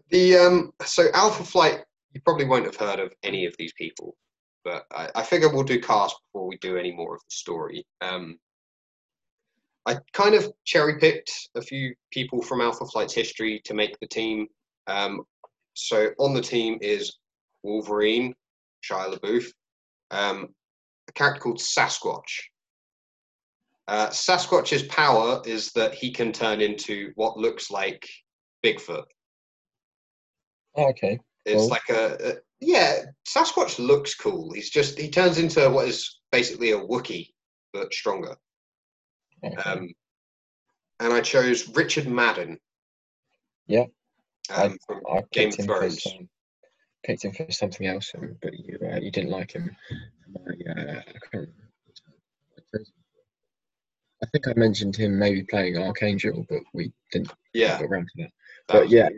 the 0.09 0.37
um, 0.37 0.73
so 0.83 1.07
Alpha 1.13 1.43
Flight, 1.43 1.83
you 2.13 2.21
probably 2.21 2.45
won't 2.45 2.65
have 2.65 2.75
heard 2.75 2.99
of 2.99 3.13
any 3.23 3.45
of 3.45 3.55
these 3.57 3.73
people, 3.73 4.15
but 4.63 4.85
I, 4.91 5.09
I 5.15 5.23
figure 5.23 5.49
we'll 5.49 5.63
do 5.63 5.79
cast 5.79 6.15
before 6.25 6.47
we 6.47 6.57
do 6.57 6.77
any 6.77 6.91
more 6.91 7.15
of 7.15 7.21
the 7.21 7.35
story. 7.35 7.85
Um, 8.01 8.39
I 9.85 9.97
kind 10.13 10.33
of 10.33 10.51
cherry 10.63 10.97
picked 10.99 11.49
a 11.55 11.61
few 11.61 11.93
people 12.11 12.41
from 12.41 12.61
Alpha 12.61 12.85
Flight's 12.85 13.13
history 13.13 13.61
to 13.65 13.75
make 13.75 13.99
the 13.99 14.07
team. 14.07 14.47
Um, 14.87 15.23
so 15.75 16.09
on 16.17 16.33
the 16.33 16.41
team 16.41 16.79
is 16.81 17.17
Wolverine, 17.61 18.33
Shia 18.83 19.13
LaBeouf, 19.13 19.45
um, 20.15 20.47
a 21.07 21.11
character 21.11 21.41
called 21.41 21.59
Sasquatch. 21.59 22.49
Uh, 23.87 24.09
Sasquatch's 24.09 24.83
power 24.83 25.41
is 25.45 25.71
that 25.73 25.93
he 25.93 26.11
can 26.11 26.31
turn 26.31 26.61
into 26.61 27.11
what 27.15 27.37
looks 27.37 27.69
like 27.69 28.07
Bigfoot. 28.63 29.05
Oh, 30.75 30.89
okay. 30.89 31.19
It's 31.45 31.61
Cool. 31.61 31.69
like 31.69 31.89
a, 31.89 32.29
a 32.29 32.33
yeah. 32.59 33.03
Sasquatch 33.27 33.77
looks 33.77 34.15
cool. 34.15 34.51
He's 34.53 34.69
just 34.71 34.97
he 34.97 35.09
turns 35.09 35.37
into 35.37 35.69
what 35.69 35.87
is 35.87 36.19
basically 36.31 36.71
a 36.71 36.79
Wookie 36.79 37.29
but 37.73 37.93
stronger. 37.93 38.35
okay. 39.45 39.55
Um, 39.55 39.89
and 40.99 41.13
I 41.13 41.21
chose 41.21 41.69
Richard 41.75 42.07
Madden. 42.07 42.57
Yeah. 43.67 43.85
Um, 44.49 44.77
from 44.87 45.01
I 45.11 45.21
Game 45.31 45.49
of 45.49 45.65
Thrones. 45.65 46.07
Picked 47.05 47.23
him 47.23 47.31
for 47.31 47.49
something 47.51 47.87
else, 47.87 48.11
um, 48.17 48.35
but 48.41 48.53
you 48.57 48.77
uh, 48.81 48.97
you 48.97 49.11
didn't 49.11 49.29
like 49.29 49.51
him. 49.53 49.75
I, 50.47 50.71
uh, 50.71 51.01
I. 51.33 51.37
I 54.23 54.27
think 54.31 54.47
I 54.47 54.53
mentioned 54.55 54.95
him 54.95 55.19
maybe 55.19 55.43
playing 55.43 55.77
Archangel, 55.77 56.45
but 56.49 56.61
we 56.73 56.91
didn't 57.11 57.31
yeah. 57.53 57.77
get 57.79 57.89
around 57.89 58.07
to 58.15 58.23
that. 58.23 58.29
But 58.67 58.83
was- 58.83 58.91
yeah, 58.91 59.09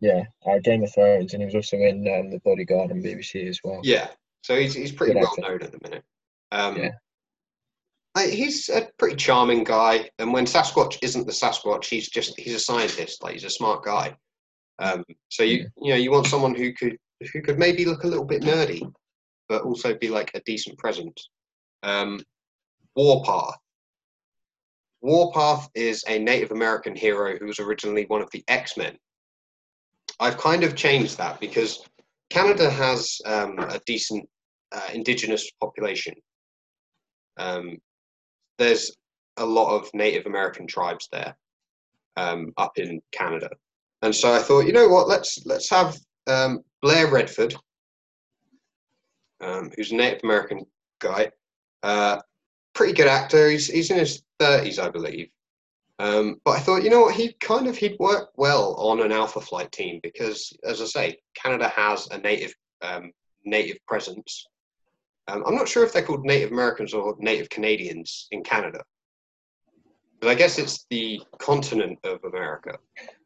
yeah, 0.00 0.22
uh, 0.46 0.58
Game 0.62 0.84
of 0.84 0.94
Thrones, 0.94 1.32
and 1.34 1.42
he 1.42 1.46
was 1.46 1.54
also 1.54 1.76
in 1.76 2.06
um, 2.08 2.30
The 2.30 2.40
Bodyguard 2.44 2.90
on 2.92 3.02
BBC 3.02 3.48
as 3.48 3.60
well. 3.64 3.80
Yeah. 3.82 4.08
So 4.42 4.56
he's 4.58 4.74
he's 4.74 4.92
pretty 4.92 5.14
Good 5.14 5.20
well 5.20 5.30
actor. 5.30 5.42
known 5.42 5.62
at 5.62 5.72
the 5.72 5.80
minute. 5.82 6.04
Um, 6.52 6.76
Yeah. 6.76 6.90
I, 8.14 8.28
he's 8.28 8.68
a 8.68 8.88
pretty 8.98 9.16
charming 9.16 9.64
guy, 9.64 10.08
and 10.18 10.32
when 10.32 10.46
Sasquatch 10.46 10.98
isn't 11.02 11.26
the 11.26 11.32
Sasquatch, 11.32 11.84
he's 11.84 12.08
just 12.08 12.38
he's 12.38 12.54
a 12.54 12.60
scientist. 12.60 13.22
Like 13.22 13.34
he's 13.34 13.44
a 13.44 13.50
smart 13.50 13.84
guy. 13.84 14.16
Um, 14.78 15.04
so 15.28 15.42
you 15.42 15.58
Yeah. 15.58 15.66
you 15.82 15.90
know 15.90 15.96
you 15.96 16.10
want 16.12 16.26
someone 16.26 16.54
who 16.54 16.72
could 16.72 16.96
who 17.32 17.42
could 17.42 17.58
maybe 17.58 17.84
look 17.84 18.04
a 18.04 18.06
little 18.06 18.24
bit 18.24 18.42
nerdy, 18.42 18.80
but 19.48 19.62
also 19.62 19.94
be 19.94 20.08
like 20.08 20.30
a 20.34 20.40
decent 20.40 20.78
presence. 20.78 21.28
Um, 21.82 22.20
Warpath. 22.96 23.56
Warpath 25.00 25.68
is 25.74 26.04
a 26.08 26.18
Native 26.18 26.50
American 26.50 26.94
hero 26.96 27.36
who 27.38 27.46
was 27.46 27.60
originally 27.60 28.04
one 28.06 28.22
of 28.22 28.30
the 28.32 28.44
X 28.48 28.76
Men. 28.76 28.96
I've 30.20 30.38
kind 30.38 30.64
of 30.64 30.74
changed 30.74 31.18
that 31.18 31.38
because 31.38 31.84
Canada 32.30 32.68
has 32.68 33.18
um, 33.24 33.58
a 33.58 33.80
decent 33.86 34.28
uh, 34.72 34.88
indigenous 34.92 35.48
population. 35.60 36.14
Um, 37.38 37.78
there's 38.58 38.92
a 39.36 39.46
lot 39.46 39.76
of 39.76 39.88
Native 39.94 40.26
American 40.26 40.66
tribes 40.66 41.08
there 41.12 41.36
um, 42.16 42.52
up 42.56 42.72
in 42.76 43.00
Canada, 43.12 43.50
and 44.02 44.12
so 44.14 44.34
I 44.34 44.40
thought, 44.40 44.66
you 44.66 44.72
know 44.72 44.88
what, 44.88 45.06
let's 45.06 45.38
let's 45.46 45.70
have 45.70 45.96
um, 46.26 46.64
Blair 46.82 47.08
Redford, 47.08 47.54
um, 49.40 49.70
who's 49.74 49.92
a 49.92 49.96
Native 49.96 50.20
American 50.24 50.64
guy, 51.00 51.30
uh, 51.82 52.20
pretty 52.74 52.92
good 52.92 53.08
actor. 53.08 53.50
He's 53.50 53.66
he's 53.66 53.90
in 53.90 53.98
his 53.98 54.22
thirties, 54.38 54.78
I 54.78 54.88
believe. 54.88 55.28
Um, 56.00 56.40
but 56.44 56.52
I 56.52 56.60
thought, 56.60 56.84
you 56.84 56.90
know 56.90 57.02
what, 57.02 57.14
he 57.16 57.32
kind 57.40 57.66
of 57.66 57.76
he'd 57.76 57.98
work 57.98 58.30
well 58.36 58.74
on 58.74 59.00
an 59.02 59.10
Alpha 59.10 59.40
Flight 59.40 59.72
team 59.72 59.98
because, 60.02 60.52
as 60.64 60.80
I 60.80 60.84
say, 60.84 61.18
Canada 61.34 61.68
has 61.68 62.06
a 62.10 62.18
native 62.18 62.54
um, 62.82 63.10
native 63.44 63.78
presence. 63.86 64.46
Um, 65.26 65.42
I'm 65.46 65.56
not 65.56 65.68
sure 65.68 65.84
if 65.84 65.92
they're 65.92 66.02
called 66.02 66.24
Native 66.24 66.52
Americans 66.52 66.94
or 66.94 67.16
Native 67.18 67.50
Canadians 67.50 68.28
in 68.30 68.42
Canada, 68.42 68.82
but 70.20 70.28
I 70.28 70.34
guess 70.34 70.58
it's 70.58 70.86
the 70.90 71.20
continent 71.38 71.98
of 72.04 72.22
America. 72.24 72.78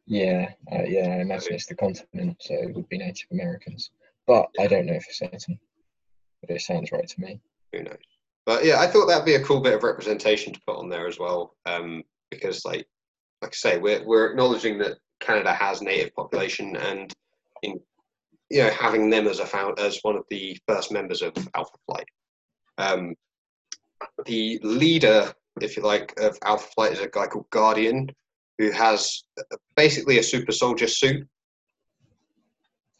Yeah, 0.05 0.49
uh, 0.71 0.83
yeah, 0.83 1.07
I 1.07 1.21
imagine 1.21 1.53
it's 1.53 1.65
the 1.65 1.75
continent, 1.75 2.37
so 2.41 2.53
it 2.53 2.73
would 2.75 2.89
be 2.89 2.97
Native 2.97 3.27
Americans. 3.31 3.91
But 4.27 4.47
I 4.59 4.67
don't 4.67 4.85
know 4.85 4.99
for 4.99 5.13
certain. 5.13 5.59
But 6.41 6.55
it 6.55 6.61
sounds 6.61 6.91
right 6.91 7.07
to 7.07 7.21
me. 7.21 7.39
Who 7.71 7.83
knows? 7.83 7.97
But 8.45 8.65
yeah, 8.65 8.79
I 8.79 8.87
thought 8.87 9.07
that'd 9.07 9.25
be 9.25 9.35
a 9.35 9.43
cool 9.43 9.61
bit 9.61 9.73
of 9.73 9.83
representation 9.83 10.53
to 10.53 10.61
put 10.67 10.77
on 10.77 10.89
there 10.89 11.07
as 11.07 11.17
well, 11.17 11.55
um, 11.65 12.03
because 12.29 12.65
like, 12.65 12.85
like 13.41 13.51
I 13.51 13.55
say, 13.55 13.77
we're 13.77 14.05
we're 14.05 14.31
acknowledging 14.31 14.77
that 14.79 14.97
Canada 15.19 15.53
has 15.53 15.81
native 15.81 16.13
population, 16.13 16.75
and 16.75 17.13
in 17.61 17.79
you 18.49 18.63
know 18.63 18.69
having 18.71 19.09
them 19.09 19.27
as 19.27 19.39
a 19.39 19.45
found 19.45 19.79
as 19.79 19.99
one 20.01 20.17
of 20.17 20.25
the 20.29 20.57
first 20.67 20.91
members 20.91 21.21
of 21.21 21.33
Alpha 21.55 21.77
Flight. 21.85 22.07
Um, 22.77 23.15
the 24.25 24.59
leader, 24.63 25.33
if 25.61 25.77
you 25.77 25.83
like, 25.83 26.13
of 26.19 26.37
Alpha 26.43 26.67
Flight 26.73 26.93
is 26.93 26.99
a 26.99 27.07
guy 27.07 27.27
called 27.27 27.49
Guardian, 27.49 28.09
who 28.57 28.71
has 28.71 29.23
basically 29.75 30.19
a 30.19 30.23
super 30.23 30.51
soldier 30.51 30.87
suit. 30.87 31.27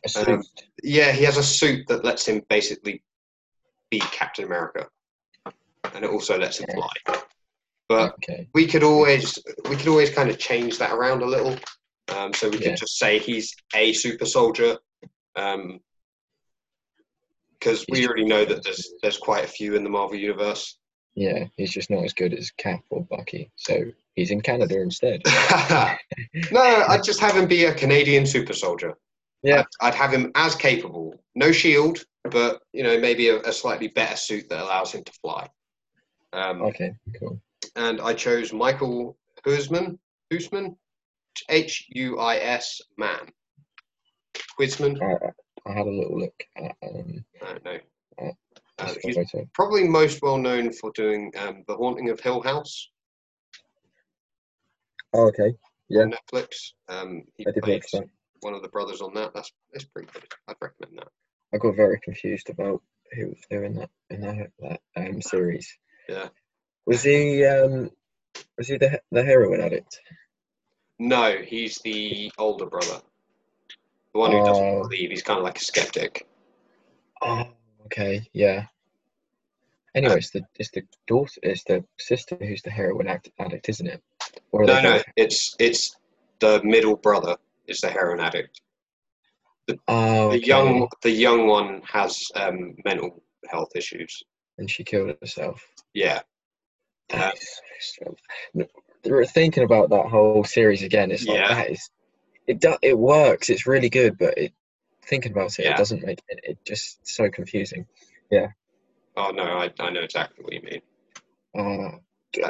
A 0.06 0.10
suit. 0.10 0.28
Um, 0.28 0.44
Yeah, 0.84 1.12
he 1.12 1.24
has 1.24 1.38
a 1.38 1.44
suit 1.44 1.88
that 1.88 2.04
lets 2.04 2.28
him 2.28 2.42
basically 2.50 3.04
be 3.90 4.00
Captain 4.00 4.46
America, 4.46 4.88
and 5.94 6.04
it 6.04 6.10
also 6.10 6.38
lets 6.38 6.60
him 6.60 6.68
fly. 6.74 6.90
But 7.90 8.14
okay. 8.14 8.48
we 8.54 8.66
could 8.66 8.84
always 8.84 9.38
we 9.70 9.76
could 9.76 9.90
always 9.90 10.10
kind 10.10 10.30
of 10.30 10.40
change 10.40 10.78
that 10.80 10.92
around 10.92 11.22
a 11.22 11.26
little. 11.26 11.58
Um, 12.10 12.34
so 12.34 12.50
we 12.50 12.58
Yeah. 12.58 12.70
could 12.70 12.78
just 12.78 12.98
say 12.98 13.20
he's 13.20 13.56
a 13.76 13.94
super 13.94 14.26
soldier, 14.26 14.78
because 17.60 17.86
we 17.90 18.06
already 18.08 18.26
know 18.26 18.46
that 18.46 18.64
there's 18.64 18.94
there's 19.02 19.18
quite 19.18 19.44
a 19.46 19.48
few 19.48 19.76
in 19.76 19.84
the 19.84 19.90
Marvel 19.90 20.18
universe. 20.18 20.80
Yeah, 21.16 21.46
he's 21.58 21.72
just 21.72 21.90
not 21.92 22.04
as 22.04 22.14
good 22.14 22.34
as 22.34 22.50
Cap 22.52 22.82
or 22.90 23.04
Bucky, 23.04 23.52
so 23.56 23.84
he's 24.16 24.32
in 24.32 24.42
Canada 24.42 24.82
instead. 24.82 25.22
no, 26.52 26.62
I'd 26.62 27.04
just 27.04 27.20
have 27.20 27.36
him 27.36 27.48
be 27.48 27.66
a 27.66 27.74
Canadian 27.74 28.26
super 28.26 28.54
soldier. 28.54 28.96
Yeah. 29.44 29.64
I'd, 29.82 29.90
I'd 29.90 29.96
have 29.96 30.12
him 30.12 30.32
as 30.36 30.56
capable. 30.56 31.14
No 31.36 31.52
shield, 31.52 32.04
but 32.32 32.62
you 32.74 32.82
know 32.84 33.00
maybe 33.00 33.30
a, 33.30 33.42
a 33.42 33.54
slightly 33.54 33.90
better 33.90 34.16
suit 34.16 34.50
that 34.50 34.60
allows 34.64 34.92
him 34.92 35.04
to 35.04 35.12
fly. 35.22 35.48
Um, 36.32 36.62
Okay, 36.64 36.96
cool. 37.20 37.40
and 37.76 38.02
I 38.02 38.14
chose 38.14 38.52
Michael 38.54 39.16
Huisman. 39.46 40.00
Huisman, 40.32 40.76
H 41.50 41.86
U 41.90 42.18
I 42.18 42.38
S 42.38 42.82
man. 42.98 43.30
Huisman. 44.60 45.00
I, 45.00 45.70
I 45.70 45.74
had 45.74 45.86
a 45.86 45.90
little 45.92 46.20
look 46.20 46.44
at 46.58 46.76
um, 46.84 47.24
I 47.42 47.46
don't 47.54 47.66
know. 47.66 48.32
Uh, 48.80 48.94
he's 49.04 49.18
probably 49.54 49.88
most 49.88 50.22
well 50.22 50.38
known 50.38 50.72
for 50.74 50.92
doing 50.96 51.32
um, 51.38 51.64
The 51.68 51.76
Haunting 51.76 52.10
of 52.10 52.20
Hill 52.20 52.42
House 52.42 52.90
Oh, 55.14 55.28
okay. 55.28 55.54
Yeah. 55.90 56.06
Netflix. 56.06 56.72
Um, 56.90 57.24
he 57.38 57.46
I 57.48 57.52
did 57.52 57.64
played 57.64 57.84
one 58.42 58.56
of 58.56 58.62
the 58.64 58.68
brothers 58.70 59.00
on 59.02 59.14
that. 59.14 59.32
That's 59.34 59.52
it's 59.72 59.86
pretty 59.86 60.10
good. 60.12 60.24
I'd 60.48 60.56
recommend 60.60 60.98
that. 60.98 61.08
I 61.54 61.58
got 61.60 61.76
very 61.76 62.00
confused 62.04 62.50
about 62.50 62.82
who 63.14 63.28
was 63.28 63.42
doing 63.50 63.76
that 63.76 63.90
in 64.10 64.22
that, 64.22 64.50
that 64.60 64.82
um, 64.96 65.22
series. 65.22 65.72
Yeah. 66.10 66.30
Was 66.88 67.04
he 67.04 67.46
um, 67.46 67.92
was 68.58 68.68
he 68.68 68.78
the 68.78 69.00
the 69.12 69.24
heroin 69.24 69.62
addict? 69.62 70.00
No, 70.98 71.38
he's 71.38 71.78
the 71.84 72.32
older 72.40 72.66
brother. 72.66 73.00
The 74.14 74.20
one 74.20 74.32
who 74.32 74.44
doesn't 74.44 74.64
Oh. 74.66 74.82
believe. 74.82 75.12
He's 75.12 75.22
kind 75.24 75.38
of 75.38 75.44
like 75.44 75.58
a 75.60 75.64
skeptic. 75.64 76.28
Oh, 77.22 77.44
okay, 77.86 78.22
yeah. 78.34 78.66
Anyway, 79.96 80.18
it's 80.18 80.32
the 80.32 80.42
it's 80.60 80.72
the 80.72 80.82
daughter, 81.08 81.40
it's 81.44 81.64
the 81.66 81.84
sister 82.00 82.36
who's 82.40 82.62
the 82.64 82.72
heroin 82.72 83.08
act, 83.08 83.30
addict, 83.40 83.70
isn't 83.70 83.88
it? 83.88 84.02
Or 84.52 84.64
are 84.64 84.66
No, 84.66 84.74
they 84.76 84.82
no, 84.84 84.92
both- 84.94 85.06
it's 85.18 85.56
it's 85.60 85.96
the 86.40 86.62
middle 86.64 86.96
brother 86.96 87.38
is 87.68 87.80
the 87.82 87.90
heroin 87.90 88.20
addict. 88.20 88.62
Oh, 89.88 90.32
The 90.32 90.38
okay. 90.38 90.48
young 90.48 90.88
the 91.04 91.12
young 91.12 91.48
one 91.48 91.82
has 91.86 92.24
um, 92.36 92.76
mental 92.84 93.22
health 93.50 93.70
issues. 93.76 94.24
and 94.58 94.70
she 94.70 94.84
killed 94.84 95.16
herself. 95.22 95.64
Yeah, 95.94 96.22
Yeah. 97.12 97.18
That's 97.32 97.62
so- 97.80 98.16
We're 99.06 99.26
thinking 99.26 99.64
about 99.64 99.90
that 99.90 100.06
whole 100.08 100.44
series 100.44 100.82
again. 100.84 101.12
It's 101.12 101.26
like 101.26 101.38
Yeah. 101.40 101.54
that 101.56 101.70
is 101.72 101.90
it. 102.48 102.60
Do, 102.60 102.76
it 102.82 102.98
works. 102.98 103.50
It's 103.50 103.68
really 103.68 103.90
good, 103.90 104.18
but 104.18 104.38
it 104.38 104.54
thinking 105.08 105.32
about 105.32 105.58
it, 105.60 105.66
Yeah. 105.66 105.72
it 105.74 105.78
doesn't 105.78 106.04
make 106.06 106.20
it. 106.30 106.40
It 106.44 106.58
just 106.66 107.06
so 107.08 107.30
confusing. 107.30 107.86
Yeah. 108.32 108.48
Oh 109.16 109.32
no, 109.32 109.44
I, 109.44 109.72
I 109.80 109.90
know 109.92 110.02
exactly 110.02 110.44
what 110.44 110.54
you 110.54 110.62
mean. 110.62 110.82
Uh, 111.56 111.98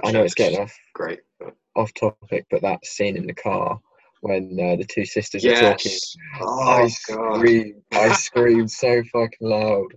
I 0.03 0.11
know 0.11 0.23
it's 0.23 0.33
getting 0.33 0.59
off 0.59 0.73
great. 0.93 1.19
but- 1.39 1.55
off 1.75 1.93
topic, 1.95 2.45
but 2.51 2.61
that 2.61 2.85
scene 2.85 3.17
in 3.17 3.25
the 3.25 3.33
car 3.33 3.79
when 4.21 4.57
uh, 4.61 4.75
the 4.77 4.85
two 4.85 5.03
sisters 5.05 5.43
are 5.43 5.53
talking, 5.53 5.91
Yes. 5.91 6.15
I 6.35 6.39
Oh 6.41 6.87
god. 7.09 7.37
screamed. 7.37 7.81
I 7.91 8.13
screamed 8.13 8.71
so 8.71 9.03
fucking 9.11 9.37
loud. 9.49 9.87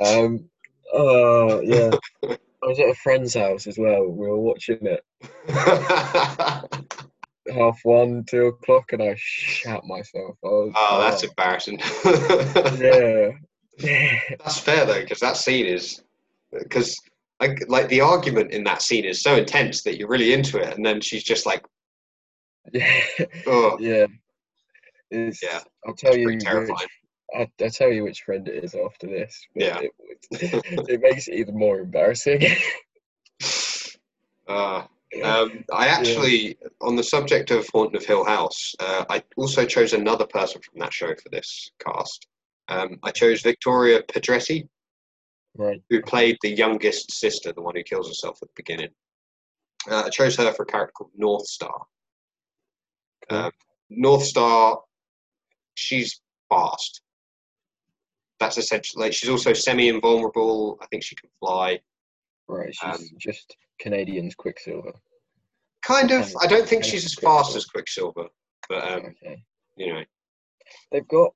Um, 0.00 0.48
oh 0.94 1.60
yeah. 1.60 1.90
I 2.62 2.66
was 2.66 2.78
at 2.80 2.88
a 2.88 2.94
friend's 2.94 3.34
house 3.34 3.66
as 3.66 3.78
well. 3.78 4.04
We 4.06 4.26
were 4.28 4.38
watching 4.38 4.78
it 4.82 5.04
half 7.52 7.78
one, 7.82 8.24
two 8.24 8.46
o'clock, 8.46 8.92
and 8.92 9.02
I 9.02 9.14
shat 9.16 9.84
myself. 9.84 10.36
I 10.44 10.48
was, 10.48 10.72
oh, 10.76 11.00
that's 11.00 11.22
embarrassing. 11.22 11.80
yeah. 12.80 13.30
Yeah. 13.78 14.18
That's 14.40 14.58
fair 14.58 14.84
though, 14.84 15.00
because 15.00 15.20
that 15.20 15.36
scene 15.36 15.64
is 15.66 16.02
because 16.52 17.00
like, 17.40 17.62
like 17.68 17.88
the 17.88 18.00
argument 18.00 18.50
in 18.50 18.64
that 18.64 18.82
scene 18.82 19.04
is 19.04 19.22
so 19.22 19.36
intense 19.36 19.82
that 19.84 19.96
you're 19.96 20.08
really 20.08 20.32
into 20.32 20.58
it, 20.58 20.76
and 20.76 20.84
then 20.84 21.00
she's 21.00 21.22
just 21.22 21.46
like, 21.46 21.64
Yeah. 22.72 23.00
oh, 23.46 23.76
Yeah. 23.78 24.06
It's, 25.10 25.42
Yeah, 25.42 25.60
I'll 25.86 25.94
tell 25.94 26.16
you. 26.16 26.26
Which. 26.26 26.44
I, 27.34 27.46
I'll 27.60 27.70
tell 27.70 27.92
you 27.92 28.04
which 28.04 28.22
friend 28.22 28.48
it 28.48 28.64
is 28.64 28.74
after 28.74 29.06
this. 29.06 29.46
Yeah. 29.54 29.80
It, 29.80 29.92
it 30.88 31.00
makes 31.00 31.28
it 31.28 31.34
even 31.34 31.56
more 31.56 31.78
embarrassing. 31.78 32.42
Uh, 34.48 34.84
um, 35.22 35.64
I 35.72 35.88
actually, 35.88 36.58
on 36.80 36.96
the 36.96 37.02
subject 37.02 37.50
of 37.50 37.66
Haunting 37.72 37.96
of 37.96 38.04
Hill 38.04 38.24
House, 38.24 38.74
uh, 38.80 39.04
I 39.08 39.22
also 39.36 39.64
chose 39.64 39.92
another 39.92 40.26
person 40.26 40.60
from 40.60 40.80
that 40.80 40.92
show 40.92 41.08
for 41.08 41.28
this 41.30 41.70
cast. 41.84 42.26
Um, 42.68 42.98
I 43.02 43.10
chose 43.10 43.40
Victoria 43.40 44.02
Pedretti, 44.02 44.68
right. 45.56 45.80
who 45.88 46.02
played 46.02 46.36
the 46.42 46.50
youngest 46.50 47.12
sister, 47.12 47.52
the 47.52 47.62
one 47.62 47.74
who 47.74 47.82
kills 47.82 48.08
herself 48.08 48.38
at 48.42 48.48
the 48.48 48.62
beginning. 48.62 48.90
Uh, 49.90 50.04
I 50.06 50.10
chose 50.10 50.36
her 50.36 50.52
for 50.52 50.64
a 50.64 50.66
character 50.66 50.92
called 50.92 51.10
North 51.16 51.46
Star. 51.46 51.86
Um, 53.30 53.52
North 53.88 54.24
Star, 54.24 54.80
she's 55.74 56.20
fast. 56.50 57.00
That's 58.40 58.58
essentially 58.58 59.06
like 59.06 59.12
she's 59.14 59.30
also 59.30 59.52
semi-invulnerable. 59.52 60.78
I 60.82 60.86
think 60.86 61.02
she 61.02 61.16
can 61.16 61.30
fly. 61.40 61.80
Right. 62.48 62.74
She's 62.74 63.00
um, 63.00 63.04
just 63.18 63.56
Canadian's 63.78 64.34
Quicksilver. 64.34 64.92
Kind 65.82 66.10
of. 66.10 66.32
I 66.40 66.46
don't 66.46 66.68
think 66.68 66.84
she's 66.84 67.04
as 67.04 67.14
fast 67.14 67.54
as 67.56 67.66
Quicksilver, 67.66 68.26
but 68.68 68.90
um, 68.90 69.14
okay. 69.22 69.42
you 69.76 69.92
know, 69.92 70.02
They've 70.92 71.08
got. 71.08 71.32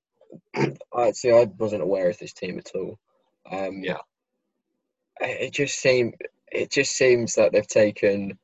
I 0.95 1.11
see. 1.13 1.31
I 1.31 1.45
wasn't 1.59 1.83
aware 1.83 2.09
of 2.09 2.19
this 2.19 2.33
team 2.33 2.59
at 2.59 2.71
all. 2.75 2.99
Um, 3.51 3.83
Yeah. 3.83 3.99
It 5.21 5.53
just 5.53 5.79
seemed. 5.79 6.15
It 6.51 6.71
just 6.71 6.93
seems 6.97 7.35
that 7.35 7.53
they've 7.53 7.67
taken 7.67 8.39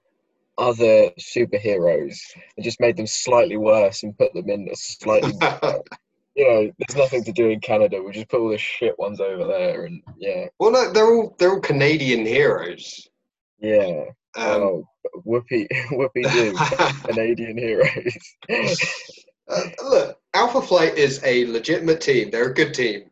other 0.56 1.10
superheroes 1.20 2.18
and 2.56 2.64
just 2.64 2.80
made 2.80 2.96
them 2.96 3.06
slightly 3.06 3.56
worse 3.56 4.02
and 4.02 4.16
put 4.18 4.32
them 4.34 4.48
in 4.50 4.68
a 4.70 4.76
slightly. 4.76 5.32
you 6.38 6.46
know, 6.46 6.72
there's 6.78 6.96
nothing 6.96 7.24
to 7.24 7.32
do 7.32 7.48
in 7.48 7.58
Canada. 7.58 8.00
We 8.00 8.12
just 8.12 8.28
put 8.28 8.38
all 8.38 8.48
the 8.48 8.58
shit 8.58 8.96
ones 8.96 9.20
over 9.20 9.44
there, 9.44 9.86
and 9.86 10.00
yeah, 10.18 10.46
well, 10.60 10.70
no, 10.70 10.92
they're 10.92 11.12
all 11.12 11.34
they're 11.36 11.50
all 11.50 11.60
Canadian 11.60 12.24
heroes. 12.24 13.08
yeah. 13.60 14.04
Um, 14.36 14.62
oh, 14.62 14.88
Whoopie, 15.26 15.66
whoopie 15.90 16.32
do, 16.32 16.54
Canadian 17.12 17.58
heroes. 17.58 18.16
Uh, 19.50 19.62
look, 19.82 20.18
Alpha 20.34 20.60
Flight 20.60 20.98
is 20.98 21.24
a 21.24 21.46
legitimate 21.46 22.02
team. 22.02 22.28
They're 22.30 22.50
a 22.50 22.54
good 22.54 22.74
team. 22.74 23.04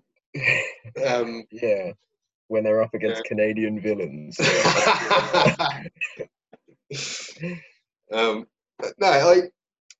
Um, 1.07 1.44
yeah, 1.51 1.93
when 2.48 2.62
they're 2.62 2.82
up 2.82 2.93
against 2.93 3.24
Canadian 3.24 3.81
villains. 3.81 4.39
um, 8.12 8.47
no, 8.98 9.24
like 9.24 9.51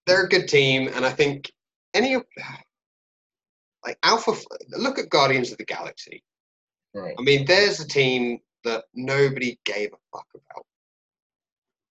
they're 0.05 0.27
a 0.27 0.29
good 0.29 0.47
team, 0.47 0.91
and 0.95 1.07
I 1.07 1.11
think 1.11 1.51
any 1.95 2.13
of 2.13 2.27
like 3.87 3.99
Alpha. 4.03 4.33
Look 4.71 4.99
at 4.99 5.09
Guardians 5.11 5.53
of 5.53 5.59
the 5.59 5.65
Galaxy. 5.65 6.23
right. 6.95 7.15
I 7.19 7.23
mean, 7.23 7.45
there's 7.47 7.81
a 7.81 7.87
team 7.89 8.41
that 8.65 8.85
nobody 8.95 9.59
gave 9.65 9.93
a 9.93 9.97
fuck 10.17 10.27
about. 10.35 10.67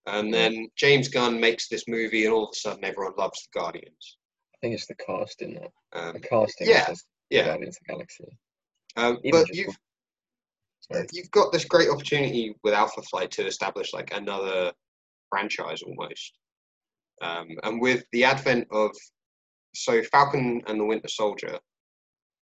And 0.07 0.33
then 0.33 0.69
James 0.75 1.07
Gunn 1.07 1.39
makes 1.39 1.67
this 1.67 1.87
movie, 1.87 2.25
and 2.25 2.33
all 2.33 2.45
of 2.45 2.49
a 2.53 2.55
sudden, 2.55 2.83
everyone 2.85 3.13
loves 3.17 3.41
the 3.51 3.59
Guardians. 3.59 4.17
I 4.53 4.57
think 4.61 4.75
it's 4.75 4.85
the 4.85 4.95
casting. 4.95 5.55
That 5.55 5.71
Um, 5.99 6.13
the 6.13 6.19
casting. 6.19 6.67
yeah, 6.67 6.93
yeah. 7.29 7.45
Guardians 7.45 7.77
of 7.77 7.83
the 7.87 7.93
Galaxy. 7.93 8.37
um, 8.97 9.19
but 9.31 9.47
you've 9.49 9.75
Sorry. 10.81 11.07
you've 11.11 11.31
got 11.31 11.51
this 11.51 11.65
great 11.65 11.89
opportunity 11.89 12.55
with 12.63 12.73
Alpha 12.73 13.01
Flight 13.03 13.31
to 13.31 13.45
establish 13.47 13.93
like 13.93 14.13
another 14.15 14.71
franchise 15.29 15.81
almost. 15.81 16.33
Um, 17.21 17.47
and 17.63 17.81
with 17.81 18.03
the 18.11 18.25
advent 18.25 18.67
of 18.71 18.91
so 19.73 20.03
Falcon 20.03 20.61
and 20.67 20.79
the 20.79 20.85
Winter 20.85 21.07
Soldier, 21.07 21.57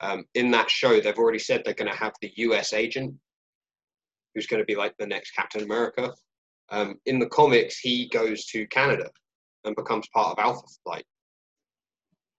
um, 0.03 0.25
in 0.35 0.51
that 0.51 0.69
show 0.69 0.99
they've 0.99 1.17
already 1.17 1.39
said 1.39 1.61
they're 1.63 1.73
going 1.73 1.91
to 1.91 1.97
have 1.97 2.13
the 2.21 2.31
U.S. 2.35 2.73
agent, 2.73 3.15
who's 4.35 4.47
going 4.47 4.61
to 4.61 4.65
be 4.65 4.75
like 4.75 4.93
the 4.99 5.07
next 5.07 5.31
Captain 5.31 5.63
America. 5.63 6.13
Um, 6.69 6.99
in 7.05 7.19
the 7.19 7.27
comics, 7.27 7.79
he 7.79 8.09
goes 8.09 8.45
to 8.47 8.67
Canada 8.67 9.09
and 9.63 9.75
becomes 9.75 10.07
part 10.13 10.37
of 10.37 10.43
Alpha 10.43 10.67
Flight. 10.83 11.05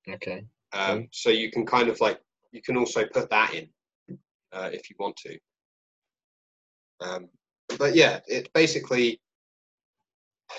Okay. 0.08 0.44
Um. 0.74 1.08
So 1.10 1.30
you 1.30 1.50
can 1.50 1.64
kind 1.64 1.88
of 1.88 1.98
like 2.00 2.20
you 2.52 2.60
can 2.60 2.76
also 2.76 3.06
put 3.06 3.30
that 3.30 3.54
in 3.54 3.68
uh, 4.52 4.68
if 4.72 4.90
you 4.90 4.96
want 4.98 5.16
to. 5.16 5.38
Um, 7.00 7.28
but 7.78 7.94
yeah, 7.94 8.20
it 8.26 8.52
basically 8.52 9.20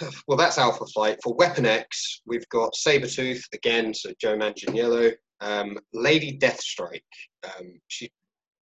well, 0.27 0.37
that's 0.37 0.57
Alpha 0.57 0.85
Flight. 0.87 1.19
For 1.23 1.35
Weapon 1.35 1.65
X, 1.65 2.21
we've 2.25 2.47
got 2.49 2.73
Sabretooth 2.73 3.43
again, 3.53 3.93
so 3.93 4.11
Joe 4.19 4.37
Manganiello. 4.37 5.13
Um, 5.41 5.77
Lady 5.93 6.37
Deathstrike. 6.37 7.01
Um, 7.43 7.79
she 7.87 8.11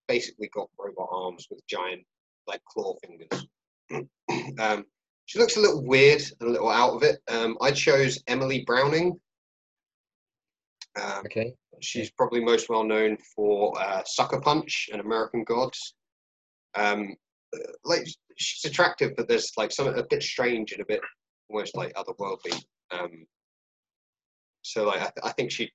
basically 0.08 0.50
got 0.54 0.70
robot 0.78 1.10
arms 1.12 1.48
with 1.50 1.66
giant 1.68 2.04
like 2.48 2.62
claw 2.66 2.96
fingers. 3.06 3.48
um, 4.60 4.86
she 5.26 5.40
looks 5.40 5.56
a 5.56 5.62
little 5.62 5.84
weird 5.86 6.22
and 6.40 6.50
a 6.50 6.52
little 6.52 6.70
out 6.70 6.96
of 6.96 7.04
it. 7.04 7.20
Um, 7.30 7.58
I 7.62 7.72
chose 7.72 8.22
Emily 8.28 8.64
Browning. 8.66 9.20
Um, 11.00 11.24
Okay. 11.26 11.54
She's 11.82 12.12
probably 12.12 12.44
most 12.44 12.70
well 12.70 12.84
known 12.84 13.18
for 13.36 13.74
uh, 13.82 14.04
Sucker 14.06 14.40
Punch 14.40 14.90
and 14.92 15.02
American 15.02 15.44
Gods. 15.44 15.96
Um, 16.76 17.16
like 17.84 18.08
she's 18.38 18.70
attractive, 18.70 19.12
but 19.18 19.28
there's 19.28 19.52
like 19.58 19.72
something 19.72 19.98
a 19.98 20.06
bit 20.10 20.24
strange 20.24 20.72
and 20.72 20.82
a 20.82 20.86
bit 20.86 21.02
almost 21.50 21.76
like 21.76 21.94
otherworldly. 21.96 22.64
Um, 22.92 23.26
so 24.62 24.86
like 24.86 24.98
I, 25.02 25.06
th- 25.06 25.24
I 25.24 25.32
think 25.32 25.52
she, 25.52 25.72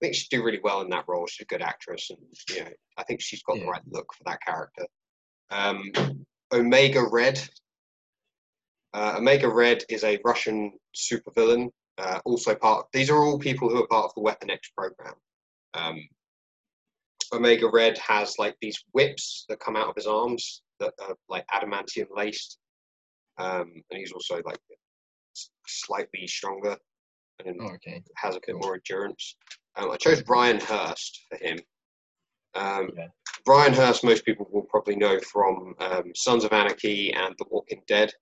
I 0.00 0.06
think 0.06 0.14
she'd 0.14 0.28
do 0.30 0.44
really 0.44 0.60
well 0.62 0.80
in 0.82 0.90
that 0.90 1.06
role. 1.08 1.26
She's 1.26 1.44
a 1.44 1.46
good 1.46 1.62
actress, 1.62 2.10
and 2.10 2.18
you 2.50 2.64
know 2.64 2.70
I 2.96 3.02
think 3.02 3.20
she's 3.20 3.42
got 3.42 3.58
the 3.58 3.66
right 3.66 3.82
look 3.90 4.06
for 4.14 4.22
that 4.26 4.40
character. 4.46 4.86
Um, 5.50 5.90
Omega 6.52 7.02
Red. 7.10 7.40
Uh, 8.94 9.16
Omega 9.18 9.48
Red 9.48 9.82
is 9.88 10.04
a 10.04 10.18
Russian 10.24 10.72
supervillain 10.96 11.68
uh, 11.98 12.20
also 12.24 12.54
part. 12.54 12.86
These 12.92 13.10
are 13.10 13.18
all 13.18 13.38
people 13.38 13.68
who 13.68 13.82
are 13.82 13.86
part 13.88 14.06
of 14.06 14.14
the 14.14 14.22
Weapon 14.22 14.50
X 14.50 14.70
program. 14.76 15.14
Um, 15.74 16.00
Omega 17.32 17.68
Red 17.68 17.98
has 17.98 18.36
like 18.38 18.56
these 18.62 18.78
whips 18.92 19.44
that 19.48 19.60
come 19.60 19.76
out 19.76 19.88
of 19.88 19.96
his 19.96 20.06
arms 20.06 20.62
that 20.80 20.94
are 21.00 21.16
like 21.28 21.44
adamantium 21.48 22.06
laced, 22.14 22.58
um, 23.38 23.72
and 23.90 23.98
he's 23.98 24.12
also 24.12 24.40
like 24.46 24.58
slightly 25.66 26.26
stronger 26.26 26.76
and 27.44 27.56
Oh, 27.60 27.66
okay. 27.74 28.02
has 28.16 28.34
a 28.36 28.40
bit 28.46 28.54
cool. 28.54 28.60
more 28.62 28.74
endurance. 28.74 29.36
Um, 29.78 29.90
I 29.92 29.96
chose 29.96 30.22
Ryan 30.26 30.60
Hurst 30.60 31.24
for 31.30 31.36
him. 31.38 31.58
Um, 32.54 32.90
Yeah. 32.96 33.06
Ryan 33.46 33.72
Hurst, 33.72 34.04
most 34.04 34.24
people 34.26 34.46
will 34.50 34.62
probably 34.64 34.96
know 34.96 35.18
from 35.20 35.74
um, 35.78 36.12
Sons 36.14 36.44
of 36.44 36.52
Anarchy 36.52 37.12
and 37.14 37.34
The 37.38 37.46
Walking 37.50 37.82
Dead. 37.86 38.12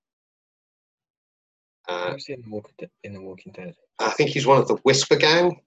Uh, 1.89 2.13
Who's 2.13 2.29
in 2.29 2.43
the 2.43 2.51
Walking 2.51 2.75
Dead? 2.79 2.91
In 3.05 3.15
the 3.15 3.21
Walking 3.21 3.53
Dead. 3.53 3.75
I 3.99 4.11
think 4.11 4.31
he's 4.31 4.47
one 4.47 4.59
of 4.59 4.69
the 4.69 4.77
Whisper 4.85 5.17
Gang. 5.17 5.61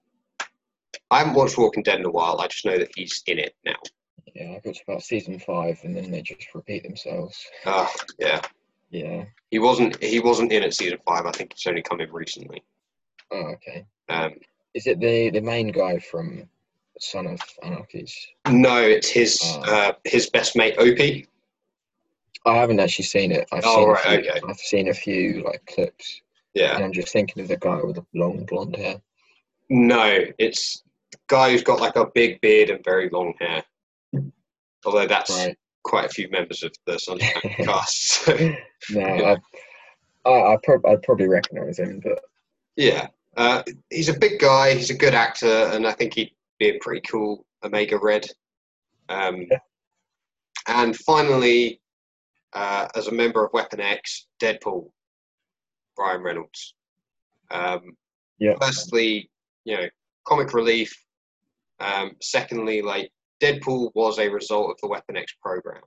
I 1.10 1.18
haven't 1.18 1.34
watched 1.34 1.58
Walking 1.58 1.82
Dead 1.82 1.98
in 1.98 2.04
a 2.06 2.10
while. 2.10 2.40
I 2.40 2.46
just 2.46 2.64
know 2.64 2.78
that 2.78 2.90
he's 2.94 3.22
in 3.26 3.38
it 3.38 3.54
now. 3.64 3.76
Yeah, 4.34 4.52
I 4.52 4.60
got 4.64 4.74
to 4.74 4.80
about 4.86 5.02
season 5.02 5.38
five, 5.40 5.78
and 5.82 5.96
then 5.96 6.10
they 6.10 6.22
just 6.22 6.46
repeat 6.54 6.84
themselves. 6.84 7.44
Uh, 7.66 7.88
yeah, 8.18 8.40
Yeah. 8.90 9.24
he 9.50 9.58
wasn't. 9.58 10.00
He 10.02 10.20
wasn't 10.20 10.52
in 10.52 10.62
at 10.62 10.74
season 10.74 10.98
five. 11.06 11.26
I 11.26 11.32
think 11.32 11.50
it's 11.52 11.66
only 11.66 11.82
come 11.82 12.00
in 12.00 12.12
recently. 12.12 12.62
Oh, 13.32 13.54
okay. 13.54 13.84
Um, 14.08 14.34
Is 14.74 14.86
it 14.86 15.00
the 15.00 15.30
the 15.30 15.40
main 15.40 15.68
guy 15.72 15.98
from 15.98 16.48
Son 16.98 17.26
of 17.26 17.40
Anarchies? 17.62 18.14
no, 18.48 18.80
it's 18.82 19.08
his 19.08 19.38
Oh. 19.42 19.60
uh, 19.62 19.92
his 20.04 20.28
best 20.30 20.56
mate 20.56 20.74
Opie. 20.78 21.26
I 22.46 22.56
haven't 22.56 22.80
actually 22.80 23.04
seen 23.04 23.32
it. 23.32 23.46
I've 23.52 23.64
Oh, 23.66 23.76
seen 23.76 23.88
right, 23.88 23.98
a 24.18 24.22
few, 24.22 24.30
okay. 24.30 24.40
I've 24.48 24.56
seen 24.58 24.88
a 24.88 24.94
few 24.94 25.42
like 25.44 25.64
clips, 25.66 26.22
Yeah. 26.54 26.74
and 26.74 26.84
I'm 26.84 26.92
just 26.92 27.12
thinking 27.12 27.42
of 27.42 27.48
the 27.48 27.56
guy 27.58 27.80
with 27.82 27.96
the 27.96 28.06
long 28.14 28.44
blonde 28.46 28.76
hair. 28.76 29.00
No, 29.68 30.24
it's 30.38 30.82
the 31.12 31.18
guy 31.26 31.50
who's 31.50 31.62
got 31.62 31.80
like 31.80 31.96
a 31.96 32.06
big 32.14 32.40
beard 32.40 32.70
and 32.70 32.82
very 32.84 33.10
long 33.10 33.34
hair. 33.38 33.62
Although 34.86 35.06
that's 35.06 35.30
Right. 35.30 35.56
quite 35.82 36.06
a 36.06 36.08
few 36.08 36.28
members 36.30 36.62
of 36.62 36.72
the 36.86 36.92
Anarchy 37.10 37.64
cast. 37.64 38.12
so, 38.24 38.36
No, 38.90 39.02
I, 40.24 40.28
I, 40.30 40.54
I 40.54 40.56
prob- 40.62 40.86
I'd 40.86 41.02
probably 41.02 41.28
recognise 41.28 41.78
him, 41.78 42.00
but 42.02 42.20
yeah, 42.76 43.08
uh, 43.40 43.62
he's 43.88 44.10
a 44.10 44.18
big 44.18 44.38
guy. 44.38 44.74
He's 44.74 44.90
a 44.90 44.94
good 44.94 45.14
actor, 45.14 45.70
and 45.72 45.86
I 45.86 45.92
think 45.92 46.12
he'd 46.12 46.34
be 46.58 46.68
a 46.68 46.78
pretty 46.80 47.00
cool 47.00 47.46
Omega 47.64 47.98
Red. 47.98 48.26
Um, 49.08 49.46
Yeah. 49.50 49.58
And 50.66 50.94
finally, 50.94 51.80
uh, 52.52 52.88
as 52.94 53.06
a 53.06 53.12
member 53.12 53.42
of 53.42 53.52
Weapon 53.54 53.80
X, 53.80 54.26
Deadpool, 54.42 54.92
Ryan 55.98 56.22
Reynolds. 56.22 56.74
Um, 57.50 57.96
Yeah. 58.38 58.56
Firstly, 58.60 59.30
you 59.64 59.76
know, 59.76 59.88
comic 60.26 60.52
relief. 60.52 60.92
Um, 61.78 62.16
secondly, 62.20 62.82
like 62.82 63.10
Deadpool 63.40 63.90
was 63.94 64.18
a 64.18 64.28
result 64.28 64.70
of 64.70 64.76
the 64.82 64.88
Weapon 64.88 65.16
X 65.16 65.34
program. 65.42 65.82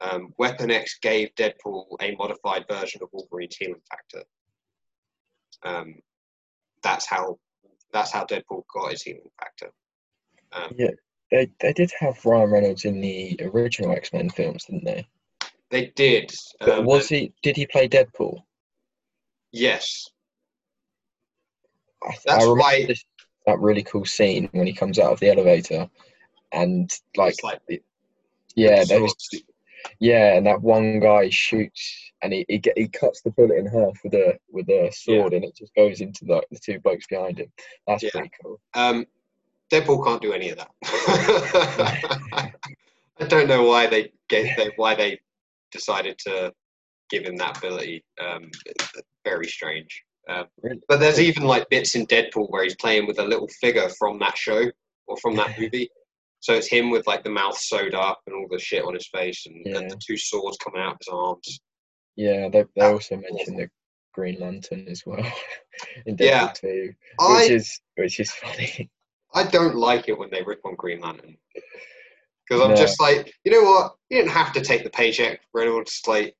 Um, 0.00 0.34
Weapon 0.38 0.72
X 0.72 0.98
gave 1.00 1.32
Deadpool 1.36 1.86
a 2.00 2.16
modified 2.16 2.66
version 2.68 3.00
of 3.00 3.10
Wolverine's 3.12 3.56
healing 3.56 3.80
factor. 3.88 4.24
Um, 5.62 6.02
that's 6.82 7.06
how 7.06 7.38
that's 7.92 8.10
how 8.12 8.24
Deadpool 8.24 8.62
got 8.72 8.90
his 8.92 9.02
healing 9.02 9.30
factor. 9.38 9.70
Um, 10.52 10.72
yeah, 10.76 10.90
they 11.30 11.50
they 11.60 11.72
did 11.72 11.90
have 12.00 12.24
Ryan 12.24 12.50
Reynolds 12.50 12.84
in 12.84 13.00
the 13.00 13.38
original 13.42 13.92
X 13.92 14.12
Men 14.12 14.30
films, 14.30 14.64
didn't 14.64 14.84
they? 14.84 15.06
they 15.70 15.86
did. 15.96 16.32
Um, 16.60 16.84
was 16.84 17.08
he? 17.08 17.32
Did 17.42 17.56
he 17.56 17.66
play 17.66 17.88
Deadpool? 17.88 18.42
yes. 19.52 20.08
I, 22.02 22.10
That's 22.26 22.44
I 22.44 22.48
remember 22.48 22.60
why- 22.60 22.84
this, 22.86 23.04
that 23.46 23.58
really 23.58 23.82
cool 23.82 24.04
scene 24.04 24.48
when 24.52 24.66
he 24.66 24.72
comes 24.72 24.98
out 24.98 25.12
of 25.12 25.20
the 25.20 25.30
elevator, 25.30 25.88
and 26.52 26.90
like, 27.16 27.36
like 27.42 27.60
yeah, 28.54 28.84
there 28.84 29.00
was. 29.02 29.14
Yeah, 30.00 30.34
and 30.34 30.46
that 30.46 30.60
one 30.62 31.00
guy 31.00 31.28
shoots 31.30 32.12
and 32.22 32.32
he 32.32 32.44
he, 32.48 32.58
get, 32.58 32.78
he 32.78 32.88
cuts 32.88 33.20
the 33.22 33.30
bullet 33.30 33.58
in 33.58 33.66
half 33.66 33.98
with 34.04 34.14
a 34.14 34.38
with 34.50 34.68
a 34.68 34.90
sword, 34.92 35.32
and 35.32 35.44
it 35.44 35.56
just 35.56 35.74
goes 35.74 36.00
into 36.00 36.24
the, 36.24 36.42
the 36.50 36.58
two 36.58 36.80
blokes 36.80 37.06
behind 37.06 37.38
him. 37.38 37.52
That's 37.86 38.02
Yeah. 38.02 38.10
pretty 38.12 38.30
cool. 38.42 38.60
Um, 38.74 39.06
Deadpool 39.72 40.04
can't 40.04 40.20
do 40.20 40.32
any 40.32 40.50
of 40.50 40.58
that. 40.58 40.70
I 43.20 43.24
don't 43.26 43.48
know 43.48 43.64
why 43.64 43.86
they 43.86 44.12
gave 44.28 44.54
they, 44.56 44.70
why 44.76 44.94
they 44.94 45.18
decided 45.70 46.18
to 46.18 46.52
give 47.10 47.24
him 47.24 47.36
that 47.36 47.58
ability. 47.58 48.04
Um, 48.20 48.50
very 49.24 49.46
strange. 49.46 50.02
Um, 50.28 50.46
but 50.88 51.00
there's 51.00 51.20
even 51.20 51.44
like 51.44 51.68
bits 51.68 51.94
in 51.94 52.06
Deadpool 52.06 52.50
where 52.50 52.62
he's 52.64 52.76
playing 52.76 53.06
with 53.06 53.18
a 53.18 53.24
little 53.24 53.48
figure 53.60 53.88
from 53.98 54.18
that 54.20 54.36
show 54.36 54.70
or 55.06 55.16
from 55.18 55.36
that 55.36 55.58
movie. 55.58 55.90
So 56.42 56.54
it's 56.54 56.66
him 56.66 56.90
with 56.90 57.06
like 57.06 57.22
the 57.22 57.30
mouth 57.30 57.56
sewed 57.56 57.94
up 57.94 58.20
and 58.26 58.34
all 58.34 58.48
the 58.50 58.58
shit 58.58 58.84
on 58.84 58.94
his 58.94 59.06
face 59.06 59.46
and, 59.46 59.64
and 59.64 59.88
the 59.88 59.96
two 60.04 60.16
swords 60.16 60.58
coming 60.58 60.80
out 60.82 60.94
of 60.94 60.98
his 61.00 61.08
arms. 61.12 61.60
Yeah, 62.16 62.48
they 62.48 62.64
they 62.74 62.82
ah. 62.82 62.92
also 62.92 63.16
mentioned 63.16 63.60
the 63.60 63.70
Green 64.12 64.40
Lantern 64.40 64.86
as 64.88 65.04
well 65.06 65.24
in 66.06 66.16
Deadpool 66.16 66.26
Yeah. 66.26 66.52
2, 66.54 66.68
which 66.88 66.94
I 67.20 67.42
is 67.44 67.80
which 67.96 68.18
is 68.18 68.32
funny. 68.32 68.90
I 69.34 69.44
don't 69.44 69.76
like 69.76 70.08
it 70.08 70.18
when 70.18 70.30
they 70.30 70.42
rip 70.42 70.60
on 70.66 70.74
Green 70.74 71.00
Lantern. 71.00 71.36
Because 71.54 72.60
I'm 72.60 72.70
No. 72.70 72.76
just 72.76 73.00
like, 73.00 73.32
you 73.44 73.52
know 73.52 73.62
what? 73.62 73.94
You 74.10 74.18
didn't 74.18 74.32
have 74.32 74.52
to 74.54 74.60
take 74.60 74.82
the 74.82 74.90
paycheck, 74.90 75.40
Reynolds. 75.54 76.02
Like, 76.08 76.34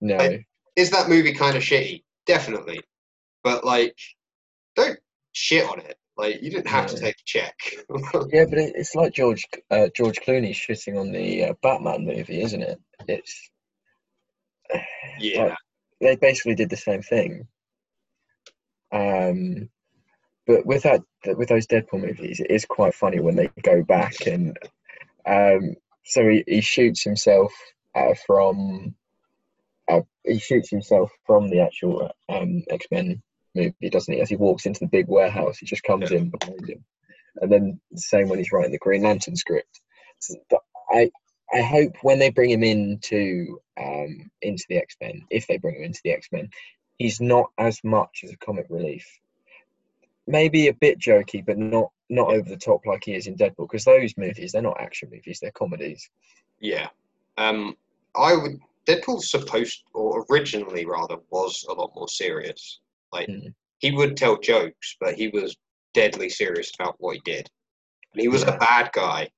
No, 0.00 0.16
I- 0.16 0.44
is 0.74 0.90
that 0.90 1.10
movie 1.10 1.34
kind 1.34 1.54
of 1.54 1.62
shitty? 1.62 2.02
Definitely, 2.26 2.80
but 3.44 3.62
like, 3.62 3.94
don't 4.74 4.98
shit 5.32 5.68
on 5.68 5.80
it. 5.80 5.98
Like, 6.18 6.42
you 6.42 6.50
didn't 6.50 6.66
have 6.66 6.88
to 6.88 6.98
take 6.98 7.14
a 7.14 7.24
check. 7.24 7.56
Yeah, 8.32 8.44
but 8.44 8.58
it, 8.58 8.72
it's 8.74 8.94
like 8.94 9.14
George 9.14 9.46
uh, 9.70 9.88
George 9.94 10.18
Clooney 10.20 10.50
shitting 10.50 10.98
on 10.98 11.12
the 11.12 11.44
uh, 11.44 11.54
Batman 11.62 12.04
movie, 12.04 12.42
isn't 12.42 12.62
it? 12.62 12.80
It's 13.06 13.50
yeah, 15.20 15.44
Like, 15.44 15.56
they 16.00 16.16
basically 16.16 16.56
did 16.56 16.70
the 16.70 16.76
same 16.76 17.02
thing. 17.02 17.46
Um, 18.92 19.68
but 20.46 20.66
with 20.66 20.82
that, 20.82 21.02
with 21.24 21.48
those 21.48 21.66
Deadpool 21.66 22.02
movies, 22.02 22.40
it 22.40 22.50
is 22.50 22.64
quite 22.64 22.94
funny 22.94 23.20
when 23.20 23.36
they 23.36 23.48
go 23.62 23.82
back 23.82 24.26
and 24.26 24.58
um, 25.26 25.74
so 26.04 26.26
he, 26.26 26.42
he 26.46 26.60
shoots 26.60 27.02
himself 27.02 27.52
uh, 27.94 28.14
from 28.26 28.94
uh, 29.88 30.00
he 30.24 30.38
shoots 30.38 30.70
himself 30.70 31.10
from 31.26 31.50
the 31.50 31.60
actual 31.60 32.10
um, 32.28 32.62
X 32.70 32.86
Men 32.90 33.22
movie, 33.58 33.90
doesn't 33.90 34.12
he? 34.14 34.20
As 34.20 34.28
he 34.28 34.36
walks 34.36 34.66
into 34.66 34.80
the 34.80 34.86
big 34.86 35.08
warehouse, 35.08 35.58
he 35.58 35.66
just 35.66 35.82
comes 35.82 36.10
Yeah. 36.10 36.18
in 36.18 36.30
behind 36.30 36.68
him, 36.68 36.84
and 37.40 37.50
then 37.52 37.80
the 37.90 38.00
same 38.00 38.28
when 38.28 38.38
he's 38.38 38.52
writing 38.52 38.72
the 38.72 38.78
Green 38.78 39.02
Lantern 39.02 39.36
script. 39.36 39.80
So, 40.18 40.34
I 40.90 41.10
I 41.52 41.62
hope 41.62 41.96
when 42.02 42.18
they 42.18 42.30
bring 42.30 42.50
him 42.50 42.62
into 42.62 43.60
um, 43.80 44.30
into 44.42 44.64
the 44.68 44.76
X 44.76 44.96
Men, 45.00 45.24
if 45.30 45.46
they 45.46 45.56
bring 45.58 45.76
him 45.76 45.84
into 45.84 46.00
the 46.04 46.10
X 46.12 46.28
Men, 46.32 46.50
he's 46.98 47.20
not 47.20 47.50
as 47.58 47.82
much 47.84 48.20
as 48.24 48.32
a 48.32 48.36
comic 48.38 48.66
relief. 48.68 49.06
Maybe 50.26 50.68
a 50.68 50.74
bit 50.74 50.98
jokey, 50.98 51.44
but 51.44 51.56
not 51.58 51.90
not 52.10 52.28
over 52.28 52.48
the 52.48 52.56
top 52.56 52.84
like 52.86 53.04
he 53.04 53.14
is 53.14 53.26
in 53.26 53.36
Deadpool. 53.36 53.66
Because 53.68 53.84
those 53.84 54.16
movies, 54.18 54.52
they're 54.52 54.62
not 54.62 54.80
action 54.80 55.08
movies; 55.10 55.38
they're 55.40 55.50
comedies. 55.52 56.08
yeah. 56.60 56.88
Um, 57.38 57.76
I 58.16 58.34
would. 58.34 58.58
Deadpool's 58.86 59.30
supposed, 59.30 59.82
or 59.94 60.24
originally 60.30 60.84
rather, 60.86 61.16
was 61.30 61.64
a 61.68 61.72
lot 61.74 61.92
more 61.94 62.08
serious. 62.08 62.80
Like 63.12 63.28
Mm. 63.28 63.54
he 63.78 63.90
would 63.92 64.16
tell 64.16 64.38
jokes, 64.38 64.96
but 65.00 65.14
he 65.14 65.28
was 65.28 65.56
deadly 65.94 66.28
serious 66.28 66.72
about 66.78 66.96
what 66.98 67.16
he 67.16 67.22
did, 67.24 67.48
and 68.12 68.20
he 68.20 68.28
was 68.28 68.42
Yeah. 68.42 68.54
a 68.54 68.58
bad 68.58 68.90
guy. 68.92 69.30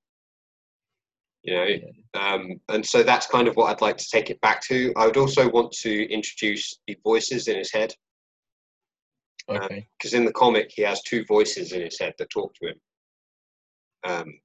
You 1.42 1.54
know, 1.54 2.20
um, 2.20 2.60
and 2.68 2.84
so 2.84 3.02
that's 3.02 3.26
kind 3.26 3.48
of 3.48 3.56
what 3.56 3.70
I'd 3.70 3.80
like 3.80 3.96
to 3.96 4.08
take 4.10 4.28
it 4.28 4.40
back 4.42 4.60
to. 4.64 4.92
I 4.94 5.06
would 5.06 5.16
also 5.16 5.48
want 5.48 5.72
to 5.72 6.12
introduce 6.12 6.78
the 6.86 6.98
voices 7.02 7.48
in 7.48 7.56
his 7.56 7.72
head 7.72 7.94
Okay. 9.48 9.88
because 9.98 10.14
in 10.14 10.24
the 10.24 10.32
comic 10.32 10.70
he 10.70 10.82
has 10.82 11.02
two 11.02 11.24
voices 11.24 11.72
in 11.72 11.80
his 11.80 11.98
head 11.98 12.14
that 12.18 12.30
talk 12.30 12.54
to 12.56 12.68
him. 12.68 12.80
Um, 14.04 14.40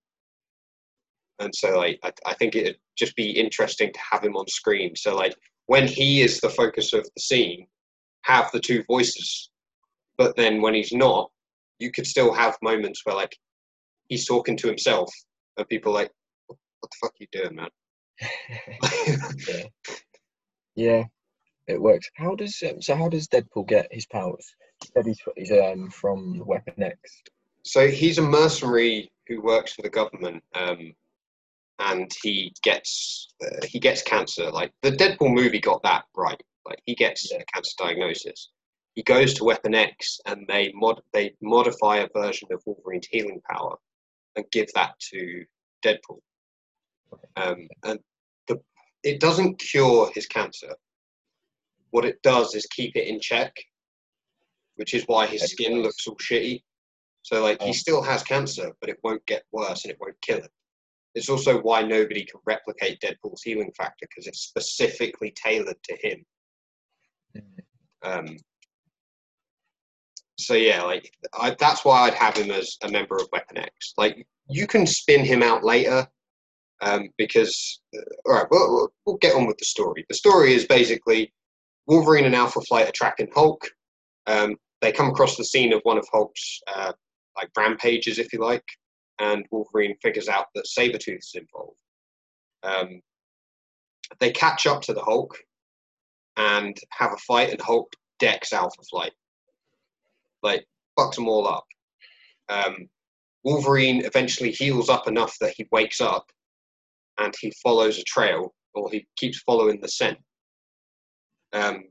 and 1.39 1.53
so 1.53 1.77
like 1.77 1.99
I, 2.03 2.11
I 2.26 2.34
think 2.35 2.56
it'd 2.56 2.80
just 2.97 3.15
be 3.15 3.31
interesting 3.31 3.91
to 3.91 3.99
have 4.11 4.23
him 4.23 4.38
on 4.38 4.47
screen. 4.47 4.95
So 4.95 5.15
like 5.15 5.35
when 5.65 5.88
he 5.88 6.22
is 6.22 6.39
the 6.39 6.49
focus 6.49 6.93
of 6.93 7.03
the 7.03 7.22
scene, 7.22 7.68
have 8.26 8.52
the 8.52 8.60
two 8.60 8.84
voices. 8.88 9.49
But 10.18 10.35
then 10.35 10.61
when 10.61 10.73
he's 10.73 10.93
not, 10.93 11.31
you 11.80 11.91
could 11.91 12.07
still 12.07 12.34
have 12.34 12.57
moments 12.61 13.02
where 13.03 13.15
like 13.15 13.35
he's 14.10 14.27
talking 14.27 14.57
to 14.57 14.68
himself 14.68 15.11
and 15.57 15.68
people 15.68 15.91
are 15.91 16.02
like, 16.02 16.11
what 16.47 16.57
the 16.81 16.97
fuck 17.02 17.11
are 17.11 17.19
you 17.19 17.27
doing, 17.31 17.56
man? 17.56 17.69
yeah. 19.47 19.64
Yeah, 20.76 21.03
it 21.68 21.81
works. 21.81 22.10
How 22.15 22.35
does 22.35 22.61
um, 22.69 22.81
so? 22.81 22.95
How 22.95 23.07
does 23.07 23.27
Deadpool 23.27 23.68
get 23.68 23.88
his 23.91 24.06
powers? 24.06 24.45
He 24.84 24.89
said 24.93 25.06
he's, 25.06 25.22
he's 25.38 25.52
um 25.52 25.89
from 25.89 26.43
Weapon 26.45 26.84
X. 26.84 26.97
So 27.64 27.88
he's 27.88 28.18
a 28.18 28.22
mercenary 28.22 29.11
who 29.27 29.41
works 29.41 29.73
for 29.73 29.81
the 29.81 29.89
government, 29.89 30.43
um, 30.53 30.93
and 31.80 32.11
he 32.22 32.53
gets 32.61 33.34
uh, 33.43 33.65
he 33.65 33.80
gets 33.80 34.02
cancer. 34.02 34.52
Like 34.52 34.73
the 34.81 34.91
Deadpool 34.91 35.34
movie 35.34 35.61
got 35.61 35.81
that 35.84 36.03
right. 36.15 36.41
Like 36.65 36.81
he 36.85 36.95
gets 36.95 37.31
Yeah. 37.31 37.39
a 37.39 37.45
cancer 37.53 37.73
diagnosis. 37.77 38.49
He 38.95 39.03
goes 39.03 39.33
to 39.35 39.43
Weapon 39.43 39.75
X, 39.75 40.19
and 40.25 40.47
they 40.47 40.71
mod 40.73 41.01
they 41.13 41.35
modify 41.41 41.97
a 41.97 42.09
version 42.13 42.47
of 42.51 42.61
Wolverine's 42.65 43.07
healing 43.07 43.41
power 43.49 43.77
and 44.35 44.49
give 44.51 44.71
that 44.73 44.97
to 45.11 45.45
Deadpool. 45.83 46.21
Um, 47.35 47.67
and 47.83 47.99
the 48.47 48.61
it 49.03 49.19
doesn't 49.19 49.59
cure 49.59 50.11
his 50.13 50.25
cancer. 50.25 50.73
What 51.91 52.05
it 52.05 52.21
does 52.23 52.55
is 52.55 52.65
keep 52.67 52.95
it 52.95 53.07
in 53.07 53.19
check, 53.19 53.53
which 54.75 54.93
is 54.93 55.03
why 55.07 55.27
his 55.27 55.43
skin 55.43 55.81
looks 55.81 56.07
all 56.07 56.15
shitty. 56.17 56.63
So 57.21 57.43
like 57.43 57.61
he 57.61 57.69
Oh. 57.69 57.73
still 57.73 58.01
has 58.01 58.23
cancer, 58.23 58.71
but 58.81 58.89
it 58.89 58.99
won't 59.03 59.25
get 59.25 59.43
worse 59.51 59.83
and 59.83 59.91
it 59.91 59.97
won't 59.99 60.19
kill 60.21 60.39
him. 60.41 60.49
It's 61.15 61.29
also 61.29 61.61
why 61.61 61.81
nobody 61.81 62.25
can 62.25 62.41
replicate 62.45 62.99
Deadpool's 62.99 63.41
healing 63.43 63.71
factor 63.77 64.05
because 64.09 64.27
it's 64.27 64.41
specifically 64.41 65.31
tailored 65.31 65.81
to 65.83 65.97
him. 66.01 66.25
Um, 68.06 68.38
so 70.38 70.53
yeah, 70.53 70.84
like 70.84 71.11
I, 71.34 71.56
that's 71.60 71.84
why 71.84 72.02
I'd 72.02 72.14
have 72.14 72.38
him 72.38 72.52
as 72.52 72.77
a 72.84 72.90
member 72.90 73.15
of 73.15 73.27
Weapon 73.32 73.57
X. 73.57 73.94
Like 73.98 74.27
you 74.48 74.68
can 74.68 74.86
spin 74.86 75.26
him 75.26 75.41
out 75.41 75.64
later, 75.64 76.07
um, 76.82 77.10
because 77.18 77.82
uh, 77.95 78.02
all 78.26 78.36
right, 78.36 78.48
well, 78.52 78.91
we'll, 79.06 79.18
get 79.18 79.36
on 79.36 79.48
with 79.48 79.57
the 79.57 79.65
story. 79.65 80.06
The 80.10 80.15
story 80.15 80.53
is 80.53 80.65
basically 80.65 81.34
Wolverine 81.88 82.26
and 82.26 82.36
Alpha 82.36 82.61
Flight 82.61 82.88
are 82.88 82.94
tracking 82.94 83.30
Hulk. 83.34 83.65
Um, 84.27 84.56
they 84.82 84.91
come 84.91 85.10
across 85.10 85.38
the 85.38 85.45
scene 85.45 85.73
of 85.73 85.82
one 85.84 85.98
of 85.98 86.07
Hulk's 86.11 86.60
uh, 86.73 86.94
like 87.38 87.49
rampages, 87.57 88.19
if 88.19 88.34
you 88.34 88.40
like, 88.40 88.65
and 89.19 89.45
Wolverine 89.52 89.95
figures 90.02 90.27
out 90.27 90.48
that 90.53 90.65
Sabretooth 90.65 91.19
is 91.19 91.36
involved. 91.36 91.77
Um, 92.64 93.02
they 94.19 94.32
catch 94.32 94.68
up 94.68 94.82
to 94.84 94.94
the 94.94 95.02
Hulk 95.02 95.38
and 96.37 96.77
have 96.91 97.13
a 97.13 97.17
fight, 97.17 97.51
and 97.51 97.61
Hulk 97.61 97.91
decks 98.19 98.53
Alpha 98.53 98.81
Flight. 98.89 99.13
Like, 100.43 100.65
fucks 100.97 101.15
them 101.15 101.27
all 101.27 101.47
up. 101.47 101.65
Um, 102.49 102.89
Wolverine 103.43 104.03
eventually 104.05 104.51
heals 104.51 104.89
up 104.89 105.07
enough 105.07 105.37
that 105.39 105.53
he 105.55 105.67
wakes 105.71 106.01
up 106.01 106.25
and 107.17 107.33
he 107.39 107.53
follows 107.63 107.97
a 107.97 108.03
trail, 108.03 108.53
or 108.73 108.89
he 108.91 109.07
keeps 109.17 109.39
following 109.39 109.79
the 109.79 109.87
scent. 109.87 110.17
Um, 111.53 111.85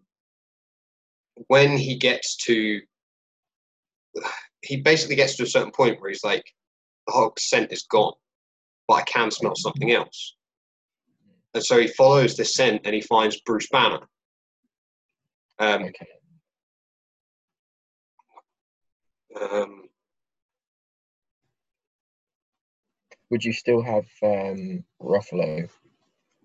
when 1.48 1.76
he 1.78 1.96
gets 1.96 2.36
to, 2.44 2.80
he 4.62 4.76
basically 4.76 5.16
gets 5.16 5.36
to 5.36 5.44
a 5.44 5.48
certain 5.48 5.72
point 5.72 6.00
where 6.00 6.10
he's 6.10 6.24
like, 6.24 6.44
the 7.06 7.12
Hulk's 7.12 7.48
scent 7.48 7.72
is 7.72 7.84
gone, 7.90 8.14
but 8.88 8.94
I 8.94 9.02
can 9.02 9.30
smell 9.30 9.54
something 9.56 9.92
else. 9.92 10.36
And 11.54 11.64
so 11.64 11.78
he 11.78 11.86
follows 11.86 12.36
this 12.36 12.54
scent 12.54 12.82
and 12.84 12.94
he 12.94 13.00
finds 13.02 13.40
Bruce 13.42 13.68
Banner. 13.70 14.00
Um, 15.58 15.84
Okay. 15.84 16.06
um, 19.40 19.88
Would 23.30 23.44
you 23.44 23.52
still 23.52 23.82
have 23.82 24.06
um 24.22 24.84
Ruffalo? 25.00 25.68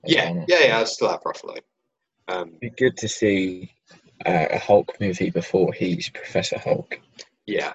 yeah, 0.06 0.45
yeah, 0.48 0.65
yeah, 0.68 0.80
I 0.80 0.84
still 0.86 1.10
have 1.10 1.22
Ruffalo. 1.22 1.57
Um, 2.27 2.49
It'd 2.49 2.60
be 2.61 2.69
good 2.69 2.98
to 2.98 3.07
see 3.07 3.72
uh, 4.26 4.48
a 4.52 4.57
Hulk 4.60 4.95
movie 4.99 5.30
before 5.30 5.73
he's 5.73 6.10
Professor 6.10 6.57
Hulk. 6.57 6.99
yeah, 7.45 7.73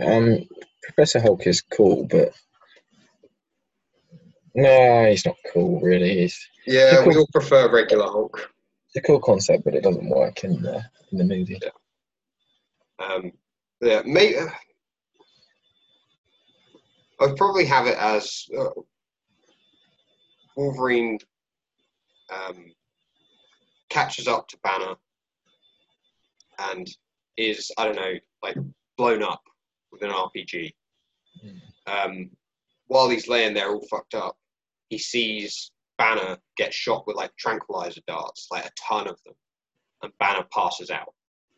Um, 0.00 0.46
Professor 0.82 1.20
Hulk 1.20 1.46
is 1.46 1.60
cool, 1.62 2.04
but 2.04 2.32
no, 4.54 5.06
he's 5.08 5.26
not 5.26 5.36
cool. 5.52 5.80
Really, 5.80 6.20
he's 6.20 6.48
yeah, 6.66 7.04
we 7.06 7.16
all 7.16 7.26
prefer 7.32 7.70
regular 7.72 8.06
Hulk. 8.06 8.52
It's 8.88 8.96
a 8.96 9.06
cool 9.06 9.20
concept, 9.20 9.64
but 9.64 9.74
it 9.74 9.82
doesn't 9.82 10.08
work 10.08 10.44
in 10.44 10.62
the 10.62 10.82
in 11.12 11.18
the 11.18 11.24
movie. 11.24 11.60
Um, 12.98 13.32
yeah, 13.80 14.02
may, 14.04 14.36
uh, 14.36 14.48
I'd 17.20 17.36
probably 17.36 17.64
have 17.66 17.86
it 17.86 17.96
as 17.98 18.46
uh, 18.58 18.70
Wolverine 20.56 21.18
um, 22.32 22.72
catches 23.88 24.26
up 24.26 24.48
to 24.48 24.58
Banner 24.62 24.94
and 26.70 26.88
is 27.36 27.70
I 27.78 27.84
don't 27.84 27.96
know 27.96 28.14
like 28.42 28.56
blown 28.96 29.22
up 29.22 29.42
with 29.92 30.02
an 30.02 30.10
RPG. 30.10 30.72
Um, 31.86 32.30
while 32.88 33.08
he's 33.08 33.28
laying 33.28 33.54
there 33.54 33.70
all 33.70 33.86
fucked 33.88 34.14
up, 34.14 34.36
he 34.88 34.98
sees 34.98 35.70
Banner 35.98 36.38
gets 36.56 36.76
shot 36.76 37.06
with 37.06 37.16
like 37.16 37.36
tranquilizer 37.36 38.00
darts, 38.06 38.46
like 38.50 38.64
a 38.64 38.70
ton 38.88 39.08
of 39.08 39.18
them, 39.24 39.34
and 40.02 40.12
Banner 40.18 40.46
passes 40.52 40.90
out, 40.90 41.12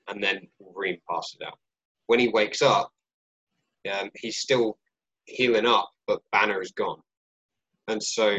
and 0.08 0.22
then 0.22 0.48
Wolverine 0.58 0.98
passes 1.08 1.38
out. 1.46 1.58
When 2.06 2.18
he 2.18 2.28
wakes 2.28 2.62
up, 2.62 2.90
um, 3.92 4.10
he's 4.16 4.38
still 4.38 4.78
healing 5.26 5.66
up, 5.66 5.90
but 6.06 6.22
Banner 6.32 6.60
is 6.60 6.72
gone, 6.72 7.00
and 7.88 8.02
so 8.02 8.36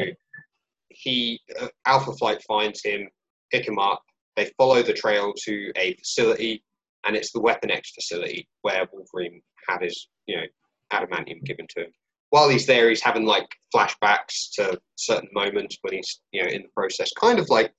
he 0.89 1.39
uh, 1.59 1.67
Alpha 1.85 2.11
Flight 2.13 2.43
finds 2.43 2.83
him, 2.83 3.07
pick 3.51 3.67
him 3.67 3.79
up. 3.79 4.03
They 4.35 4.51
follow 4.57 4.81
the 4.81 4.93
trail 4.93 5.33
to 5.43 5.71
a 5.77 5.95
facility, 5.95 6.63
and 7.05 7.15
it's 7.15 7.31
the 7.31 7.41
Weapon 7.41 7.71
X 7.71 7.91
facility 7.91 8.47
where 8.61 8.87
Wolverine 8.91 9.41
had 9.67 9.83
his, 9.83 10.07
you 10.25 10.37
know, 10.37 10.45
adamantium 10.91 11.43
given 11.43 11.67
to 11.75 11.81
him. 11.81 11.91
While 12.31 12.49
he's 12.49 12.65
there, 12.65 12.89
he's 12.89 13.03
having 13.03 13.25
like 13.25 13.47
flashbacks 13.73 14.51
to 14.55 14.79
certain 14.95 15.29
moments 15.33 15.77
when 15.81 15.93
he's, 15.93 16.21
you 16.31 16.41
know, 16.41 16.49
in 16.49 16.63
the 16.63 16.69
process, 16.75 17.11
kind 17.13 17.39
of 17.39 17.49
like 17.49 17.73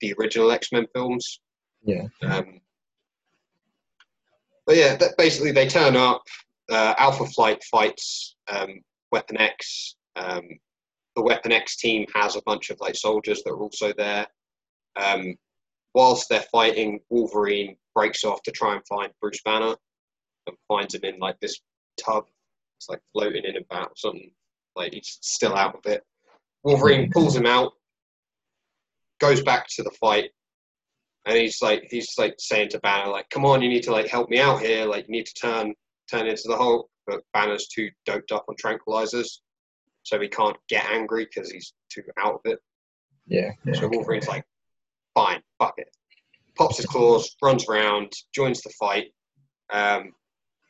the 0.00 0.14
original 0.18 0.50
X 0.50 0.72
Men 0.72 0.86
films. 0.94 1.40
Yeah. 1.82 2.08
Um, 2.22 2.60
but 4.66 4.76
yeah, 4.76 4.96
that 4.96 5.16
basically 5.16 5.52
they 5.52 5.68
turn 5.68 5.96
up. 5.96 6.22
Uh, 6.70 6.94
Alpha 6.98 7.26
Flight 7.26 7.62
fights 7.64 8.36
um, 8.50 8.80
Weapon 9.12 9.38
X. 9.40 9.96
Um, 10.16 10.42
the 11.16 11.22
Weapon 11.22 11.52
X 11.52 11.76
team 11.76 12.06
has 12.14 12.36
a 12.36 12.42
bunch 12.46 12.70
of 12.70 12.80
like 12.80 12.94
soldiers 12.94 13.42
that 13.42 13.50
are 13.50 13.60
also 13.60 13.92
there. 13.96 14.26
Um, 14.96 15.34
whilst 15.94 16.28
they're 16.28 16.44
fighting, 16.52 17.00
Wolverine 17.10 17.76
breaks 17.94 18.24
off 18.24 18.42
to 18.44 18.50
try 18.50 18.74
and 18.74 18.86
find 18.86 19.12
Bruce 19.20 19.42
Banner 19.44 19.74
and 20.46 20.56
finds 20.68 20.94
him 20.94 21.02
in 21.04 21.18
like 21.18 21.38
this 21.40 21.60
tub. 21.98 22.24
It's 22.80 22.88
like 22.88 23.02
floating 23.12 23.44
in 23.44 23.58
about 23.58 23.98
something. 23.98 24.30
Like 24.74 24.94
he's 24.94 25.18
still 25.20 25.54
out 25.54 25.74
of 25.74 25.84
it. 25.84 26.02
Wolverine 26.64 27.10
pulls 27.12 27.36
him 27.36 27.44
out, 27.44 27.72
goes 29.20 29.42
back 29.42 29.66
to 29.76 29.82
the 29.82 29.90
fight, 30.00 30.30
and 31.26 31.36
he's 31.36 31.60
like 31.60 31.86
he's 31.90 32.14
like 32.16 32.36
saying 32.38 32.70
to 32.70 32.78
Banner 32.80 33.10
like, 33.10 33.28
"Come 33.28 33.44
on, 33.44 33.60
you 33.60 33.68
need 33.68 33.82
to 33.82 33.92
like 33.92 34.08
help 34.08 34.30
me 34.30 34.40
out 34.40 34.62
here. 34.62 34.86
Like 34.86 35.06
you 35.08 35.12
need 35.12 35.26
to 35.26 35.34
turn 35.34 35.74
turn 36.10 36.26
into 36.26 36.44
the 36.46 36.56
Hulk." 36.56 36.88
But 37.06 37.20
Banner's 37.34 37.68
too 37.68 37.90
doped 38.06 38.32
up 38.32 38.46
on 38.48 38.56
tranquilizers, 38.56 39.28
so 40.02 40.18
he 40.18 40.28
can't 40.28 40.56
get 40.70 40.86
angry 40.86 41.26
because 41.26 41.50
he's 41.50 41.74
too 41.92 42.02
out 42.18 42.34
of 42.34 42.40
it. 42.46 42.60
Yeah. 43.26 43.50
yeah 43.66 43.74
So 43.74 43.88
Wolverine's 43.88 44.28
like, 44.28 44.46
"Fine, 45.14 45.42
fuck 45.58 45.74
it." 45.76 45.94
Pops 46.56 46.78
his 46.78 46.86
claws, 46.86 47.36
runs 47.42 47.68
around, 47.68 48.10
joins 48.34 48.62
the 48.62 48.70
fight. 48.70 49.12
Um, 49.70 50.12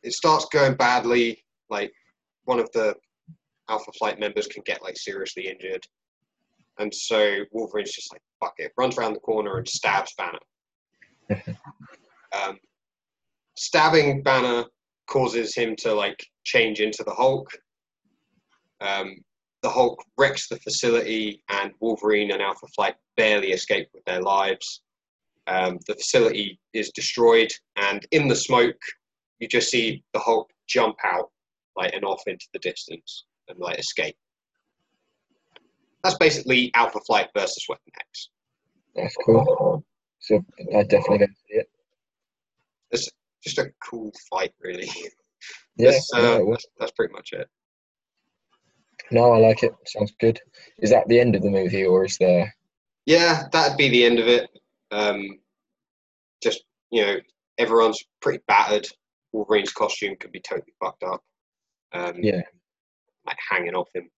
it 0.03 0.13
starts 0.13 0.47
going 0.47 0.75
badly. 0.75 1.45
Like 1.69 1.93
one 2.51 2.59
of 2.59 2.69
the 2.73 2.97
Alpha 3.69 3.93
Flight 3.93 4.19
members 4.19 4.49
can 4.49 4.65
get 4.67 4.83
like 4.83 4.99
seriously 4.99 5.47
injured, 5.47 5.87
and 6.81 6.93
so 6.93 7.45
Wolverine's 7.53 7.93
just 7.93 8.13
like, 8.13 8.21
"Fuck 8.41 8.55
it," 8.59 8.73
runs 8.77 8.99
around 8.99 9.13
the 9.13 9.21
corner 9.21 9.59
and 9.59 9.69
stabs 9.69 10.13
Banner. 10.19 10.41
um, 12.33 12.59
stabbing 13.57 14.25
Banner 14.25 14.65
causes 15.07 15.55
him 15.55 15.77
to 15.77 15.95
like 15.95 16.27
change 16.43 16.81
into 16.81 17.05
the 17.05 17.15
Hulk. 17.15 17.49
Um, 18.81 19.15
the 19.63 19.71
Hulk 19.71 20.03
wrecks 20.19 20.49
the 20.49 20.59
facility, 20.59 21.45
and 21.51 21.73
Wolverine 21.79 22.33
and 22.33 22.43
Alpha 22.43 22.67
Flight 22.75 22.97
barely 23.17 23.53
escape 23.53 23.89
with 23.95 24.05
their 24.07 24.23
lives. 24.23 24.83
Um, 25.47 25.79
the 25.87 25.95
facility 25.95 26.59
is 26.73 26.91
destroyed, 26.91 27.53
and 27.77 28.05
in 28.11 28.27
the 28.27 28.35
smoke, 28.35 28.83
you 29.39 29.47
just 29.47 29.71
see 29.71 30.03
the 30.15 30.19
Hulk 30.19 30.51
jump 30.67 30.97
out, 31.05 31.31
like 31.77 31.93
and 31.95 32.05
off 32.05 32.23
into 32.27 32.47
the 32.53 32.59
distance 32.59 33.25
and 33.49 33.59
like 33.59 33.79
escape. 33.79 34.17
That's 36.03 36.17
basically 36.17 36.71
Alpha 36.75 37.01
Flight 37.01 37.29
versus 37.37 37.65
Weapon 37.69 37.93
X. 37.99 38.31
That's 38.95 39.17
cool. 39.25 39.85
So 40.21 40.45
I 40.77 40.83
definitely 40.83 41.19
don't 41.19 41.37
see 41.49 41.57
it. 41.57 41.71
It's 42.91 43.09
just 43.43 43.59
a 43.59 43.71
cool 43.83 44.13
fight, 44.31 44.53
really. 44.61 44.89
Yeah, 45.77 45.93
That's, 45.93 46.11
uh, 46.13 46.41
that's, 46.51 46.67
that's 46.79 46.93
pretty 46.93 47.13
much 47.13 47.33
it. 47.33 47.49
no, 49.11 49.33
I 49.33 49.39
like 49.39 49.63
it. 49.63 49.73
Sounds 49.87 50.13
good. 50.21 50.39
Is 50.79 50.91
that 50.91 51.09
the 51.09 51.19
end 51.21 51.35
of 51.37 51.43
the 51.43 51.51
movie, 51.51 51.85
or 51.85 52.05
is 52.05 52.19
there? 52.19 52.55
Yeah, 53.07 53.45
that'd 53.53 53.79
be 53.79 53.89
the 53.89 54.05
end 54.05 54.19
of 54.19 54.27
it. 54.29 54.51
Um, 54.91 55.39
just 56.43 56.65
you 56.91 57.03
know, 57.07 57.17
everyone's 57.59 58.03
pretty 58.21 58.43
battered. 58.47 58.87
Wolverine's 59.33 59.73
costume 59.73 60.17
could 60.19 60.33
be 60.33 60.41
totally 60.41 60.73
fucked 60.81 61.05
up. 61.05 61.23
Um, 61.93 62.23
Yeah. 62.23 62.43
like 63.27 63.39
hanging 63.51 63.75
off 63.75 63.89
him. 63.95 64.11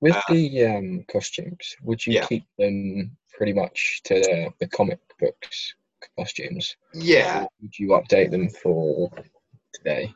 With 0.00 0.16
Uh, 0.16 0.22
the 0.30 0.64
um, 0.66 1.04
costumes, 1.10 1.76
would 1.82 2.04
you 2.06 2.14
yeah. 2.14 2.26
keep 2.26 2.44
them 2.58 3.16
pretty 3.32 3.52
much 3.52 4.02
to 4.04 4.14
the, 4.14 4.52
the 4.60 4.68
comic 4.68 4.98
books 5.18 5.74
costumes? 6.16 6.76
Yeah. 6.92 7.42
Or 7.42 7.48
would 7.62 7.78
you 7.78 7.88
update 7.88 8.30
them 8.30 8.48
for 8.48 9.10
today? 9.74 10.12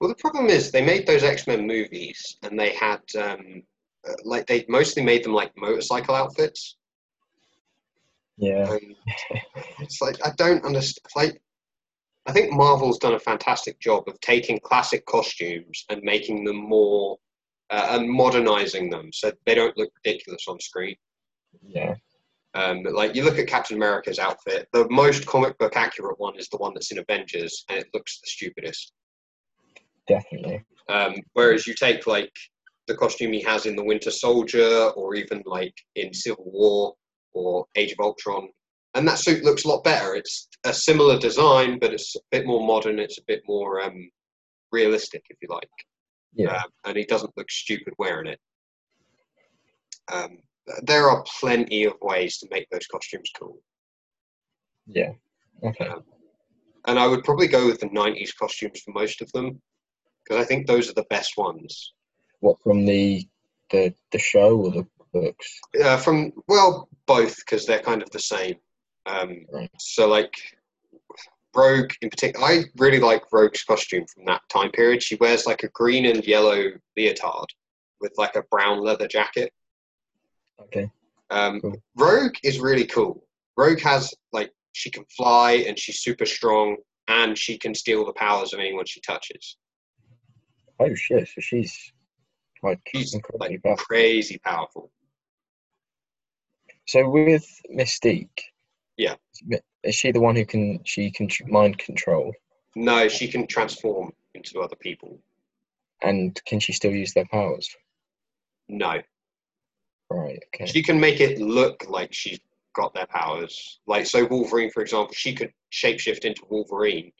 Well, 0.00 0.08
the 0.08 0.16
problem 0.16 0.46
is 0.46 0.70
they 0.70 0.84
made 0.84 1.06
those 1.06 1.24
X 1.24 1.46
Men 1.46 1.66
movies, 1.66 2.36
and 2.42 2.58
they 2.58 2.72
had 2.74 3.00
um, 3.16 3.62
uh, 4.08 4.14
like 4.24 4.46
they 4.46 4.64
mostly 4.68 5.02
made 5.02 5.24
them 5.24 5.32
like 5.32 5.52
motorcycle 5.56 6.14
outfits. 6.14 6.76
Yeah. 8.36 8.72
And 8.72 8.94
it's 9.80 10.00
like 10.00 10.24
I 10.24 10.30
don't 10.36 10.64
understand. 10.64 11.04
Like, 11.16 11.42
I 12.28 12.32
think 12.32 12.52
Marvel's 12.52 12.98
done 12.98 13.14
a 13.14 13.18
fantastic 13.18 13.80
job 13.80 14.04
of 14.06 14.20
taking 14.20 14.60
classic 14.60 15.06
costumes 15.06 15.86
and 15.88 16.02
making 16.02 16.44
them 16.44 16.56
more 16.56 17.16
uh, 17.70 17.88
and 17.92 18.08
modernizing 18.08 18.90
them 18.90 19.10
so 19.14 19.32
they 19.46 19.54
don't 19.54 19.76
look 19.78 19.90
ridiculous 20.04 20.44
on 20.46 20.60
screen. 20.60 20.94
Yeah. 21.66 21.94
Um, 22.52 22.82
like 22.82 23.14
you 23.14 23.24
look 23.24 23.38
at 23.38 23.46
Captain 23.46 23.78
America's 23.78 24.18
outfit, 24.18 24.68
the 24.74 24.86
most 24.90 25.24
comic 25.24 25.56
book 25.56 25.74
accurate 25.74 26.20
one 26.20 26.38
is 26.38 26.48
the 26.50 26.58
one 26.58 26.74
that's 26.74 26.92
in 26.92 26.98
Avengers, 26.98 27.64
and 27.70 27.78
it 27.78 27.88
looks 27.94 28.20
the 28.20 28.26
stupidest. 28.26 28.92
Definitely. 30.06 30.62
Um, 30.90 31.14
whereas 31.32 31.66
you 31.66 31.74
take 31.74 32.06
like 32.06 32.32
the 32.88 32.96
costume 32.96 33.32
he 33.32 33.42
has 33.42 33.64
in 33.64 33.74
the 33.74 33.84
Winter 33.84 34.10
Soldier, 34.10 34.90
or 34.96 35.14
even 35.14 35.42
like 35.46 35.74
in 35.96 36.12
Civil 36.12 36.44
War 36.46 36.94
or 37.32 37.64
Age 37.74 37.92
of 37.92 38.00
Ultron, 38.00 38.48
and 38.94 39.06
that 39.06 39.18
suit 39.18 39.44
looks 39.44 39.64
a 39.64 39.68
lot 39.68 39.84
better. 39.84 40.14
It's 40.14 40.48
a 40.64 40.72
similar 40.72 41.18
design, 41.18 41.78
but 41.78 41.92
it's 41.92 42.16
a 42.16 42.20
bit 42.30 42.46
more 42.46 42.66
modern. 42.66 42.98
It's 42.98 43.18
a 43.18 43.24
bit 43.26 43.42
more 43.46 43.80
um, 43.82 44.10
realistic, 44.72 45.24
if 45.30 45.36
you 45.42 45.48
like, 45.50 45.68
Yeah. 46.34 46.56
um, 46.56 46.70
and 46.84 46.96
he 46.96 47.04
doesn't 47.04 47.36
look 47.36 47.50
stupid 47.50 47.94
wearing 47.98 48.26
it. 48.28 48.40
Um, 50.12 50.38
there 50.82 51.08
are 51.10 51.24
plenty 51.40 51.84
of 51.84 51.94
ways 52.00 52.38
to 52.38 52.48
make 52.50 52.68
those 52.70 52.86
costumes 52.86 53.30
cool, 53.38 53.58
Yeah. 54.86 55.12
Okay. 55.62 55.86
um, 55.86 56.04
and 56.86 56.98
I 56.98 57.06
would 57.06 57.24
probably 57.24 57.48
go 57.48 57.66
with 57.66 57.80
the 57.80 57.88
'90s 57.88 58.34
costumes 58.38 58.80
for 58.80 58.92
most 58.92 59.20
of 59.20 59.30
them 59.32 59.60
because 60.24 60.42
I 60.42 60.46
think 60.46 60.66
those 60.66 60.88
are 60.88 60.94
the 60.94 61.06
best 61.10 61.36
ones. 61.36 61.92
What 62.40 62.60
from 62.62 62.84
the 62.86 63.26
the 63.70 63.94
the 64.12 64.18
show 64.18 64.56
or 64.58 64.70
the 64.70 64.86
books? 65.12 65.60
Uh, 65.82 65.96
from 65.98 66.32
well, 66.48 66.88
both 67.06 67.36
because 67.38 67.66
they're 67.66 67.82
kind 67.82 68.02
of 68.02 68.10
the 68.10 68.20
same. 68.20 68.56
Um, 69.08 69.46
So 69.78 70.06
like 70.08 70.34
Rogue 71.54 71.92
in 72.02 72.10
particular, 72.10 72.46
I 72.46 72.64
really 72.76 73.00
like 73.00 73.32
Rogue's 73.32 73.64
costume 73.64 74.06
from 74.06 74.24
that 74.26 74.42
time 74.48 74.70
period. 74.70 75.02
She 75.02 75.16
wears 75.16 75.46
like 75.46 75.62
a 75.62 75.68
green 75.68 76.06
and 76.06 76.24
yellow 76.26 76.72
leotard 76.96 77.48
with 78.00 78.12
like 78.18 78.36
a 78.36 78.42
brown 78.50 78.80
leather 78.84 79.08
jacket. 79.08 79.52
Okay. 80.60 80.90
Um, 81.30 81.60
Cool. 81.60 81.82
Rogue 81.96 82.36
is 82.44 82.60
really 82.60 82.86
cool. 82.86 83.24
Rogue 83.56 83.80
has 83.80 84.14
like 84.32 84.52
she 84.72 84.90
can 84.90 85.04
fly 85.16 85.64
and 85.66 85.78
she's 85.78 86.00
super 86.00 86.26
strong 86.26 86.76
and 87.08 87.36
she 87.36 87.58
can 87.58 87.74
steal 87.74 88.04
the 88.04 88.12
powers 88.12 88.52
of 88.52 88.60
anyone 88.60 88.84
she 88.86 89.00
touches. 89.00 89.56
Oh 90.78 90.94
shit! 90.94 91.26
So 91.28 91.40
she's 91.40 91.92
like 92.62 92.78
She's 92.94 93.14
like 93.40 93.60
powerful. 93.62 93.84
crazy 93.84 94.38
powerful. 94.38 94.92
So 96.86 97.08
with 97.08 97.46
Mystique, 97.74 98.40
Yeah. 98.98 99.14
is 99.84 99.94
she 99.94 100.10
the 100.12 100.20
one 100.20 100.36
who 100.36 100.44
can 100.44 100.80
she 100.84 101.10
can 101.10 101.28
tr- 101.28 101.46
mind 101.46 101.78
control, 101.78 102.32
No, 102.76 103.08
she 103.08 103.28
can 103.28 103.46
transform 103.46 104.12
into 104.34 104.60
other 104.60 104.76
people. 104.76 105.18
and 106.02 106.38
can 106.44 106.60
she 106.60 106.72
still 106.72 106.92
use 106.92 107.14
their 107.14 107.26
powers? 107.26 107.74
No, 108.68 109.00
Right. 110.10 110.42
Okay. 110.54 110.66
she 110.66 110.82
can 110.82 110.98
make 111.00 111.20
it 111.20 111.38
look 111.38 111.88
like 111.88 112.12
she's 112.12 112.40
got 112.74 112.92
their 112.94 113.06
powers. 113.06 113.80
Like 113.86 114.06
so, 114.06 114.26
Wolverine, 114.26 114.70
for 114.70 114.82
example, 114.82 115.14
she 115.14 115.34
could 115.34 115.52
shapeshift 115.72 116.24
into 116.24 116.44
Wolverine 116.50 117.12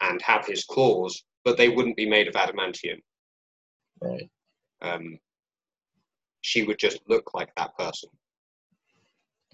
and 0.00 0.20
have 0.22 0.46
his 0.46 0.64
claws, 0.64 1.22
but 1.44 1.56
they 1.56 1.68
wouldn't 1.68 1.96
be 1.96 2.08
made 2.08 2.28
of 2.28 2.34
adamantium. 2.34 3.00
Right. 4.00 4.28
Um, 4.82 5.18
she 6.42 6.62
would 6.64 6.78
just 6.78 7.00
look 7.08 7.34
like 7.34 7.54
that 7.56 7.76
person. 7.78 8.10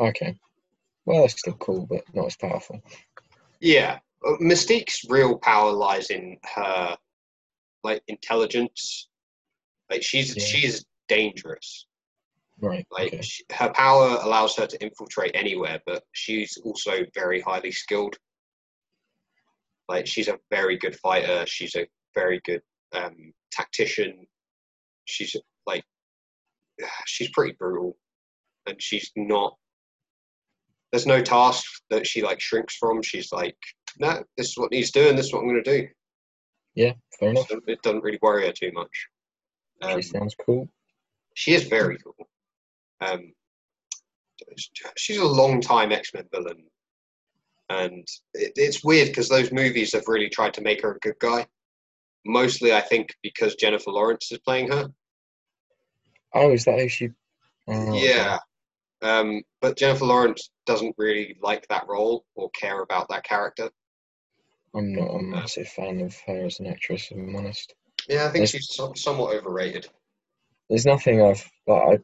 Okay. 0.01 0.36
Well, 1.05 1.24
it's 1.24 1.39
still 1.39 1.55
cool, 1.55 1.87
but 1.87 2.03
not 2.15 2.27
as 2.27 2.37
powerful. 2.37 2.81
Yeah, 3.61 3.99
uh, 4.27 4.37
Mystique's 4.41 5.05
real 5.09 5.39
power 5.39 5.73
lies 5.73 6.11
in 6.11 6.39
her 6.55 6.97
like 7.83 8.03
intelligence. 8.09 9.09
Like 9.91 10.03
she's 10.03 10.37
Yeah. 10.37 10.45
she's 10.45 10.85
dangerous. 11.09 11.87
Right. 12.61 12.87
Like 12.91 13.15
okay. 13.15 13.23
she, 13.23 13.45
her 13.53 13.70
power 13.73 14.19
allows 14.23 14.57
her 14.57 14.66
to 14.66 14.83
infiltrate 14.83 15.33
anywhere, 15.35 15.81
but 15.85 16.05
she's 16.12 16.57
also 16.65 17.05
very 17.15 17.41
highly 17.41 17.73
skilled. 17.73 18.16
Like 19.89 20.07
she's 20.07 20.29
a 20.29 20.39
very 20.51 20.77
good 20.77 20.97
fighter. 20.97 21.45
She's 21.47 21.74
a 21.74 21.87
very 22.15 22.41
good 22.45 22.62
um, 22.93 23.33
tactician. 23.51 24.27
She's 25.07 25.35
like 25.66 25.85
she's 27.07 27.31
pretty 27.31 27.55
brutal, 27.59 27.97
and 28.66 28.81
she's 28.81 29.11
not. 29.16 29.57
There's 30.93 31.06
no 31.06 31.23
task 31.23 31.64
that 31.90 32.06
she 32.06 32.23
like 32.23 32.40
shrinks 32.40 32.77
from. 32.77 33.02
She's 33.02 33.32
like, 33.32 33.56
no, 33.98 34.23
this 34.36 34.51
is 34.51 34.59
what 34.59 34.73
he's 34.73 34.93
doing. 34.93 35.16
This 35.16 35.27
is 35.27 35.32
what 35.32 35.40
I'm 35.40 35.48
going 35.48 35.64
to 35.64 35.78
do. 35.78 35.89
Yeah. 36.74 36.93
Fair 37.19 37.31
enough. 37.31 37.48
So 37.48 37.60
it 37.66 37.82
doesn't 37.82 38.02
really 38.02 38.19
worry 38.23 38.47
her 38.47 38.52
too 38.52 38.73
much. 38.73 39.09
Um, 39.82 40.01
she 40.01 40.09
sounds 40.09 40.35
cool. 40.47 40.69
she 41.35 41.55
is 41.55 41.64
very 41.64 41.98
cool. 41.98 42.28
Um, 43.01 43.32
she's 44.97 45.19
a 45.19 45.24
long 45.24 45.60
time 45.60 45.93
X 45.93 46.12
Men 46.14 46.24
villain. 46.32 46.64
and 47.69 48.06
it, 48.35 48.52
it's 48.56 48.85
weird 48.85 49.09
because 49.09 49.28
those 49.28 49.51
movies 49.51 49.93
have 49.94 50.05
really 50.06 50.28
tried 50.28 50.55
to 50.55 50.60
make 50.60 50.82
her 50.82 50.93
a 50.94 50.98
good 50.98 51.19
guy. 51.19 51.47
Mostly, 52.24 52.73
I 52.73 52.81
think 52.81 53.14
because 53.23 53.56
Jennifer 53.56 53.90
Lawrence 53.90 54.31
is 54.31 54.39
playing 54.39 54.70
her. 54.70 54.89
Oh, 56.35 56.52
is 56.52 56.64
that 56.64 56.78
who 56.78 56.89
she? 56.89 57.10
Oh, 57.66 57.94
yeah, 57.94 58.39
um, 59.03 59.43
but 59.61 59.77
Jennifer 59.77 60.05
Lawrence 60.05 60.51
doesn't 60.66 60.95
really 60.99 61.37
like 61.43 61.66
that 61.69 61.87
role 61.89 62.24
or 62.35 62.51
care 62.51 62.83
about 62.83 63.09
that 63.09 63.24
character. 63.24 63.70
I'm 64.74 64.95
not 64.95 65.15
a 65.15 65.23
massive 65.23 65.69
fan 65.69 66.01
of 66.01 66.16
her 66.27 66.47
as 66.47 66.59
an 66.61 66.66
actress, 66.66 67.09
if 67.11 67.16
I'm 67.19 67.37
honest. 67.37 67.74
Yeah, 68.09 68.23
I 68.23 68.31
think 68.31 68.49
There's- 68.49 68.51
she's 68.51 69.03
somewhat 69.03 69.35
overrated. 69.37 69.89
There's 70.70 70.87
nothing 70.87 71.20
I've 71.20 71.47
like 71.66 72.01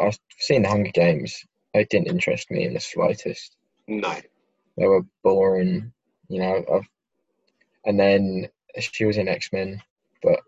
I, 0.00 0.04
I've 0.06 0.18
seen 0.38 0.62
the 0.62 0.68
Hunger 0.68 0.92
Games. 0.92 1.44
It 1.74 1.88
didn't 1.90 2.08
interest 2.08 2.50
me 2.50 2.64
in 2.64 2.74
the 2.74 2.80
slightest. 2.80 3.56
No, 3.88 4.14
They 4.76 4.86
were 4.86 5.02
boring, 5.24 5.92
you 6.28 6.40
know. 6.40 6.64
I've, 6.72 6.88
and 7.84 7.98
then 7.98 8.48
she 8.78 9.04
was 9.06 9.16
in 9.16 9.26
X 9.28 9.52
Men, 9.52 9.82
but 10.22 10.40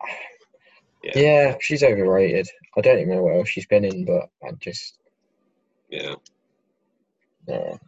Yeah. 1.02 1.12
yeah. 1.18 1.56
she's 1.60 1.82
overrated. 1.82 2.48
I 2.76 2.80
don't 2.80 2.98
even 2.98 3.10
know 3.14 3.22
what 3.22 3.36
else 3.36 3.48
she's 3.48 3.66
been 3.66 3.84
in, 3.84 4.04
but 4.04 4.30
I 4.42 4.52
just 4.60 4.98
yeah, 5.88 6.14
no. 7.46 7.78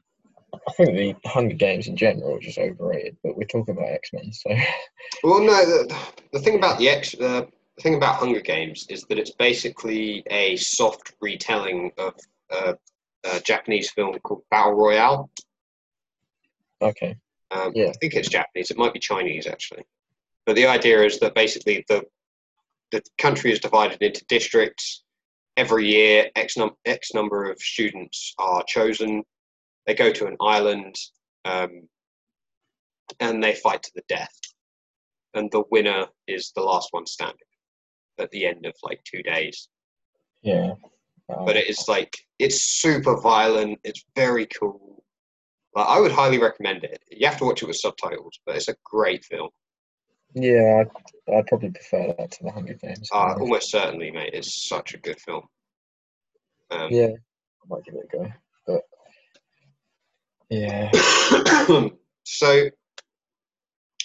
I 0.55 0.73
think 0.73 0.91
the 1.23 1.29
Hunger 1.29 1.55
Games 1.55 1.89
in 1.89 1.97
general 1.97 2.37
are 2.37 2.41
just 2.41 2.59
overrated. 2.59 3.17
But 3.23 3.37
we're 3.37 3.45
talking 3.45 3.75
about 3.75 3.91
X 3.91 4.13
Men, 4.13 4.33
so 4.33 4.51
Well, 5.23 5.41
no. 5.41 5.65
The, 5.65 5.97
the 6.33 6.41
thing 6.41 6.57
about 6.57 6.79
the 6.79 6.89
X, 6.89 7.15
uh, 7.15 7.47
the 7.77 7.83
thing 7.83 7.95
about 7.95 8.17
Hunger 8.17 8.41
Games 8.41 8.87
is 8.89 9.05
that 9.05 9.19
it's 9.19 9.31
basically 9.31 10.23
a 10.31 10.57
soft 10.57 11.15
retelling 11.21 11.91
of 11.97 12.15
uh, 12.51 12.75
a 13.25 13.41
Japanese 13.41 13.91
film 13.91 14.19
called 14.21 14.43
Battle 14.51 14.75
Royale. 14.75 15.31
okay. 16.81 17.17
Um, 17.51 17.73
Yeah. 17.75 17.89
I 17.89 17.93
think 17.93 18.15
it's 18.15 18.29
Japanese. 18.29 18.71
It 18.71 18.79
might 18.79 18.93
be 18.93 18.99
Chinese 18.99 19.47
actually. 19.47 19.85
But 20.45 20.57
the 20.57 20.67
idea 20.67 21.03
is 21.03 21.19
that 21.21 21.35
basically 21.35 21.85
the 21.89 22.05
the 22.93 23.03
country 23.19 23.51
is 23.51 23.59
divided 23.59 24.01
into 24.03 24.25
districts. 24.29 25.03
Every 25.57 25.87
year, 25.87 26.31
x 26.37 26.57
num 26.57 26.71
x 26.85 27.13
number 27.15 27.51
of 27.51 27.59
students 27.59 28.35
are 28.39 28.63
chosen. 28.69 29.23
They 29.87 29.95
go 29.95 30.13
to 30.13 30.27
an 30.27 30.37
island, 30.41 30.95
um, 31.45 31.89
and 33.19 33.43
they 33.43 33.55
fight 33.55 33.83
to 33.83 33.91
the 33.95 34.03
death. 34.09 34.33
And 35.35 35.51
the 35.51 35.65
winner 35.71 36.07
is 36.29 36.53
the 36.55 36.63
last 36.63 36.89
one 36.93 37.07
standing 37.07 37.39
at 38.19 38.31
the 38.31 38.47
end 38.47 38.65
of 38.67 38.75
like 38.83 39.03
two 39.05 39.23
days. 39.23 39.69
Yeah. 40.43 40.75
Um, 41.35 41.45
But 41.47 41.57
it 41.57 41.69
is 41.69 41.87
like 41.89 42.17
it's 42.39 42.63
super 42.63 43.21
violent. 43.21 43.79
It's 43.85 44.05
very 44.15 44.47
cool. 44.47 45.03
Like, 45.75 45.89
I 45.89 45.99
would 46.01 46.13
highly 46.13 46.39
recommend 46.39 46.85
it. 46.85 47.03
You 47.11 47.27
have 47.27 47.39
to 47.39 47.45
watch 47.45 47.63
it 47.63 47.67
with 47.67 47.77
subtitles, 47.77 48.39
but 48.45 48.57
it's 48.57 48.69
a 48.69 48.77
great 48.85 49.25
film. 49.25 49.49
Yeah, 50.35 50.85
I'd, 50.85 51.33
I'd 51.35 51.47
probably 51.47 51.71
prefer 51.71 52.15
that 52.19 52.31
to 52.33 52.45
the 52.45 52.51
Hunger 52.53 52.75
Games. 52.75 53.09
Uh, 53.13 53.35
almost 53.39 53.71
certainly, 53.71 54.11
mate. 54.11 54.31
It's 54.33 54.67
such 54.69 54.95
a 54.95 54.99
good 54.99 55.21
film. 55.21 55.45
Um, 56.71 56.89
Yeah, 56.91 57.09
I 57.09 57.67
might 57.69 57.85
give 57.85 57.95
it 57.95 58.09
a 58.13 58.17
go. 58.17 58.33
But 58.67 58.83
yeah, 60.51 60.91
so, 62.25 62.69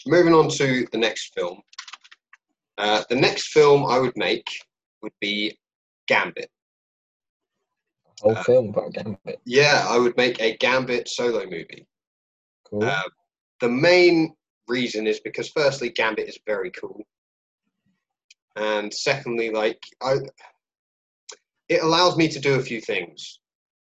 moving 0.05 0.33
on 0.33 0.49
to 0.49 0.87
the 0.91 0.97
next 0.97 1.33
film. 1.33 1.61
Uh, 2.77 3.03
the 3.09 3.15
next 3.15 3.47
film 3.47 3.85
I 3.85 3.99
would 3.99 4.15
make 4.15 4.47
would 5.01 5.13
be 5.19 5.57
Gambit. 6.07 6.49
whole 8.21 8.37
Uh, 8.37 8.43
film 8.43 8.69
about 8.69 8.93
Gambit. 8.93 9.39
Yeah, 9.45 9.85
I 9.89 9.97
would 9.97 10.15
make 10.17 10.39
a 10.41 10.55
Gambit 10.57 11.07
solo 11.07 11.43
movie. 11.45 11.87
Cool. 12.65 12.83
Uh, 12.83 13.03
the 13.61 13.69
main 13.69 14.35
reason 14.67 15.07
is 15.07 15.19
because, 15.19 15.49
firstly, 15.49 15.89
Gambit 15.89 16.27
is 16.27 16.39
very 16.45 16.71
cool, 16.71 17.03
and 18.55 18.93
secondly, 18.93 19.51
like 19.51 19.79
I, 20.01 20.17
it 21.69 21.83
allows 21.83 22.17
me 22.17 22.27
to 22.29 22.39
do 22.39 22.55
a 22.55 22.61
few 22.61 22.81
things, 22.81 23.39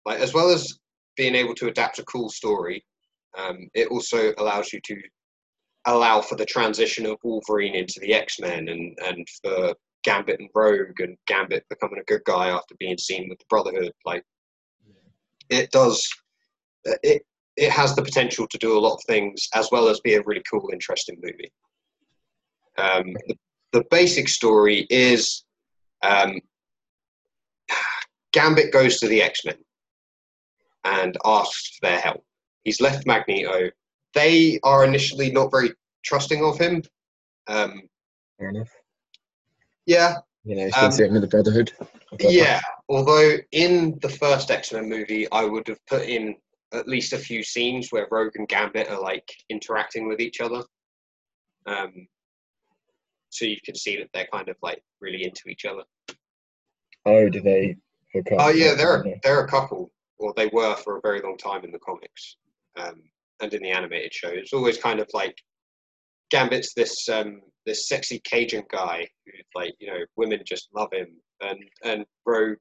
like 0.05 0.19
as 0.19 0.33
well 0.33 0.49
as 0.49 0.79
being 1.17 1.35
able 1.35 1.55
to 1.55 1.67
adapt 1.67 1.99
a 1.99 2.05
cool 2.05 2.29
story. 2.29 2.83
Um, 3.37 3.69
it 3.73 3.87
also 3.87 4.33
allows 4.37 4.73
you 4.73 4.79
to 4.85 5.01
allow 5.85 6.21
for 6.21 6.35
the 6.35 6.45
transition 6.45 7.05
of 7.05 7.17
Wolverine 7.23 7.75
into 7.75 7.99
the 7.99 8.13
X 8.13 8.39
Men, 8.39 8.69
and 8.69 8.97
and 9.05 9.27
for 9.43 9.75
Gambit 10.03 10.39
and 10.39 10.49
Rogue, 10.55 10.99
and 10.99 11.17
Gambit 11.27 11.65
becoming 11.69 11.99
a 11.99 12.05
good 12.05 12.23
guy 12.25 12.49
after 12.49 12.75
being 12.79 12.97
seen 12.97 13.29
with 13.29 13.39
the 13.39 13.45
Brotherhood. 13.49 13.93
Like 14.05 14.23
it 15.49 15.71
does, 15.71 16.07
it 16.85 17.23
it 17.57 17.71
has 17.71 17.95
the 17.95 18.01
potential 18.01 18.47
to 18.47 18.57
do 18.57 18.77
a 18.77 18.79
lot 18.79 18.95
of 18.95 19.03
things 19.07 19.47
as 19.53 19.69
well 19.71 19.87
as 19.89 19.99
be 19.99 20.15
a 20.15 20.21
really 20.23 20.43
cool, 20.49 20.69
interesting 20.71 21.17
movie. 21.21 21.51
Um, 22.77 23.13
the, 23.27 23.35
the 23.73 23.83
basic 23.91 24.29
story 24.29 24.87
is 24.89 25.43
um, 26.01 26.39
Gambit 28.31 28.71
goes 28.71 28.99
to 28.99 29.07
the 29.07 29.21
X 29.21 29.45
Men 29.45 29.57
and 30.83 31.17
asks 31.25 31.77
for 31.77 31.87
their 31.87 31.99
help. 31.99 32.23
He's 32.63 32.81
left 32.81 33.05
Magneto. 33.05 33.69
They 34.13 34.59
are 34.63 34.85
initially 34.85 35.31
not 35.31 35.51
very 35.51 35.71
trusting 36.03 36.43
of 36.43 36.57
him. 36.57 36.83
Um, 37.47 37.81
Fair 38.39 38.49
enough. 38.49 38.69
yeah, 39.85 40.17
You 40.43 40.55
know, 40.55 40.65
Um, 40.65 40.91
since 40.91 40.99
um, 40.99 41.15
in 41.15 41.21
the 41.21 41.27
Brotherhood. 41.27 41.71
Yeah, 42.19 42.61
although 42.89 43.37
in 43.51 43.97
the 44.01 44.09
first 44.09 44.51
X 44.51 44.73
Men 44.73 44.89
movie, 44.89 45.29
I 45.31 45.43
would 45.45 45.67
have 45.67 45.85
put 45.85 46.03
in 46.07 46.35
at 46.73 46.87
least 46.87 47.13
a 47.13 47.17
few 47.17 47.43
scenes 47.43 47.89
where 47.91 48.07
Rogue 48.11 48.35
and 48.35 48.47
Gambit 48.47 48.89
are 48.89 49.01
like 49.01 49.29
interacting 49.49 50.07
with 50.07 50.19
each 50.19 50.39
other. 50.41 50.63
Um, 51.65 52.07
so 53.29 53.45
you 53.45 53.57
can 53.63 53.75
see 53.75 53.97
that 53.97 54.09
they're 54.13 54.27
kind 54.31 54.49
of 54.49 54.55
like 54.61 54.81
really 54.99 55.23
into 55.23 55.47
each 55.47 55.65
other. 55.65 55.83
Oh, 57.05 57.29
do 57.29 57.41
they 57.41 57.75
hook 58.13 58.31
up? 58.33 58.37
Oh 58.39 58.49
yeah, 58.49 58.73
they're 58.75 59.05
Yeah. 59.05 59.13
a, 59.15 59.19
they're 59.23 59.45
a 59.45 59.47
couple, 59.47 59.91
or 60.17 60.33
they 60.35 60.47
were 60.53 60.75
for 60.77 60.97
a 60.97 61.01
very 61.01 61.21
long 61.21 61.37
time 61.37 61.63
in 61.63 61.71
the 61.71 61.79
comics 61.79 62.37
um, 62.77 63.01
and 63.41 63.53
in 63.53 63.63
the 63.63 63.71
animated 63.71 64.13
show. 64.13 64.29
It's 64.29 64.53
always 64.53 64.77
kind 64.77 64.99
of 64.99 65.09
like 65.13 65.35
Gambit's 66.29 66.73
this 66.73 67.09
um, 67.09 67.41
this 67.65 67.87
sexy 67.87 68.19
Cajun 68.23 68.63
guy 68.71 69.07
who 69.25 69.31
like 69.59 69.73
you 69.79 69.87
know 69.87 69.99
women 70.15 70.39
just 70.45 70.69
love 70.75 70.89
him, 70.93 71.07
and 71.41 71.59
and 71.83 72.05
Rogue 72.25 72.57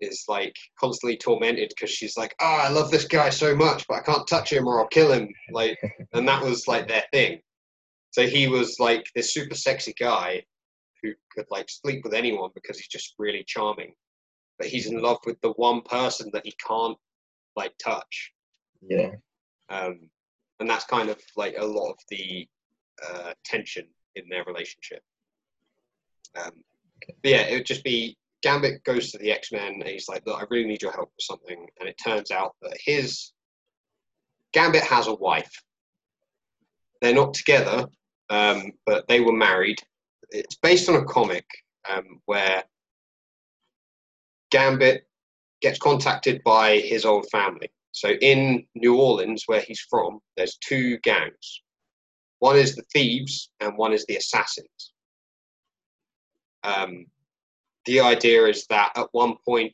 is 0.00 0.24
like 0.28 0.54
constantly 0.78 1.16
tormented 1.16 1.70
because 1.70 1.90
she's 1.90 2.16
like, 2.16 2.34
oh, 2.40 2.60
I 2.62 2.68
love 2.68 2.90
this 2.90 3.04
guy 3.04 3.30
so 3.30 3.54
much, 3.54 3.86
but 3.88 3.98
I 3.98 4.00
can't 4.00 4.26
touch 4.26 4.52
him 4.52 4.66
or 4.66 4.80
I'll 4.80 4.88
kill 4.88 5.12
him. 5.12 5.28
Like, 5.50 5.78
and 6.12 6.26
that 6.28 6.42
was 6.42 6.68
like 6.68 6.88
their 6.88 7.04
thing. 7.12 7.40
So 8.10 8.26
he 8.26 8.48
was 8.48 8.78
like 8.80 9.06
this 9.14 9.34
super 9.34 9.54
sexy 9.54 9.94
guy 9.98 10.42
who 11.02 11.12
could 11.32 11.46
like 11.50 11.68
sleep 11.68 12.02
with 12.04 12.14
anyone 12.14 12.50
because 12.54 12.78
he's 12.78 12.88
just 12.88 13.14
really 13.18 13.44
charming. 13.46 13.92
But 14.58 14.68
he's 14.68 14.86
in 14.86 15.00
love 15.00 15.18
with 15.24 15.40
the 15.40 15.52
one 15.52 15.82
person 15.82 16.30
that 16.32 16.44
he 16.44 16.54
can't 16.66 16.96
like 17.56 17.72
touch. 17.82 18.32
Yeah. 18.82 19.12
Um, 19.68 20.08
and 20.60 20.68
that's 20.68 20.84
kind 20.84 21.08
of 21.10 21.18
like 21.36 21.54
a 21.58 21.64
lot 21.64 21.90
of 21.90 21.98
the 22.10 22.48
uh, 23.06 23.32
tension 23.44 23.86
in 24.16 24.28
their 24.28 24.44
relationship. 24.44 25.02
Um, 26.36 26.52
but 27.06 27.30
yeah, 27.30 27.42
it 27.42 27.54
would 27.54 27.66
just 27.66 27.84
be 27.84 28.16
Gambit 28.42 28.84
goes 28.84 29.10
to 29.10 29.18
the 29.18 29.32
X 29.32 29.50
Men 29.52 29.74
and 29.74 29.84
he's 29.84 30.08
like, 30.08 30.24
Look, 30.26 30.40
I 30.40 30.44
really 30.50 30.68
need 30.68 30.82
your 30.82 30.92
help 30.92 31.10
with 31.16 31.24
something. 31.24 31.66
And 31.80 31.88
it 31.88 31.96
turns 32.02 32.30
out 32.30 32.54
that 32.62 32.76
his 32.84 33.32
Gambit 34.52 34.82
has 34.82 35.06
a 35.06 35.14
wife. 35.14 35.50
They're 37.00 37.14
not 37.14 37.34
together, 37.34 37.86
um, 38.30 38.72
but 38.86 39.06
they 39.08 39.20
were 39.20 39.32
married. 39.32 39.78
It's 40.30 40.56
based 40.56 40.88
on 40.88 40.96
a 40.96 41.04
comic 41.04 41.46
um, 41.88 42.20
where 42.26 42.64
Gambit 44.50 45.06
gets 45.60 45.78
contacted 45.78 46.42
by 46.44 46.78
his 46.78 47.04
old 47.04 47.28
family. 47.30 47.70
So 47.92 48.10
in 48.10 48.66
New 48.74 48.96
Orleans, 49.00 49.44
where 49.46 49.60
he's 49.60 49.80
from, 49.90 50.20
there's 50.36 50.56
two 50.58 50.98
gangs. 50.98 51.62
One 52.38 52.56
is 52.56 52.76
the 52.76 52.84
thieves, 52.92 53.50
and 53.60 53.76
one 53.76 53.92
is 53.92 54.06
the 54.06 54.16
assassins. 54.16 54.92
Um, 56.62 57.06
the 57.88 58.00
idea 58.00 58.44
is 58.44 58.66
that 58.68 58.92
at 58.96 59.08
one 59.12 59.34
point, 59.46 59.72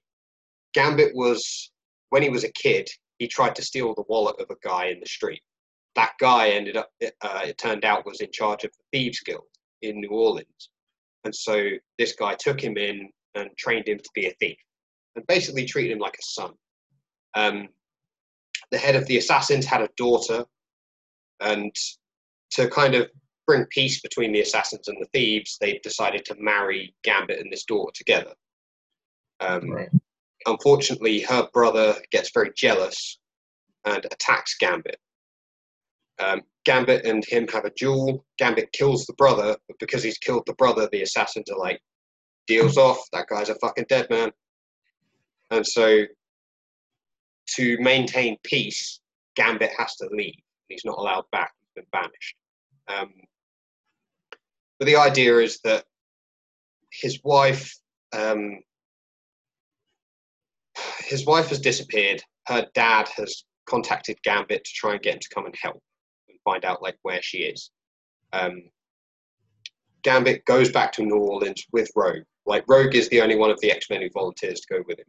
Gambit 0.73 1.15
was, 1.15 1.73
when 2.11 2.23
he 2.23 2.29
was 2.29 2.45
a 2.45 2.53
kid, 2.53 2.89
he 3.19 3.27
tried 3.27 3.57
to 3.57 3.63
steal 3.63 3.93
the 3.93 4.05
wallet 4.09 4.37
of 4.41 4.47
a 4.51 4.67
guy 4.67 4.87
in 4.87 5.01
the 5.01 5.07
street. 5.07 5.43
That 5.97 6.13
guy 6.21 6.51
ended 6.51 6.77
up, 6.77 6.91
uh, 7.03 7.41
it 7.45 7.59
turned 7.59 7.85
out, 7.85 8.07
was 8.07 8.21
in 8.21 8.31
charge 8.31 8.63
of 8.63 8.71
the 8.71 8.99
Thieves 8.99 9.21
Guild 9.21 9.43
in 9.83 10.01
New 10.01 10.11
Orleans. 10.11 10.71
And 11.25 11.35
so 11.35 11.71
this 11.99 12.13
guy 12.13 12.37
took 12.39 12.63
him 12.63 12.77
in 12.79 13.11
and 13.35 13.51
trained 13.59 13.89
him 13.89 13.99
to 13.99 14.11
be 14.15 14.27
a 14.27 14.35
thief 14.39 14.59
and 15.17 15.27
basically 15.27 15.65
treated 15.65 15.93
him 15.93 15.99
like 15.99 16.15
a 16.15 16.23
son. 16.23 16.53
Um, 17.35 17.69
the 18.71 18.79
head 18.79 18.95
of 18.95 19.07
the 19.07 19.19
assassins 19.19 19.67
had 19.67 19.83
a 19.83 19.89
daughter, 19.97 20.45
and 21.41 21.75
to 22.53 22.69
kind 22.69 22.95
of 22.95 23.09
bring 23.47 23.67
peace 23.67 24.01
between 24.01 24.33
the 24.33 24.41
assassins 24.41 24.89
and 24.89 24.97
the 25.01 25.09
thieves, 25.13 25.57
They've 25.61 25.83
decided 25.83 26.25
to 26.27 26.37
marry 26.39 26.95
Gambit 27.03 27.41
and 27.41 27.53
this 27.53 27.65
daughter 27.65 27.93
together. 27.95 28.33
Um, 29.41 29.71
Right. 29.71 29.91
Unfortunately, 30.47 31.21
her 31.23 31.49
brother 31.55 31.97
gets 32.11 32.31
very 32.33 32.53
jealous 32.55 33.19
and 33.85 34.05
attacks 34.05 34.57
Gambit. 34.59 34.99
Um, 36.19 36.43
Gambit 36.65 37.05
and 37.07 37.25
him 37.25 37.49
have 37.49 37.65
a 37.65 37.71
duel. 37.71 38.25
Gambit 38.39 38.73
kills 38.73 39.07
the 39.07 39.15
brother, 39.15 39.57
but 39.69 39.79
because 39.79 40.03
he's 40.03 40.19
killed 40.19 40.45
the 40.47 40.55
brother, 40.55 40.89
the 40.93 41.03
assassins 41.03 41.51
are 41.51 41.59
like, 41.59 41.81
deals 42.47 42.77
off. 42.77 42.99
That 43.13 43.27
guy's 43.29 43.49
a 43.49 43.55
fucking 43.57 43.87
dead 43.89 44.09
man. 44.11 44.31
And 45.51 45.67
so, 45.67 46.05
to 47.57 47.79
maintain 47.81 48.37
peace, 48.43 49.01
Gambit 49.37 49.73
has 49.79 49.97
to 49.97 50.09
leave. 50.11 50.35
He's 50.69 50.85
not 50.85 50.99
allowed 50.99 51.25
back. 51.33 51.53
He's 51.61 51.83
been 51.83 51.91
banished. 51.93 52.37
Um, 52.89 53.13
but 54.79 54.87
the 54.87 54.97
idea 54.97 55.39
is 55.39 55.61
that 55.65 55.85
his 56.91 57.21
wife, 57.25 57.77
um, 58.13 58.61
his 60.99 61.27
wife 61.27 61.49
has 61.49 61.61
disappeared. 61.61 62.23
Her 62.47 62.67
dad 62.75 63.09
has 63.17 63.45
contacted 63.67 64.19
Gambit 64.23 64.65
to 64.65 64.71
try 64.75 64.93
and 64.93 65.03
get 65.03 65.15
him 65.15 65.21
to 65.21 65.29
come 65.35 65.47
and 65.47 65.55
help 65.61 65.83
and 66.29 66.39
find 66.45 66.65
out 66.65 66.83
like 66.83 66.97
where 67.03 67.23
she 67.23 67.39
is. 67.39 67.71
Um, 68.33 68.63
Gambit 70.03 70.45
goes 70.45 70.71
back 70.71 70.93
to 70.93 71.03
New 71.03 71.17
Orleans 71.17 71.65
with 71.73 71.91
Rogue. 71.97 72.25
Like 72.47 72.65
Rogue 72.69 72.95
is 72.95 73.09
the 73.09 73.23
only 73.23 73.37
one 73.37 73.51
of 73.51 73.61
the 73.61 73.73
X 73.73 73.89
Men 73.89 74.03
who 74.03 74.11
volunteers 74.13 74.61
to 74.61 74.75
go 74.75 74.83
with 74.87 74.99
him. 74.99 75.07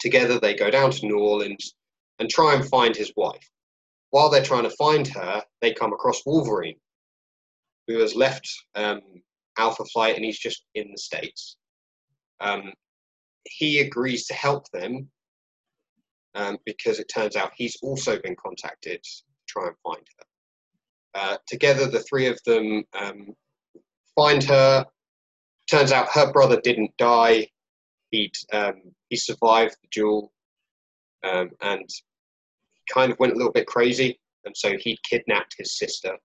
Together, 0.00 0.38
they 0.38 0.54
go 0.54 0.70
down 0.70 0.90
to 0.90 1.06
New 1.06 1.18
Orleans 1.18 1.74
and 2.18 2.28
try 2.28 2.54
and 2.54 2.68
find 2.68 2.96
his 2.96 3.12
wife. 3.16 3.48
While 4.10 4.30
they're 4.30 4.42
trying 4.42 4.64
to 4.64 4.70
find 4.70 5.06
her, 5.08 5.42
they 5.60 5.72
come 5.72 5.92
across 5.92 6.24
Wolverine, 6.24 6.76
who 7.88 7.98
has 8.00 8.14
left 8.14 8.48
um, 8.74 9.00
Alpha 9.58 9.84
Flight 9.86 10.14
and 10.14 10.24
he's 10.24 10.38
just 10.38 10.64
in 10.74 10.90
the 10.92 10.98
States. 10.98 11.56
Um, 12.40 12.72
he 13.44 13.80
agrees 13.80 14.26
to 14.26 14.34
help 14.34 14.70
them 14.72 15.08
um, 16.34 16.58
because 16.64 17.00
it 17.00 17.10
turns 17.12 17.34
out 17.34 17.52
he's 17.56 17.76
also 17.82 18.20
been 18.20 18.36
contacted 18.36 19.02
to 19.02 19.22
try 19.48 19.66
and 19.66 19.76
find 19.82 20.06
her. 20.18 20.24
Uh, 21.20 21.36
together, 21.48 21.88
the 21.88 22.04
three 22.08 22.26
of 22.26 22.38
them 22.44 22.84
um, 22.96 23.28
find 24.14 24.44
her. 24.44 24.84
Turns 25.70 25.90
out 25.90 26.08
her 26.12 26.30
brother 26.30 26.60
didn't 26.60 26.96
die. 26.98 27.48
He'd 28.10 28.32
um, 28.52 28.74
he 29.08 29.16
survived 29.16 29.76
the 29.82 29.88
duel, 29.90 30.32
um, 31.24 31.50
and 31.60 31.88
kind 32.92 33.10
of 33.10 33.18
went 33.18 33.32
a 33.32 33.36
little 33.36 33.52
bit 33.52 33.66
crazy, 33.66 34.18
and 34.44 34.56
so 34.56 34.76
he'd 34.78 35.02
kidnapped 35.02 35.54
his 35.58 35.76
sister 35.76 36.16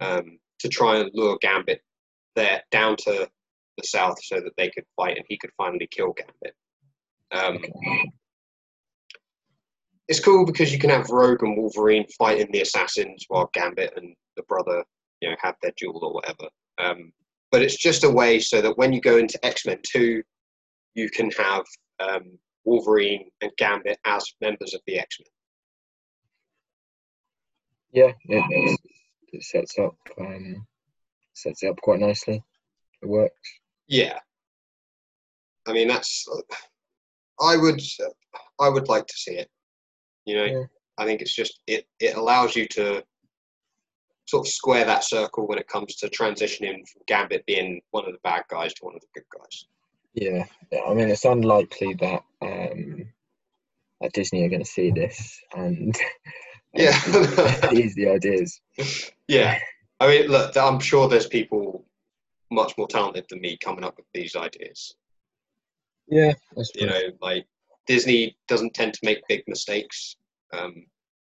um, 0.00 0.38
to 0.60 0.68
try 0.68 0.98
and 0.98 1.10
lure 1.14 1.38
Gambit 1.40 1.80
there 2.36 2.62
down 2.70 2.96
to 2.96 3.28
the 3.76 3.86
south 3.86 4.18
so 4.22 4.36
that 4.40 4.52
they 4.56 4.70
could 4.70 4.84
fight 4.96 5.16
and 5.16 5.26
he 5.28 5.38
could 5.38 5.50
finally 5.56 5.88
kill 5.90 6.12
Gambit. 6.12 6.54
Um, 7.30 7.64
it's 10.08 10.20
cool 10.20 10.46
because 10.46 10.72
you 10.72 10.78
can 10.78 10.90
have 10.90 11.10
Rogue 11.10 11.42
and 11.42 11.56
Wolverine 11.56 12.06
fighting 12.18 12.50
the 12.50 12.62
assassins 12.62 13.24
while 13.28 13.50
Gambit 13.52 13.92
and 13.96 14.14
the 14.36 14.42
brother, 14.44 14.82
you 15.20 15.28
know, 15.28 15.36
have 15.40 15.56
their 15.62 15.72
duel 15.76 16.00
or 16.02 16.14
whatever. 16.14 16.48
Um, 16.78 17.12
but 17.50 17.62
it's 17.62 17.76
just 17.76 18.04
a 18.04 18.10
way 18.10 18.40
so 18.40 18.60
that 18.62 18.76
when 18.78 18.92
you 18.92 19.00
go 19.00 19.18
into 19.18 19.44
X 19.44 19.66
Men 19.66 19.78
Two, 19.86 20.22
you 20.94 21.10
can 21.10 21.30
have 21.32 21.64
um, 22.00 22.38
Wolverine 22.64 23.30
and 23.40 23.50
Gambit 23.58 23.98
as 24.04 24.24
members 24.40 24.74
of 24.74 24.80
the 24.86 24.98
X 24.98 25.18
Men. 25.20 25.28
Yeah, 27.90 28.12
it, 28.26 28.78
it, 29.32 29.42
sets 29.42 29.78
up 29.78 29.96
um, 30.20 30.66
sets 31.34 31.62
it 31.62 31.68
up 31.68 31.80
quite 31.80 32.00
nicely. 32.00 32.42
It 33.02 33.06
works. 33.08 33.34
Yeah. 33.86 34.18
I 35.66 35.72
mean, 35.72 35.88
that's. 35.88 36.26
I 37.40 37.56
would. 37.56 37.80
I 38.60 38.68
would 38.68 38.88
like 38.88 39.06
to 39.06 39.14
see 39.16 39.36
it. 39.36 39.48
You 40.24 40.36
know, 40.36 40.44
Yeah. 40.44 40.64
I 40.98 41.04
think 41.04 41.20
it's 41.22 41.34
just 41.34 41.60
it. 41.66 41.86
It 42.00 42.16
allows 42.16 42.56
you 42.56 42.66
to 42.68 43.02
sort 44.26 44.46
of 44.46 44.52
square 44.52 44.84
that 44.84 45.04
circle 45.04 45.46
when 45.46 45.58
it 45.58 45.68
comes 45.68 45.94
to 45.96 46.08
transitioning 46.08 46.86
from 46.88 47.02
Gambit 47.06 47.46
being 47.46 47.80
one 47.92 48.04
of 48.04 48.12
the 48.12 48.18
bad 48.22 48.42
guys 48.50 48.74
to 48.74 48.84
one 48.84 48.94
of 48.94 49.00
the 49.00 49.06
good 49.14 49.24
guys. 49.38 49.66
Yeah, 50.14 50.44
yeah. 50.70 50.80
I 50.86 50.94
mean, 50.94 51.08
it's 51.08 51.24
unlikely 51.24 51.94
that 52.00 52.22
um, 52.42 53.06
that 54.00 54.12
Disney 54.12 54.44
are 54.44 54.48
going 54.48 54.64
to 54.64 54.70
see 54.70 54.90
this 54.90 55.40
and 55.54 55.94
Yeah. 56.74 57.70
use 57.72 57.94
the 57.94 58.08
ideas. 58.08 58.60
yeah. 59.26 59.58
I 60.00 60.06
mean, 60.06 60.28
look, 60.28 60.56
I'm 60.56 60.80
sure 60.80 61.08
there's 61.08 61.26
people 61.26 61.84
much 62.50 62.76
more 62.78 62.88
talented 62.88 63.26
than 63.28 63.40
me 63.40 63.56
coming 63.58 63.84
up 63.84 63.96
with 63.96 64.06
these 64.14 64.36
ideas. 64.36 64.94
Yeah, 66.08 66.32
that's 66.56 66.72
You 66.74 66.86
know, 66.86 67.00
like 67.20 67.46
Disney 67.86 68.36
doesn't 68.46 68.74
tend 68.74 68.94
to 68.94 69.00
make 69.02 69.26
big 69.28 69.42
mistakes. 69.46 70.16
Um, 70.52 70.86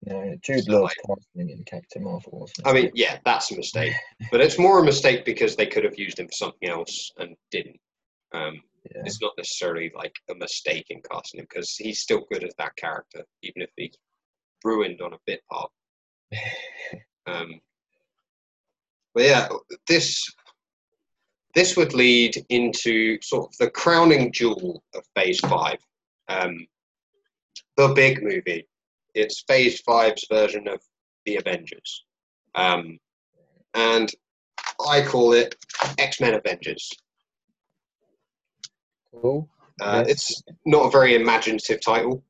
No, 0.07 0.37
Jude 0.43 0.65
So, 0.65 0.81
Law's 0.81 0.95
casting 1.07 1.51
in 1.51 1.63
Captain 1.65 2.03
Marvel. 2.03 2.41
Wasn't 2.41 2.67
I 2.67 2.73
mean, 2.73 2.91
yeah, 2.95 3.19
that's 3.25 3.53
a 3.53 3.57
mistake, 3.57 3.95
but 4.31 4.41
it's 4.41 4.59
more 4.59 4.81
a 4.81 4.85
mistake 4.85 5.25
because 5.25 5.57
they 5.57 5.67
could 5.67 5.85
have 5.85 5.99
used 5.99 6.19
him 6.19 6.27
for 6.27 6.33
something 6.33 6.69
else 6.69 7.13
and 7.19 7.37
didn't. 7.51 7.79
Um, 8.33 8.61
yeah. 8.93 9.03
It's 9.05 9.21
not 9.23 9.33
necessarily 9.39 9.93
like 9.95 10.15
a 10.31 10.35
mistake 10.35 10.87
in 10.91 11.01
casting 11.11 11.41
him 11.41 11.47
because 11.49 11.77
he's 11.77 12.01
still 12.01 12.27
good 12.31 12.45
as 12.45 12.55
that 12.59 12.77
character, 12.77 13.25
even 13.43 13.63
if 13.63 13.71
he's 13.77 13.97
ruined 14.65 15.01
on 15.01 15.13
a 15.13 15.19
bit 15.27 15.41
part. 15.51 15.71
Um, 17.27 17.59
but 19.15 19.25
yeah, 19.25 19.49
this 19.89 20.31
this 21.55 21.75
would 21.75 21.95
lead 21.95 22.37
into 22.51 23.19
sort 23.23 23.49
of 23.49 23.57
the 23.57 23.71
crowning 23.71 24.31
jewel 24.31 24.83
of 24.95 25.03
Phase 25.17 25.41
Five, 25.41 25.79
um, 26.29 26.67
the 27.79 27.89
big 27.95 28.23
movie. 28.23 28.69
It's 29.15 29.43
Phase 29.49 29.81
Five's 29.81 30.27
version 30.31 30.69
of 30.69 30.83
the 31.25 31.37
Avengers, 31.37 32.05
um, 32.57 32.99
and 33.73 34.11
I 34.87 35.01
call 35.01 35.33
it 35.33 35.55
X 35.97 36.21
Men 36.21 36.35
Avengers. 36.35 36.93
cool. 39.19 39.49
Uh, 39.81 40.05
Yes. 40.07 40.11
It's 40.11 40.43
not 40.67 40.89
a 40.89 40.91
very 40.91 41.15
imaginative 41.15 41.81
title, 41.81 42.23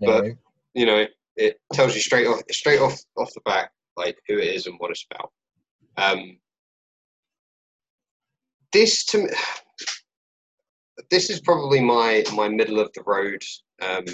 No, 0.00 0.22
but- 0.22 0.32
you 0.74 0.86
know. 0.86 1.06
It 1.36 1.58
tells 1.72 1.94
you 1.94 2.00
straight 2.00 2.26
off 2.26 2.42
straight 2.50 2.80
off 2.80 2.98
off 3.16 3.32
the 3.34 3.40
back 3.44 3.70
like 3.96 4.18
who 4.28 4.38
it 4.38 4.48
is 4.48 4.66
and 4.66 4.76
what 4.78 4.90
it's 4.90 5.06
about. 5.10 5.30
Um, 5.96 6.38
this 8.72 9.04
to 9.06 9.18
me, 9.18 9.30
this 11.10 11.30
is 11.30 11.40
probably 11.40 11.80
my 11.80 12.24
my 12.34 12.48
middle 12.48 12.80
of 12.80 12.90
the 12.94 13.02
road 13.04 13.42
um, 13.82 14.04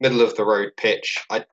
middle 0.00 0.20
of 0.20 0.36
the 0.36 0.44
road 0.44 0.72
pitch. 0.76 1.18
I 1.30 1.44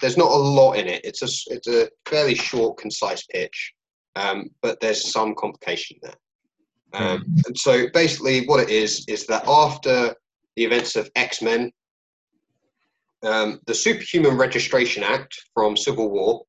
there's 0.00 0.16
not 0.16 0.30
a 0.30 0.34
lot 0.34 0.72
in 0.72 0.86
it. 0.88 1.04
It's 1.04 1.22
a 1.22 1.52
it's 1.52 1.68
a 1.68 1.88
fairly 2.06 2.34
short, 2.34 2.78
concise 2.78 3.24
pitch, 3.26 3.74
um, 4.16 4.50
but 4.62 4.80
there's 4.80 5.12
some 5.12 5.34
complication 5.34 5.98
there. 6.02 6.14
Um, 6.92 7.24
and 7.46 7.56
so 7.56 7.86
basically, 7.92 8.46
what 8.46 8.60
it 8.60 8.70
is 8.70 9.04
is 9.08 9.26
that 9.26 9.46
after 9.46 10.14
the 10.56 10.64
events 10.64 10.96
of 10.96 11.10
X 11.14 11.40
Men, 11.42 11.70
um, 13.22 13.60
the 13.66 13.74
Superhuman 13.74 14.36
Registration 14.36 15.02
Act 15.02 15.38
from 15.54 15.76
Civil 15.76 16.10
War 16.10 16.44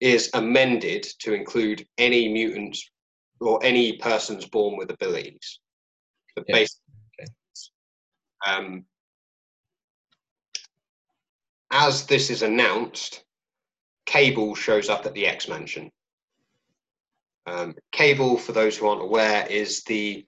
is 0.00 0.30
amended 0.34 1.02
to 1.20 1.32
include 1.34 1.86
any 1.96 2.28
mutant 2.28 2.76
or 3.40 3.62
any 3.64 3.96
persons 3.98 4.46
born 4.46 4.76
with 4.76 4.90
abilities. 4.90 5.60
So 6.36 6.44
Yeah. 6.46 6.54
basically, 6.54 7.34
um, 8.46 8.86
as 11.70 12.06
this 12.06 12.30
is 12.30 12.42
announced, 12.42 13.24
Cable 14.06 14.54
shows 14.54 14.88
up 14.88 15.04
at 15.04 15.14
the 15.14 15.26
X 15.26 15.48
Mansion. 15.48 15.90
Um, 17.46 17.74
Cable, 17.92 18.38
for 18.38 18.52
those 18.52 18.76
who 18.76 18.86
aren't 18.86 19.02
aware, 19.02 19.46
is 19.46 19.82
the 19.84 20.26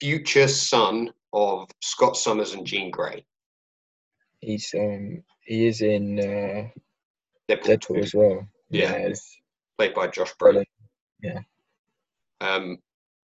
future 0.00 0.48
son 0.48 1.12
of 1.32 1.68
Scott 1.82 2.16
Summers 2.16 2.54
and 2.54 2.66
Jean 2.66 2.90
Grey. 2.90 3.24
He's 4.40 4.74
um 4.78 5.22
he 5.42 5.66
is 5.66 5.80
in 5.80 6.18
uh, 6.18 6.68
Deadpool, 7.48 7.78
Deadpool 7.78 8.02
as 8.02 8.14
well. 8.14 8.46
Yeah. 8.70 8.92
it's 8.92 9.38
played 9.78 9.94
by 9.94 10.08
Josh 10.08 10.32
Brolin. 10.40 10.64
Yeah. 11.22 11.40
Um, 12.40 12.78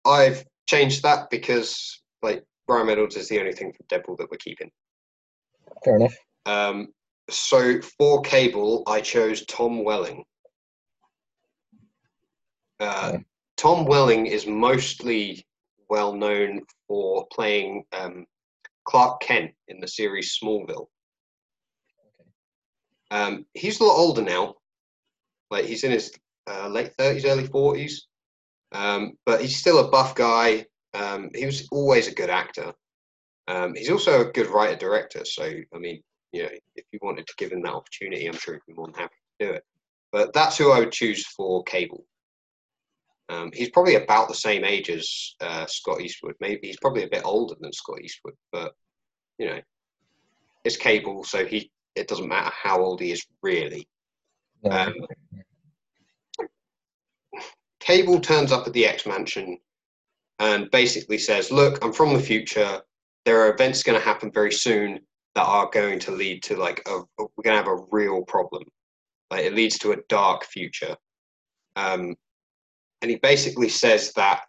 I've 0.04 0.44
changed 0.66 1.02
that 1.02 1.30
because 1.30 2.02
like 2.22 2.44
Ryan 2.68 2.86
Reynolds 2.88 3.16
is 3.16 3.28
the 3.28 3.40
only 3.40 3.52
thing 3.52 3.72
from 3.72 3.86
Deadpool 3.86 4.18
that 4.18 4.30
we're 4.30 4.36
keeping. 4.36 4.70
fair 5.84 5.96
enough. 5.96 6.14
Um, 6.46 6.88
so 7.30 7.80
for 7.98 8.20
Cable, 8.22 8.82
I 8.86 9.00
chose 9.00 9.44
Tom 9.46 9.84
Welling. 9.84 10.24
Uh, 12.78 13.12
Yeah. 13.14 13.18
Tom 13.56 13.84
Welling 13.84 14.26
is 14.26 14.46
mostly 14.46 15.44
well 15.90 16.14
known 16.14 16.62
for 16.88 17.26
playing 17.32 17.84
um, 17.92 18.26
Clark 18.84 19.20
Kent 19.20 19.52
in 19.68 19.80
the 19.80 19.88
series 19.88 20.38
Smallville. 20.42 20.86
Um, 23.10 23.46
he's 23.54 23.80
a 23.80 23.84
lot 23.84 23.96
older 23.96 24.22
now. 24.22 24.54
Like 25.50 25.64
he's 25.64 25.84
in 25.84 25.90
his 25.90 26.12
uh, 26.48 26.68
late 26.68 26.92
thirties, 26.96 27.24
early 27.24 27.46
forties, 27.46 28.06
um, 28.72 29.14
but 29.26 29.40
he's 29.40 29.56
still 29.56 29.78
a 29.80 29.88
buff 29.88 30.14
guy. 30.14 30.66
Um, 30.94 31.30
he 31.34 31.46
was 31.46 31.68
always 31.72 32.08
a 32.08 32.14
good 32.14 32.30
actor. 32.30 32.72
Um, 33.48 33.74
he's 33.74 33.90
also 33.90 34.20
a 34.20 34.32
good 34.32 34.46
writer 34.46 34.76
director, 34.76 35.24
so 35.24 35.42
I 35.42 35.78
mean, 35.78 36.02
you 36.32 36.44
know, 36.44 36.50
if 36.76 36.84
you 36.92 37.00
wanted 37.02 37.26
to 37.26 37.34
give 37.36 37.50
him 37.50 37.62
that 37.62 37.74
opportunity, 37.74 38.26
I'm 38.26 38.36
sure 38.36 38.54
he'd 38.54 38.72
be 38.72 38.76
more 38.76 38.86
than 38.86 38.94
happy 38.94 39.14
to 39.40 39.46
do 39.46 39.52
it. 39.54 39.64
But 40.12 40.32
that's 40.32 40.56
who 40.56 40.70
I 40.70 40.78
would 40.78 40.92
choose 40.92 41.26
for 41.26 41.64
Cable. 41.64 42.04
Um, 43.28 43.50
he's 43.52 43.70
probably 43.70 43.94
about 43.94 44.28
the 44.28 44.34
same 44.34 44.64
age 44.64 44.90
as 44.90 45.34
uh, 45.40 45.66
Scott 45.66 46.00
Eastwood. 46.00 46.34
Maybe 46.40 46.66
he's 46.66 46.80
probably 46.80 47.04
a 47.04 47.08
bit 47.08 47.22
older 47.24 47.54
than 47.60 47.72
Scott 47.72 48.00
Eastwood, 48.02 48.34
but 48.52 48.72
you 49.38 49.46
know, 49.46 49.60
it's 50.64 50.76
Cable, 50.76 51.24
so 51.24 51.44
he 51.44 51.70
it 51.94 52.08
doesn't 52.08 52.28
matter 52.28 52.50
how 52.54 52.80
old 52.80 53.00
he 53.00 53.12
is 53.12 53.24
really. 53.42 53.86
Um, 54.68 54.94
Cable 57.80 58.20
turns 58.20 58.52
up 58.52 58.66
at 58.66 58.72
the 58.72 58.86
X 58.86 59.06
Mansion 59.06 59.58
and 60.38 60.70
basically 60.70 61.18
says, 61.18 61.50
"Look, 61.50 61.82
I'm 61.84 61.92
from 61.92 62.12
the 62.12 62.20
future. 62.20 62.82
There 63.24 63.40
are 63.40 63.52
events 63.52 63.82
going 63.82 63.98
to 63.98 64.04
happen 64.04 64.30
very 64.30 64.52
soon 64.52 65.00
that 65.34 65.44
are 65.44 65.70
going 65.72 65.98
to 66.00 66.10
lead 66.10 66.42
to 66.44 66.56
like 66.56 66.82
a 66.86 67.00
we're 67.18 67.42
going 67.42 67.56
to 67.56 67.62
have 67.62 67.66
a 67.68 67.84
real 67.90 68.22
problem. 68.22 68.62
Like 69.30 69.44
it 69.44 69.54
leads 69.54 69.78
to 69.78 69.92
a 69.92 70.02
dark 70.08 70.44
future." 70.44 70.96
Um, 71.76 72.14
and 73.02 73.10
he 73.10 73.16
basically 73.16 73.68
says 73.68 74.12
that 74.14 74.42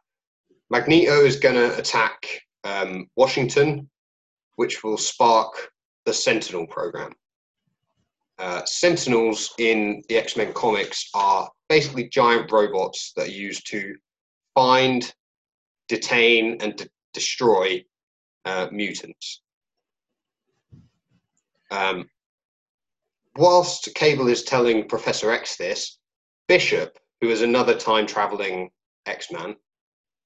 Magneto 0.69 1.23
is 1.23 1.37
going 1.37 1.55
to 1.55 1.77
attack 1.77 2.41
um, 2.63 3.07
Washington, 3.15 3.89
which 4.55 4.83
will 4.83 4.97
spark 4.97 5.71
the 6.05 6.13
Sentinel 6.13 6.67
program. 6.67 7.13
Uh, 8.41 8.65
Sentinels 8.65 9.53
in 9.59 10.01
the 10.09 10.17
X 10.17 10.35
Men 10.35 10.51
comics 10.53 11.11
are 11.13 11.47
basically 11.69 12.09
giant 12.09 12.51
robots 12.51 13.13
that 13.15 13.27
are 13.27 13.31
used 13.31 13.69
to 13.69 13.93
find, 14.55 15.13
detain, 15.87 16.57
and 16.59 16.75
de- 16.75 16.89
destroy 17.13 17.85
uh, 18.45 18.67
mutants. 18.71 19.43
Um, 21.69 22.09
whilst 23.37 23.93
Cable 23.93 24.27
is 24.27 24.41
telling 24.43 24.87
Professor 24.87 25.29
X 25.29 25.57
this, 25.57 25.99
Bishop, 26.47 26.97
who 27.21 27.29
is 27.29 27.43
another 27.43 27.75
time 27.77 28.07
traveling 28.07 28.71
X 29.05 29.31
Man, 29.31 29.55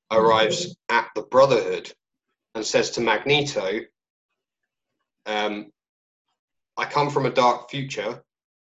arrives 0.10 0.74
at 0.88 1.10
the 1.16 1.24
Brotherhood 1.24 1.92
and 2.56 2.66
says 2.66 2.92
to 2.92 3.02
Magneto, 3.02 3.82
um, 5.26 5.74
I 6.78 6.86
come 6.86 7.10
from 7.10 7.26
a 7.26 7.32
dark 7.32 7.70
future. 7.70 8.22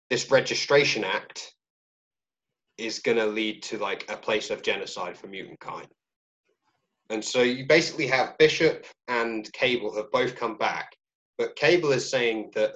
This 0.09 0.29
registration 0.29 1.03
act 1.03 1.53
is 2.77 2.99
going 2.99 3.17
to 3.17 3.25
lead 3.25 3.63
to 3.63 3.77
like 3.77 4.09
a 4.09 4.17
place 4.17 4.49
of 4.49 4.61
genocide 4.61 5.17
for 5.17 5.27
mutant 5.27 5.59
kind. 5.59 5.87
And 7.09 7.23
so 7.23 7.41
you 7.41 7.65
basically 7.67 8.07
have 8.07 8.37
Bishop 8.37 8.85
and 9.07 9.51
Cable 9.53 9.95
have 9.95 10.11
both 10.11 10.35
come 10.35 10.57
back, 10.57 10.95
but 11.37 11.55
Cable 11.55 11.91
is 11.91 12.09
saying 12.09 12.51
that 12.55 12.75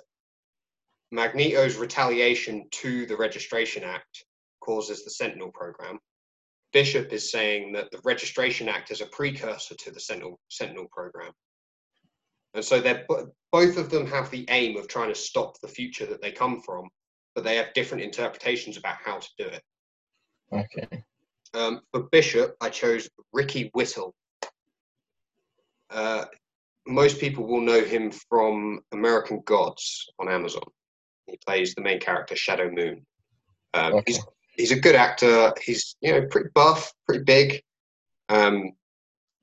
Magneto's 1.11 1.77
retaliation 1.77 2.65
to 2.71 3.05
the 3.05 3.15
registration 3.15 3.83
act 3.83 4.25
causes 4.59 5.03
the 5.03 5.09
Sentinel 5.09 5.51
program. 5.53 5.99
Bishop 6.73 7.13
is 7.13 7.31
saying 7.31 7.71
that 7.73 7.89
the 7.91 8.01
registration 8.03 8.67
act 8.67 8.91
is 8.91 9.01
a 9.01 9.05
precursor 9.07 9.75
to 9.75 9.91
the 9.91 9.99
Sentinel, 9.99 10.39
Sentinel 10.49 10.87
program. 10.91 11.31
And 12.53 12.63
so 12.63 12.79
they're 12.79 13.05
both 13.51 13.77
of 13.77 13.89
them 13.89 14.07
have 14.07 14.29
the 14.29 14.45
aim 14.49 14.77
of 14.77 14.87
trying 14.87 15.09
to 15.09 15.15
stop 15.15 15.59
the 15.61 15.67
future 15.67 16.05
that 16.05 16.21
they 16.21 16.31
come 16.31 16.61
from, 16.61 16.89
but 17.35 17.43
they 17.43 17.55
have 17.55 17.73
different 17.73 18.03
interpretations 18.03 18.77
about 18.77 18.97
how 19.03 19.19
to 19.19 19.29
do 19.37 19.45
it. 19.45 19.61
okay. 20.51 21.03
Um, 21.53 21.81
for 21.91 22.03
Bishop, 22.11 22.55
I 22.61 22.69
chose 22.69 23.09
Ricky 23.31 23.69
Whittle. 23.73 24.13
Uh, 25.89 26.25
most 26.85 27.19
people 27.19 27.45
will 27.45 27.61
know 27.61 27.83
him 27.83 28.11
from 28.11 28.81
American 28.91 29.41
Gods 29.45 30.05
on 30.19 30.29
Amazon. 30.29 30.63
He 31.25 31.37
plays 31.45 31.73
the 31.73 31.81
main 31.81 31.99
character, 31.99 32.35
Shadow 32.35 32.69
Moon. 32.71 33.05
Um, 33.73 33.93
Okay. 33.95 34.03
He's 34.07 34.19
he's 34.55 34.71
a 34.71 34.79
good 34.79 34.95
actor. 34.95 35.53
He's 35.61 35.95
you 36.01 36.11
know 36.11 36.25
pretty 36.29 36.49
buff, 36.53 36.91
pretty 37.07 37.23
big. 37.23 37.61
Um, 38.29 38.71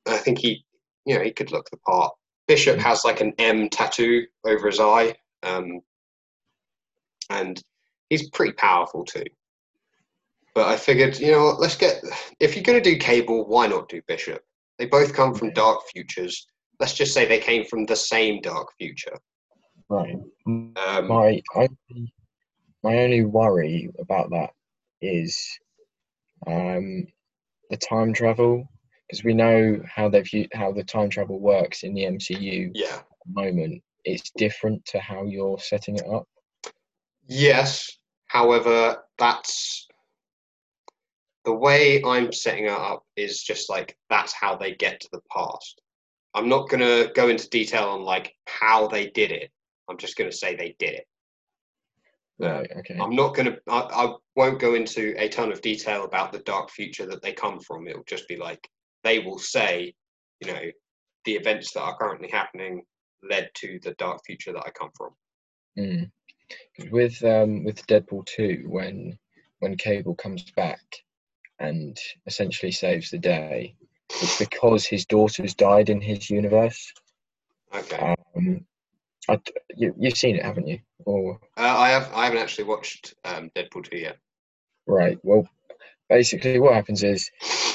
I 0.07 0.19
think 0.19 0.39
he 0.39 0.65
you 1.07 1.17
know 1.17 1.25
he 1.25 1.31
could 1.31 1.53
look 1.53 1.71
the 1.71 1.79
part. 1.79 2.13
Bishop 2.47 2.79
has 2.79 3.05
like 3.05 3.21
an 3.21 3.33
M 3.39 3.69
tattoo 3.69 4.27
over 4.47 4.67
his 4.67 4.81
eye, 4.81 5.15
um, 5.43 5.81
and 7.31 7.63
he's 8.11 8.31
pretty 8.31 8.53
powerful 8.53 9.05
too. 9.05 9.25
But 10.55 10.69
I 10.69 10.77
figured, 10.77 11.19
you 11.19 11.33
know, 11.33 11.45
what, 11.45 11.61
let's 11.61 11.77
get 11.77 12.03
if 12.41 12.55
you're 12.55 12.63
going 12.63 12.81
to 12.81 12.91
do 12.91 12.99
Cable, 12.99 13.47
why 13.49 13.67
not 13.67 13.89
do 13.89 14.01
Bishop? 14.07 14.43
They 14.79 14.87
both 14.87 15.13
come 15.15 15.35
from 15.35 15.53
dark 15.53 15.81
futures. 15.93 16.47
Let's 16.81 16.95
just 16.95 17.15
say 17.15 17.25
they 17.25 17.41
came 17.41 17.65
from 17.65 17.87
the 17.87 17.97
same 17.97 18.41
dark 18.41 18.69
future. 18.79 19.17
Right. 19.89 20.17
Um, 20.47 20.75
My 21.09 21.41
only, 21.55 22.13
my 22.83 22.99
only 22.99 23.25
worry 23.25 23.91
about 23.99 24.31
that 24.31 24.51
is 25.01 25.39
um, 26.47 27.07
the 27.71 27.77
time 27.77 28.13
travel 28.13 28.69
because 29.09 29.25
we 29.25 29.35
know 29.35 29.81
how 29.93 30.09
they've 30.09 30.29
how 30.55 30.73
the 30.73 30.85
time 30.85 31.11
travel 31.11 31.39
works 31.39 31.83
in 31.83 31.95
the 31.95 32.05
MCU 32.05 32.71
yeah. 32.75 32.97
at 32.97 33.07
the 33.27 33.43
moment. 33.43 33.83
It's 34.05 34.31
different 34.37 34.85
to 34.87 34.99
how 34.99 35.25
you're 35.25 35.59
setting 35.59 35.97
it 35.97 36.07
up. 36.07 36.27
Yes. 37.27 37.91
However, 38.27 39.03
that's 39.19 39.87
the 41.45 41.55
way 41.55 42.03
I'm 42.05 42.33
setting 42.33 42.65
it 42.65 42.71
up 42.71 43.05
is 43.17 43.43
just 43.43 43.71
like 43.71 43.97
that's 44.11 44.33
how 44.33 44.57
they 44.57 44.75
get 44.75 45.01
to 45.01 45.09
the 45.13 45.21
past. 45.35 45.81
I'm 46.35 46.49
not 46.49 46.69
going 46.69 46.81
to 46.81 47.13
go 47.15 47.29
into 47.29 47.49
detail 47.49 47.85
on 47.85 48.03
like 48.03 48.35
how 48.47 48.89
they 48.89 49.11
did 49.11 49.31
it. 49.31 49.51
I'm 49.89 49.99
just 49.99 50.17
going 50.17 50.31
to 50.31 50.37
say 50.37 50.57
they 50.57 50.75
did 50.79 50.95
it. 50.95 51.07
Right. 52.39 52.69
Okay. 52.79 52.99
I'm 53.01 53.15
not 53.15 53.37
to, 53.37 53.57
I, 53.69 53.79
I 53.79 54.15
won't 54.35 54.59
go 54.59 54.75
into 54.75 55.15
a 55.17 55.29
ton 55.29 55.53
of 55.53 55.61
detail 55.61 56.05
about 56.05 56.33
the 56.33 56.41
dark 56.41 56.71
future 56.71 57.07
that 57.07 57.23
they 57.23 57.33
come 57.33 57.61
from. 57.61 57.87
It'll 57.87 58.03
just 58.05 58.27
be 58.27 58.37
like 58.37 58.69
they 59.05 59.21
will 59.21 59.39
say, 59.39 59.95
you 60.41 60.53
know, 60.53 60.63
the 61.25 61.33
events 61.33 61.73
that 61.73 61.83
are 61.83 61.97
currently 61.97 62.29
happening 62.31 62.83
led 63.23 63.51
to 63.55 63.79
the 63.83 63.93
dark 63.93 64.21
future 64.27 64.53
that 64.53 64.65
I 64.67 64.71
come 64.71 64.91
from. 64.97 65.11
Mm. 65.79 66.11
With 66.91 67.23
um 67.25 67.65
with 67.65 67.87
Deadpool 67.87 68.27
two, 68.27 68.65
when 68.69 69.19
when 69.61 69.77
Cable 69.77 70.15
comes 70.15 70.51
back 70.51 70.83
and 71.59 71.97
essentially 72.27 72.73
saves 72.73 73.11
the 73.11 73.19
day, 73.19 73.77
it's 74.11 74.39
because 74.39 74.85
his 74.85 75.07
daughter's 75.07 75.55
died 75.55 75.89
in 75.89 76.01
his 76.01 76.29
universe. 76.29 76.93
Okay. 77.75 78.15
Um, 78.37 78.65
I, 79.29 79.41
you 79.75 79.95
you've 79.99 80.17
seen 80.19 80.37
it, 80.37 80.45
haven't 80.45 80.67
you? 80.67 80.81
Or 81.07 81.39
Uh, 81.57 81.63
I 81.63 81.89
have, 81.91 82.11
I 82.13 82.25
haven't 82.25 82.41
actually 82.41 82.65
watched 82.65 83.15
um, 83.25 83.51
Deadpool 83.57 83.91
2 83.91 83.99
yet. 83.99 84.19
right? 84.87 85.19
Well, 85.23 85.49
basically, 86.09 86.59
what 86.59 86.75
happens 86.75 87.03
is 87.03 87.31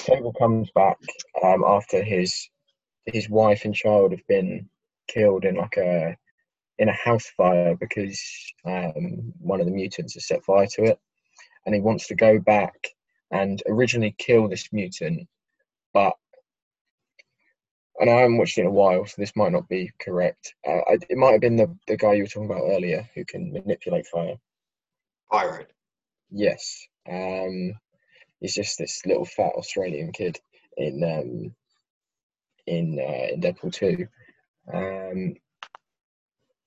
Cable 0.05 0.33
comes 0.33 0.69
back 0.75 0.97
um, 1.43 1.63
after 1.65 2.03
his 2.03 2.49
his 3.05 3.29
wife 3.29 3.65
and 3.65 3.73
child 3.75 4.11
have 4.11 4.25
been 4.27 4.69
killed 5.07 5.45
in 5.45 5.55
like 5.55 5.77
a 5.77 6.15
in 6.77 6.89
a 6.89 6.93
house 6.93 7.27
fire 7.35 7.75
because 7.75 8.21
um, 8.65 9.33
one 9.39 9.59
of 9.59 9.65
the 9.65 9.71
mutants 9.71 10.13
has 10.13 10.27
set 10.27 10.43
fire 10.43 10.67
to 10.67 10.83
it, 10.83 10.99
and 11.65 11.75
he 11.75 11.81
wants 11.81 12.07
to 12.07 12.15
go 12.15 12.39
back 12.39 12.87
and 13.31 13.61
originally 13.67 14.15
kill 14.17 14.47
this 14.47 14.69
mutant, 14.71 15.27
but 15.93 16.13
and 17.99 18.09
I 18.09 18.21
haven't 18.21 18.37
watched 18.37 18.57
it 18.57 18.61
in 18.61 18.67
a 18.67 18.71
while, 18.71 19.05
so 19.05 19.15
this 19.17 19.35
might 19.35 19.51
not 19.51 19.67
be 19.67 19.91
correct. 19.99 20.53
Uh, 20.65 20.79
I, 20.87 20.97
it 21.09 21.17
might 21.17 21.33
have 21.33 21.41
been 21.41 21.57
the, 21.57 21.75
the 21.87 21.97
guy 21.97 22.13
you 22.13 22.23
were 22.23 22.27
talking 22.27 22.49
about 22.49 22.63
earlier 22.63 23.09
who 23.13 23.25
can 23.25 23.51
manipulate 23.51 24.07
fire. 24.07 24.35
Pyro. 25.29 25.65
Yes. 26.31 26.87
Um, 27.09 27.73
he's 28.39 28.53
just 28.53 28.77
this 28.77 29.05
little 29.05 29.25
fat 29.25 29.53
Australian 29.55 30.11
kid 30.11 30.39
in 30.77 31.03
um, 31.03 31.55
in 32.67 32.99
uh, 32.99 33.33
in 33.33 33.41
Deadpool 33.41 33.73
two. 33.73 34.07
Um, 34.73 35.35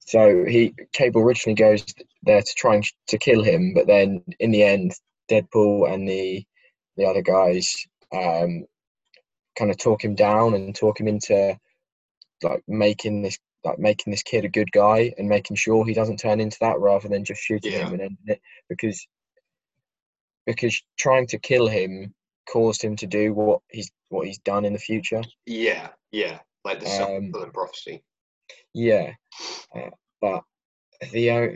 so 0.00 0.44
he 0.44 0.74
Cable 0.92 1.22
originally 1.22 1.54
goes 1.54 1.84
there 2.22 2.42
to 2.42 2.54
try 2.56 2.74
and 2.74 2.84
to 3.08 3.18
kill 3.18 3.42
him, 3.42 3.72
but 3.74 3.86
then 3.86 4.22
in 4.40 4.50
the 4.50 4.62
end, 4.62 4.92
Deadpool 5.30 5.92
and 5.92 6.08
the 6.08 6.44
the 6.96 7.06
other 7.06 7.22
guys 7.22 7.74
um, 8.12 8.66
kind 9.58 9.70
of 9.70 9.78
talk 9.78 10.04
him 10.04 10.14
down 10.14 10.54
and 10.54 10.74
talk 10.74 11.00
him 11.00 11.08
into 11.08 11.56
like 12.42 12.62
making 12.66 13.22
this 13.22 13.38
like 13.64 13.78
making 13.78 14.10
this 14.10 14.24
kid 14.24 14.44
a 14.44 14.48
good 14.48 14.70
guy 14.72 15.12
and 15.18 15.28
making 15.28 15.56
sure 15.56 15.86
he 15.86 15.94
doesn't 15.94 16.18
turn 16.18 16.40
into 16.40 16.56
that 16.60 16.80
rather 16.80 17.08
than 17.08 17.24
just 17.24 17.40
shooting 17.40 17.72
Yeah. 17.72 17.86
him 17.86 17.92
and 17.92 18.02
ending 18.02 18.18
it 18.26 18.40
because 18.68 19.06
because 20.46 20.82
trying 20.98 21.26
to 21.28 21.38
kill 21.38 21.68
him 21.68 22.14
caused 22.48 22.82
him 22.82 22.96
to 22.96 23.06
do 23.06 23.32
what 23.32 23.60
he's 23.70 23.90
what 24.08 24.26
he's 24.26 24.38
done 24.38 24.64
in 24.64 24.72
the 24.72 24.78
future. 24.78 25.22
Yeah, 25.46 25.88
yeah. 26.10 26.40
Like 26.64 26.80
the 26.80 26.86
self 26.86 27.10
Um, 27.10 27.32
prophecy. 27.52 28.02
Yeah, 28.74 29.14
uh, 29.74 29.90
but 30.20 30.44
the 31.12 31.30
uh, 31.30 31.48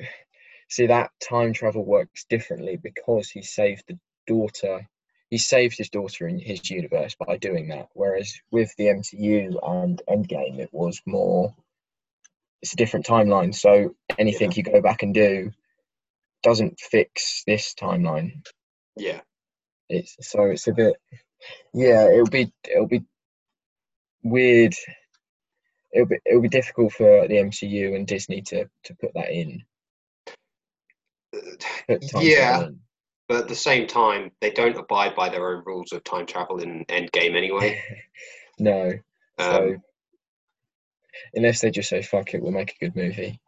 see 0.68 0.86
that 0.86 1.10
time 1.20 1.52
travel 1.52 1.84
works 1.84 2.24
differently 2.24 2.76
because 2.76 3.30
he 3.30 3.42
saved 3.42 3.84
the 3.88 3.98
daughter. 4.26 4.88
He 5.30 5.38
saved 5.38 5.76
his 5.76 5.90
daughter 5.90 6.28
in 6.28 6.38
his 6.38 6.70
universe 6.70 7.16
by 7.16 7.36
doing 7.36 7.68
that. 7.68 7.88
Whereas 7.94 8.40
with 8.52 8.74
the 8.76 8.86
MCU 8.86 9.58
and 9.62 10.00
Endgame, 10.08 10.60
it 10.60 10.72
was 10.72 11.02
more 11.04 11.52
it's 12.62 12.72
a 12.72 12.76
different 12.76 13.06
timeline. 13.06 13.54
So 13.54 13.94
anything 14.18 14.52
you 14.52 14.62
go 14.62 14.80
back 14.80 15.02
and 15.02 15.12
do 15.12 15.52
doesn't 16.42 16.80
fix 16.80 17.42
this 17.46 17.74
timeline. 17.74 18.42
Yeah. 18.96 19.20
It's 19.88 20.16
so 20.28 20.44
it's 20.44 20.66
a 20.66 20.72
bit 20.72 20.96
yeah, 21.74 22.08
it'll 22.08 22.26
be 22.26 22.52
it'll 22.68 22.88
be 22.88 23.04
weird. 24.22 24.74
It'll 25.92 26.06
be 26.06 26.18
it'll 26.24 26.42
be 26.42 26.48
difficult 26.48 26.92
for 26.92 27.28
the 27.28 27.34
MCU 27.36 27.94
and 27.94 28.06
Disney 28.06 28.42
to 28.42 28.68
to 28.84 28.94
put 28.94 29.12
that 29.14 29.30
in. 29.30 29.62
Put 31.32 32.22
Yeah. 32.22 32.64
in. 32.64 32.80
But 33.28 33.42
at 33.42 33.48
the 33.48 33.56
same 33.56 33.88
time, 33.88 34.30
they 34.40 34.50
don't 34.50 34.76
abide 34.76 35.16
by 35.16 35.28
their 35.28 35.56
own 35.56 35.64
rules 35.66 35.92
of 35.92 36.04
time 36.04 36.26
travel 36.26 36.60
in 36.60 36.84
Endgame 36.86 37.36
anyway. 37.36 37.82
no. 38.58 38.92
So 39.38 39.68
Um, 39.74 39.82
unless 41.34 41.60
they 41.60 41.70
just 41.70 41.88
say 41.88 42.02
fuck 42.02 42.34
it, 42.34 42.42
we'll 42.42 42.52
make 42.52 42.72
a 42.72 42.84
good 42.84 42.96
movie. 42.96 43.40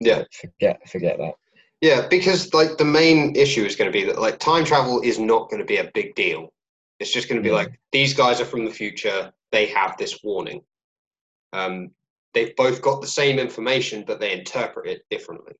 yeah. 0.00 0.24
Forget 0.32 0.88
forget 0.88 1.18
that. 1.18 1.34
Yeah, 1.82 2.06
because 2.06 2.54
like 2.54 2.78
the 2.78 2.84
main 2.84 3.34
issue 3.34 3.64
is 3.64 3.74
going 3.74 3.90
to 3.90 3.98
be 3.98 4.04
that 4.04 4.20
like 4.20 4.38
time 4.38 4.64
travel 4.64 5.00
is 5.00 5.18
not 5.18 5.50
going 5.50 5.58
to 5.58 5.66
be 5.66 5.78
a 5.78 5.90
big 5.92 6.14
deal. 6.14 6.52
It's 7.00 7.12
just 7.12 7.28
going 7.28 7.42
to 7.42 7.44
be 7.44 7.50
No. 7.50 7.56
like 7.56 7.78
these 7.90 8.14
guys 8.14 8.40
are 8.40 8.44
from 8.44 8.64
the 8.64 8.70
future. 8.70 9.32
They 9.50 9.66
have 9.66 9.96
this 9.96 10.22
warning. 10.22 10.62
Um, 11.52 11.90
they've 12.34 12.54
both 12.54 12.80
got 12.82 13.00
the 13.00 13.08
same 13.08 13.40
information, 13.40 14.04
but 14.06 14.20
they 14.20 14.32
interpret 14.32 14.86
it 14.86 15.02
differently. 15.10 15.54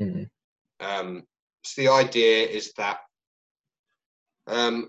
Mm. 0.00 0.30
Um, 0.78 1.24
so 1.64 1.82
the 1.82 1.88
idea 1.88 2.46
is 2.46 2.72
that 2.74 2.98
um, 4.46 4.88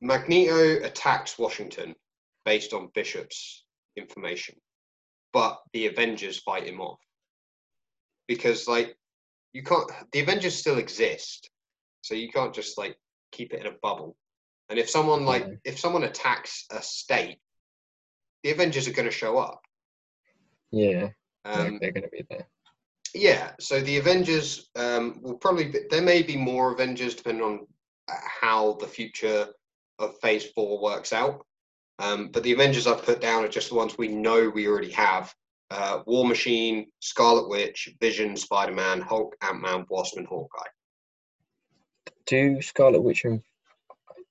Magneto 0.00 0.84
attacks 0.84 1.38
Washington 1.38 1.94
based 2.44 2.72
on 2.72 2.90
Bishop's 2.92 3.64
information, 3.94 4.56
but 5.32 5.60
the 5.72 5.86
Avengers 5.86 6.40
fight 6.40 6.64
him 6.66 6.80
off 6.80 6.98
because, 8.26 8.68
like, 8.68 8.96
you 9.52 9.62
can't. 9.62 9.90
The 10.12 10.20
Avengers 10.20 10.54
still 10.54 10.78
exist, 10.78 11.50
so 12.02 12.14
you 12.14 12.28
can't 12.28 12.54
just 12.54 12.76
like 12.76 12.98
keep 13.32 13.52
it 13.54 13.60
in 13.60 13.66
a 13.66 13.76
bubble. 13.82 14.16
And 14.68 14.78
if 14.78 14.90
someone 14.90 15.24
like 15.24 15.46
if 15.64 15.78
someone 15.78 16.04
attacks 16.04 16.66
a 16.70 16.82
state, 16.82 17.38
the 18.42 18.50
Avengers 18.50 18.86
are 18.86 18.92
going 18.92 19.08
to 19.08 19.14
show 19.14 19.38
up. 19.38 19.62
Yeah, 20.72 21.08
Um, 21.44 21.54
they're, 21.54 21.78
they're 21.80 21.92
going 21.92 22.02
to 22.02 22.10
be 22.10 22.26
there. 22.28 22.46
Yeah, 23.14 23.52
so 23.58 23.80
the 23.80 23.96
Avengers 23.96 24.68
um, 24.76 25.20
will 25.22 25.38
probably 25.38 25.68
be, 25.68 25.80
there 25.90 26.02
may 26.02 26.22
be 26.22 26.36
more 26.36 26.72
Avengers 26.72 27.14
depending 27.14 27.44
on 27.44 27.66
uh, 28.08 28.14
how 28.42 28.74
the 28.74 28.86
future 28.86 29.48
of 29.98 30.18
Phase 30.20 30.46
Four 30.54 30.82
works 30.82 31.12
out. 31.12 31.46
Um, 31.98 32.28
but 32.28 32.42
the 32.42 32.52
Avengers 32.52 32.86
I've 32.86 33.04
put 33.04 33.22
down 33.22 33.44
are 33.44 33.48
just 33.48 33.70
the 33.70 33.74
ones 33.74 33.96
we 33.96 34.08
know 34.08 34.50
we 34.50 34.68
already 34.68 34.90
have: 34.90 35.34
uh, 35.70 36.00
War 36.06 36.26
Machine, 36.26 36.86
Scarlet 37.00 37.48
Witch, 37.48 37.88
Vision, 38.00 38.36
Spider 38.36 38.72
Man, 38.72 39.00
Hulk, 39.00 39.34
Ant 39.42 39.60
Man, 39.60 39.84
Wasp, 39.90 40.16
and 40.16 40.26
Hawkeye. 40.26 40.68
Do 42.26 42.60
Scarlet 42.62 43.00
Witch 43.02 43.24
and 43.24 43.40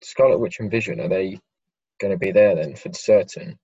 Scarlet 0.01 0.37
Witch 0.39 0.59
and 0.59 0.69
Vision 0.71 0.99
are 0.99 1.07
they 1.07 1.39
going 1.99 2.11
to 2.11 2.17
be 2.17 2.31
there 2.31 2.55
then 2.55 2.75
for 2.75 2.91
certain? 2.93 3.57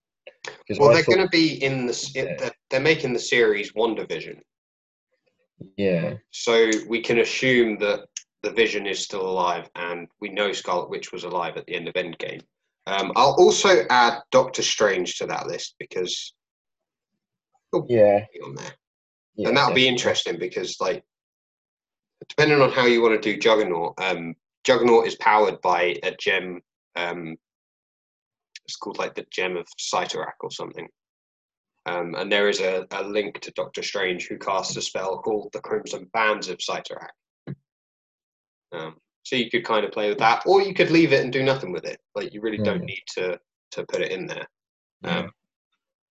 Because 0.44 0.80
Well, 0.80 0.90
I 0.90 0.96
they're 0.96 1.04
thought- 1.04 1.16
going 1.16 1.28
to 1.28 1.32
be 1.32 1.64
in 1.64 1.86
the 1.86 2.12
Yeah. 2.16 2.36
they're, 2.38 2.52
they're 2.70 2.80
making 2.80 3.14
the 3.14 3.20
series 3.20 3.74
WandaVision, 3.74 4.40
yeah, 5.78 6.16
so 6.32 6.70
we 6.88 7.02
can 7.02 7.20
assume 7.20 7.78
that 7.80 8.08
the 8.42 8.52
Vision 8.52 8.88
is 8.88 9.00
still 9.00 9.22
alive, 9.30 9.70
and 9.76 10.08
we 10.20 10.30
know 10.30 10.52
Scarlet 10.52 10.90
Witch 10.90 11.12
was 11.12 11.24
alive 11.26 11.58
at 11.58 11.66
the 11.68 11.76
end 11.76 11.88
of 11.88 11.94
Endgame. 11.94 12.42
Um, 12.88 13.12
I'll 13.16 13.36
also 13.38 13.86
add 13.92 14.24
Doctor 14.32 14.64
Strange 14.64 15.18
to 15.20 15.28
that 15.28 15.46
list 15.46 15.76
because 15.78 16.34
yeah, 17.88 18.26
on 18.44 18.56
there, 18.56 18.76
yeah. 19.36 19.48
and 19.48 19.58
that'll 19.58 19.74
be 19.76 19.88
interesting 19.88 20.38
because, 20.38 20.78
like, 20.80 21.04
depending 22.30 22.62
on 22.62 22.72
how 22.72 22.86
you 22.86 23.02
want 23.02 23.22
to 23.22 23.34
do 23.34 23.40
Juggernaut, 23.40 23.94
um, 24.00 24.36
Juggernaut 24.64 25.08
is 25.08 25.16
powered 25.16 25.62
by 25.62 25.96
a 26.04 26.12
gem. 26.20 26.62
Um, 26.96 27.36
it's 28.66 28.76
called 28.76 29.00
like 29.00 29.16
the 29.16 29.26
Gem 29.32 29.58
of 29.58 29.68
Cyttorak 29.80 30.34
or 30.42 30.52
something. 30.52 30.88
Um, 31.88 32.14
and 32.16 32.32
there 32.32 32.48
is 32.48 32.60
a, 32.60 32.86
a 32.92 33.04
link 33.04 33.40
to 33.42 33.52
Doctor 33.52 33.82
Strange 33.82 34.28
who 34.28 34.38
casts 34.38 34.78
a 34.78 34.82
spell 34.82 35.18
called 35.18 35.50
the 35.52 35.60
Crimson 35.62 36.08
Bands 36.14 36.48
of 36.48 36.60
Cyttorak. 36.60 37.10
Um, 38.72 38.96
so 39.24 39.36
you 39.36 39.50
could 39.50 39.66
kind 39.66 39.84
of 39.84 39.92
play 39.92 40.10
with 40.10 40.20
that, 40.20 40.44
or 40.46 40.62
you 40.62 40.74
could 40.74 40.92
leave 40.92 41.12
it 41.12 41.24
and 41.24 41.34
do 41.34 41.44
nothing 41.44 41.72
with 41.72 41.86
it. 41.86 42.00
Like 42.16 42.34
you 42.34 42.42
really 42.42 42.60
don't 42.60 42.82
Mm. 42.84 42.86
need 42.86 43.04
to 43.18 43.40
to 43.72 43.86
put 43.86 44.02
it 44.02 44.12
in 44.12 44.28
there. 44.28 44.48
Yeah. 45.04 45.20
Um, 45.20 45.32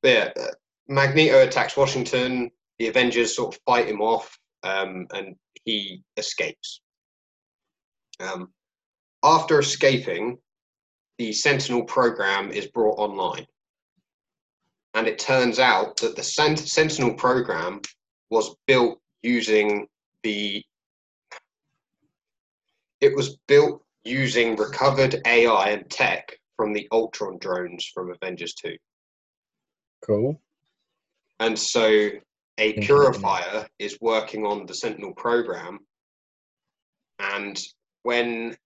but 0.03 0.09
yeah, 0.09 0.33
uh, 0.43 0.55
Magneto 0.91 1.41
attacks 1.41 1.77
Washington. 1.77 2.51
The 2.81 2.89
Avengers 2.89 3.37
sort 3.37 3.55
of 3.55 3.61
fight 3.65 3.87
him 3.87 4.01
off, 4.01 4.37
um, 4.65 5.07
and 5.13 5.37
he 5.65 6.03
escapes. 6.17 6.81
Um, 8.19 8.53
after 9.23 9.61
escaping, 9.61 10.39
the 11.19 11.33
Sentinel 11.33 11.85
program 11.85 12.51
is 12.51 12.67
brought 12.67 12.99
online, 12.99 13.47
and 14.95 15.07
it 15.07 15.21
turns 15.21 15.61
out 15.61 15.97
that 15.99 16.17
the 16.17 16.25
Sent- 16.25 16.59
Sentinel 16.59 17.15
program 17.15 17.81
was 18.31 18.57
built 18.67 18.99
using 19.23 19.87
the. 20.25 20.63
It 23.01 23.15
was 23.15 23.39
built 23.47 23.85
using 24.03 24.57
recovered 24.57 25.23
AI 25.25 25.71
and 25.71 25.89
tech 25.89 26.37
from 26.57 26.73
the 26.73 26.89
Ultron 26.91 27.39
drones 27.39 27.87
from 27.95 28.11
Avengers 28.11 28.55
2. 28.55 28.77
cool. 30.05 30.41
And 31.41 31.59
so 31.59 32.11
a 32.59 32.73
purifier 32.75 33.67
is 33.79 33.99
working 34.01 34.45
on 34.45 34.67
the 34.67 34.75
Sentinel 34.75 35.15
program. 35.15 35.81
And 37.19 37.59
when 38.03 38.57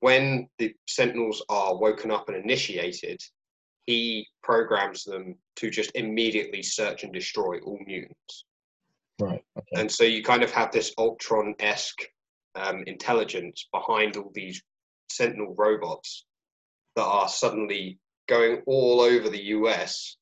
when 0.00 0.48
the 0.58 0.74
Sentinels 0.86 1.44
are 1.48 1.76
woken 1.76 2.10
up 2.10 2.28
and 2.28 2.36
initiated, 2.36 3.20
he 3.86 4.26
programs 4.42 5.04
them 5.04 5.36
to 5.56 5.70
just 5.70 5.90
immediately 5.94 6.62
search 6.62 7.02
and 7.02 7.12
destroy 7.12 7.58
all 7.60 7.78
mutants. 7.84 8.44
Right. 9.20 9.42
Okay. 9.56 9.80
And 9.80 9.90
so 9.90 10.04
you 10.04 10.22
kind 10.22 10.44
of 10.44 10.52
have 10.52 10.70
this 10.70 10.92
Ultron 10.98 11.54
esque 11.58 12.02
um, 12.54 12.84
intelligence 12.86 13.68
behind 13.72 14.16
all 14.16 14.30
these 14.34 14.62
Sentinel 15.10 15.54
robots 15.56 16.26
that 16.94 17.04
are 17.04 17.28
suddenly 17.28 17.98
going 18.28 18.62
all 18.66 19.00
over 19.00 19.28
the 19.28 19.42
US 19.56 20.16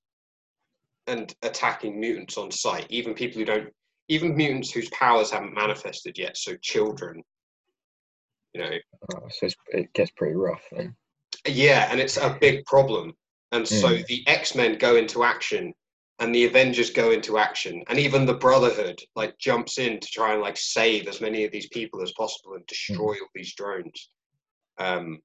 and 1.06 1.34
attacking 1.42 1.98
mutants 1.98 2.36
on 2.36 2.50
sight, 2.50 2.86
even 2.90 3.14
people 3.14 3.38
who 3.38 3.44
don't, 3.44 3.68
even 4.08 4.36
mutants 4.36 4.70
whose 4.70 4.88
powers 4.90 5.30
haven't 5.30 5.54
manifested 5.54 6.18
yet. 6.18 6.36
So 6.36 6.56
children, 6.62 7.22
you 8.54 8.62
know, 8.62 8.70
Oh, 9.12 9.28
so 9.28 9.46
it's, 9.46 9.56
it 9.68 9.92
gets 9.92 10.10
pretty 10.12 10.34
rough 10.34 10.62
then. 10.72 10.96
yeah, 11.46 11.88
and 11.90 12.00
it's 12.00 12.16
a 12.16 12.36
big 12.40 12.64
problem. 12.66 13.12
And 13.52 13.66
so 13.66 13.88
Mm. 13.88 14.06
the 14.06 14.26
X 14.26 14.54
Men 14.54 14.78
go 14.78 14.96
into 14.96 15.22
action, 15.22 15.72
and 16.18 16.34
the 16.34 16.46
Avengers 16.46 16.90
go 16.90 17.12
into 17.12 17.38
action, 17.38 17.84
and 17.88 17.98
even 17.98 18.26
the 18.26 18.34
Brotherhood 18.34 18.98
like 19.14 19.38
jumps 19.38 19.78
in 19.78 20.00
to 20.00 20.08
try 20.08 20.32
and 20.32 20.42
like 20.42 20.56
save 20.56 21.06
as 21.06 21.20
many 21.20 21.44
of 21.44 21.52
these 21.52 21.68
people 21.68 22.02
as 22.02 22.12
possible 22.12 22.54
and 22.54 22.66
destroy 22.66 23.12
all 23.12 23.28
these 23.34 23.54
drones. 23.54 24.08
Um, 24.78 25.20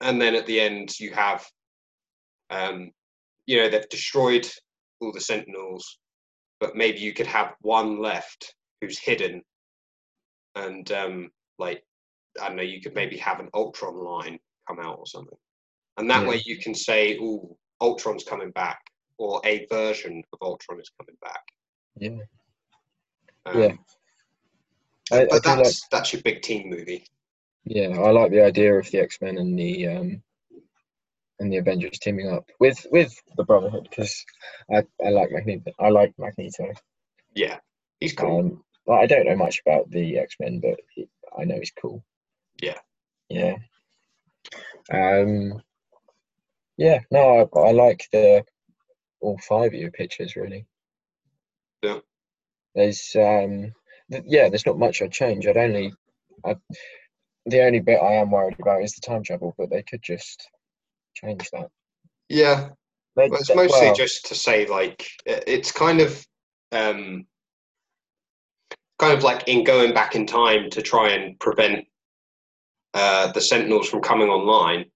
and 0.00 0.20
then 0.20 0.34
at 0.34 0.46
the 0.46 0.60
end, 0.60 0.98
you 1.00 1.12
have, 1.12 1.44
um, 2.50 2.92
you 3.46 3.58
know, 3.58 3.68
they've 3.68 3.88
destroyed 3.88 4.48
all 5.00 5.12
the 5.12 5.20
Sentinels, 5.20 5.98
but 6.60 6.76
maybe 6.76 6.98
you 6.98 7.12
could 7.12 7.26
have 7.26 7.54
one 7.60 8.00
left 8.00 8.54
who's 8.80 8.98
hidden, 8.98 9.42
and 10.54 10.90
um, 10.92 11.30
like 11.58 11.82
I 12.40 12.48
don't 12.48 12.56
know, 12.56 12.62
you 12.62 12.80
could 12.80 12.94
maybe 12.94 13.16
have 13.18 13.40
an 13.40 13.48
Ultron 13.54 13.96
line 13.96 14.38
come 14.68 14.78
out 14.80 14.98
or 14.98 15.06
something. 15.06 15.38
And 15.98 16.10
that 16.10 16.22
Yeah. 16.22 16.28
way 16.28 16.42
you 16.46 16.58
can 16.58 16.74
say, 16.74 17.18
oh, 17.20 17.56
Ultron's 17.80 18.24
coming 18.24 18.50
back, 18.52 18.80
or 19.18 19.40
a 19.44 19.66
version 19.66 20.22
of 20.32 20.38
Ultron 20.40 20.80
is 20.80 20.90
coming 20.98 21.16
back. 21.20 21.42
Yeah. 21.96 22.18
Um, 23.46 23.60
Yeah. 23.60 23.72
I, 25.10 25.22
I 25.22 25.24
But 25.26 25.44
like. 25.44 25.44
that's 25.44 25.88
that's 25.88 26.12
your 26.12 26.22
big 26.22 26.42
team 26.42 26.70
movie. 26.70 27.04
Yeah, 27.64 27.88
I 27.90 28.10
like 28.10 28.30
the 28.30 28.44
idea 28.44 28.74
of 28.74 28.90
the 28.90 28.98
X 29.00 29.20
Men 29.20 29.36
and 29.38 29.58
the 29.58 29.86
um 29.88 30.22
and 31.42 31.52
the 31.52 31.58
Avengers 31.58 31.98
teaming 31.98 32.30
up 32.30 32.48
with 32.60 32.86
with 32.90 33.14
the 33.36 33.44
Brotherhood 33.44 33.88
because 33.90 34.24
I 34.72 34.84
I 35.04 35.10
like 35.10 35.30
Magneto. 35.30 35.72
I 35.78 35.90
like 35.90 36.14
Magneto. 36.16 36.72
Yeah, 37.34 37.58
he's 38.00 38.14
cool. 38.14 38.38
Um, 38.38 38.64
well, 38.86 39.00
I 39.00 39.06
don't 39.06 39.26
know 39.26 39.36
much 39.36 39.60
about 39.66 39.90
the 39.90 40.18
X 40.18 40.36
Men, 40.40 40.60
but 40.60 40.80
he, 40.94 41.08
I 41.38 41.44
know 41.44 41.58
he's 41.58 41.72
cool. 41.72 42.04
Yeah. 42.62 42.78
Yeah. 43.28 43.56
Um. 44.92 45.60
Yeah. 46.76 47.00
No, 47.10 47.50
I, 47.54 47.58
I 47.58 47.72
like 47.72 48.06
the 48.12 48.44
all 49.20 49.38
five 49.38 49.74
of 49.74 49.80
your 49.80 49.90
pictures 49.90 50.36
really. 50.36 50.66
Yeah. 51.82 51.98
There's 52.74 53.14
um. 53.16 53.72
th- 54.10 54.24
yeah, 54.26 54.48
there's 54.48 54.66
not 54.66 54.78
much 54.78 55.02
I'd 55.02 55.12
change. 55.12 55.46
I'd 55.46 55.56
only. 55.56 55.92
I, 56.44 56.56
the 57.46 57.64
only 57.64 57.80
bit 57.80 58.00
I 58.00 58.14
am 58.14 58.30
worried 58.30 58.56
about 58.60 58.82
is 58.82 58.92
the 58.92 59.00
time 59.00 59.24
travel, 59.24 59.54
but 59.58 59.68
they 59.68 59.82
could 59.82 60.02
just 60.02 60.48
change 61.14 61.48
that. 61.52 61.68
Yeah, 62.28 62.70
They- 63.16 63.28
well, 63.28 63.38
it's 63.40 63.48
they- 63.48 63.54
mostly 63.54 63.86
well, 63.86 63.94
just 63.94 64.26
to 64.26 64.34
say 64.34 64.66
like 64.66 65.06
it's 65.26 65.70
kind 65.72 66.00
of 66.00 66.26
um, 66.72 67.26
kind 68.98 69.16
of 69.16 69.22
like 69.22 69.46
in 69.48 69.64
going 69.64 69.92
back 69.92 70.14
in 70.14 70.26
time 70.26 70.70
to 70.70 70.80
try 70.82 71.10
and 71.12 71.38
prevent 71.38 71.86
uh, 72.94 73.30
the 73.32 73.40
Sentinels 73.40 73.88
from 73.88 74.00
coming 74.00 74.28
online. 74.28 74.86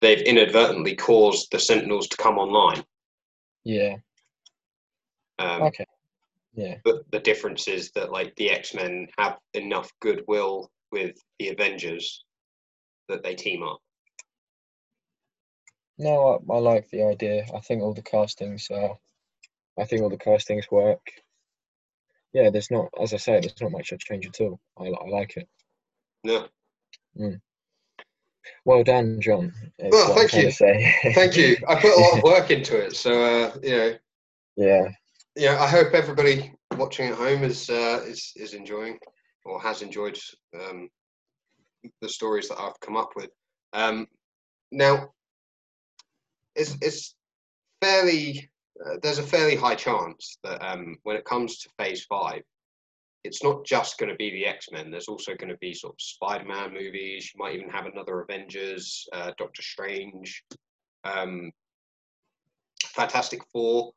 They've 0.00 0.22
inadvertently 0.22 0.96
caused 0.96 1.50
the 1.52 1.58
Sentinels 1.58 2.08
to 2.08 2.16
come 2.16 2.38
online. 2.38 2.84
yeah. 3.64 3.96
Um, 5.38 5.62
Okay. 5.62 5.84
Yeah. 6.54 6.76
But 6.84 7.10
the 7.12 7.18
difference 7.20 7.68
is 7.68 7.90
that 7.92 8.10
like 8.10 8.34
the 8.36 8.50
X 8.50 8.74
Men 8.74 9.08
have 9.18 9.38
enough 9.54 9.90
goodwill 10.00 10.70
with 10.90 11.16
the 11.38 11.48
Avengers 11.48 12.24
that 13.08 13.22
they 13.22 13.34
team 13.34 13.62
up. 13.62 13.78
No, 16.00 16.40
I, 16.48 16.54
I 16.54 16.58
like 16.58 16.88
the 16.88 17.02
idea. 17.02 17.44
I 17.54 17.60
think 17.60 17.82
all 17.82 17.92
the 17.92 18.02
castings 18.02 18.68
are. 18.70 18.96
I 19.78 19.84
think 19.84 20.00
all 20.00 20.08
the 20.08 20.16
castings 20.16 20.66
work. 20.70 21.00
Yeah, 22.32 22.48
there's 22.48 22.70
not, 22.70 22.88
as 23.00 23.12
I 23.12 23.18
say, 23.18 23.38
there's 23.38 23.60
not 23.60 23.72
much 23.72 23.90
to 23.90 23.98
change 23.98 24.26
at 24.26 24.40
all. 24.40 24.58
I, 24.78 24.84
I 24.86 25.08
like 25.08 25.36
it. 25.36 25.46
No, 26.24 26.46
Well 28.64 28.82
done, 28.82 29.20
Jon. 29.20 29.52
Well, 29.78 30.14
thank 30.14 30.32
you. 30.32 30.50
thank 30.50 31.36
you. 31.36 31.56
I 31.68 31.74
put 31.74 31.94
a 31.94 32.00
lot 32.00 32.16
of 32.16 32.24
work 32.24 32.50
into 32.50 32.78
it, 32.78 32.96
so 32.96 33.10
uh, 33.22 33.54
you 33.62 33.76
know, 33.76 33.94
yeah, 34.56 34.88
yeah. 35.36 35.62
I 35.62 35.66
hope 35.66 35.92
everybody 35.92 36.52
watching 36.78 37.08
at 37.08 37.16
home 37.16 37.42
is 37.42 37.68
uh, 37.68 38.02
is 38.06 38.32
is 38.36 38.54
enjoying 38.54 38.98
or 39.44 39.60
has 39.60 39.82
enjoyed 39.82 40.18
um, 40.58 40.88
the 42.00 42.08
stories 42.08 42.48
that 42.48 42.58
I've 42.58 42.78
come 42.80 42.96
up 42.96 43.10
with. 43.16 43.30
Um, 43.74 44.06
now, 44.72 45.10
it's 46.60 46.76
it's 46.80 47.14
fairly 47.80 48.50
uh, 48.84 48.96
there's 49.02 49.18
a 49.18 49.22
fairly 49.22 49.56
high 49.56 49.74
chance 49.74 50.38
that 50.44 50.62
um, 50.64 50.96
when 51.02 51.16
it 51.16 51.24
comes 51.24 51.58
to 51.58 51.68
Phase 51.78 52.04
Five, 52.04 52.42
it's 53.24 53.42
not 53.42 53.64
just 53.64 53.98
going 53.98 54.10
to 54.10 54.16
be 54.16 54.30
the 54.30 54.46
X 54.46 54.68
Men. 54.70 54.90
There's 54.90 55.08
also 55.08 55.34
going 55.34 55.50
to 55.50 55.58
be 55.58 55.74
sort 55.74 55.94
of 55.94 56.00
Spider 56.00 56.44
Man 56.44 56.72
movies. 56.72 57.32
You 57.32 57.38
might 57.42 57.54
even 57.56 57.70
have 57.70 57.86
another 57.86 58.20
Avengers, 58.20 59.08
uh, 59.12 59.32
Doctor 59.38 59.62
Strange, 59.62 60.44
um, 61.04 61.50
Fantastic 62.84 63.42
Four. 63.52 63.92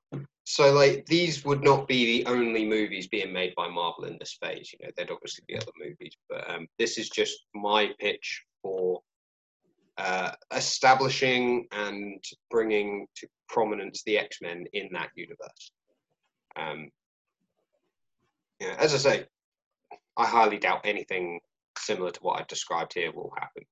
So 0.45 0.73
like 0.73 1.05
these 1.05 1.45
would 1.45 1.63
not 1.63 1.87
be 1.87 2.05
the 2.05 2.29
only 2.29 2.65
movies 2.65 3.07
being 3.07 3.31
made 3.31 3.53
by 3.55 3.69
Marvel 3.69 4.05
in 4.05 4.17
this 4.19 4.37
phase. 4.41 4.73
You 4.73 4.85
know, 4.85 4.91
there'd 4.95 5.11
obviously 5.11 5.45
be 5.47 5.55
other 5.55 5.71
movies, 5.79 6.15
but 6.29 6.49
um, 6.49 6.67
this 6.77 6.97
is 6.97 7.09
just 7.09 7.45
my 7.53 7.91
pitch 7.99 8.43
for 8.61 9.01
uh, 9.97 10.31
establishing 10.55 11.67
and 11.71 12.23
bringing 12.49 13.07
to 13.15 13.27
prominence 13.47 14.03
the 14.05 14.17
X 14.17 14.39
Men 14.41 14.65
in 14.73 14.89
that 14.93 15.09
universe. 15.15 15.71
Um, 16.55 16.89
yeah, 18.59 18.75
as 18.79 18.93
I 18.93 18.97
say, 18.97 19.25
I 20.17 20.25
highly 20.25 20.57
doubt 20.57 20.81
anything 20.83 21.39
similar 21.77 22.11
to 22.11 22.19
what 22.21 22.39
I've 22.39 22.47
described 22.47 22.93
here 22.93 23.11
will 23.11 23.33
happen. 23.37 23.63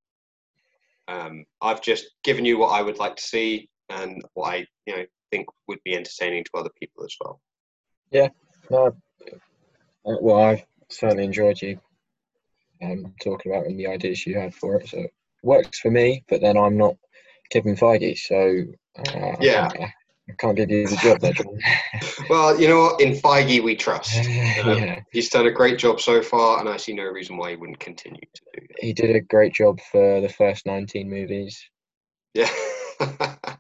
Um, 1.08 1.46
I've 1.62 1.82
just 1.82 2.06
given 2.24 2.46
you 2.46 2.58
what 2.58 2.70
I 2.70 2.82
would 2.82 2.98
like 2.98 3.16
to 3.16 3.24
see 3.24 3.70
and 3.90 4.24
what 4.34 4.54
I, 4.54 4.66
you 4.86 4.96
know, 4.96 5.06
think 5.32 5.48
would 5.68 5.80
be 5.84 5.96
entertaining 5.96 6.44
to 6.44 6.52
other 6.56 6.70
people 6.80 7.04
as 7.04 7.16
well. 7.20 7.42
Yeah, 8.12 8.30
no. 8.70 8.88
uh, 8.88 8.92
Well, 10.04 10.42
I've 10.42 10.66
certainly 10.90 11.24
enjoyed 11.24 11.62
you 11.62 11.80
um, 12.82 13.14
talking 13.22 13.52
about 13.52 13.66
and 13.66 13.80
the 13.80 13.88
ideas 13.88 14.26
you 14.26 14.38
had 14.38 14.54
for 14.54 14.78
it. 14.78 14.90
So 14.90 15.06
works 15.44 15.80
for 15.80 15.92
me, 15.92 16.24
but 16.30 16.42
then 16.42 16.58
I'm 16.58 16.78
not 16.78 16.96
Kevin 17.52 17.76
Feige, 17.76 18.18
so 18.18 18.64
uh, 19.00 19.36
Yeah. 19.40 19.68
I, 19.72 19.78
can't, 19.78 19.92
I 20.30 20.34
can't 20.38 20.56
give 20.58 20.70
you 20.70 20.88
the 20.88 20.96
job 20.98 21.20
there, 21.20 21.34
Jon. 21.34 21.58
Well, 22.30 22.60
you 22.60 22.68
know 22.70 22.82
what? 22.82 23.02
In 23.02 23.14
Feige, 23.14 23.62
we 23.64 23.76
trust. 23.76 24.16
Um, 24.64 24.78
yeah, 24.78 25.00
He's 25.12 25.30
done 25.30 25.48
a 25.48 25.52
great 25.52 25.78
job 25.80 26.00
so 26.00 26.22
far, 26.22 26.60
and 26.60 26.70
I 26.70 26.78
see 26.78 26.94
no 26.94 27.04
reason 27.06 27.36
why 27.38 27.52
he 27.52 27.56
wouldn't 27.56 27.80
continue 27.80 28.22
to 28.22 28.42
do 28.54 28.68
that. 28.68 28.78
he 28.80 28.94
did 28.94 29.16
a 29.16 29.20
great 29.22 29.54
job 29.54 29.80
for 29.92 30.22
the 30.22 30.30
first 30.30 30.66
19 30.66 31.10
movies, 31.10 31.62
Yeah. 32.34 32.50
and 33.00 33.58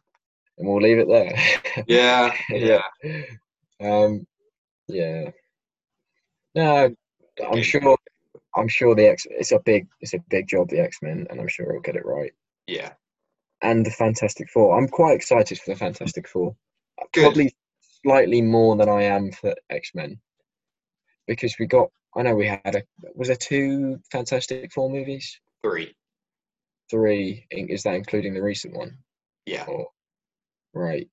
we'll 0.58 0.82
leave 0.82 1.00
it 1.00 1.08
there. 1.08 1.84
yeah. 1.88 2.34
Yeah. 2.50 2.82
Um, 3.82 4.28
yeah. 4.88 5.32
No, 6.54 6.94
I'm 7.52 7.64
sure. 7.64 7.98
I'm 8.56 8.68
sure 8.68 8.96
the 8.96 9.08
X. 9.08 9.26
It's 9.30 9.52
a 9.52 9.60
big. 9.60 9.88
It's 10.02 10.14
a 10.14 10.24
big 10.30 10.48
job, 10.48 10.70
the 10.70 10.80
X 10.80 10.98
Men, 11.02 11.28
and 11.30 11.40
I'm 11.40 11.48
sure 11.48 11.70
it'll 11.70 11.82
get 11.82 11.96
it 11.96 12.06
right. 12.06 12.34
Yeah. 12.68 12.94
And 13.62 13.86
the 13.86 13.92
Fantastic 13.92 14.50
Four. 14.50 14.78
I'm 14.78 14.88
quite 14.88 15.16
excited 15.16 15.60
for 15.60 15.72
the 15.72 15.78
Fantastic 15.78 16.28
Four. 16.28 16.56
Good. 17.14 17.22
Probably 17.22 17.56
slightly 18.04 18.42
more 18.42 18.76
than 18.76 18.90
I 18.90 19.04
am 19.04 19.32
for 19.32 19.56
X 19.70 19.92
Men, 19.94 20.20
because 21.28 21.56
we 21.60 21.68
got. 21.68 21.90
I 22.16 22.24
know 22.24 22.36
we 22.36 22.48
had 22.48 22.76
a. 22.76 22.84
Was 23.16 23.28
there 23.30 23.38
two 23.38 24.00
Fantastic 24.12 24.72
Four 24.74 24.90
movies? 24.90 25.40
Three. 25.64 25.96
Three. 26.90 27.46
Is 27.52 27.84
that 27.84 27.96
including 27.96 28.34
the 28.34 28.42
recent 28.42 28.76
one? 28.76 28.98
Yeah. 29.46 29.66
Or 29.66 29.88
right. 30.74 31.08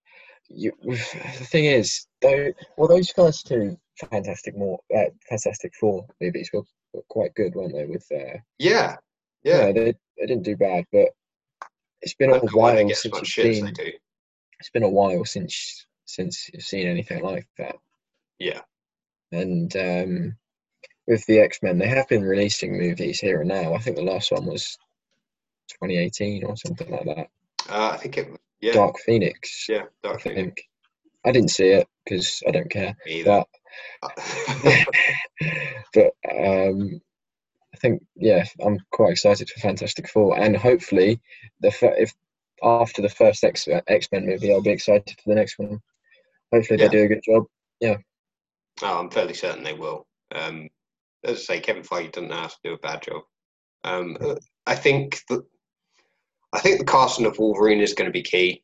You, 0.49 0.73
the 0.83 0.97
thing 0.97 1.67
is, 1.67 2.07
though, 2.23 2.53
well, 2.77 2.89
those 2.89 3.11
first 3.11 3.47
two 3.47 3.77
Fantastic 4.11 4.57
more 4.57 4.79
uh, 4.97 5.11
Fantastic 5.29 5.73
Four 5.79 6.07
movies 6.21 6.51
were, 6.53 6.63
were 6.99 7.05
quite 7.09 7.35
good, 7.35 7.55
weren't 7.55 7.73
they? 7.75 7.87
With 7.87 8.07
uh, 8.13 8.39
Yeah. 8.59 8.97
Yeah. 9.43 9.67
yeah, 9.67 9.73
they 9.73 9.95
they 10.19 10.27
didn't 10.27 10.43
do 10.45 10.57
bad, 10.57 10.85
but 10.93 11.09
it's 12.03 12.15
been 12.15 12.31
I 12.31 12.37
a 12.37 12.41
don't 12.41 12.53
know 12.53 12.59
why 12.61 12.75
they 12.75 12.85
while 12.85 12.95
since 12.95 13.15
you've 13.15 13.55
seen. 13.55 13.65
they 13.67 13.71
do. 13.73 13.93
It's 14.61 14.71
been 14.71 14.83
a 14.83 14.89
while 14.89 15.25
since 15.25 15.87
since 16.05 16.49
you've 16.53 16.63
seen 16.63 16.87
anything 16.89 17.23
like 17.23 17.47
that. 17.59 17.77
Yeah. 18.39 18.61
And 19.33 19.75
um, 19.77 20.37
with 21.07 21.25
the 21.27 21.41
X 21.41 21.59
Men, 21.63 21.79
they 21.79 21.89
have 21.89 22.09
been 22.09 22.23
releasing 22.23 22.77
movies 22.79 23.21
here 23.21 23.41
and 23.41 23.49
now. 23.49 23.75
I 23.75 23.79
think 23.79 23.97
the 23.97 24.03
last 24.03 24.33
one 24.33 24.47
was 24.47 24.77
2018 25.71 26.45
or 26.45 26.57
something 26.57 26.91
like 26.91 27.05
that. 27.05 27.29
Uh, 27.69 27.91
I 27.93 27.97
think 27.99 28.19
it. 28.19 28.29
Yeah. 28.61 28.73
Dark 28.73 28.97
Phoenix. 29.05 29.67
Yeah. 29.69 29.83
I 30.05 30.09
Dark 30.09 30.23
Phoenix. 30.23 30.41
think. 30.43 30.63
I 31.25 31.33
didn't 31.33 31.51
see 31.51 31.69
it 31.69 31.87
because 32.05 32.43
I 32.47 32.51
don't 32.53 32.71
care. 32.71 32.97
Either. 33.07 33.25
But 33.25 33.49
but 35.95 36.13
um, 36.31 37.01
I 37.75 37.77
think 37.79 38.03
yeah, 38.17 38.45
I'm 38.65 38.79
quite 38.91 39.13
excited 39.13 39.49
for 39.51 39.61
Fantastic 39.61 40.09
Four, 40.09 40.39
and 40.39 40.57
hopefully 40.57 41.21
the 41.61 41.73
if 41.99 42.13
after 42.63 43.03
the 43.03 43.09
first 43.09 43.45
X 43.45 43.69
X 43.87 44.09
Men 44.13 44.27
movie, 44.27 44.53
I'll 44.53 44.63
be 44.63 44.71
excited 44.71 45.17
for 45.23 45.31
the 45.31 45.37
next 45.37 45.59
one. 45.59 45.81
Hopefully 46.53 46.81
Yeah. 46.81 46.89
they 46.89 46.97
do 46.97 47.05
a 47.05 47.09
good 47.09 47.23
job. 47.25 47.45
Yeah. 47.81 47.97
Oh, 48.83 48.99
I'm 48.99 49.11
fairly 49.11 49.35
certain 49.35 49.63
they 49.65 49.75
will. 49.75 50.07
Um, 50.35 50.69
as 51.25 51.39
I 51.39 51.41
say, 51.41 51.61
Kevin 51.61 51.83
Feige 51.83 52.13
doesn't 52.13 52.29
know 52.29 52.37
how 52.37 52.47
to 52.47 52.57
do 52.65 52.73
a 52.75 52.79
bad 52.79 53.03
job. 53.03 53.23
Um, 53.85 54.17
uh, 54.21 54.37
I 54.67 54.75
think 54.75 55.21
that 55.29 55.45
I 56.53 56.61
think 56.61 56.79
the 56.79 56.85
casting 56.85 57.27
of 57.27 57.39
Wolverine 57.39 57.81
is 57.81 57.95
going 57.95 58.09
to 58.09 58.13
be 58.13 58.23
key. 58.23 58.63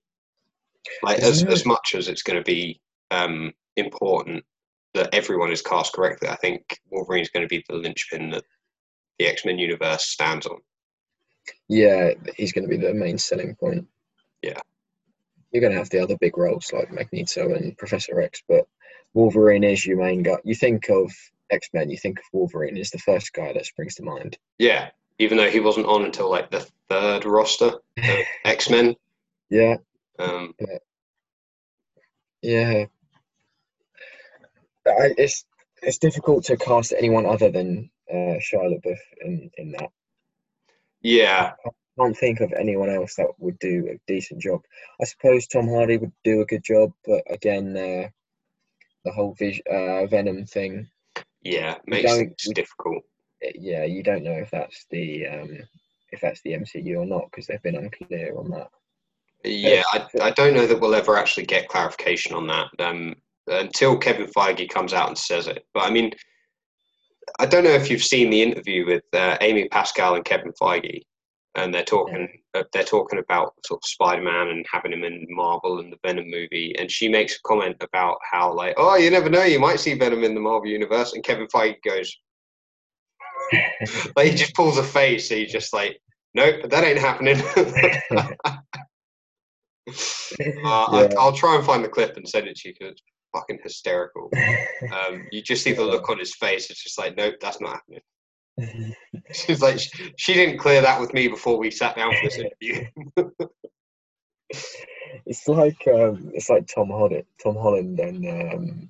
Like 1.03 1.21
as, 1.21 1.45
as 1.45 1.65
much 1.65 1.95
as 1.95 2.09
it's 2.09 2.23
going 2.23 2.39
to 2.39 2.45
be 2.45 2.81
um, 3.11 3.53
important 3.77 4.45
that 4.95 5.15
everyone 5.15 5.51
is 5.53 5.63
cast 5.63 5.93
correctly, 5.93 6.29
I 6.29 6.37
think 6.37 6.79
Wolverine 6.91 7.23
is 7.23 7.31
going 7.31 7.43
to 7.45 7.49
be 7.49 7.65
the 7.69 7.77
linchpin 7.77 8.31
that 8.31 8.45
the 9.19 9.27
X 9.27 9.45
Men 9.45 9.59
universe 9.59 10.07
stands 10.07 10.47
on. 10.47 10.59
Yeah, 11.69 12.13
he's 12.37 12.53
going 12.53 12.65
to 12.65 12.71
be 12.71 12.77
the 12.77 12.95
main 12.95 13.19
selling 13.19 13.55
point. 13.55 13.87
Yeah. 14.43 14.61
You're 15.53 15.61
going 15.61 15.73
to 15.73 15.79
have 15.79 15.91
the 15.91 16.01
other 16.01 16.17
big 16.21 16.37
roles 16.37 16.73
like 16.73 16.91
Magneto 16.93 17.55
and 17.55 17.77
Professor 17.79 18.21
X, 18.21 18.43
but 18.49 18.67
Wolverine 19.13 19.63
is 19.65 19.87
your 19.87 19.99
main 19.99 20.23
guy. 20.23 20.37
You 20.45 20.55
think 20.55 20.89
of 20.91 21.13
X 21.51 21.69
Men, 21.73 21.91
you 21.91 21.97
think 21.97 22.19
of 22.19 22.25
Wolverine 22.33 22.77
is 22.77 22.91
the 22.91 22.99
first 22.99 23.33
guy 23.33 23.53
that 23.53 23.67
springs 23.67 23.95
to 23.97 24.03
mind. 24.03 24.39
Yeah, 24.59 24.91
even 25.19 25.39
though 25.39 25.51
he 25.51 25.61
wasn't 25.61 25.87
on 25.87 26.05
until 26.05 26.31
like 26.31 26.51
the 26.51 26.67
third 26.89 27.25
roster 27.25 27.73
X 28.45 28.71
Men. 28.71 28.97
Yeah, 29.51 29.77
Um, 30.19 30.55
yeah. 32.43 32.87
I, 34.87 35.15
it's 35.19 35.45
it's 35.83 35.99
difficult 35.99 36.45
to 36.45 36.57
cast 36.57 36.93
anyone 36.97 37.27
other 37.27 37.51
than 37.51 37.91
uh, 38.11 38.39
Shia 38.41 38.79
LaBeouf 38.81 38.99
in 39.23 39.51
in 39.59 39.73
that. 39.73 39.91
yeah, 41.03 41.53
I 41.67 41.71
can't 41.99 42.17
think 42.17 42.41
of 42.41 42.53
anyone 42.53 42.91
else 42.91 43.15
that 43.17 43.29
would 43.39 43.59
do 43.59 43.89
a 43.91 44.01
decent 44.07 44.41
job. 44.41 44.63
I 45.01 45.05
suppose 45.05 45.47
Tom 45.47 45.69
Hardy 45.69 45.97
would 45.97 46.13
do 46.25 46.41
a 46.41 46.47
good 46.47 46.65
job, 46.65 46.93
but 47.07 47.23
again, 47.31 47.77
uh, 47.77 48.09
the 49.05 49.13
whole 49.13 49.35
vis- 49.39 49.61
uh, 49.71 50.07
Venom 50.07 50.47
thing, 50.47 50.89
yeah, 51.43 51.77
makes 51.87 52.17
we- 52.47 52.55
difficult. 52.55 53.03
eh, 53.43 53.53
yeah, 53.55 53.85
you 53.85 54.03
don't 54.03 54.25
know 54.25 54.33
if 54.33 54.51
that's 54.51 54.87
the 54.91 55.27
um, 55.27 55.59
if 56.11 56.21
that's 56.21 56.41
the 56.43 56.53
MCU 56.53 56.99
or 57.01 57.07
not 57.07 57.25
because 57.31 57.47
they've 57.47 57.63
been 57.63 57.77
unclear 57.77 58.37
on 58.39 58.51
that. 58.51 58.71
Yeah, 59.45 59.83
I, 59.93 60.07
I 60.23 60.31
don't 60.31 60.55
know 60.55 60.67
that 60.67 60.81
we'll 60.81 60.95
ever 60.95 61.19
actually 61.19 61.45
get 61.45 61.69
clarification 61.69 62.35
on 62.35 62.47
that 62.47 62.69
um, 62.79 63.15
until 63.47 63.99
Kevin 63.99 64.27
Feige 64.27 64.69
comes 64.69 64.93
out 64.93 65.09
and 65.09 65.19
says 65.19 65.47
it. 65.47 65.65
But 65.75 65.85
I 65.85 65.91
mean, 65.91 66.13
I 67.39 67.47
don't 67.47 67.65
know 67.65 67.71
if 67.71 67.91
you've 67.91 68.03
seen 68.03 68.31
the 68.31 68.43
interview 68.43 68.87
with 68.87 69.03
uh, 69.13 69.37
Amy 69.41 69.69
Pascal 69.69 70.15
and 70.15 70.25
Kevin 70.25 70.53
Feige. 70.61 71.03
and 71.57 71.73
they're 71.73 71.85
talking 71.85 72.29
uh, 72.55 72.63
they're 72.73 72.85
talking 72.85 73.19
about 73.19 73.55
sort 73.67 73.79
of 73.79 73.89
Spider-Man 73.89 74.49
and 74.49 74.65
having 74.71 74.93
him 74.93 75.05
in 75.05 75.27
Marvel 75.29 75.81
and 75.81 75.93
the 75.93 75.99
Venom 76.05 76.31
movie, 76.31 76.75
and 76.79 76.91
she 76.91 77.09
makes 77.09 77.37
a 77.37 77.43
comment 77.45 77.77
about 77.81 78.17
how 78.31 78.53
like, 78.53 78.75
oh, 78.77 78.97
you 78.97 79.11
never 79.11 79.29
know, 79.29 79.45
you 79.45 79.59
might 79.59 79.81
see 79.81 79.95
Venom 79.95 80.25
in 80.25 80.35
the 80.35 80.41
Marvel 80.41 80.69
universe, 80.69 81.15
and 81.15 81.25
Kevin 81.25 81.49
Feige 81.49 81.77
goes, 81.85 82.17
like 84.17 84.31
he 84.31 84.35
just 84.35 84.55
pulls 84.55 84.79
a 84.79 84.85
face, 84.85 85.29
so 85.29 85.35
he's 85.35 85.53
just 85.53 85.73
like, 85.73 85.99
nope, 86.35 86.69
that 86.71 86.85
ain't 86.85 86.99
happening. 86.99 87.41
uh, 90.65 90.85
I, 90.85 91.09
I'll 91.19 91.33
try 91.33 91.57
and 91.57 91.65
find 91.65 91.85
the 91.85 91.89
clip 91.89 92.17
and 92.17 92.29
send 92.29 92.47
it 92.47 92.57
to 92.57 92.69
you 92.69 92.75
because 92.79 92.93
it's 92.93 93.03
fucking 93.35 93.59
hysterical. 93.63 94.31
Um, 94.93 95.27
you 95.33 95.43
just 95.43 95.65
see 95.65 95.73
the 95.73 95.83
look 95.83 96.09
on 96.11 96.19
his 96.19 96.35
face; 96.35 96.71
it's 96.71 96.83
just 96.83 96.99
like, 96.99 97.17
nope, 97.17 97.37
that's 97.41 97.61
not 97.61 97.81
happening. 97.81 98.95
She's 99.33 99.63
like, 99.63 99.79
she, 99.79 100.13
she 100.17 100.35
didn't 100.35 100.59
clear 100.59 100.83
that 100.83 101.01
with 101.01 101.13
me 101.15 101.27
before 101.27 101.59
we 101.59 101.71
sat 101.71 101.97
down 101.97 102.13
for 102.15 102.29
this 102.29 102.39
interview. 102.39 102.87
it's 105.27 105.49
like 105.49 105.89
um, 105.89 106.31
it's 106.35 106.51
like 106.51 106.67
Tom 106.67 106.89
Holland, 106.89 107.25
Tom 107.43 107.57
Holland, 107.57 107.99
and 107.99 108.53
um, 108.53 108.89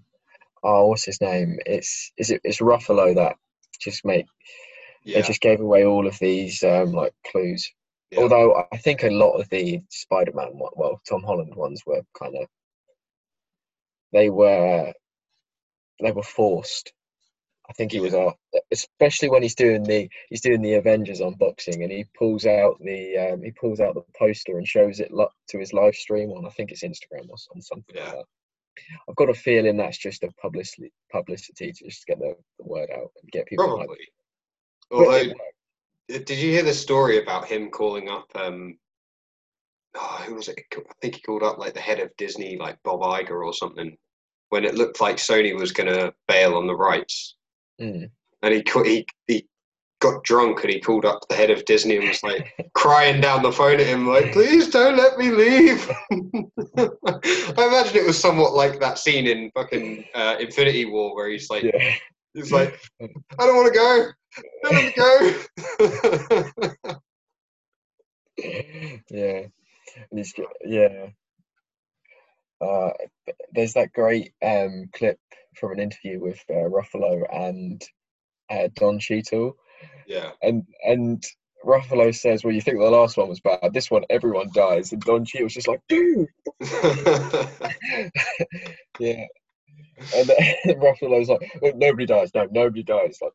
oh, 0.63 0.89
what's 0.89 1.05
his 1.05 1.21
name? 1.21 1.59
It's 1.65 2.13
is 2.19 2.31
it 2.31 2.41
it's 2.45 2.61
Ruffalo 2.61 3.15
that 3.15 3.37
just 3.81 4.05
make 4.05 4.27
yeah, 5.05 5.21
they 5.21 5.27
just 5.27 5.41
gave 5.41 5.61
away 5.61 5.85
all 5.85 6.07
of 6.07 6.19
these 6.19 6.63
um, 6.63 6.93
like 6.93 7.15
clues. 7.31 7.71
yeah. 8.11 8.21
Although 8.21 8.67
I 8.73 8.77
think 8.79 9.05
a 9.05 9.11
lot 9.11 9.39
of 9.39 9.49
the 9.51 9.81
Spider-Man, 9.91 10.51
one, 10.53 10.73
well, 10.77 11.01
Tom 11.09 11.23
Holland 11.23 11.55
ones 11.55 11.83
were 11.87 12.03
kind 12.19 12.37
of 12.37 12.49
they 14.15 14.31
were 14.31 14.91
they 16.03 16.13
were 16.13 16.23
forced. 16.23 16.93
I 17.69 17.73
think 17.73 17.93
he 17.93 18.01
was 18.01 18.13
off, 18.15 18.35
especially 18.73 19.31
when 19.31 19.43
he's 19.43 19.55
doing 19.55 19.83
the 19.85 20.09
he's 20.29 20.43
doing 20.43 20.61
the 20.63 20.75
Avengers 20.75 21.21
unboxing 21.21 21.83
and 21.83 21.91
he 21.91 22.05
pulls 22.19 22.45
out 22.47 22.77
the 22.81 23.17
um, 23.33 23.43
he 23.43 23.51
pulls 23.53 23.81
out 23.81 23.95
the 23.95 24.05
poster 24.19 24.57
and 24.59 24.67
shows 24.69 25.01
it 25.01 25.11
lo- 25.13 25.31
to 25.49 25.59
his 25.59 25.73
live 25.73 25.95
stream 25.95 26.31
on 26.31 26.47
I 26.47 26.51
think 26.51 26.71
it's 26.71 26.83
Instagram 26.85 27.29
or 27.31 27.39
something 27.39 27.85
Yeah. 27.95 28.05
like 28.05 28.13
that. 28.17 28.25
I've 29.09 29.17
got 29.17 29.31
a 29.31 29.35
feeling 29.35 29.77
that's 29.77 29.99
just 29.99 30.25
a 30.25 30.31
publicity 30.43 30.93
publicity 31.11 31.73
to 31.73 31.85
just 31.85 32.07
get 32.07 32.19
the, 32.19 32.35
the 32.59 32.65
word 32.67 32.91
out 32.91 33.11
and 33.23 33.31
get 33.31 33.47
people. 33.47 33.67
probably. 33.67 33.97
Although, 34.91 35.33
it 36.09 36.27
did 36.27 36.39
you 36.39 36.51
hear 36.51 36.65
the 36.65 36.75
story 36.75 37.23
about 37.23 37.47
him 37.47 37.71
calling 37.71 38.11
up? 38.11 38.27
Um, 38.35 38.77
oh, 39.97 40.23
who 40.27 40.35
was 40.35 40.49
it? 40.49 40.61
I 40.73 40.81
think 41.01 41.17
he 41.17 41.23
called 41.23 41.43
up 41.43 41.59
like 41.59 41.75
the 41.75 41.81
head 41.81 42.01
of 42.01 42.17
Disney, 42.17 42.57
like 42.57 42.79
Bob 42.83 43.01
Iger 43.01 43.45
or 43.45 43.53
something, 43.53 43.97
when 44.51 44.65
it 44.65 44.75
looked 44.75 45.01
like 45.01 45.17
Sony 45.17 45.59
was 45.59 45.73
going 45.73 45.93
to 45.93 46.13
bail 46.29 46.57
on 46.57 46.67
the 46.67 46.77
rights. 46.77 47.37
Mm. 47.81 48.09
and 48.43 48.55
he 48.55 48.63
he 48.85 49.07
he 49.27 49.49
got 50.05 50.23
drunk 50.23 50.63
and 50.63 50.73
he 50.73 50.79
called 50.79 51.05
up 51.05 51.27
the 51.29 51.35
head 51.35 51.51
of 51.51 51.65
Disney 51.65 51.97
and 51.97 52.07
was 52.07 52.23
like 52.23 52.55
crying 52.75 53.21
down 53.21 53.43
the 53.43 53.51
phone 53.51 53.81
at 53.81 53.87
him 53.87 54.07
like 54.07 54.33
please 54.33 54.69
don't 54.69 54.97
let 54.97 55.19
me 55.19 55.31
leave 55.31 55.91
I 56.13 56.19
imagine 57.57 57.97
it 57.97 58.07
was 58.07 58.21
somewhat 58.21 58.53
like 58.53 58.79
that 58.81 58.99
scene 58.99 59.27
in 59.27 59.51
fucking 59.57 60.05
uh, 60.15 60.37
Infinity 60.39 60.85
War 60.85 61.17
where 61.17 61.31
he's 61.31 61.49
like 61.49 61.65
yeah. 61.65 61.95
he's 62.35 62.53
like 62.53 62.79
I 63.03 63.07
don't 63.39 63.57
want 63.57 63.73
to 63.73 63.79
go 63.79 64.09
don't 64.63 64.75
let 64.75 64.85
me 64.85 64.93
go 64.97 65.35
yeah, 69.11 69.47
he's 70.11 70.33
g- 70.33 70.45
yeah. 70.65 71.09
Uh, 72.61 72.91
there's 73.53 73.75
that 73.75 73.93
great 73.93 74.33
um, 74.43 74.89
clip 74.95 75.19
from 75.57 75.73
an 75.73 75.81
interview 75.81 76.21
with 76.21 76.41
uh, 76.49 76.55
Ruffalo 76.69 77.23
and 77.33 77.83
uh, 78.51 78.69
Don 78.75 78.99
Cheadle, 78.99 79.57
yeah 80.07 80.33
and 80.43 80.65
and 80.85 81.23
Ruffalo 81.65 82.15
says, 82.15 82.45
"Well, 82.45 82.53
you 82.55 82.61
think 82.61 82.79
the 82.79 82.85
last 82.91 83.17
one 83.17 83.29
was 83.29 83.41
bad? 83.41 83.73
This 83.73 83.91
one, 83.91 84.05
everyone 84.11 84.51
dies." 84.53 84.93
And 84.93 85.01
Don 85.03 85.25
Cheadle's 85.25 85.55
just 85.55 85.69
like, 85.69 85.81
"Dude, 85.89 86.29
yeah." 89.01 89.25
And 90.15 90.29
then 90.29 90.55
Ruffalo's 90.79 91.29
like, 91.29 91.51
"Oh, 91.63 91.73
"Nobody 91.75 92.07
dies. 92.07 92.31
No, 92.35 92.47
nobody 92.51 92.83
dies." 92.83 93.19
Like 93.23 93.33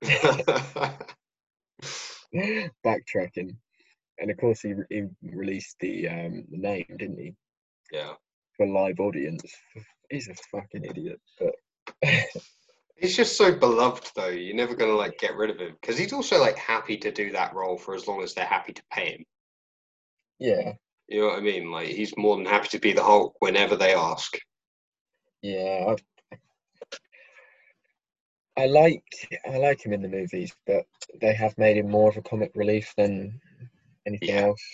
backtracking, 2.86 3.56
and 4.21 4.31
of 4.31 4.37
course 4.37 4.61
he, 4.61 4.73
he 4.89 5.05
released 5.23 5.77
the 5.79 6.07
um, 6.07 6.45
the 6.51 6.57
name, 6.57 6.85
didn't 6.97 7.19
he? 7.19 7.33
yeah 7.91 8.13
for 8.59 8.65
a 8.65 8.71
live 8.71 8.99
audience. 8.99 9.41
He's 10.09 10.27
a 10.27 10.35
fucking 10.51 10.83
idiot, 10.83 11.21
but 11.39 11.55
he's 12.97 13.15
just 13.15 13.37
so 13.37 13.55
beloved 13.55 14.11
though 14.15 14.27
you're 14.27 14.55
never 14.55 14.75
gonna 14.75 14.91
like 14.91 15.17
get 15.17 15.37
rid 15.37 15.49
of 15.49 15.59
him 15.59 15.77
because 15.79 15.97
he's 15.97 16.11
also 16.11 16.39
like 16.39 16.57
happy 16.57 16.97
to 16.97 17.11
do 17.11 17.31
that 17.31 17.55
role 17.55 17.77
for 17.77 17.95
as 17.95 18.07
long 18.07 18.21
as 18.21 18.33
they're 18.33 18.45
happy 18.45 18.73
to 18.73 18.83
pay 18.91 19.13
him 19.13 19.25
yeah, 20.39 20.73
You 21.07 21.21
know 21.21 21.27
what 21.27 21.37
I 21.37 21.41
mean? 21.41 21.71
Like 21.71 21.87
he's 21.87 22.15
more 22.17 22.35
than 22.37 22.45
happy 22.45 22.69
to 22.69 22.79
be 22.79 22.93
the 22.93 23.03
Hulk 23.03 23.35
whenever 23.39 23.75
they 23.75 23.93
ask. 23.93 24.37
yeah. 25.41 25.95
I, 28.57 28.63
I 28.63 28.65
like 28.65 29.03
I 29.45 29.57
like 29.57 29.85
him 29.85 29.93
in 29.93 30.01
the 30.01 30.09
movies, 30.09 30.53
but 30.67 30.85
they 31.21 31.33
have 31.33 31.57
made 31.57 31.77
him 31.77 31.89
more 31.89 32.09
of 32.09 32.17
a 32.17 32.21
comic 32.21 32.51
relief 32.55 32.93
than 32.97 33.39
anything 34.10 34.36
Yeah. 34.36 34.48
else. 34.48 34.65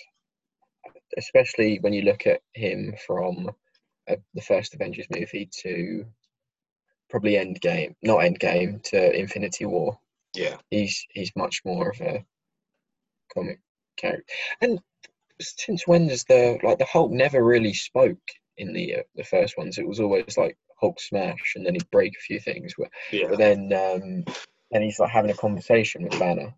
Especially 1.16 1.78
when 1.78 1.92
you 1.92 2.02
look 2.02 2.26
at 2.26 2.40
him 2.54 2.94
from 3.06 3.50
uh, 4.08 4.16
the 4.34 4.42
first 4.42 4.74
Avengers 4.74 5.06
movie 5.10 5.48
to 5.62 6.04
probably 7.08 7.32
Endgame, 7.32 7.94
not 8.02 8.20
Endgame 8.20 8.82
to 8.90 9.18
Infinity 9.18 9.64
War. 9.64 9.98
Yeah, 10.34 10.56
he's 10.70 11.06
he's 11.10 11.32
much 11.36 11.62
more 11.64 11.90
of 11.90 12.00
a 12.00 12.24
comic 13.32 13.60
character. 13.96 14.32
And 14.60 14.80
since 15.40 15.86
when 15.86 16.08
does 16.08 16.24
the 16.24 16.58
like 16.62 16.78
the 16.78 16.84
Hulk 16.84 17.10
never 17.10 17.42
really 17.42 17.72
spoke 17.72 18.26
in 18.58 18.72
the 18.72 18.96
uh, 18.96 19.02
the 19.14 19.24
first 19.24 19.56
ones? 19.56 19.78
It 19.78 19.88
was 19.88 20.00
always 20.00 20.36
like 20.36 20.56
Hulk 20.80 21.00
smash, 21.00 21.54
and 21.56 21.64
then 21.64 21.74
he'd 21.74 21.90
break 21.90 22.12
a 22.16 22.26
few 22.26 22.40
things. 22.40 22.74
But, 22.76 22.90
yeah, 23.12 23.28
but 23.28 23.38
then 23.38 23.72
um, 23.72 24.24
then 24.70 24.82
he's 24.82 24.98
like 24.98 25.10
having 25.10 25.30
a 25.30 25.34
conversation 25.34 26.02
with 26.04 26.18
Banner. 26.18 26.54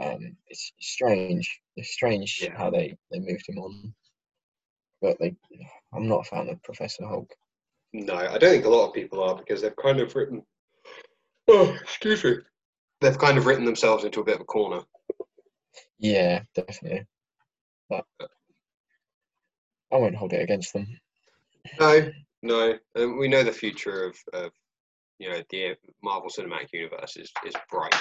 Um, 0.00 0.36
it's 0.48 0.72
strange. 0.80 1.60
It's 1.76 1.92
strange 1.92 2.40
Yeah. 2.42 2.56
how 2.56 2.70
they 2.70 2.96
they 3.10 3.18
moved 3.20 3.48
him 3.48 3.58
on. 3.58 3.94
But 5.00 5.18
they, 5.18 5.34
I'm 5.92 6.08
not 6.08 6.20
a 6.26 6.30
fan 6.30 6.48
of 6.48 6.62
Professor 6.62 7.04
Hulk. 7.06 7.30
no, 7.92 8.14
I 8.14 8.38
don't 8.38 8.52
think 8.52 8.64
a 8.64 8.68
lot 8.70 8.88
of 8.88 8.94
people 8.94 9.22
are 9.22 9.36
because 9.36 9.60
they've 9.62 9.76
kind 9.76 10.00
of 10.00 10.14
written. 10.14 10.42
Oh, 11.48 11.76
excuse 11.82 12.22
me. 12.24 12.36
They've 13.00 13.18
kind 13.18 13.36
of 13.36 13.46
written 13.46 13.64
themselves 13.64 14.04
into 14.04 14.20
a 14.20 14.24
bit 14.24 14.36
of 14.36 14.42
a 14.42 14.44
corner. 14.44 14.82
Yeah, 15.98 16.42
definitely. 16.54 17.04
But 17.90 18.04
I 19.92 19.96
won't 19.96 20.14
hold 20.16 20.32
it 20.32 20.42
against 20.42 20.72
them. 20.72 20.86
No, 21.78 22.10
no, 22.42 22.78
um, 22.96 23.18
we 23.18 23.28
know 23.28 23.42
the 23.42 23.52
future 23.52 24.04
of, 24.06 24.16
of 24.32 24.52
you 25.18 25.30
know 25.30 25.42
the 25.50 25.76
Marvel 26.02 26.30
Cinematic 26.30 26.72
Universe 26.72 27.16
is 27.16 27.30
is 27.46 27.54
bright, 27.70 27.94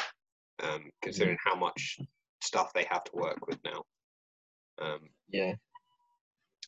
um, 0.61 0.89
considering 1.01 1.37
how 1.43 1.55
much 1.55 1.99
stuff 2.41 2.71
they 2.73 2.85
have 2.89 3.03
to 3.05 3.11
work 3.13 3.45
with 3.47 3.59
now. 3.63 3.83
Um, 4.81 4.99
Yeah. 5.29 5.53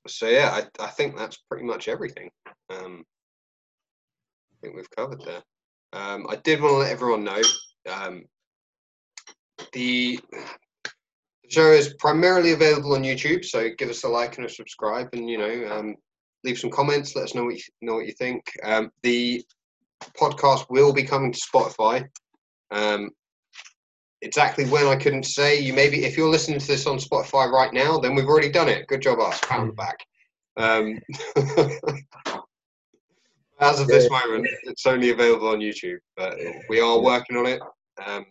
so 0.08 0.28
yeah, 0.28 0.62
I, 0.80 0.84
I 0.84 0.88
think 0.88 1.18
that's 1.18 1.38
pretty 1.50 1.66
much 1.66 1.88
everything. 1.88 2.30
Um, 2.70 3.04
I 4.52 4.56
think 4.62 4.76
we've 4.76 4.90
covered 4.96 5.22
there. 5.22 5.44
Um, 5.94 6.26
I 6.30 6.38
did 6.38 6.62
want 6.62 6.74
to 6.74 6.78
let 6.78 6.92
everyone 6.92 7.24
know 7.24 7.42
um, 7.92 8.24
the 9.74 10.20
the 11.44 11.50
show 11.50 11.72
is 11.72 11.94
primarily 12.00 12.54
available 12.54 12.94
on 12.94 13.04
YouTube, 13.04 13.46
so 13.46 13.70
give 13.78 13.90
us 13.90 14.04
a 14.04 14.10
like 14.10 14.38
and 14.38 14.46
a 14.46 14.50
subscribe, 14.50 15.10
and 15.14 15.30
you 15.30 15.38
know, 15.38 15.68
um, 15.72 15.96
leave 16.44 16.58
some 16.58 16.72
comments. 16.72 17.16
Let 17.16 17.26
us 17.26 17.36
know 17.36 17.44
what 17.46 17.56
you 17.56 17.62
know 17.82 17.96
what 17.96 18.06
you 18.06 18.14
think. 18.14 18.44
Um, 18.64 18.92
the 19.04 19.44
podcast 20.20 20.66
will 20.70 20.94
be 20.94 21.04
coming 21.04 21.32
to 21.32 21.40
Spotify. 21.40 22.08
Um, 22.72 23.12
exactly 24.24 24.66
when 24.66 24.88
I 24.88 24.96
couldn't 24.96 25.24
say. 25.24 25.60
You 25.60 25.74
maybe 25.74 26.06
if 26.06 26.18
you're 26.18 26.30
listening 26.30 26.60
to 26.60 26.68
this 26.68 26.88
on 26.88 26.98
Spotify 26.98 27.52
right 27.52 27.74
now, 27.74 28.00
then 28.00 28.16
we've 28.16 28.26
already 28.26 28.50
done 28.50 28.70
it. 28.70 28.88
Good 28.88 29.02
job, 29.02 29.20
us. 29.20 29.40
On 29.52 29.72
back. 29.72 30.00
Um, 30.58 31.00
as 33.60 33.80
of 33.80 33.88
this 33.88 34.10
moment, 34.10 34.48
it's 34.64 34.86
only 34.86 35.12
available 35.12 35.50
on 35.50 35.60
YouTube, 35.60 36.00
but 36.16 36.38
we 36.70 36.80
are 36.80 37.00
working 37.00 37.38
on 37.38 37.46
it. 37.46 37.62
Um, 38.06 38.26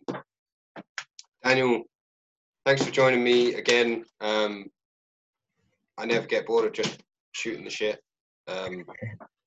Daniel, 1.44 1.82
thanks 2.64 2.84
for 2.84 2.90
joining 2.90 3.22
me 3.22 3.54
again. 3.54 4.04
Um, 4.20 4.66
I 5.98 6.06
never 6.06 6.26
get 6.26 6.46
bored 6.46 6.64
of 6.66 6.72
just 6.72 7.02
shooting 7.32 7.64
the 7.64 7.70
shit. 7.70 8.00
Um, 8.48 8.84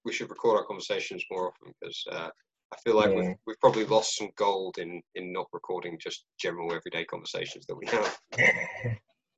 we 0.06 0.14
should 0.14 0.30
record 0.30 0.58
our 0.58 0.66
conversations 0.66 1.24
more 1.32 1.48
often 1.48 1.74
because 1.82 2.04
uh, 2.12 2.30
I 2.74 2.78
feel 2.84 2.96
like 2.96 3.12
Yeah. 3.12 3.16
we've, 3.16 3.36
we've 3.48 3.60
probably 3.60 3.86
lost 3.86 4.18
some 4.18 4.30
gold 4.36 4.78
in, 4.78 5.02
in 5.16 5.32
not 5.32 5.48
recording 5.54 5.98
just 6.00 6.26
general 6.40 6.74
everyday 6.74 7.06
conversations 7.06 7.66
that 7.68 7.76
we 7.76 7.86
have. 7.88 8.20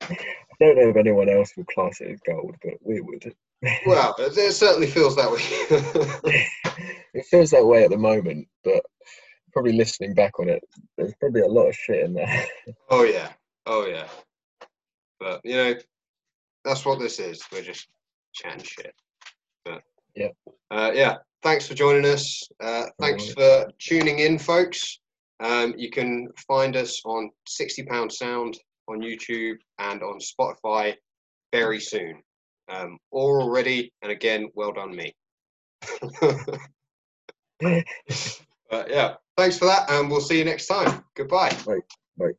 I 0.09 0.55
don't 0.59 0.77
know 0.77 0.89
if 0.89 0.95
anyone 0.95 1.29
else 1.29 1.51
would 1.57 1.67
class 1.67 2.01
it 2.01 2.11
as 2.11 2.19
gold, 2.21 2.55
but 2.63 2.73
we 2.81 3.01
would. 3.01 3.33
Well, 3.85 4.15
it, 4.19 4.53
certainly 4.53 4.87
feels 4.87 5.15
that 5.15 5.31
way. 5.31 6.45
it 7.13 7.25
feels 7.25 7.51
that 7.51 7.65
way 7.65 7.83
at 7.83 7.89
the 7.89 7.97
moment, 7.97 8.47
but 8.63 8.83
probably 9.51 9.73
listening 9.73 10.13
back 10.13 10.39
on 10.39 10.49
it, 10.49 10.63
there's 10.97 11.13
probably 11.19 11.41
a 11.41 11.47
lot 11.47 11.67
of 11.67 11.75
shit 11.75 12.03
in 12.05 12.13
there. 12.13 12.45
oh 12.89 13.03
yeah, 13.03 13.29
oh 13.65 13.85
yeah. 13.87 14.07
But 15.19 15.41
you 15.43 15.55
know, 15.55 15.75
that's 16.63 16.85
what 16.85 16.99
this 16.99 17.19
is. 17.19 17.41
We're 17.51 17.63
just 17.63 17.87
chatting 18.33 18.63
shit. 18.63 18.93
But 19.65 19.81
Yeah. 20.15 20.29
uh, 20.71 20.91
yeah. 20.93 21.17
Thanks 21.43 21.67
for 21.67 21.73
joining 21.75 22.05
us. 22.05 22.47
Uh, 22.59 22.85
thanks 22.99 23.31
for 23.33 23.67
tuning 23.79 24.19
in, 24.19 24.39
folks. 24.39 24.99
Um, 25.39 25.73
you 25.77 25.91
can 25.91 26.29
find 26.47 26.75
us 26.75 27.01
on 27.05 27.29
60 27.47 27.83
Pound 27.83 28.11
Sound 28.11 28.57
on 28.87 29.01
YouTube 29.01 29.57
and 29.79 30.01
on 30.01 30.19
Spotify 30.19 30.95
very 31.53 31.79
soon. 31.79 32.21
Um, 32.69 32.97
all 33.11 33.41
already, 33.41 33.93
and 34.01 34.11
again, 34.11 34.49
well 34.55 34.73
done 34.73 34.95
me. 34.95 35.15
but 38.69 38.89
yeah, 38.89 39.15
thanks 39.37 39.57
for 39.57 39.65
that, 39.65 39.89
and 39.89 40.09
we'll 40.09 40.21
see 40.21 40.39
you 40.39 40.45
next 40.45 40.67
time. 40.67 41.03
Goodbye. 41.15 41.55
Bye. 41.65 41.79
Bye. 42.17 42.31